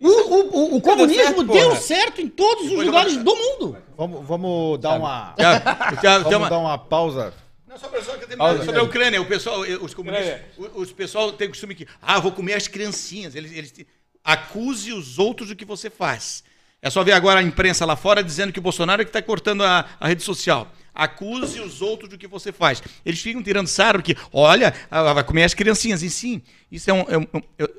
O, 0.00 0.08
o, 0.08 0.40
o, 0.74 0.76
o 0.78 0.80
comunismo 0.80 1.22
certo, 1.22 1.42
deu 1.44 1.76
certo 1.76 2.20
em 2.20 2.26
todos 2.26 2.64
os 2.72 2.84
lugares 2.84 3.16
do 3.16 3.36
mundo. 3.36 3.76
Vamos, 4.02 4.26
vamos 4.26 4.80
dar 4.80 4.98
uma. 4.98 5.34
Vamos 6.24 6.36
uma- 6.38 6.50
dar 6.50 6.58
uma 6.58 6.78
pausa. 6.78 7.32
Não, 7.68 7.78
só 7.78 7.88
só 8.02 8.16
que 8.16 8.64
sobre 8.64 8.80
a 8.80 8.82
Ucrânia, 8.82 9.20
o 9.22 9.26
pessoal, 9.26 9.60
os 9.60 9.94
comunistas, 9.94 10.40
o- 10.58 10.80
os 10.80 10.92
pessoal 10.92 11.32
tem 11.32 11.46
o 11.46 11.50
costume 11.50 11.74
que, 11.74 11.86
ah, 12.02 12.18
vou 12.18 12.32
comer 12.32 12.54
as 12.54 12.66
criancinhas. 12.68 13.34
Eles, 13.34 13.52
eles 13.52 13.70
te- 13.70 13.86
acuse 14.24 14.92
os 14.92 15.18
outros 15.18 15.48
do 15.50 15.56
que 15.56 15.64
você 15.64 15.88
faz. 15.88 16.42
É 16.82 16.90
só 16.90 17.04
ver 17.04 17.12
agora 17.12 17.38
a 17.38 17.42
imprensa 17.42 17.86
lá 17.86 17.94
fora 17.94 18.22
dizendo 18.24 18.52
que 18.52 18.58
o 18.58 18.62
Bolsonaro 18.62 19.02
é 19.02 19.04
que 19.04 19.08
está 19.10 19.22
cortando 19.22 19.62
a, 19.62 19.86
a 20.00 20.08
rede 20.08 20.22
social. 20.24 20.66
Acuse 20.94 21.60
os 21.60 21.80
outros 21.80 22.10
do 22.10 22.18
que 22.18 22.26
você 22.26 22.52
faz. 22.52 22.82
Eles 23.06 23.20
ficam 23.22 23.42
tirando 23.42 23.66
sarro 23.68 24.02
que, 24.02 24.14
olha, 24.32 24.74
ah, 24.90 25.12
vai 25.14 25.24
comer 25.24 25.44
as 25.44 25.54
criancinhas. 25.54 26.02
E 26.02 26.10
sim, 26.10 26.42
isso 26.70 26.90
é, 26.90 26.92
um, 26.92 27.00
é, 27.08 27.16
um- 27.18 27.26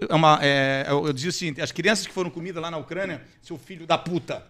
é 0.09 0.15
uma. 0.15 0.39
é- 0.41 0.85
eu, 0.87 1.05
eu 1.07 1.13
dizia 1.13 1.31
seguinte: 1.33 1.61
as 1.61 1.71
crianças 1.71 2.07
que 2.07 2.13
foram 2.13 2.29
comidas 2.31 2.63
lá 2.63 2.71
na 2.71 2.77
Ucrânia, 2.77 3.21
seu 3.41 3.57
filho 3.57 3.85
da 3.85 3.97
puta. 3.97 4.43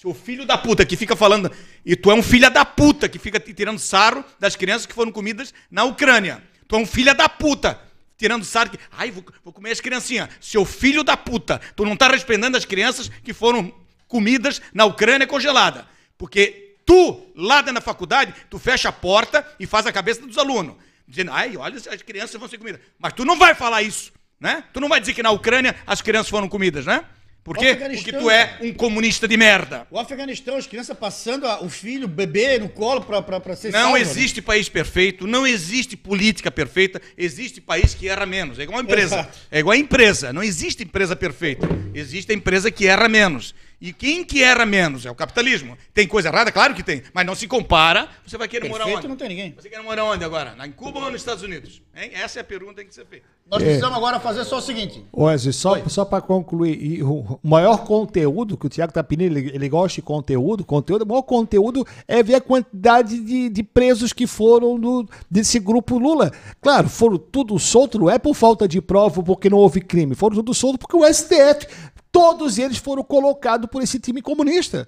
Seu 0.00 0.14
filho 0.14 0.46
da 0.46 0.56
puta 0.56 0.86
que 0.86 0.96
fica 0.96 1.14
falando. 1.14 1.52
E 1.84 1.94
tu 1.94 2.10
é 2.10 2.14
um 2.14 2.22
filho 2.22 2.50
da 2.50 2.64
puta 2.64 3.06
que 3.06 3.18
fica 3.18 3.38
tirando 3.38 3.78
sarro 3.78 4.24
das 4.38 4.56
crianças 4.56 4.86
que 4.86 4.94
foram 4.94 5.12
comidas 5.12 5.52
na 5.70 5.84
Ucrânia. 5.84 6.42
Tu 6.66 6.74
é 6.74 6.78
um 6.78 6.86
filho 6.86 7.14
da 7.14 7.28
puta. 7.28 7.78
Tirando 8.16 8.42
sarro 8.42 8.70
que. 8.70 8.78
Ai, 8.90 9.10
vou, 9.10 9.22
vou 9.44 9.52
comer 9.52 9.72
as 9.72 9.80
criancinhas. 9.82 10.30
Seu 10.40 10.64
filho 10.64 11.04
da 11.04 11.18
puta. 11.18 11.60
Tu 11.76 11.84
não 11.84 11.98
tá 11.98 12.08
respeitando 12.08 12.56
as 12.56 12.64
crianças 12.64 13.10
que 13.22 13.34
foram 13.34 13.74
comidas 14.08 14.62
na 14.72 14.86
Ucrânia 14.86 15.26
congelada. 15.26 15.86
Porque 16.16 16.76
tu, 16.86 17.30
lá 17.36 17.60
da 17.60 17.78
faculdade, 17.82 18.32
tu 18.48 18.58
fecha 18.58 18.88
a 18.88 18.92
porta 18.92 19.46
e 19.60 19.66
faz 19.66 19.86
a 19.86 19.92
cabeça 19.92 20.26
dos 20.26 20.38
alunos. 20.38 20.76
Dizendo, 21.06 21.30
ai, 21.30 21.58
olha, 21.58 21.76
as 21.76 22.00
crianças 22.00 22.40
vão 22.40 22.48
ser 22.48 22.56
comidas. 22.56 22.80
Mas 22.98 23.12
tu 23.12 23.22
não 23.22 23.36
vai 23.36 23.54
falar 23.54 23.82
isso, 23.82 24.10
né? 24.40 24.64
Tu 24.72 24.80
não 24.80 24.88
vai 24.88 24.98
dizer 24.98 25.12
que 25.12 25.22
na 25.22 25.30
Ucrânia 25.30 25.76
as 25.86 26.00
crianças 26.00 26.30
foram 26.30 26.48
comidas, 26.48 26.86
né? 26.86 27.04
Por 27.42 27.56
quê? 27.56 27.74
Porque 27.74 28.12
tu 28.12 28.30
é 28.30 28.58
um 28.60 28.72
comunista 28.74 29.26
de 29.26 29.36
merda. 29.36 29.86
O 29.90 29.98
Afeganistão, 29.98 30.56
as 30.56 30.66
crianças 30.66 30.96
passando 30.96 31.46
a- 31.46 31.62
o 31.62 31.70
filho, 31.70 32.04
o 32.04 32.08
bebê 32.08 32.58
no 32.58 32.68
colo 32.68 33.00
pra 33.00 33.56
ser 33.56 33.72
Não 33.72 33.80
salvo, 33.80 33.94
né? 33.96 34.00
existe 34.02 34.42
país 34.42 34.68
perfeito, 34.68 35.26
não 35.26 35.46
existe 35.46 35.96
política 35.96 36.50
perfeita, 36.50 37.00
existe 37.16 37.60
país 37.60 37.94
que 37.94 38.08
erra 38.08 38.26
menos. 38.26 38.58
É 38.58 38.62
igual 38.64 38.78
a 38.78 38.82
empresa. 38.82 39.14
Exato. 39.16 39.38
É 39.50 39.58
igual 39.60 39.72
a 39.72 39.78
empresa. 39.78 40.32
Não 40.32 40.42
existe 40.42 40.82
empresa 40.82 41.16
perfeita. 41.16 41.66
Existe 41.94 42.30
a 42.30 42.34
empresa 42.34 42.70
que 42.70 42.86
erra 42.86 43.08
menos. 43.08 43.54
E 43.80 43.94
quem 43.94 44.22
que 44.22 44.42
erra 44.42 44.66
menos? 44.66 45.06
É 45.06 45.10
o 45.10 45.14
capitalismo. 45.14 45.76
Tem 45.94 46.06
coisa 46.06 46.28
errada? 46.28 46.52
Claro 46.52 46.74
que 46.74 46.82
tem. 46.82 47.02
Mas 47.14 47.24
não 47.24 47.34
se 47.34 47.46
compara. 47.46 48.08
Você 48.26 48.36
vai 48.36 48.46
querer 48.46 48.68
morar 48.68 48.84
Perfeito 48.84 48.98
onde? 48.98 49.08
não 49.08 49.16
tem 49.16 49.28
ninguém. 49.28 49.54
Você 49.56 49.70
quer 49.70 49.82
morar 49.82 50.04
onde 50.04 50.22
agora? 50.22 50.54
Na 50.54 50.66
em 50.66 50.72
Cuba 50.72 50.98
ou 50.98 51.10
nos 51.10 51.22
Estados 51.22 51.42
Unidos? 51.42 51.80
Hein? 51.96 52.10
Essa 52.12 52.40
é 52.40 52.42
a 52.42 52.44
pergunta 52.44 52.72
que 52.72 52.76
tem 52.80 52.86
que 52.88 52.94
ser 52.94 53.06
feita. 53.06 53.24
Nós 53.50 53.62
precisamos 53.62 53.96
agora 53.96 54.20
fazer 54.20 54.44
só 54.44 54.58
o 54.58 54.60
seguinte. 54.60 55.04
Wesley, 55.12 55.52
só, 55.52 55.88
só 55.88 56.04
para 56.04 56.20
concluir, 56.20 56.80
e 56.80 57.02
o 57.02 57.40
maior 57.42 57.78
conteúdo 57.84 58.56
que 58.56 58.66
o 58.66 58.68
Thiago 58.68 58.92
tá 58.92 59.02
pedindo, 59.02 59.36
ele, 59.36 59.50
ele 59.52 59.68
gosta 59.68 59.96
de 59.96 60.02
conteúdo, 60.02 60.64
conteúdo, 60.64 61.02
o 61.02 61.08
maior 61.08 61.22
conteúdo 61.22 61.84
é 62.06 62.22
ver 62.22 62.36
a 62.36 62.40
quantidade 62.40 63.18
de, 63.18 63.48
de 63.48 63.62
presos 63.64 64.12
que 64.12 64.24
foram 64.24 64.78
do, 64.78 65.08
desse 65.28 65.58
grupo 65.58 65.98
Lula. 65.98 66.30
Claro, 66.60 66.88
foram 66.88 67.18
tudo 67.18 67.58
solto, 67.58 67.98
não 67.98 68.08
é 68.08 68.20
por 68.20 68.34
falta 68.34 68.68
de 68.68 68.80
prova, 68.80 69.20
porque 69.20 69.50
não 69.50 69.58
houve 69.58 69.80
crime, 69.80 70.14
foram 70.14 70.36
tudo 70.36 70.54
solto 70.54 70.78
porque 70.78 70.96
o 70.96 71.04
STF, 71.12 71.66
todos 72.12 72.58
eles 72.58 72.78
foram 72.78 73.02
colocados 73.02 73.68
por 73.70 73.82
esse 73.82 73.98
time 73.98 74.20
comunista. 74.22 74.86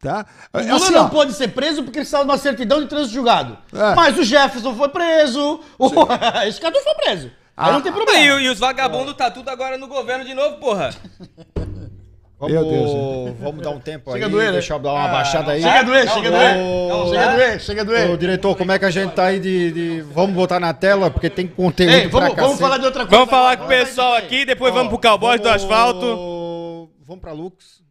Tá? 0.00 0.26
O 0.52 0.58
Lula 0.60 0.76
Assim, 0.76 0.92
não 0.92 1.06
ó, 1.06 1.08
pode 1.08 1.32
ser 1.32 1.48
preso 1.48 1.82
porque 1.82 1.98
ele 1.98 2.04
estava 2.04 2.24
numa 2.24 2.36
certidão 2.36 2.80
de 2.82 2.86
trânsito 2.86 3.14
julgado. 3.14 3.56
É. 3.74 3.94
Mas 3.94 4.16
o 4.18 4.22
Jefferson 4.24 4.74
foi 4.74 4.88
preso. 4.90 5.60
O... 5.78 5.88
Esse 6.46 6.60
Cadu 6.60 6.78
foi 6.80 6.94
preso. 6.96 7.30
Aí 7.56 7.72
não 7.72 7.80
tem 7.80 7.90
E, 7.90 7.94
problema. 7.94 8.34
o- 8.36 8.40
e 8.40 8.48
os 8.50 8.58
vagabundos 8.58 9.14
tá 9.14 9.30
tudo 9.30 9.48
agora 9.48 9.78
no 9.78 9.88
governo 9.88 10.24
de 10.24 10.34
novo, 10.34 10.56
porra. 10.58 10.90
Vamos, 12.38 12.52
Meu 12.52 12.64
Deus, 12.66 12.90
vamos 13.40 13.62
dar 13.64 13.70
um 13.70 13.80
tempo 13.80 14.12
Chega 14.12 14.26
aí, 14.26 14.30
doer, 14.30 14.46
né? 14.48 14.52
deixa 14.52 14.74
eu 14.74 14.78
dar 14.78 14.92
uma 14.92 15.08
baixada 15.08 15.52
aí. 15.52 15.62
Chega 15.62 15.78
a 15.78 15.82
doer, 15.82 16.06
chega 16.10 16.28
a 16.28 16.30
doer. 16.30 17.08
Chega 17.08 17.24
a 17.30 17.34
doer, 17.34 17.60
chega 17.60 17.80
a 17.80 17.82
Ô, 17.82 17.86
doer. 17.86 18.16
diretor, 18.18 18.54
como 18.58 18.72
é 18.72 18.78
que 18.78 18.84
a 18.84 18.90
gente 18.90 19.12
tá 19.14 19.24
aí 19.24 19.40
de, 19.40 19.72
de- 19.72 20.00
Vamos 20.12 20.36
botar 20.36 20.60
na 20.60 20.74
tela, 20.74 21.10
porque 21.10 21.30
tem 21.30 21.46
conteúdo 21.46 21.94
Ei, 21.94 22.10
pra 22.10 22.20
vamos, 22.20 22.36
vamos 22.36 22.60
falar 22.60 22.76
de 22.76 22.84
outra 22.84 23.06
coisa. 23.06 23.16
Vamos 23.16 23.30
falar 23.30 23.56
com 23.56 23.64
o 23.64 23.68
pessoal 23.68 24.14
aqui, 24.16 24.44
depois 24.44 24.70
Ó, 24.70 24.76
vamos 24.76 24.90
pro 24.90 24.98
Cowboys 24.98 25.40
do 25.40 25.44
vamos- 25.48 25.62
Asfalto. 25.62 26.45
Vamos 27.06 27.20
pra 27.20 27.32
Lux. 27.32 27.82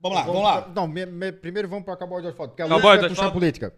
Vamos 0.00 0.18
lá, 0.18 0.24
vamos 0.24 0.42
lá. 0.42 0.66
Não, 0.74 0.86
me- 0.86 1.06
me- 1.06 1.32
primeiro 1.32 1.68
vamos 1.68 1.84
pra 1.84 1.96
Cowboy 1.96 2.20
do 2.22 2.28
Asfalto, 2.28 2.50
porque 2.50 2.62
a 2.62 2.66
Cowboy 2.68 2.80
Lux 2.82 3.00
vai 3.00 3.08
puxar 3.08 3.12
Asfalto? 3.12 3.32
política. 3.32 3.72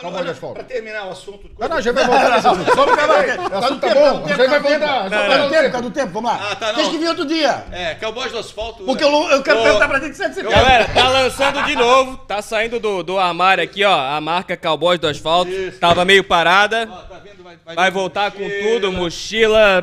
Cowboy 0.00 0.24
do 0.24 0.30
Asfalto. 0.32 0.54
Para 0.54 0.64
terminar 0.64 1.06
o 1.06 1.10
assunto. 1.12 1.48
Não, 1.58 1.68
não, 1.68 1.76
a 1.76 1.80
gente 1.80 1.94
vai 1.94 2.04
voltar 2.06 2.30
nesse 2.34 2.46
assunto. 2.48 2.74
Vamos 2.76 2.92
acabar. 2.94 3.24
O 3.24 3.26
Tá 3.26 3.48
do 3.48 3.54
assunto 3.64 3.80
tá 3.80 3.88
tempo, 3.88 4.00
bom, 4.00 4.04
tá 4.06 4.12
tempo, 4.12 4.28
gente 4.28 4.36
vai 4.36 4.48
tá 4.48 4.58
do 4.58 4.64
tempo. 4.66 4.78
voltar. 4.86 5.10
Tá 5.10 5.36
do 5.38 5.50
tempo, 5.50 5.72
tá 5.72 5.80
do 5.80 5.90
tempo, 5.90 6.12
vamos 6.12 6.30
lá. 6.30 6.50
Ah, 6.50 6.56
tá, 6.56 6.66
não. 6.68 6.74
Tem 6.74 6.90
que 6.90 6.98
vir 6.98 7.08
outro 7.08 7.24
dia. 7.24 7.64
É, 7.70 7.94
Cowboys 7.94 8.32
do 8.32 8.38
Asfalto. 8.38 8.84
Porque 8.84 9.04
eu, 9.04 9.10
eu 9.30 9.42
quero 9.44 9.62
perguntar 9.62 9.88
pra 9.88 10.00
ti 10.00 10.08
que 10.10 10.14
7 10.16 10.28
de 10.30 10.34
setembro. 10.34 10.56
Galera, 10.56 10.88
tá 10.92 11.08
lançando 11.08 11.62
de 11.64 11.76
novo, 11.76 12.16
tá 12.18 12.42
saindo 12.42 12.80
do, 12.80 13.02
do 13.04 13.18
armário 13.18 13.62
aqui, 13.62 13.84
ó, 13.84 13.96
a 13.96 14.20
marca 14.20 14.56
Cowboys 14.56 14.98
do 14.98 15.06
Asfalto. 15.08 15.50
Tava 15.80 16.04
meio 16.04 16.24
parada, 16.24 16.88
ó, 16.90 16.96
tá 17.02 17.18
vendo? 17.20 17.44
Vai, 17.44 17.76
vai 17.76 17.90
voltar 17.90 18.32
com 18.32 18.38
tudo, 18.48 18.90
mochila, 18.92 19.82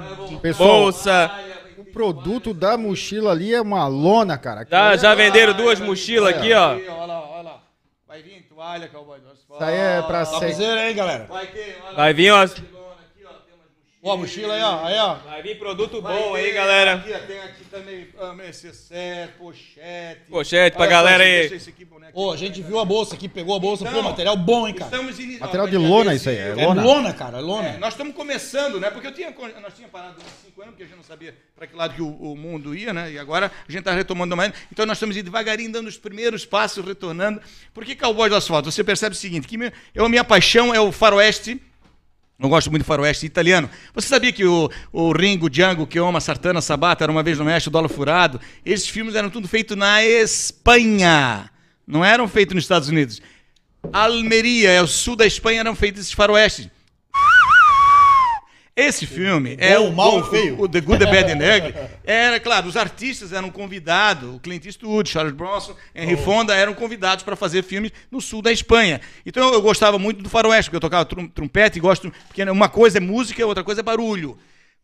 bolsa. 0.57 1.31
O 1.93 2.11
produto 2.13 2.55
da 2.55 2.75
mochila 2.75 3.29
ali 3.29 3.53
é 3.53 3.61
uma 3.61 3.85
lona, 3.87 4.35
cara. 4.35 4.65
Já, 4.67 4.97
já 4.97 5.13
venderam 5.13 5.53
duas 5.53 5.79
mochilas 5.79 6.35
aqui, 6.35 6.51
ó. 6.51 6.71
Olha 6.71 7.05
lá, 7.05 7.29
olha 7.29 7.41
lá. 7.43 7.61
Vai 8.07 8.23
vir 8.23 8.41
toalha, 8.49 8.87
Asfalto. 8.87 9.53
Isso 9.53 9.63
aí 9.63 9.77
é 9.77 10.01
pra 10.01 10.25
ser. 10.25 10.55
Vai 11.95 12.13
vir, 12.15 12.31
ó. 12.31 12.47
Ó, 14.05 14.11
a 14.15 14.17
mochila 14.17 14.53
aí, 14.55 14.61
ó. 14.61 14.85
Aí, 14.85 14.97
ó. 14.99 15.13
Vai 15.15 15.41
vir 15.41 15.57
produto 15.57 16.01
Vai 16.01 16.19
bom 16.19 16.35
aí, 16.35 16.51
galera. 16.51 16.95
Aqui, 16.95 17.13
ó, 17.13 17.19
tem 17.19 17.39
aqui 17.39 17.63
também 17.71 18.07
ah, 18.19 18.33
necessaire, 18.33 19.31
pochete. 19.39 20.21
Pochete 20.29 20.75
pra 20.75 20.87
galera 20.87 21.23
aí. 21.23 21.49
Ô, 22.13 22.29
a 22.29 22.35
gente 22.35 22.61
viu 22.61 22.79
a 22.79 22.83
bolsa 22.85 23.15
aqui, 23.15 23.29
pegou 23.29 23.55
a 23.55 23.59
bolsa. 23.59 23.85
Pô, 23.85 23.89
Então, 23.91 24.03
material 24.03 24.35
bom, 24.35 24.67
hein, 24.67 24.73
cara. 24.73 24.91
Estamos 24.91 25.17
ini- 25.19 25.39
Material 25.39 25.65
ó, 25.65 25.69
de 25.69 25.77
lona 25.77 26.13
isso 26.13 26.27
aí, 26.29 26.35
é. 26.35 26.49
É 26.49 26.53
lona. 26.65 26.83
lona, 26.83 27.13
cara, 27.13 27.37
é 27.37 27.39
É, 27.39 27.43
lona. 27.43 27.77
nós 27.77 27.93
estamos 27.93 28.13
começando, 28.13 28.77
né? 28.77 28.89
Porque 28.91 29.07
eu 29.07 29.13
tinha, 29.13 29.31
nós 29.31 29.73
tínhamos 29.73 29.91
parado 29.93 30.15
uns 30.19 30.45
5 30.45 30.61
anos, 30.61 30.71
porque 30.73 30.83
a 30.83 30.85
gente 30.85 30.97
não 30.97 31.03
sabia 31.03 31.33
para 31.55 31.65
que 31.65 31.73
lado 31.73 31.93
que 31.95 32.01
o, 32.01 32.09
o 32.09 32.35
mundo 32.35 32.75
ia, 32.75 32.91
né? 32.91 33.09
E 33.09 33.17
agora 33.17 33.45
a 33.67 33.71
gente 33.71 33.79
está 33.79 33.93
retomando 33.93 34.35
mais. 34.35 34.51
Então 34.69 34.85
nós 34.85 34.97
estamos 34.97 35.15
devagarinho, 35.15 35.71
dando 35.71 35.87
os 35.87 35.97
primeiros 35.97 36.45
passos, 36.45 36.85
retornando. 36.85 37.41
Por 37.73 37.85
que 37.85 37.95
Cowboy 37.95 38.27
do 38.29 38.35
Asfalto? 38.35 38.69
Você 38.69 38.83
percebe 38.83 39.15
o 39.15 39.17
seguinte, 39.17 39.47
que 39.47 39.57
meu- 39.57 39.71
eu, 39.95 40.03
a 40.05 40.09
minha 40.09 40.25
paixão 40.25 40.75
é 40.75 40.79
o 40.81 40.91
faroeste, 40.91 41.57
eu 42.43 42.49
gosto 42.49 42.69
muito 42.69 42.83
do 42.83 42.85
faroeste 42.85 43.25
italiano. 43.25 43.69
Você 43.95 44.09
sabia 44.09 44.33
que 44.33 44.43
o, 44.43 44.69
o 44.91 45.13
Ringo, 45.13 45.49
Django, 45.49 45.87
Keoma, 45.87 46.19
Sartana, 46.19 46.59
Sabata, 46.59 47.05
Era 47.05 47.11
Uma 47.11 47.23
Vez 47.23 47.39
no 47.39 47.45
México, 47.45 47.71
Dólar 47.71 47.87
Furado, 47.87 48.39
esses 48.65 48.89
filmes 48.89 49.15
eram 49.15 49.29
tudo 49.29 49.47
feitos 49.47 49.77
na 49.77 50.03
Espanha. 50.03 51.49
Não 51.87 52.03
eram 52.03 52.27
feitos 52.27 52.53
nos 52.53 52.65
Estados 52.65 52.89
Unidos. 52.89 53.21
Almeria, 53.93 54.71
é 54.71 54.81
o 54.81 54.87
sul 54.87 55.15
da 55.15 55.25
Espanha, 55.25 55.61
eram 55.61 55.73
feitos 55.73 56.01
esses 56.01 56.11
faroestes. 56.11 56.67
Esse 58.75 59.05
filme 59.05 59.55
é 59.59 59.77
Bom, 59.77 59.89
o 59.89 59.93
mal, 59.95 60.17
o- 60.17 60.23
feio. 60.23 60.59
O, 60.59 60.67
The 60.67 60.81
Good, 60.81 61.05
The 61.05 61.11
Bad 61.11 61.31
and 61.31 61.35
Ugly. 61.57 61.73
Era, 62.03 62.39
claro, 62.39 62.67
os 62.67 62.75
artistas 62.75 63.31
eram 63.31 63.51
convidados, 63.51 64.35
o 64.35 64.39
Clint 64.39 64.65
Eastwood, 64.65 65.07
Charles 65.09 65.33
Bronson, 65.35 65.75
Henry 65.93 66.17
Fonda 66.17 66.55
eram 66.55 66.73
convidados 66.73 67.23
para 67.23 67.35
fazer 67.35 67.63
filmes 67.63 67.91
no 68.09 68.19
sul 68.19 68.41
da 68.41 68.51
Espanha. 68.51 68.99
Então 69.25 69.53
eu 69.53 69.61
gostava 69.61 69.99
muito 69.99 70.23
do 70.23 70.29
faroeste, 70.29 70.69
porque 70.71 70.77
eu 70.77 70.81
tocava 70.81 71.05
trum, 71.05 71.27
trompete 71.27 71.77
e 71.77 71.81
gosto, 71.81 72.11
porque 72.27 72.43
uma 72.43 72.67
coisa 72.67 72.97
é 72.97 73.01
música, 73.01 73.45
outra 73.45 73.63
coisa 73.63 73.81
é 73.81 73.83
barulho. 73.83 74.37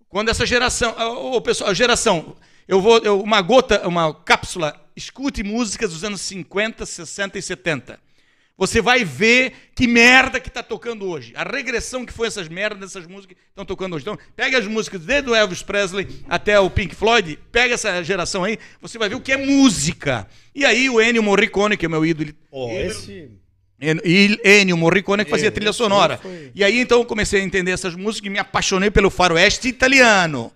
Quando 0.08 0.30
essa 0.30 0.46
geração, 0.46 0.96
ô 0.98 1.38
ô, 1.38 1.42
pessoal, 1.42 1.72
a 1.72 1.74
geração, 1.74 2.36
eu 2.68 2.80
vou, 2.80 3.00
eu- 3.00 3.20
uma 3.22 3.42
gota, 3.42 3.88
uma 3.88 4.14
cápsula, 4.14 4.80
escute 4.96 5.42
músicas 5.44 5.92
dos 5.94 6.04
anos 6.04 6.22
50, 6.22 6.86
60 6.86 7.40
e 7.40 7.42
70. 7.42 8.00
Você 8.60 8.82
vai 8.82 9.04
ver 9.06 9.54
que 9.74 9.88
merda 9.88 10.40
que 10.40 10.50
está 10.50 10.62
tocando 10.62 11.08
hoje. 11.08 11.32
A 11.36 11.44
regressão 11.44 12.06
que 12.06 12.12
foi 12.14 12.28
essas 12.28 12.48
merdas 12.50 12.80
dessas 12.94 13.08
músicas 13.08 13.38
que 13.38 13.44
estão 13.50 13.64
tocando 13.66 13.96
hoje. 13.96 14.04
Então, 14.04 14.20
pega 14.36 14.58
as 14.58 14.68
músicas 14.68 15.00
desde 15.00 15.30
o 15.30 15.34
Elvis 15.34 15.64
Presley 15.64 16.08
até 16.28 16.60
o 16.60 16.70
Pink 16.70 16.94
Floyd, 16.94 17.40
pega 17.52 17.74
essa 17.76 18.04
geração 18.04 18.44
aí, 18.44 18.60
você 18.82 18.98
vai 18.98 19.08
ver 19.08 19.16
o 19.16 19.22
que 19.22 19.32
é 19.32 19.38
música. 19.38 20.28
E 20.54 20.66
aí 20.66 20.90
o 20.90 21.02
Ennio 21.02 21.24
Morricone, 21.24 21.78
que 21.78 21.86
é 21.86 21.90
meu 21.90 22.06
ídolo, 22.06 22.30
ídolo 22.30 22.72
esse... 22.82 23.30
En- 23.82 24.38
Ennio 24.44 24.76
Morricone 24.76 25.24
que 25.24 25.32
fazia 25.32 25.50
trilha 25.50 25.72
sonora. 25.72 26.20
E 26.54 26.62
aí 26.66 26.80
então 26.82 27.00
eu 27.00 27.06
comecei 27.06 27.40
a 27.40 27.44
entender 27.46 27.72
essas 27.72 27.96
músicas 27.96 28.28
e 28.28 28.30
me 28.30 28.38
apaixonei 28.38 28.92
pelo 28.92 29.10
faroeste 29.10 29.70
italiano. 29.70 30.52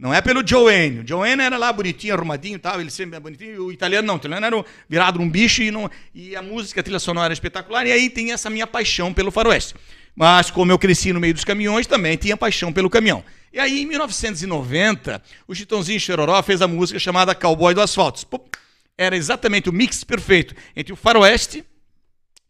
Não 0.00 0.14
é 0.14 0.22
pelo 0.22 0.42
Joanne. 0.46 1.00
O 1.00 1.06
Joanne 1.06 1.42
era 1.42 1.58
lá 1.58 1.70
bonitinho, 1.70 2.14
arrumadinho 2.14 2.56
e 2.56 2.58
tal, 2.58 2.80
ele 2.80 2.90
sempre 2.90 3.18
é 3.18 3.20
bonitinho. 3.20 3.66
O 3.66 3.70
italiano 3.70 4.06
não, 4.08 4.14
o 4.14 4.16
italiano 4.16 4.46
era 4.46 4.64
virado 4.88 5.18
num 5.18 5.28
bicho 5.28 5.62
e, 5.62 5.70
não, 5.70 5.90
e 6.14 6.34
a 6.34 6.40
música, 6.40 6.80
a 6.80 6.82
trilha 6.82 6.98
sonora 6.98 7.26
era 7.26 7.34
espetacular. 7.34 7.86
E 7.86 7.92
aí 7.92 8.08
tem 8.08 8.32
essa 8.32 8.48
minha 8.48 8.66
paixão 8.66 9.12
pelo 9.12 9.30
faroeste. 9.30 9.74
Mas 10.16 10.50
como 10.50 10.72
eu 10.72 10.78
cresci 10.78 11.12
no 11.12 11.20
meio 11.20 11.34
dos 11.34 11.44
caminhões, 11.44 11.86
também 11.86 12.16
tinha 12.16 12.34
paixão 12.34 12.72
pelo 12.72 12.88
caminhão. 12.88 13.22
E 13.52 13.58
aí, 13.60 13.82
em 13.82 13.86
1990, 13.86 15.22
o 15.46 15.54
Chitãozinho 15.54 16.00
Chororó 16.00 16.42
fez 16.42 16.62
a 16.62 16.68
música 16.68 16.98
chamada 16.98 17.34
Cowboy 17.34 17.74
do 17.74 17.82
Asfalto. 17.82 18.26
Era 18.96 19.14
exatamente 19.16 19.68
o 19.68 19.72
mix 19.72 20.02
perfeito 20.02 20.54
entre 20.74 20.92
o 20.94 20.96
faroeste 20.96 21.62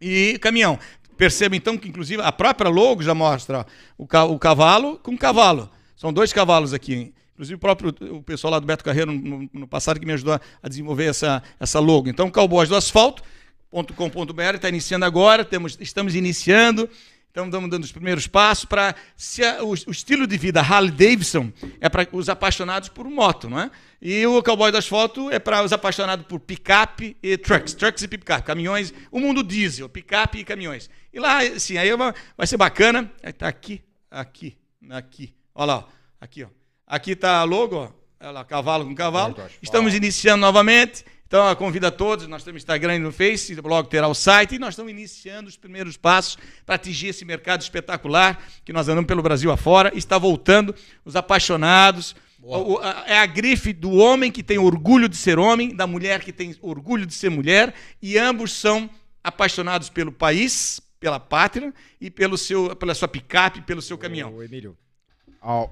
e 0.00 0.38
caminhão. 0.40 0.78
Perceba 1.16 1.56
então 1.56 1.76
que, 1.76 1.88
inclusive, 1.88 2.22
a 2.22 2.30
própria 2.32 2.70
logo 2.70 3.02
já 3.02 3.14
mostra 3.14 3.66
o, 3.98 4.06
ca- 4.06 4.24
o 4.24 4.38
cavalo 4.38 4.98
com 4.98 5.16
cavalo. 5.18 5.68
São 5.96 6.12
dois 6.12 6.32
cavalos 6.32 6.72
aqui. 6.72 7.12
Inclusive, 7.40 7.56
o 7.56 7.58
próprio 7.58 7.94
o 8.10 8.22
pessoal 8.22 8.50
lá 8.50 8.58
do 8.58 8.66
Beto 8.66 8.84
Carreiro, 8.84 9.10
no, 9.10 9.48
no 9.50 9.66
passado, 9.66 9.98
que 9.98 10.04
me 10.04 10.12
ajudou 10.12 10.38
a, 10.62 10.68
desenvolver 10.68 11.06
essa, 11.06 11.42
essa 11.58 11.80
logo. 11.80 12.06
Então, 12.06 12.30
Cowboys 12.30 12.68
do 12.68 12.76
Asfalto.com.br 12.76 14.42
está 14.54 14.68
iniciando 14.68 15.06
agora, 15.06 15.42
temos, 15.42 15.78
estamos 15.80 16.14
iniciando. 16.14 16.86
Então, 17.30 17.46
estamos 17.46 17.70
dando 17.70 17.84
os 17.84 17.92
primeiros 17.92 18.26
passos 18.26 18.66
para. 18.66 18.94
O, 19.62 19.70
o 19.70 19.90
estilo 19.90 20.26
de 20.26 20.36
vida 20.36 20.60
Harley 20.60 20.90
Davidson 20.90 21.50
é 21.80 21.88
para 21.88 22.06
os 22.12 22.28
apaixonados 22.28 22.90
por 22.90 23.08
moto, 23.08 23.48
não 23.48 23.58
é? 23.58 23.70
E 24.02 24.26
o 24.26 24.42
Cowboy 24.42 24.70
do 24.70 24.76
Asfalto 24.76 25.30
é 25.30 25.38
para 25.38 25.64
os 25.64 25.72
apaixonados 25.72 26.26
por 26.26 26.40
picape 26.40 27.16
e 27.22 27.38
trucks, 27.38 27.72
trucks 27.72 28.02
e 28.02 28.08
picape, 28.08 28.42
caminhões, 28.42 28.92
o 29.10 29.18
mundo 29.18 29.42
diesel, 29.42 29.88
picape 29.88 30.40
e 30.40 30.44
caminhões. 30.44 30.90
E 31.10 31.18
lá, 31.18 31.40
sim, 31.58 31.78
aí 31.78 31.96
vai, 31.96 32.12
vai 32.36 32.46
ser 32.46 32.58
bacana. 32.58 33.10
Está 33.22 33.48
aqui, 33.48 33.82
aqui, 34.10 34.58
aqui. 34.90 35.34
Olha 35.54 35.66
lá, 35.66 35.78
ó, 35.78 35.84
aqui, 36.20 36.44
ó. 36.44 36.59
Aqui 36.90 37.12
está 37.12 37.38
a 37.38 37.44
logo, 37.44 37.76
ó. 37.76 38.30
Lá, 38.30 38.44
cavalo 38.44 38.84
com 38.84 38.94
cavalo. 38.94 39.34
Estamos 39.62 39.94
iniciando 39.94 40.40
novamente. 40.42 41.04
Então, 41.26 41.48
eu 41.48 41.54
convido 41.54 41.86
a 41.86 41.90
todos, 41.92 42.26
nós 42.26 42.42
temos 42.42 42.60
Instagram 42.60 42.96
e 42.96 42.98
no 42.98 43.12
Face, 43.12 43.54
logo 43.54 43.88
terá 43.88 44.08
o 44.08 44.14
site, 44.14 44.56
e 44.56 44.58
nós 44.58 44.70
estamos 44.70 44.90
iniciando 44.90 45.48
os 45.48 45.56
primeiros 45.56 45.96
passos 45.96 46.36
para 46.66 46.74
atingir 46.74 47.06
esse 47.06 47.24
mercado 47.24 47.62
espetacular 47.62 48.44
que 48.64 48.72
nós 48.72 48.88
andamos 48.88 49.06
pelo 49.06 49.22
Brasil 49.22 49.52
afora, 49.52 49.92
e 49.94 49.98
está 49.98 50.18
voltando 50.18 50.74
os 51.04 51.14
apaixonados. 51.14 52.16
O- 52.42 52.78
a- 52.78 53.04
é 53.06 53.16
a 53.18 53.26
grife 53.26 53.72
do 53.72 53.92
homem 53.92 54.32
que 54.32 54.42
tem 54.42 54.58
orgulho 54.58 55.08
de 55.08 55.16
ser 55.16 55.38
homem, 55.38 55.72
da 55.74 55.86
mulher 55.86 56.20
que 56.24 56.32
tem 56.32 56.56
orgulho 56.60 57.06
de 57.06 57.14
ser 57.14 57.30
mulher, 57.30 57.72
e 58.02 58.18
ambos 58.18 58.50
são 58.52 58.90
apaixonados 59.22 59.88
pelo 59.88 60.10
país, 60.10 60.80
pela 60.98 61.20
pátria, 61.20 61.72
e 62.00 62.10
pelo 62.10 62.36
seu, 62.36 62.74
pela 62.74 62.92
sua 62.94 63.06
picape, 63.06 63.60
pelo 63.62 63.80
seu 63.80 63.96
caminhão. 63.96 64.34
Ô, 64.34 64.42
Emílio, 64.42 64.76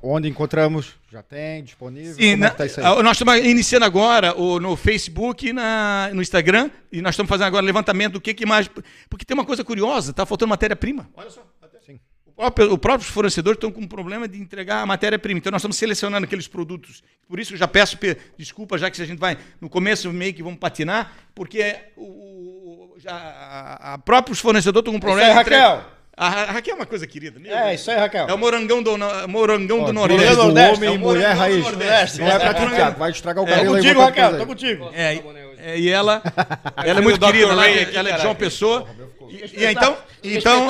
onde 0.03 0.29
encontramos? 0.29 0.95
Já 1.13 1.23
tem 1.23 1.63
disponível? 1.63 2.15
Sim, 2.15 2.31
Como 2.33 2.37
na- 2.39 2.47
é 2.47 2.51
que 2.51 2.57
tá 2.57 2.67
isso 2.67 2.81
aí? 2.81 2.87
ah, 2.87 3.03
nós 3.03 3.17
estamos 3.17 3.37
iniciando 3.45 3.85
agora 3.85 4.35
o, 4.39 4.59
no 4.61 4.77
Facebook 4.77 5.49
e 5.49 5.53
na, 5.53 6.11
no 6.13 6.23
Instagram, 6.23 6.71
e 6.91 7.01
nós 7.03 7.15
estamos 7.15 7.29
fazendo 7.29 7.47
agora 7.49 7.65
levantamento 7.65 8.15
do 8.15 8.21
que, 8.21 8.33
que 8.35 8.47
mais. 8.47 8.69
Porque 9.11 9.25
tem 9.25 9.35
uma 9.35 9.45
coisa 9.45 9.63
curiosa, 9.65 10.11
está 10.11 10.25
faltando 10.25 10.51
matéria-prima. 10.51 11.09
Olha 11.15 11.31
só. 11.31 11.43
Sim. 11.85 11.99
O 12.27 12.33
próprio, 12.33 12.73
o 12.73 12.79
próprios 12.79 13.11
fornecedores 13.11 13.57
estão 13.57 13.71
com 13.73 13.81
um 13.81 13.87
problema 13.87 14.27
de 14.29 14.39
entregar 14.41 14.81
a 14.83 14.87
matéria-prima. 14.87 15.39
Então 15.39 15.51
nós 15.51 15.61
estamos 15.61 15.77
selecionando 15.77 16.25
aqueles 16.25 16.47
produtos. 16.49 17.03
Por 17.27 17.39
isso 17.41 17.53
eu 17.55 17.59
já 17.59 17.67
peço 17.69 17.99
pe- 17.99 18.17
desculpa, 18.39 18.79
já 18.79 18.91
que 18.91 19.03
a 19.03 19.07
gente 19.07 19.19
vai 19.19 19.37
no 19.61 19.69
começo 19.69 20.11
meio 20.13 20.33
que 20.33 20.43
vamos 20.43 20.59
patinar, 20.59 21.13
porque 21.35 21.77
o, 21.97 22.03
o- 22.05 22.95
já, 22.99 23.13
a, 23.15 23.95
a 23.95 23.99
próprios 23.99 24.39
fornecedores 24.41 24.81
estão 24.83 24.93
com 24.93 24.99
um 24.99 25.01
problema. 25.01 25.33
aí, 25.35 25.41
entrega- 25.41 25.67
Raquel. 25.69 25.98
A 26.19 26.29
Ra- 26.29 26.45
Raquel 26.47 26.73
é 26.75 26.77
uma 26.79 26.87
coisa 26.87 27.07
querida. 27.07 27.39
meu 27.39 27.55
É, 27.57 27.69
Deus. 27.69 27.81
isso 27.81 27.91
aí, 27.91 27.97
Raquel. 27.99 28.27
É 28.29 28.35
o 28.35 28.39
morangão 28.39 28.83
do, 28.83 28.99
morangão 29.29 29.85
do 29.85 29.93
Nordeste. 29.93 30.35
do 30.35 30.43
Nordeste, 30.45 30.77
homem 30.77 30.89
é 30.89 30.93
e 30.93 30.97
o 30.97 31.01
mulher 31.01 31.21
morangão 31.29 31.35
do 31.35 31.39
raiz. 31.41 31.63
Nordeste. 31.65 32.19
Não 32.21 32.27
é 32.27 32.39
pra 32.39 32.49
É, 32.51 32.55
ti, 32.55 32.75
Thiago. 32.75 32.99
Vai 32.99 33.11
estragar 33.11 33.45
o 33.45 33.47
É, 33.49 33.51
cabelo 33.51 33.75
aí. 33.75 33.83
Contigo, 33.83 34.01
Raquel, 34.01 34.39
tô 34.39 34.47
contigo. 34.47 34.91
É, 34.93 35.15
e- 35.15 35.23
é, 35.61 35.79
e 35.79 35.89
ela, 35.91 36.21
ela 36.85 36.99
é 36.99 37.03
muito 37.03 37.21
querida, 37.21 37.53
ela, 37.53 37.69
é- 37.69 37.83
aqui, 37.83 37.97
ela 37.97 38.09
é 38.09 38.13
de. 38.15 38.23
João 38.23 38.35
Pessoa. 38.35 38.87
E, 39.29 39.61
e 39.61 39.65
então, 39.67 39.97
então 40.25 40.69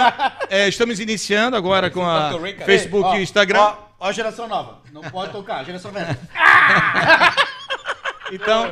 é, 0.51 0.69
estamos 0.69 1.01
iniciando 1.01 1.57
agora 1.57 1.89
com 1.91 2.05
a. 2.05 2.33
Facebook 2.67 3.17
e 3.17 3.23
Instagram. 3.23 3.61
Ó, 3.61 3.75
ó 4.01 4.09
a 4.09 4.13
geração 4.13 4.47
nova. 4.49 4.83
Não 4.93 5.01
pode 5.03 5.33
tocar, 5.33 5.65
geração 5.65 5.91
velha. 5.91 6.19
Então, 8.31 8.71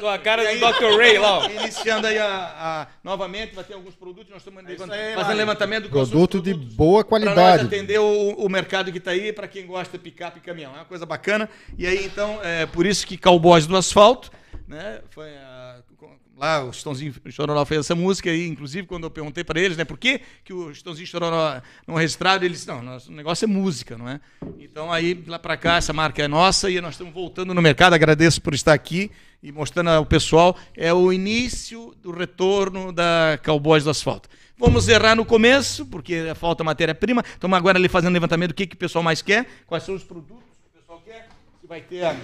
Com 0.00 0.08
a 0.08 0.18
cara 0.18 0.42
do 0.54 0.58
Dr. 0.58 0.96
Ray 0.98 1.18
lá, 1.18 1.38
ó. 1.38 1.44
iniciando 1.50 2.06
aí 2.06 2.18
a, 2.18 2.26
a- 2.26 2.86
novamente, 3.04 3.54
vai 3.54 3.62
ter 3.64 3.74
alguns 3.74 3.94
produtos, 3.94 4.30
nós 4.30 4.38
estamos 4.40 4.64
levant- 4.64 4.90
aí, 4.90 5.14
fazendo 5.14 5.36
levantamento 5.36 5.82
do 5.84 5.90
Produto 5.90 6.40
de 6.40 6.54
boa 6.54 7.04
Para 7.04 7.08
qualidade. 7.08 7.64
atender 7.66 7.98
o, 8.00 8.32
o 8.34 8.48
mercado 8.48 8.90
que 8.90 8.98
está 8.98 9.10
aí, 9.10 9.32
para 9.32 9.46
quem 9.46 9.66
gosta 9.66 9.96
de 9.98 10.02
picape 10.02 10.38
e 10.38 10.40
caminhão. 10.42 10.72
É 10.72 10.76
uma 10.78 10.84
coisa 10.84 11.04
bacana. 11.04 11.48
E 11.78 11.86
aí, 11.86 12.04
então, 12.04 12.40
é 12.42 12.66
por 12.66 12.86
isso 12.86 13.06
que 13.06 13.16
Cowboys 13.18 13.66
do 13.66 13.76
Asfalto, 13.76 14.30
né? 14.66 15.00
Foi 15.10 15.28
a- 15.36 15.80
lá 16.38 16.64
o 16.64 16.72
Chitãozinho 16.72 17.12
Chororó 17.28 17.62
fez 17.66 17.80
essa 17.80 17.94
música 17.94 18.30
aí, 18.30 18.46
inclusive, 18.48 18.86
quando 18.86 19.04
eu 19.04 19.10
perguntei 19.10 19.44
para 19.44 19.60
eles, 19.60 19.76
né, 19.76 19.84
por 19.84 19.98
que, 19.98 20.22
que 20.42 20.54
o 20.54 20.72
Chitãozinho 20.72 21.06
Chororó 21.06 21.60
não 21.86 21.96
registrado, 21.96 22.46
eles 22.46 22.64
não, 22.64 22.80
nosso 22.82 23.12
negócio 23.12 23.44
é 23.44 23.46
música, 23.46 23.98
não 23.98 24.08
é? 24.08 24.18
Então 24.58 24.90
aí, 24.90 25.22
lá 25.26 25.38
para 25.38 25.54
cá, 25.58 25.76
essa 25.76 25.92
marca 25.92 26.22
é 26.22 26.26
nossa 26.26 26.70
e 26.70 26.80
nós 26.80 26.94
estamos 26.94 27.12
voltando 27.12 27.52
no 27.52 27.60
mercado. 27.60 27.92
Agradeço 27.92 28.40
por 28.40 28.54
estar 28.54 28.72
aqui 28.72 29.10
e 29.42 29.52
mostrando 29.52 29.90
ao 29.90 30.06
pessoal. 30.06 30.56
É 30.76 30.92
o 30.92 31.12
início 31.12 31.94
do 32.02 32.10
retorno 32.10 32.92
da 32.92 33.38
Cowboys 33.44 33.84
do 33.84 33.90
Asfalto. 33.90 34.28
Vamos 34.56 34.88
errar 34.88 35.14
no 35.16 35.24
começo, 35.24 35.86
porque 35.86 36.34
falta 36.34 36.62
matéria-prima. 36.62 37.22
Estamos 37.26 37.56
agora 37.56 37.78
ali 37.78 37.88
fazendo 37.88 38.12
levantamento 38.12 38.50
do 38.50 38.54
que, 38.54 38.66
que 38.66 38.74
o 38.74 38.78
pessoal 38.78 39.02
mais 39.02 39.22
quer, 39.22 39.46
quais 39.66 39.84
são 39.84 39.94
os 39.94 40.04
produtos 40.04 40.44
que 40.44 40.78
o 40.78 40.80
pessoal 40.80 41.02
quer, 41.04 41.28
vai 41.66 41.80
ter 41.80 42.04
a, 42.04 42.14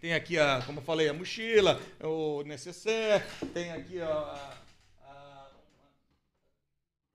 tem 0.00 0.12
aqui, 0.12 0.38
a, 0.38 0.62
como 0.66 0.80
eu 0.80 0.82
falei, 0.82 1.08
a 1.08 1.14
mochila, 1.14 1.80
o 2.02 2.42
necessaire, 2.42 3.24
tem 3.54 3.72
aqui 3.72 4.00
a 4.00 4.54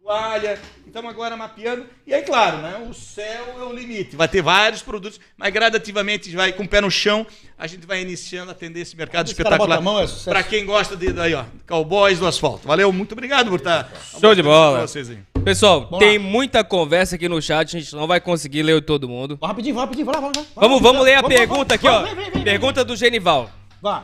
toalha. 0.10 0.60
Estamos 0.88 1.12
agora 1.12 1.38
mapeando. 1.38 1.86
E 2.08 2.12
aí, 2.12 2.24
claro, 2.24 2.58
né, 2.58 2.84
o 2.90 2.94
céu 2.96 3.46
é 3.60 3.64
o 3.64 3.72
limite. 3.72 4.16
Vai 4.16 4.28
ter 4.28 4.42
vários 4.42 4.82
produtos, 4.82 5.20
mas 5.38 5.54
gradativamente 5.54 6.36
vai 6.36 6.52
com 6.52 6.64
o 6.64 6.68
pé 6.68 6.82
no 6.82 6.90
chão. 6.90 7.28
A 7.56 7.68
gente 7.68 7.86
vai 7.86 8.02
iniciando 8.02 8.50
a 8.50 8.54
atender 8.54 8.80
esse 8.82 8.98
mercado 8.98 9.28
Esse 9.28 9.36
cara 9.36 9.56
bota 9.56 9.74
espetacular. 9.74 9.78
a 9.78 9.82
mão, 9.82 10.04
é 10.04 10.08
sucesso. 10.08 10.30
Para 10.32 10.42
quem 10.42 10.66
gosta 10.66 10.96
de 10.96 11.14
daí, 11.14 11.36
ó, 11.36 11.44
cowboys 11.68 12.18
do 12.18 12.26
asfalto. 12.26 12.68
Valeu, 12.68 12.92
muito 12.92 13.12
obrigado 13.12 13.50
por 13.50 13.60
estar. 13.60 13.92
Show 14.20 14.34
de 14.34 14.42
bola. 14.42 14.88
Vocês 14.88 15.12
aí. 15.12 15.20
Pessoal, 15.44 15.82
Vamos 15.82 16.00
tem 16.00 16.18
lá. 16.18 16.24
muita 16.24 16.64
conversa 16.64 17.16
aqui 17.16 17.30
no 17.30 17.40
chat, 17.40 17.78
a 17.78 17.80
gente 17.80 17.96
não 17.96 18.08
vai 18.08 18.20
conseguir 18.20 18.64
ler 18.64 18.82
todo 18.82 19.08
mundo. 19.08 19.38
Vai 19.40 19.50
rapidinho, 19.50 19.76
vai 19.76 19.84
rapidinho, 19.84 20.06
vai 20.08 20.16
lá, 20.16 20.22
vai 20.22 20.32
lá. 20.36 20.46
Vamos, 20.56 20.82
vamos 20.82 21.04
ler 21.04 21.14
a 21.16 21.22
Vamos, 21.22 21.38
pergunta 21.38 21.78
vamos, 21.78 21.86
aqui, 21.86 21.88
ó. 21.88 22.02
vem, 22.04 22.16
vem, 22.16 22.32
vem, 22.32 22.44
Pergunta 22.44 22.84
do 22.84 22.96
Genival. 22.96 23.50
Vá. 23.80 24.04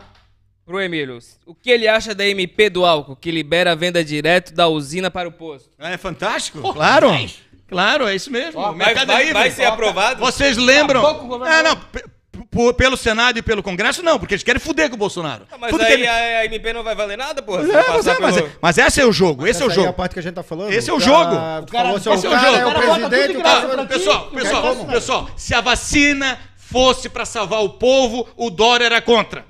Pro 0.65 0.81
Emílio. 0.81 1.19
O 1.45 1.53
que 1.53 1.69
ele 1.69 1.87
acha 1.87 2.15
da 2.15 2.25
MP 2.25 2.69
do 2.69 2.85
álcool, 2.85 3.15
que 3.15 3.29
libera 3.29 3.73
a 3.73 3.75
venda 3.75 4.03
direto 4.03 4.53
da 4.53 4.67
usina 4.67 5.11
para 5.11 5.29
o 5.29 5.31
posto? 5.31 5.69
É 5.79 5.95
fantástico, 5.97 6.61
claro. 6.73 7.09
mas- 7.11 7.35
Claro, 7.67 8.07
é 8.07 8.15
isso 8.15 8.31
mesmo. 8.31 8.59
Ó, 8.61 8.71
O 8.71 8.75
mercado 8.75 9.07
vai, 9.07 9.15
é 9.15 9.19
livre. 9.25 9.33
vai 9.33 9.49
ser 9.51 9.65
aprovado? 9.65 10.19
Vocês 10.19 10.55
lembram? 10.55 11.01
Acabou 11.01 11.19
com 11.19 11.25
o 11.25 11.29
governador. 11.29 11.59
É, 11.65 11.67
não, 11.69 11.75
pe- 11.75 12.03
p- 12.51 12.73
pelo 12.77 12.95
Senado 12.95 13.39
e 13.39 13.41
pelo 13.41 13.63
Congresso, 13.63 14.03
não, 14.03 14.19
porque 14.19 14.35
eles 14.35 14.43
querem 14.43 14.59
fuder 14.61 14.87
com 14.87 14.95
o 14.95 14.99
Bolsonaro. 14.99 15.47
Ah, 15.51 15.57
Mas 15.59 15.71
Tudo 15.71 15.79
que 15.83 15.91
aí 15.91 15.93
ele- 15.93 16.07
a, 16.07 16.45
MP 16.45 16.71
não 16.73 16.83
vai 16.83 16.93
valer 16.93 17.17
nada? 17.17 17.43
Se 17.43 17.51
É, 17.51 17.57
não 17.57 17.93
mas, 17.95 18.07
é, 18.07 18.19
mas, 18.19 18.35
pelo- 18.35 18.47
é, 18.47 18.51
mas 18.61 18.77
esse 18.77 19.01
é 19.01 19.05
o 19.05 19.11
jogo, 19.11 19.47
esse 19.47 19.63
é 19.63 19.65
o 19.65 19.69
Essa 19.69 19.73
aí 19.73 19.79
é 19.79 19.81
a 19.81 19.85
jogo. 19.87 19.97
parte 19.97 20.13
que 20.13 20.19
a 20.19 20.21
gente 20.21 20.35
tá 20.35 20.43
falando. 20.43 20.71
Esse 20.71 20.89
é 20.91 20.93
o 20.93 20.99
jogo. 20.99 21.31
cara- 21.71 21.95
esse 21.95 22.07
é 22.07 22.11
o 22.11 22.17
jogo. 22.17 22.35
é 22.35 22.65
O 22.65 22.69
o 22.69 22.73
cara 22.73 22.85
bota 22.85 23.09
presidente, 23.09 23.37
o 23.37 23.41
cara... 23.43 23.77
ti. 23.77 23.87
Pessoal, 23.87 24.27
pessoal, 24.29 24.85
pessoal, 24.85 25.29
se 25.35 25.53
a 25.55 25.61
vacina 25.61 26.39
fosse 26.55 27.09
para 27.09 27.25
salvar 27.25 27.63
o 27.63 27.69
povo, 27.69 28.27
o 28.37 28.51
Dória 28.51 28.85
era 28.85 29.01
contra. 29.01 29.43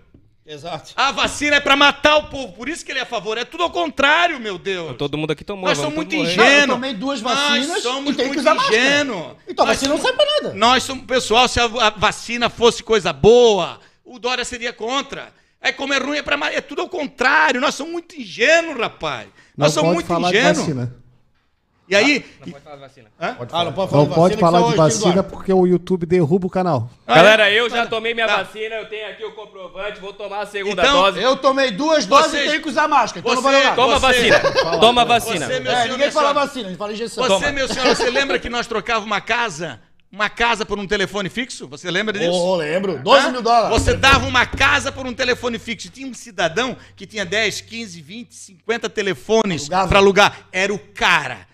Exato. 0.47 0.91
A 0.95 1.11
vacina 1.11 1.55
é 1.55 1.59
para 1.59 1.75
matar 1.75 2.17
o 2.17 2.23
povo, 2.27 2.53
por 2.53 2.69
isso 2.69 2.85
que 2.85 2.91
ele 2.91 2.99
é 2.99 3.01
a 3.01 3.05
favor. 3.05 3.35
É 3.35 3.43
tudo 3.43 3.63
ao 3.63 3.71
contrário, 3.71 4.39
meu 4.39 4.59
Deus. 4.59 4.95
Todo 4.95 5.17
mundo 5.17 5.31
aqui 5.31 5.43
tomou. 5.43 5.67
Nós 5.67 5.77
somos 5.77 5.95
muito. 5.95 6.15
Não, 6.15 6.23
eu 6.23 6.29
ingênuos. 6.29 6.67
tomei 6.75 6.93
duas 6.93 7.19
Nós 7.21 7.33
vacinas 7.33 7.81
somos 7.81 8.13
e 8.13 8.15
tenho 8.15 8.29
que 8.31 8.41
muito 8.41 8.63
ingênuos. 8.63 9.33
Então 9.47 9.65
a 9.65 9.67
Nós 9.69 9.77
vacina 9.77 9.95
não 9.95 10.01
serve 10.01 10.17
pra 10.17 10.25
nada. 10.25 10.53
Nós 10.53 10.83
somos, 10.83 11.05
pessoal, 11.05 11.47
se 11.47 11.59
a, 11.59 11.63
a 11.65 11.89
vacina 11.89 12.47
fosse 12.47 12.83
coisa 12.83 13.11
boa, 13.11 13.79
o 14.03 14.19
Dória 14.19 14.45
seria 14.45 14.71
contra. 14.71 15.33
É 15.59 15.71
como 15.71 15.93
é 15.95 15.97
ruim, 15.97 16.17
é, 16.17 16.21
pra, 16.21 16.37
é 16.53 16.61
tudo 16.61 16.81
ao 16.81 16.89
contrário. 16.89 17.59
Nós 17.59 17.73
somos 17.73 17.91
muito 17.91 18.15
ingênuos, 18.15 18.77
rapaz. 18.77 19.27
Não 19.57 19.65
Nós 19.65 19.73
somos 19.73 19.95
muito 19.95 20.05
falar 20.05 20.29
de 20.29 20.37
ingênuos. 20.37 20.59
vacina. 20.59 20.95
E 21.87 21.95
aí, 21.95 22.25
Não 22.43 22.51
pode 22.51 22.63
falar 22.63 22.75
de 22.77 22.81
vacina. 22.81 23.07
Ah, 23.19 23.27
não 23.27 23.35
pode 23.35 23.51
falar 23.51 23.63
Não 23.65 23.71
de 24.09 24.15
pode 24.15 24.35
vacina, 24.35 24.39
falar 24.39 24.71
de 24.71 24.75
vacina 24.77 25.23
porque 25.23 25.53
o 25.53 25.67
YouTube 25.67 26.05
derruba 26.07 26.47
o 26.47 26.49
canal. 26.49 26.89
Galera, 27.07 27.51
eu 27.51 27.69
já 27.69 27.85
tomei 27.85 28.13
minha 28.15 28.25
Tá. 28.25 28.37
vacina, 28.37 28.75
eu 28.77 28.89
tenho 28.89 29.07
aqui 29.07 29.23
o 29.23 29.33
comprovante, 29.33 29.99
vou 29.99 30.11
tomar 30.11 30.41
a 30.41 30.45
segunda 30.47 30.81
Então, 30.81 30.93
dose. 31.03 31.21
Eu 31.21 31.35
tomei 31.37 31.69
duas 31.69 32.07
doses 32.07 32.31
Vocês- 32.31 32.47
e 32.47 32.49
tenho 32.49 32.61
que 32.63 32.69
usar 32.69 32.87
máscara. 32.87 33.19
Então 33.19 33.35
não 33.35 33.41
você- 33.41 33.47
valeu 33.47 33.63
nada. 33.63 33.75
Toma 33.75 33.99
Você- 33.99 34.07
vacina. 34.31 34.79
Toma 34.79 35.05
vacina. 35.05 35.45
Você, 35.45 35.59
meu 35.59 35.71
É, 35.71 35.75
senhor, 35.83 35.91
ninguém 35.97 36.11
fala 36.11 36.29
senhora, 36.29 36.47
vacina, 36.47 36.65
a 36.65 36.69
gente 36.69 36.77
fala 36.79 36.93
injeção. 36.93 37.23
Você, 37.23 37.29
Toma. 37.45 37.51
meu 37.51 37.67
senhor, 37.67 37.95
você 37.95 38.09
lembra 38.09 38.39
que 38.39 38.49
nós 38.49 38.65
trocávamos 38.65 39.05
uma 39.05 39.21
casa? 39.21 39.79
Uma 40.11 40.29
casa 40.29 40.65
por 40.65 40.79
um 40.79 40.87
telefone 40.87 41.29
fixo? 41.29 41.67
Você 41.67 41.91
lembra 41.91 42.17
disso? 42.17 42.31
Ô, 42.31 42.55
lembro. 42.55 42.97
12 43.03 43.27
Hã? 43.27 43.31
mil 43.31 43.41
dólares. 43.41 43.69
Você 43.69 43.93
dava 43.95 44.25
uma 44.25 44.45
casa 44.45 44.91
por 44.91 45.05
um 45.05 45.13
telefone 45.13 45.59
fixo. 45.59 45.89
Tinha 45.89 46.07
um 46.07 46.13
cidadão 46.13 46.75
que 46.95 47.05
tinha 47.05 47.25
10, 47.25 47.59
15, 47.61 48.01
20, 48.01 48.33
50 48.33 48.89
telefones 48.89 49.67
para 49.67 49.99
alugar. 49.99 50.47
Era 50.53 50.73
o 50.73 50.79
cara. 50.79 51.45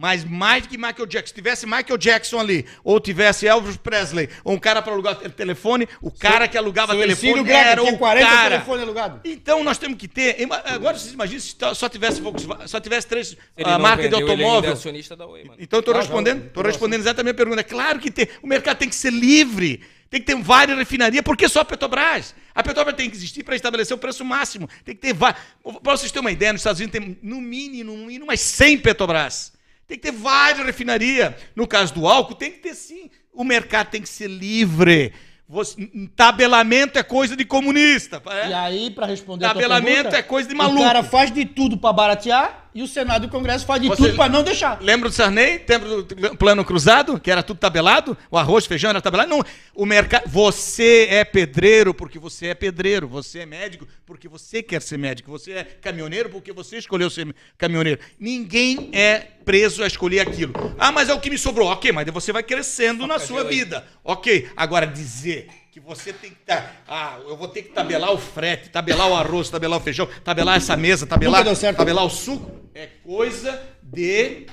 Mas 0.00 0.24
mais 0.24 0.66
que 0.66 0.78
Michael 0.78 1.04
Jackson. 1.04 1.28
Se 1.28 1.34
tivesse 1.34 1.66
Michael 1.66 1.98
Jackson 1.98 2.40
ali, 2.40 2.64
ou 2.82 2.98
tivesse 2.98 3.46
Elvis 3.46 3.76
Presley, 3.76 4.30
ou 4.42 4.54
um 4.54 4.58
cara 4.58 4.80
para 4.80 4.94
alugar 4.94 5.14
te- 5.16 5.28
telefone, 5.28 5.86
o 6.00 6.10
cara 6.10 6.48
que 6.48 6.56
alugava 6.56 6.92
Seu 6.94 7.02
telefone 7.02 7.42
Greco 7.44 7.50
era 7.50 7.80
tinha 7.82 7.92
o 7.94 7.98
40 7.98 8.26
cara. 8.26 8.50
telefones 8.50 8.82
alugados. 8.82 9.20
Então 9.24 9.62
nós 9.62 9.76
temos 9.76 9.98
que 9.98 10.08
ter. 10.08 10.36
Agora 10.64 10.96
vocês 10.96 11.12
imaginam 11.12 11.40
se 11.40 11.54
só- 11.74 11.88
tivesse 11.90 12.22
Volkswagen, 12.22 12.66
só 12.66 12.80
tivesse 12.80 13.06
três 13.06 13.36
Ele 13.54 13.68
a 13.68 13.72
não 13.72 13.78
marca 13.80 14.04
de 14.04 14.08
vendeu, 14.08 14.20
ele 14.20 14.42
é 14.42 14.44
automóvel. 14.46 14.72
acionista 14.72 15.14
da 15.14 15.26
Oi, 15.26 15.44
mano. 15.44 15.56
Então 15.60 15.80
eu 15.80 15.82
tô 15.82 15.92
respondendo, 15.92 16.48
tô 16.50 16.62
respondendo 16.62 17.00
exatamente 17.00 17.20
a 17.20 17.24
minha 17.24 17.34
pergunta. 17.34 17.60
É 17.60 17.64
claro 17.64 17.98
que 17.98 18.10
tem, 18.10 18.26
o 18.42 18.46
mercado 18.46 18.78
tem 18.78 18.88
que 18.88 18.94
ser 18.94 19.12
livre. 19.12 19.82
Tem 20.08 20.18
que 20.18 20.26
ter 20.26 20.34
várias 20.42 20.78
refinarias. 20.78 21.22
Por 21.22 21.36
que 21.36 21.46
só 21.46 21.60
a 21.60 21.64
Petrobras? 21.64 22.34
A 22.54 22.62
Petrobras 22.62 22.96
tem 22.96 23.08
que 23.10 23.16
existir 23.16 23.44
para 23.44 23.54
estabelecer 23.54 23.94
o 23.94 23.98
preço 23.98 24.24
máximo. 24.24 24.66
Tem 24.84 24.94
que 24.94 25.00
ter 25.02 25.12
várias. 25.12 25.40
Para 25.62 25.96
vocês 25.96 26.10
terem 26.10 26.24
uma 26.24 26.32
ideia, 26.32 26.52
nos 26.52 26.62
Estados 26.62 26.80
Unidos 26.80 26.98
tem 26.98 27.18
no 27.22 27.40
mínimo, 27.40 27.92
no 27.96 28.06
mínimo, 28.06 28.24
umas 28.24 28.40
100 28.40 28.78
Petrobras. 28.78 29.52
Tem 29.90 29.98
que 29.98 30.04
ter 30.08 30.16
várias 30.16 30.64
refinarias. 30.64 31.34
No 31.56 31.66
caso 31.66 31.92
do 31.92 32.06
álcool, 32.06 32.36
tem 32.36 32.52
que 32.52 32.58
ter 32.58 32.74
sim. 32.76 33.10
O 33.34 33.42
mercado 33.42 33.88
tem 33.90 34.00
que 34.00 34.08
ser 34.08 34.28
livre. 34.28 35.12
Você- 35.48 35.90
tabelamento 36.14 36.96
é 36.96 37.02
coisa 37.02 37.34
de 37.36 37.44
comunista. 37.44 38.22
é? 38.30 38.50
E 38.50 38.54
aí, 38.54 38.90
pra 38.92 39.04
responder 39.04 39.46
a 39.46 39.48
tua 39.48 39.62
Tabelamento 39.62 39.94
pergunta, 39.94 40.16
é 40.16 40.22
coisa 40.22 40.48
de 40.48 40.54
maluco. 40.54 40.80
O 40.80 40.84
cara 40.84 41.02
faz 41.02 41.32
de 41.32 41.44
tudo 41.44 41.76
pra 41.76 41.92
baratear 41.92 42.69
e 42.74 42.82
o 42.82 42.86
Senado 42.88 43.24
e 43.24 43.26
o 43.26 43.30
Congresso 43.30 43.66
faz 43.66 43.80
de 43.82 43.88
Você- 43.88 44.02
tudo 44.02 44.16
pra 44.16 44.28
não 44.28 44.42
deixar. 44.42 44.78
Lembra 44.80 45.08
do 45.08 45.14
Sarney? 45.14 45.64
Lembra 45.68 45.88
do 46.02 46.36
plano 46.36 46.64
cruzado? 46.64 47.18
Que 47.18 47.30
era 47.30 47.42
tudo 47.42 47.58
tabelado? 47.58 48.16
O 48.30 48.38
arroz, 48.38 48.66
feijão 48.66 48.90
era 48.90 49.00
tabelado? 49.00 49.28
Não. 49.30 49.44
O 49.74 49.84
mercado. 49.86 50.28
Você 50.28 51.06
é 51.10 51.24
pedreiro 51.24 51.92
porque 51.94 52.18
você 52.18 52.48
é 52.48 52.54
pedreiro. 52.54 53.08
Você 53.08 53.40
é 53.40 53.46
médico 53.46 53.86
porque 54.06 54.28
você 54.28 54.62
quer 54.62 54.80
ser 54.82 54.98
médico. 54.98 55.30
Você 55.30 55.52
é 55.52 55.64
caminhoneiro 55.64 56.28
porque 56.30 56.52
você 56.52 56.78
escolheu 56.78 57.10
ser 57.10 57.34
caminhoneiro. 57.58 58.00
Ninguém 58.18 58.90
é 58.92 59.26
preso 59.44 59.82
a 59.82 59.86
escolher 59.86 60.20
aquilo. 60.20 60.52
Ah, 60.78 60.92
mas 60.92 61.08
é 61.08 61.14
o 61.14 61.20
que 61.20 61.30
me 61.30 61.38
sobrou. 61.38 61.68
Ok, 61.68 61.90
mas 61.92 62.06
você 62.10 62.32
vai 62.32 62.42
crescendo 62.42 63.06
na 63.06 63.18
sua 63.18 63.44
vida. 63.44 63.84
Ok. 64.04 64.48
Agora, 64.56 64.86
dizer 64.86 65.48
que 65.72 65.78
você 65.78 66.12
tem 66.12 66.30
que 66.30 66.36
estar. 66.40 66.82
ah, 66.88 67.18
eu 67.28 67.36
vou 67.36 67.46
ter 67.46 67.62
que 67.62 67.68
tabelar 67.70 68.12
o 68.12 68.18
frete, 68.18 68.70
tabelar 68.70 69.08
o 69.08 69.14
arroz, 69.14 69.48
tabelar 69.48 69.78
o 69.78 69.82
feijão, 69.82 70.08
tabelar 70.24 70.56
essa 70.56 70.76
mesa, 70.76 71.06
tabelar, 71.06 71.44
deu 71.44 71.54
certo. 71.54 71.76
tabelar 71.76 72.04
o 72.04 72.10
suco. 72.10 72.50
É 72.74 72.88
coisa 73.04 73.60
de 73.82 74.46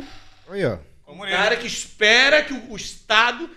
Aí, 0.50 0.66
ó. 0.66 0.78
um 1.08 1.20
cara 1.20 1.56
que 1.56 1.68
espera 1.68 2.44
que 2.44 2.54
o, 2.54 2.72
o 2.72 2.76
Estado 2.76 3.50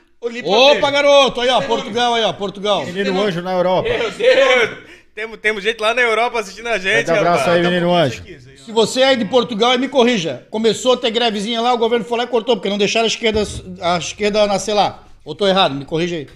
Opa, 0.44 0.90
garoto, 0.90 1.40
aí 1.40 1.48
ó, 1.48 1.62
Portugal 1.62 2.12
aí 2.14 2.22
ó, 2.24 2.32
Portugal. 2.34 2.84
Menino 2.84 3.18
Anjo 3.18 3.40
na 3.40 3.52
Europa. 3.52 3.88
Meu 3.88 4.10
Deus! 4.10 4.78
Temos, 5.14 5.38
temos 5.38 5.62
gente 5.62 5.80
lá 5.80 5.94
na 5.94 6.02
Europa 6.02 6.38
assistindo 6.38 6.68
a 6.68 6.78
gente, 6.78 7.06
Grande 7.06 7.20
abraço 7.20 7.44
rapaz. 7.44 7.56
aí, 7.56 7.62
menino 7.62 7.94
Anjo. 7.94 8.22
Se 8.56 8.70
você 8.70 9.00
é 9.00 9.16
de 9.16 9.24
Portugal, 9.24 9.78
me 9.78 9.88
corrija. 9.88 10.46
Começou 10.50 10.92
a 10.92 10.96
ter 10.96 11.10
grevezinha 11.10 11.60
lá, 11.60 11.72
o 11.72 11.78
governo 11.78 12.04
foi 12.04 12.18
lá 12.18 12.24
e 12.24 12.26
cortou, 12.26 12.56
porque 12.56 12.68
não 12.68 12.76
deixaram 12.78 13.04
a 13.04 13.08
esquerda, 13.08 13.42
a 13.80 13.96
esquerda 13.98 14.46
nascer 14.46 14.74
lá. 14.74 15.04
Ou 15.24 15.34
tô 15.34 15.46
errado, 15.48 15.74
me 15.74 15.84
corrija 15.84 16.16
aí. 16.16 16.28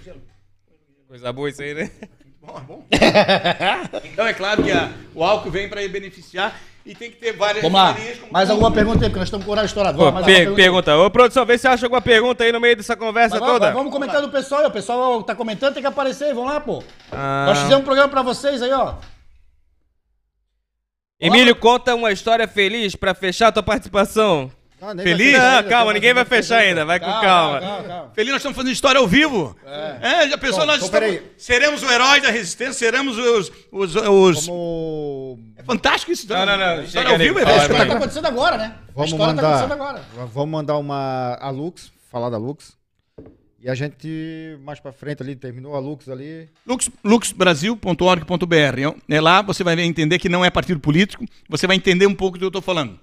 Coisa 1.15 1.31
boa 1.31 1.49
isso 1.49 1.61
aí, 1.61 1.73
né? 1.73 1.89
Bom, 2.41 2.57
é 2.57 2.61
bom. 2.61 2.85
então 4.03 4.27
é 4.27 4.33
claro 4.33 4.61
que 4.61 4.69
a- 4.69 4.91
o 5.13 5.23
álcool 5.23 5.49
vem 5.49 5.69
para 5.69 5.79
beneficiar 5.87 6.59
e 6.85 6.93
tem 6.93 7.09
que 7.09 7.15
ter 7.15 7.31
várias 7.31 7.63
Vamos 7.63 7.79
lá. 7.79 7.95
Mais 8.29 8.49
alguma 8.49 8.69
pergunta 8.69 8.97
aí, 8.97 9.09
porque 9.09 9.19
nós 9.19 9.27
estamos 9.29 9.45
com 9.45 9.49
o 9.49 9.53
horário 9.53 9.65
estourado. 9.65 9.97
Pô, 9.97 10.03
Vamos, 10.11 10.21
mais 10.21 10.25
per- 10.37 10.53
pergunta. 10.53 10.97
Ô, 10.97 11.09
produção, 11.09 11.45
vê 11.45 11.57
se 11.57 11.69
acha 11.69 11.85
alguma 11.85 12.01
pergunta 12.01 12.43
aí 12.43 12.51
no 12.51 12.59
meio 12.59 12.75
dessa 12.75 12.97
conversa 12.97 13.39
Mas 13.39 13.49
toda. 13.49 13.71
vamos 13.71 13.93
comentar 13.93 14.21
do 14.21 14.29
pessoal 14.29 14.59
aí, 14.59 14.67
o 14.67 14.71
pessoal 14.71 15.23
tá 15.23 15.33
comentando, 15.33 15.73
tem 15.73 15.81
que 15.81 15.87
aparecer 15.87 16.25
aí, 16.25 16.33
vamos 16.33 16.51
lá, 16.51 16.59
pô. 16.59 16.83
Ah. 17.13 17.45
Nós 17.47 17.59
fizemos 17.59 17.79
um 17.81 17.85
programa 17.85 18.09
pra 18.09 18.21
vocês 18.21 18.61
aí, 18.61 18.73
ó. 18.73 18.95
Emílio, 21.17 21.55
conta 21.55 21.95
uma 21.95 22.11
história 22.11 22.45
feliz 22.45 22.93
pra 22.93 23.15
fechar 23.15 23.47
a 23.47 23.51
tua 23.53 23.63
participação. 23.63 24.51
Não, 24.81 24.93
nem 24.93 25.03
Feliz? 25.05 25.31
Não, 25.37 25.45
ainda, 25.57 25.69
calma, 25.69 25.93
ninguém 25.93 26.13
vai 26.13 26.25
fechar 26.25 26.57
ainda, 26.57 26.83
vai 26.85 26.99
com 26.99 27.05
calma. 27.05 28.11
Feliz, 28.13 28.31
nós 28.31 28.39
estamos 28.41 28.55
fazendo 28.55 28.71
história 28.73 28.99
ao 28.99 29.07
vivo. 29.07 29.55
É, 30.01 30.27
já 30.29 30.37
pensou, 30.37 30.59
Bom, 30.61 30.65
nós 30.67 30.75
então, 30.83 30.87
estamos, 30.87 31.15
peraí. 31.15 31.31
seremos 31.37 31.81
o 31.81 31.89
herói 31.91 32.19
da 32.21 32.29
resistência, 32.29 32.73
seremos 32.73 33.17
os... 33.17 33.51
os, 33.71 33.95
os- 33.95 34.45
Vamos, 34.47 35.39
É 35.57 35.63
fantástico 35.63 36.11
isso. 36.11 36.27
Não, 36.27 36.45
não, 36.45 36.57
não, 36.57 36.83
História 36.83 36.87
chega 36.87 37.09
ao 37.11 37.17
vivo 37.17 37.39
é 37.39 37.43
ali, 37.43 37.51
A 37.51 37.53
fala, 37.55 37.61
fantástico. 37.61 37.71
história 37.71 37.77
vai. 37.77 37.87
tá 37.87 37.95
acontecendo 37.95 38.25
agora, 38.27 38.57
né? 38.57 38.65
a 38.65 38.91
vamos 38.93 39.11
história 39.11 39.33
tá 39.35 39.41
acontecendo 39.41 39.69
mandar, 39.79 39.83
agora. 39.85 40.27
vamos 40.33 40.49
mandar 40.51 40.77
uma 40.77 41.37
a 41.39 41.49
Lux, 41.49 41.91
falar 42.11 42.29
da 42.29 42.37
Lux. 42.37 42.75
E 43.61 43.69
a 43.69 43.73
gente 43.73 44.59
mais 44.63 44.79
pra 44.79 44.91
frente 44.91 45.23
ali 45.23 45.35
terminou 45.35 45.75
a 45.75 45.79
Lux 45.79 46.07
ali. 46.07 46.47
Lux, 46.67 46.87
luxbrasil.org.br. 47.03 48.99
É 49.09 49.21
lá 49.21 49.41
você 49.41 49.63
vai 49.63 49.79
entender 49.81 50.19
que 50.19 50.29
não 50.29 50.43
é 50.45 50.49
partido 50.49 50.79
político, 50.79 51.25
você 51.49 51.65
vai 51.65 51.75
entender 51.75 52.05
um 52.05 52.13
pouco 52.13 52.37
do 52.37 52.39
que 52.39 52.45
eu 52.45 52.49
estou 52.49 52.61
falando. 52.61 52.99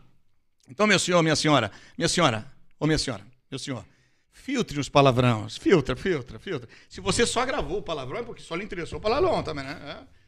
Então, 0.69 0.87
meu 0.87 0.99
senhor, 0.99 1.23
minha 1.23 1.37
senhora, 1.37 1.71
minha 1.97 2.09
senhora, 2.09 2.51
ou 2.79 2.87
minha 2.87 2.99
senhora, 2.99 3.25
meu 3.51 3.59
senhor, 3.59 3.85
filtre 4.31 4.79
os 4.79 4.89
palavrões, 4.89 5.57
filtra, 5.57 5.95
filtra, 5.95 6.39
filtra. 6.39 6.69
Se 6.89 7.01
você 7.01 7.27
só 7.27 7.45
gravou 7.45 7.79
o 7.79 7.83
palavrão, 7.83 8.21
é 8.21 8.23
porque 8.23 8.43
só 8.43 8.55
lhe 8.55 8.65
interessou 8.65 8.99
o 8.99 9.03
palavrão 9.03 9.43
também, 9.43 9.65
né? 9.65 9.81
É. 10.09 10.23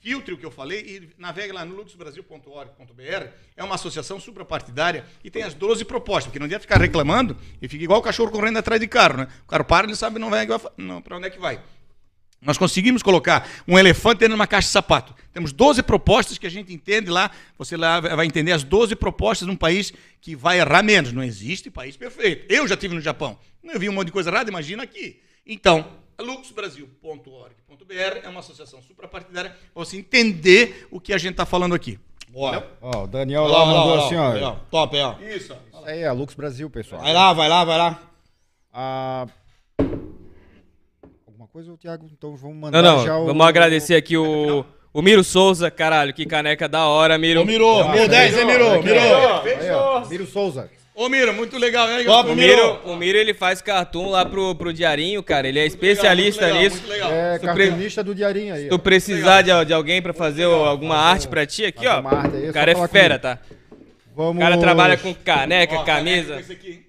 Filtre 0.00 0.32
o 0.32 0.38
que 0.38 0.46
eu 0.46 0.50
falei 0.50 0.80
e 0.80 1.20
navegue 1.20 1.52
lá 1.52 1.64
no 1.64 1.74
luxbrasil.org.br. 1.74 3.26
É 3.56 3.64
uma 3.64 3.74
associação 3.74 4.20
suprapartidária 4.20 5.04
e 5.24 5.30
tem 5.30 5.42
as 5.42 5.54
12 5.54 5.84
propostas, 5.84 6.26
porque 6.26 6.38
não 6.38 6.46
adianta 6.46 6.62
ficar 6.62 6.80
reclamando 6.80 7.36
e 7.60 7.66
fica 7.66 7.82
igual 7.82 7.98
o 7.98 8.02
cachorro 8.02 8.30
correndo 8.30 8.58
atrás 8.58 8.80
de 8.80 8.86
carro, 8.86 9.18
né? 9.18 9.28
O 9.42 9.48
cara 9.48 9.64
para, 9.64 9.86
ele 9.86 9.96
sabe 9.96 10.20
não 10.20 10.30
vai, 10.30 10.46
não, 10.76 11.02
para 11.02 11.16
onde 11.16 11.26
é 11.26 11.30
que 11.30 11.38
vai. 11.40 11.60
Nós 12.40 12.56
conseguimos 12.56 13.02
colocar 13.02 13.48
um 13.66 13.76
elefante 13.78 14.20
dentro 14.20 14.34
de 14.34 14.40
uma 14.40 14.46
caixa 14.46 14.68
de 14.68 14.72
sapato. 14.72 15.14
Temos 15.32 15.52
12 15.52 15.82
propostas 15.82 16.38
que 16.38 16.46
a 16.46 16.50
gente 16.50 16.72
entende 16.72 17.10
lá. 17.10 17.30
Você 17.58 17.76
lá 17.76 18.00
vai 18.00 18.26
entender 18.26 18.52
as 18.52 18.62
12 18.62 18.94
propostas 18.94 19.48
num 19.48 19.56
país 19.56 19.92
que 20.20 20.36
vai 20.36 20.60
errar 20.60 20.82
menos. 20.82 21.12
Não 21.12 21.22
existe 21.22 21.70
país 21.70 21.96
perfeito. 21.96 22.52
Eu 22.52 22.68
já 22.68 22.74
estive 22.74 22.94
no 22.94 23.00
Japão. 23.00 23.38
Eu 23.64 23.78
vi 23.78 23.88
um 23.88 23.92
monte 23.92 24.06
de 24.06 24.12
coisa 24.12 24.30
errada, 24.30 24.48
imagina 24.50 24.84
aqui. 24.84 25.20
Então, 25.44 25.84
luxbrasil.org.br 26.20 27.92
é 28.22 28.28
uma 28.28 28.40
associação 28.40 28.80
suprapartidária 28.82 29.50
para 29.50 29.84
você 29.84 29.96
entender 29.96 30.86
o 30.90 31.00
que 31.00 31.12
a 31.12 31.18
gente 31.18 31.32
está 31.32 31.44
falando 31.44 31.74
aqui. 31.74 31.98
Boa. 32.30 32.70
Ó, 32.80 33.04
o 33.04 33.06
Daniel 33.06 33.44
lá 33.44 33.64
lá, 33.64 33.66
mandou 33.66 33.96
lá, 33.96 34.06
assim, 34.06 34.16
ó. 34.16 34.56
Top 34.70 34.96
aí, 34.96 35.02
ó. 35.02 35.18
Isso. 35.20 35.56
Isso 35.72 35.84
aí 35.84 36.00
é 36.00 36.06
a 36.06 36.12
Lux 36.12 36.34
Brasil, 36.34 36.68
pessoal. 36.70 37.00
Vai 37.02 37.12
lá, 37.12 37.32
vai 37.32 37.48
lá, 37.48 37.64
vai 37.64 37.78
lá. 37.78 38.02
Ah, 38.72 39.26
alguma 41.48 41.52
coisa, 41.52 41.76
Thiago? 41.80 42.08
Então 42.12 42.36
vamos 42.36 42.56
mandar 42.56 42.82
Não, 42.82 42.98
não, 42.98 43.04
já 43.06 43.16
o... 43.18 43.26
vamos 43.26 43.46
agradecer 43.46 43.94
aqui 43.96 44.16
o, 44.16 44.64
o 44.92 45.02
Miro 45.02 45.24
Souza, 45.24 45.70
caralho, 45.70 46.12
que 46.12 46.26
caneca 46.26 46.68
da 46.68 46.86
hora, 46.86 47.16
Miro. 47.18 47.40
Ô, 47.42 47.44
Mirô, 47.44 47.80
Ah, 47.82 47.88
Miro 47.92 48.08
10, 48.08 48.38
hein, 48.38 48.44
ó. 48.60 49.42
Aí, 49.44 49.70
ó, 49.70 50.06
Miro 50.08 50.26
Souza. 50.26 50.70
Ô, 50.94 51.08
Mira, 51.08 51.32
muito 51.32 51.56
legal, 51.58 51.86
né? 51.86 52.02
Top, 52.02 52.28
O 52.30 52.34
Miro. 52.34 52.56
Miro, 52.56 52.80
o 52.84 52.96
Miro, 52.96 53.16
ele 53.18 53.32
faz 53.32 53.62
cartoon 53.62 54.10
lá 54.10 54.24
pro, 54.26 54.54
pro 54.56 54.72
Diarinho, 54.72 55.22
cara, 55.22 55.46
ele 55.48 55.60
é 55.60 55.64
especialista 55.66 56.42
Muito 56.48 56.54
legal, 56.56 56.62
nisso. 56.70 56.76
Muito 56.78 56.90
legal. 56.90 57.12
É 57.12 57.38
cartunista 57.38 58.04
do 58.04 58.14
Diarinho 58.14 58.54
aí. 58.54 58.62
Se 58.64 58.68
tu 58.68 58.78
precisar 58.80 59.42
de, 59.42 59.64
de 59.64 59.72
alguém 59.72 60.02
pra 60.02 60.12
fazer 60.12 60.46
o- 60.46 60.64
alguma 60.64 60.96
arte 60.96 61.28
pra 61.28 61.46
ti 61.46 61.64
aqui, 61.64 61.86
ó, 61.86 62.04
arte 62.04 62.36
aí, 62.36 62.46
é 62.46 62.50
o 62.50 62.52
cara 62.52 62.72
é 62.72 62.88
fera, 62.88 63.18
comigo. 63.18 63.38
tá? 63.38 63.38
Vamos... 64.16 64.36
O 64.36 64.40
cara 64.40 64.58
trabalha 64.58 64.96
com 64.96 65.14
caneca, 65.14 65.76
Ó, 65.76 65.84
camisa. 65.84 66.42
caneca, 66.42 66.87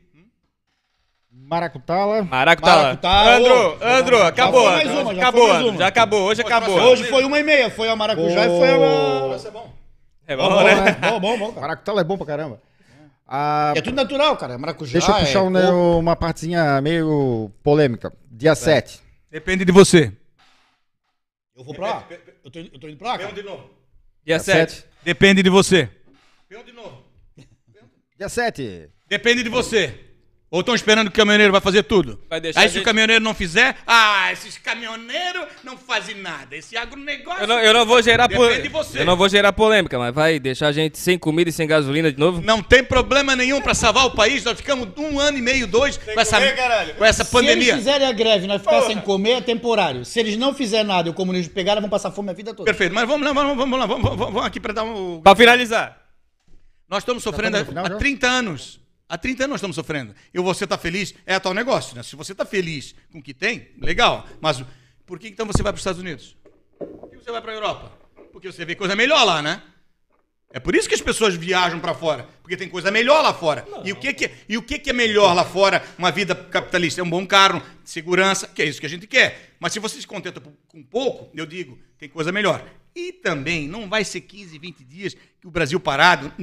Maracutala. 1.50 2.24
Maraco 2.24 2.64
lá. 2.64 2.76
Maracutá, 2.76 3.36
Andro. 3.36 3.78
Andro, 3.84 4.22
acabou. 4.24 4.62
foi 4.66 4.72
mais 4.72 4.92
uma, 4.92 5.16
já 5.16 5.22
acabou, 5.22 5.42
foi 5.42 5.48
mais 5.50 5.60
Andro, 5.62 5.72
uma. 5.72 5.80
já 5.80 5.88
acabou, 5.88 6.22
hoje 6.22 6.42
acabou. 6.42 6.80
Hoje 6.80 7.04
foi 7.06 7.24
uma 7.26 7.40
e 7.40 7.44
meia, 7.44 7.72
foi 7.72 7.90
a 7.90 7.96
maracujá 7.96 8.46
e 8.46 8.50
foi 8.50 8.70
a... 8.70 9.36
Esse 9.36 9.48
é 9.48 9.52
bom. 9.52 9.74
É 10.28 10.38
bom, 10.38 10.64
né? 10.64 10.92
Bom, 11.10 11.20
bom, 11.20 11.40
bom, 11.40 11.48
cara. 11.50 11.62
Maracutala 11.62 12.02
é 12.02 12.04
bom 12.04 12.18
pra 12.18 12.28
caramba. 12.28 12.62
Ah, 13.28 13.74
É 13.76 13.82
tudo 13.82 13.96
natural, 13.96 14.38
cara. 14.38 14.60
Maracujá 14.60 14.92
deixa 14.94 15.12
eu 15.12 15.16
é 15.16 15.20
puxar 15.22 15.42
um- 15.42 15.52
coco. 15.52 16.00
uma 16.00 16.16
partezinha 16.16 16.80
meio 16.82 17.50
polêmica. 17.64 18.14
Dia 18.30 18.54
7. 18.54 19.02
Depende 19.32 19.66
de 19.66 19.72
você. 19.72 20.14
Eu 21.58 21.64
vou 21.64 21.74
pra 21.74 21.88
lá. 21.88 22.08
Eu 22.46 22.52
tô, 22.52 22.60
eu 22.60 22.80
tô 22.80 22.88
indo 22.88 22.98
pra 22.98 23.08
lá, 23.10 23.18
cara. 23.18 23.32
de 23.32 23.42
novo. 23.42 23.72
Dia 24.24 24.38
7. 24.40 24.86
Depende 25.04 25.42
de 25.42 25.50
você. 25.50 25.90
de 26.48 26.72
novo. 26.74 27.04
Dia 28.18 28.30
7. 28.30 28.88
Depende 29.08 29.42
de 29.42 29.50
você. 29.50 30.09
Ou 30.52 30.62
estão 30.62 30.74
esperando 30.74 31.12
que 31.12 31.14
o 31.14 31.22
caminhoneiro 31.22 31.52
vai 31.52 31.62
fazer 31.62 31.84
tudo? 31.84 32.20
Vai 32.28 32.42
deixar 32.42 32.62
Aí 32.62 32.68
se 32.70 32.74
gente- 32.74 32.82
o 32.82 32.86
caminhoneiro 32.86 33.24
não 33.24 33.36
fizer, 33.36 33.78
ah, 33.86 34.32
esses 34.32 34.58
caminhoneiros 34.58 35.46
não 35.64 35.78
fazem 35.78 36.16
nada. 36.16 36.56
Esse 36.56 36.76
agronegócio. 36.76 37.42
Eu 37.44 37.48
não, 37.48 37.60
eu 37.60 37.72
não 37.72 37.86
vou 37.86 38.02
gerar 38.02 38.26
Depende 38.26 38.64
de 38.64 38.70
polêmica. 38.70 38.84
você. 38.84 39.00
Eu 39.02 39.06
não 39.06 39.16
vou 39.16 39.30
gerar 39.30 39.54
polêmica, 39.54 40.00
mas 40.00 40.12
vai 40.12 40.40
deixar 40.40 40.70
a 40.70 40.72
gente 40.72 40.98
sem 40.98 41.20
comida 41.20 41.52
e 41.52 41.54
sem 41.54 41.68
gasolina 41.68 42.12
de 42.12 42.18
novo? 42.18 42.42
Não 42.42 42.64
tem 42.64 42.84
problema 42.84 43.36
nenhum 43.36 43.62
pra 43.62 43.76
salvar 43.76 44.08
o 44.08 44.12
país. 44.12 44.44
Nós 44.44 44.58
ficamos 44.58 44.88
um 44.98 45.20
ano 45.20 45.38
e 45.38 45.42
meio, 45.42 45.68
dois, 45.68 45.98
com 45.98 46.20
essa, 46.20 46.40
com 46.98 47.06
essa 47.06 47.24
Se 47.24 47.32
pandemia. 47.32 47.74
eles 47.74 47.76
fizerem 47.76 48.08
a 48.08 48.12
greve 48.12 48.46
e 48.46 48.48
nós 48.48 48.60
ficar 48.60 48.82
sem 48.82 49.00
comer, 49.02 49.34
é 49.34 49.42
temporário. 49.42 50.04
Se 50.04 50.20
eles 50.20 50.36
não 50.36 50.52
fizerem 50.56 50.88
nada 50.88 51.08
e 51.10 51.12
o 51.12 51.14
comunismo 51.14 51.54
pegar, 51.54 51.76
nós 51.76 51.82
vamos 51.84 51.92
passar 51.92 52.10
fome 52.10 52.32
a 52.32 52.34
vida 52.34 52.56
toda. 52.56 52.66
Perfeito, 52.66 52.96
mas 52.96 53.08
vamos 53.08 53.24
lá, 53.28 53.34
vamos, 53.34 53.56
vamos 53.56 53.80
lá, 53.80 53.86
vamos, 53.86 54.04
vamos, 54.04 54.20
vamos 54.20 54.46
aqui 54.46 54.60
para 54.60 54.74
dar 54.74 54.84
um. 54.84 55.22
Pra 55.22 55.36
finalizar. 55.36 55.96
Nós 56.90 57.04
estamos 57.04 57.22
sofrendo 57.22 57.60
no 57.60 57.66
final 57.68 57.86
há 57.86 57.90
já? 57.90 57.96
30 57.98 58.28
anos. 58.28 58.80
Há 59.10 59.18
30 59.18 59.46
anos 59.46 59.50
nós 59.54 59.60
estamos 59.60 59.76
sofrendo. 59.76 60.14
E 60.32 60.40
você 60.40 60.66
está 60.66 60.78
feliz, 60.78 61.16
é 61.26 61.40
tal 61.40 61.52
negócio, 61.52 61.96
né? 61.96 62.04
Se 62.04 62.16
você 62.16 62.32
está 62.32 62.46
feliz 62.46 62.94
com 63.12 63.18
o 63.18 63.24
que 63.24 63.34
tem, 63.34 63.70
legal. 63.82 64.28
Mas 64.40 64.64
por 65.04 65.18
que 65.18 65.28
então 65.28 65.48
você 65.48 65.64
vai 65.64 65.74
para 65.74 65.78
os 65.78 65.82
Estados 65.82 66.00
Unidos? 66.00 66.38
Por 66.78 67.10
que 67.10 67.18
você 67.18 67.32
vai 67.32 67.42
para 67.42 67.52
a 67.52 67.56
Europa? 67.56 67.92
Porque 68.32 68.52
você 68.52 68.64
vê 68.64 68.76
coisa 68.76 68.96
melhor 68.96 69.24
lá, 69.24 69.42
né? 69.42 69.64
É 70.52 70.60
por 70.60 70.76
isso 70.76 70.88
que 70.88 70.94
as 70.94 71.02
pessoas 71.02 71.36
viajam 71.36 71.80
para 71.80 71.94
fora, 71.94 72.28
porque 72.42 72.58
tem 72.58 72.70
coisa 72.70 72.92
melhor 72.92 73.22
lá 73.22 73.34
fora. 73.34 73.68
E 73.84 73.92
o 73.92 73.96
que 73.96 74.14
que, 74.14 74.32
e 74.48 74.58
o 74.58 74.64
que 74.64 74.78
que 74.78 74.92
é 74.92 74.94
melhor 74.94 75.34
lá 75.34 75.44
fora? 75.44 75.84
Uma 75.98 76.12
vida 76.12 76.36
capitalista, 76.36 77.02
é 77.02 77.04
um 77.04 77.10
bom 77.10 77.26
carro, 77.26 77.62
segurança, 77.84 78.48
que 78.48 78.62
é 78.62 78.66
isso 78.66 78.80
que 78.80 78.86
a 78.86 78.90
gente 78.90 79.06
quer. 79.06 79.56
Mas 79.60 79.74
se 79.74 79.80
você 79.80 80.00
se 80.02 80.08
contenta 80.08 80.42
com 80.68 80.84
pouco, 80.84 81.30
eu 81.36 81.46
digo, 81.46 81.80
tem 81.98 82.10
coisa 82.10 82.32
melhor. 82.32 82.64
E 82.96 83.12
também 83.12 83.68
não 83.68 83.88
vai 83.88 84.04
ser 84.04 84.22
15, 84.22 84.58
20 84.58 84.84
dias 84.84 85.16
que 85.40 85.48
o 85.48 85.52
Brasil 85.52 85.80
parado. 85.80 86.34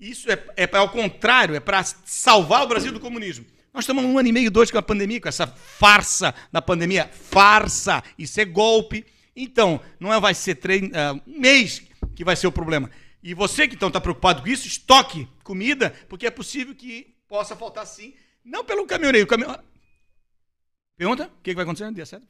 Isso 0.00 0.30
é, 0.30 0.44
é 0.56 0.76
ao 0.76 0.90
contrário, 0.90 1.54
é 1.54 1.60
para 1.60 1.82
salvar 1.82 2.62
o 2.62 2.68
Brasil 2.68 2.92
do 2.92 3.00
comunismo. 3.00 3.44
Nós 3.72 3.84
estamos 3.84 4.04
um 4.04 4.18
ano 4.18 4.28
e 4.28 4.32
meio, 4.32 4.50
dois 4.50 4.70
com 4.70 4.78
a 4.78 4.82
pandemia, 4.82 5.20
com 5.20 5.28
essa 5.28 5.46
farsa 5.46 6.34
da 6.50 6.62
pandemia. 6.62 7.08
Farsa, 7.08 8.02
isso 8.18 8.40
é 8.40 8.44
golpe. 8.44 9.04
Então, 9.34 9.80
não 10.00 10.12
é, 10.12 10.18
vai 10.18 10.34
ser 10.34 10.56
trein, 10.56 10.86
uh, 10.86 11.22
um 11.26 11.38
mês 11.38 11.82
que 12.14 12.24
vai 12.24 12.34
ser 12.34 12.46
o 12.46 12.52
problema. 12.52 12.90
E 13.22 13.34
você 13.34 13.68
que 13.68 13.74
então 13.74 13.88
está 13.88 14.00
preocupado 14.00 14.42
com 14.42 14.48
isso, 14.48 14.66
estoque 14.66 15.28
comida, 15.44 15.90
porque 16.08 16.26
é 16.26 16.30
possível 16.30 16.74
que 16.74 17.14
possa 17.28 17.54
faltar 17.54 17.86
sim. 17.86 18.14
Não 18.44 18.64
pelo 18.64 18.86
caminhoneiro. 18.86 19.26
Caminhão... 19.26 19.58
Pergunta? 20.96 21.24
O 21.26 21.42
que, 21.42 21.50
que 21.50 21.54
vai 21.54 21.64
acontecer 21.64 21.92
dia 21.92 22.06
7? 22.06 22.24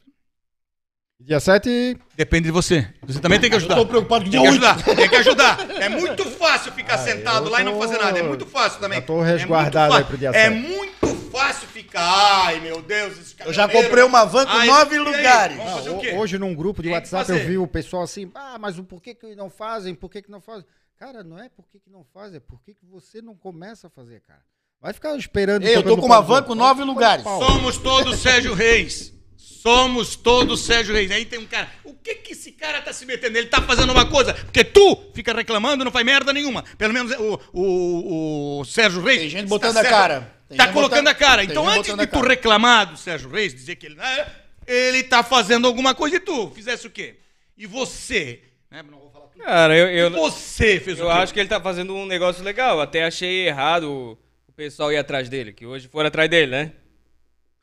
Dia 1.21 1.39
7. 1.39 1.97
Depende 2.15 2.45
de 2.45 2.51
você. 2.51 2.87
Você 3.03 3.19
também 3.19 3.39
tem 3.39 3.49
que 3.49 3.55
ajudar. 3.57 3.75
Eu 3.77 3.83
tô 3.83 3.89
preocupado 3.89 4.23
com 4.25 4.31
Tem 4.31 4.41
dia 4.41 4.49
que 4.51 4.55
8. 4.57 4.65
ajudar. 4.65 4.95
Tem 4.95 5.09
que 5.09 5.15
ajudar. 5.17 5.69
É 5.81 5.89
muito 5.89 6.25
fácil 6.31 6.71
ficar 6.71 6.97
sentado 6.97 7.47
eu 7.47 7.51
lá 7.51 7.61
e 7.61 7.63
não 7.65 7.73
tô- 7.73 7.79
fazer 7.81 7.97
nada. 7.97 8.17
É 8.17 8.23
muito 8.23 8.45
fácil 8.45 8.79
também. 8.79 8.99
já 8.99 9.05
tô 9.05 9.21
É 9.23 9.27
resguardado 9.27 9.93
muito 9.93 9.97
aí 9.97 10.03
fácil. 10.03 10.05
pro 10.07 10.17
dia 10.17 10.29
É 10.29 10.49
7. 10.49 10.55
muito 10.55 11.29
fácil 11.29 11.67
ficar. 11.67 12.45
Ai, 12.45 12.59
meu 12.61 12.81
Deus, 12.81 13.19
esse 13.19 13.35
Eu 13.45 13.51
já 13.51 13.67
comprei 13.67 14.03
uma 14.03 14.23
van 14.25 14.45
com 14.45 14.51
Ai, 14.53 14.67
nove 14.67 14.97
lugares. 14.97 15.57
Vamos 15.57 15.73
fazer 15.73 15.89
o 15.89 15.97
Ho- 15.97 15.99
quê? 15.99 16.13
Hoje, 16.13 16.37
num 16.39 16.55
grupo 16.55 16.81
de 16.81 16.89
Tem 16.89 17.01
que 17.01 17.13
WhatsApp, 17.13 17.31
eu 17.37 17.45
vi 17.47 17.57
o 17.57 17.67
pessoal 17.67 18.03
assim, 18.03 18.31
ah, 18.33 18.57
mas 18.57 18.79
o 18.79 18.83
porquê 18.83 19.13
que 19.13 19.35
não 19.35 19.49
fazem, 19.49 19.93
por 19.93 20.09
que 20.09 20.21
que 20.21 20.31
não 20.31 20.39
fazem? 20.39 20.65
Cara, 20.97 21.21
não 21.23 21.37
é 21.37 21.49
por 21.49 21.67
que 21.67 21.79
que 21.79 21.89
não 21.89 22.03
fazem, 22.13 22.37
é 22.37 22.39
por 22.39 22.61
que 22.63 22.73
que 22.73 22.85
você 22.85 23.21
não 23.21 23.35
começa 23.35 23.87
a 23.87 23.89
fazer, 23.89 24.21
cara. 24.21 24.41
Vai 24.81 24.93
ficar 24.93 25.15
esperando... 25.17 25.63
Ei, 25.65 25.75
eu 25.75 25.83
tô 25.83 25.97
com 25.97 26.05
uma 26.05 26.21
van 26.21 26.41
com 26.43 26.55
nove 26.55 26.83
lugares. 26.83 27.23
Somos 27.23 27.77
todos 27.77 28.19
Sérgio 28.19 28.53
Reis. 28.53 29.13
Somos 29.49 30.15
todos 30.15 30.61
Sérgio 30.61 30.93
Reis. 30.93 31.09
Aí 31.11 31.25
tem 31.25 31.39
um 31.39 31.45
cara. 31.45 31.69
O 31.83 31.93
que 31.93 32.15
que 32.15 32.33
esse 32.33 32.51
cara 32.51 32.81
tá 32.81 32.93
se 32.93 33.05
metendo? 33.05 33.37
Ele 33.37 33.47
tá 33.47 33.61
fazendo 33.61 33.91
uma 33.91 34.05
coisa. 34.05 34.33
Porque 34.33 34.63
tu 34.63 35.11
fica 35.13 35.33
reclamando 35.33 35.83
e 35.83 35.85
não 35.85 35.91
faz 35.91 36.05
merda 36.05 36.31
nenhuma. 36.31 36.63
Pelo 36.77 36.93
menos 36.93 37.11
o, 37.17 37.39
o, 37.51 38.59
o 38.61 38.65
Sérgio 38.65 39.01
Reis. 39.01 39.19
Tem 39.21 39.29
gente 39.29 39.47
botando 39.47 39.77
a 39.77 39.81
certo. 39.81 39.89
cara. 39.93 40.33
Tem 40.47 40.57
Tá 40.57 40.67
colocando 40.67 40.99
botando- 41.03 41.07
a 41.09 41.13
cara. 41.15 41.43
Então 41.43 41.67
antes 41.67 41.93
de 41.93 42.01
a 42.01 42.07
tu 42.07 42.21
reclamar 42.21 42.91
do 42.91 42.97
Sérgio 42.97 43.29
Reis, 43.29 43.53
dizer 43.53 43.75
que 43.75 43.87
ele. 43.87 43.97
ah, 43.99 44.27
Ele 44.67 45.03
tá 45.03 45.23
fazendo 45.23 45.67
alguma 45.67 45.93
coisa 45.95 46.17
e 46.17 46.19
tu 46.19 46.51
fizesse 46.51 46.85
o 46.87 46.89
quê? 46.91 47.17
E 47.57 47.65
você? 47.65 48.41
Né? 48.71 48.83
Não 48.89 48.99
vou 48.99 49.09
falar 49.11 49.25
tudo. 49.27 49.43
Cara, 49.43 49.75
eu, 49.75 49.87
eu, 49.87 50.07
E 50.07 50.09
você 50.11 50.79
fez 50.79 50.99
o 50.99 51.03
eu 51.03 51.07
quê? 51.07 51.11
acho 51.13 51.33
que 51.33 51.39
ele 51.39 51.49
tá 51.49 51.59
fazendo 51.59 51.93
um 51.95 52.05
negócio 52.05 52.43
legal. 52.43 52.79
Até 52.79 53.03
achei 53.03 53.47
errado 53.47 53.91
o- 53.91 54.17
o 54.47 54.51
pessoal 54.53 54.91
ir 54.91 54.97
atrás 54.97 55.27
dele, 55.27 55.51
que 55.53 55.65
hoje 55.65 55.87
foram 55.87 56.07
atrás 56.07 56.29
dele, 56.29 56.51
né? 56.51 56.71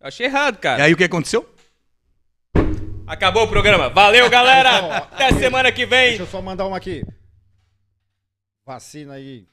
Achei 0.01 0.27
errado, 0.27 0.57
E 0.57 0.59
cara. 0.59 0.85
aí 0.85 0.93
o 0.93 0.97
que 0.97 1.05
aconteceu? 1.05 1.49
Acabou 3.07 3.45
o 3.45 3.49
programa. 3.49 3.89
Valeu, 3.89 4.29
galera. 4.29 4.99
Até 5.13 5.33
semana 5.35 5.71
que 5.71 5.87
vem. 5.87 6.09
Deixa 6.09 6.23
eu 6.25 6.27
só 6.27 6.43
mandar 6.43 6.67
uma 6.67 6.77
aqui. 6.77 7.05
Vacina 8.65 9.15
aí. 9.15 9.47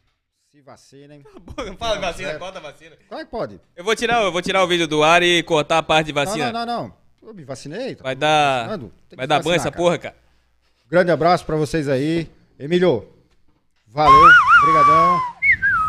Se 0.51 0.61
vacinem. 0.61 1.23
Fala 1.77 1.99
vacina, 1.99 2.38
bota 2.38 2.59
vacina. 2.59 2.95
Claro 3.07 3.25
que 3.25 3.31
pode. 3.31 3.61
Eu 3.75 3.84
vou 3.84 3.95
tirar, 3.95 4.23
eu 4.23 4.31
vou 4.31 4.41
tirar 4.41 4.63
o 4.63 4.67
vídeo 4.67 4.88
do 4.88 5.03
ar 5.03 5.21
e 5.21 5.43
cortar 5.43 5.80
a 5.80 5.84
parte 5.84 6.07
de 6.07 6.13
vacina. 6.13 6.51
Não, 6.51 6.65
não, 6.65 6.65
não, 6.65 6.84
não. 6.88 7.30
Eu 7.30 7.34
me 7.34 7.43
vacinei. 7.43 7.95
tá 7.95 8.03
Vai 8.03 8.15
dar, 8.15 8.80
vai 9.15 9.27
dar 9.27 9.41
banho 9.41 9.55
essa 9.55 9.71
porra, 9.71 9.97
cara. 9.97 10.15
Grande 10.89 11.11
abraço 11.11 11.45
pra 11.45 11.55
vocês 11.55 11.88
aí. 11.88 12.30
Emílio, 12.59 13.07
valeu, 13.88 14.30
brigadão. 14.63 15.19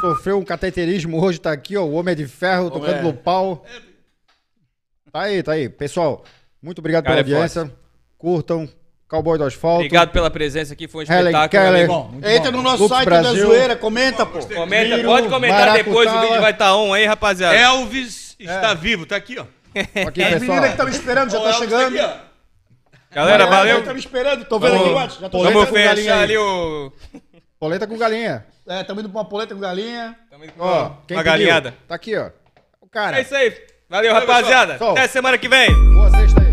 Sofreu 0.00 0.38
um 0.38 0.44
cateterismo 0.44 1.22
hoje, 1.22 1.40
tá 1.40 1.52
aqui, 1.52 1.76
ó, 1.76 1.82
o 1.82 1.92
Homem 1.92 2.12
é 2.12 2.14
de 2.14 2.26
Ferro, 2.26 2.70
tocando 2.70 2.98
é. 2.98 3.02
no 3.02 3.12
pau. 3.12 3.64
Tá 5.10 5.22
aí, 5.22 5.42
tá 5.42 5.52
aí. 5.52 5.68
Pessoal, 5.68 6.24
muito 6.64 6.78
obrigado 6.80 7.04
Cara, 7.04 7.22
pela 7.22 7.36
é 7.36 7.40
audiência. 7.42 7.70
Curtam, 8.18 8.68
Cowboy 9.08 9.38
do 9.38 9.44
Asfalto. 9.44 9.76
Obrigado 9.76 10.10
pela 10.10 10.30
presença 10.30 10.72
aqui, 10.72 10.88
foi 10.88 11.04
um 11.04 11.12
Helen 11.12 11.26
espetáculo. 11.32 11.62
Keller. 11.62 11.90
amigo. 11.90 12.26
Entra 12.28 12.50
no 12.50 12.62
nosso 12.62 12.82
Lux 12.84 12.94
site 12.96 13.04
Brasil. 13.04 13.34
da 13.34 13.40
zoeira, 13.54 13.76
comenta, 13.76 14.24
pô. 14.26 14.38
Comenta, 14.46 14.96
Miro, 14.96 15.08
pode 15.08 15.28
comentar 15.28 15.58
Maracutá. 15.60 15.84
depois, 15.84 16.12
o 16.12 16.20
vídeo 16.20 16.40
vai 16.40 16.50
estar 16.52 16.74
on 16.76 16.92
aí, 16.94 17.04
rapaziada. 17.04 17.54
Elvis 17.56 18.34
está 18.38 18.74
vivo, 18.74 19.04
tá 19.06 19.16
aqui, 19.16 19.38
ó. 19.38 19.44
Aqui, 20.08 20.22
As 20.22 20.30
pessoal. 20.34 20.40
meninas 20.40 20.60
que 20.64 20.70
estão 20.70 20.86
me 20.86 20.92
esperando 20.92 21.30
já 21.30 21.38
Ó, 21.38 21.42
tá 21.42 21.48
Elvis 21.50 21.70
tá 21.70 21.78
chegando. 21.78 21.98
aqui, 22.00 22.20
ó. 22.20 23.14
Galera, 23.14 23.46
valeu. 23.46 23.78
Estão 23.78 23.94
me 23.94 24.00
esperando, 24.00 24.44
tô 24.46 24.58
vendo 24.58 24.74
aqui 24.76 24.88
o 24.88 24.92
WhatsApp. 24.94 25.20
Já 25.20 25.28
tô 25.28 25.38
Vamos 25.38 25.52
vendo 25.54 25.66
com 25.68 25.74
galinha 25.74 25.94
fechar 25.94 26.22
ali 26.22 26.36
o. 26.38 26.92
Polenta 27.60 27.86
com 27.86 27.96
galinha. 27.98 28.46
É, 28.66 28.80
estamos 28.80 29.02
indo 29.04 29.10
pra 29.12 29.20
uma 29.20 29.28
polenta 29.28 29.54
com 29.54 29.60
galinha. 29.60 30.16
Ó, 30.58 30.90
quem 31.06 31.16
uma 31.16 31.22
pediu? 31.22 31.22
galinhada. 31.24 31.74
Tá 31.86 31.94
aqui, 31.94 32.16
ó. 32.16 32.30
O 32.80 32.88
cara. 32.88 33.18
É 33.18 33.22
isso 33.22 33.34
aí. 33.34 33.50
Valeu, 33.88 34.12
Valeu, 34.12 34.28
rapaziada. 34.28 34.72
pessoal. 34.72 34.92
Até 34.92 35.06
semana 35.08 35.38
que 35.38 35.48
vem. 35.48 35.72
Boa 35.94 36.10
sexta 36.10 36.40
aí. 36.40 36.43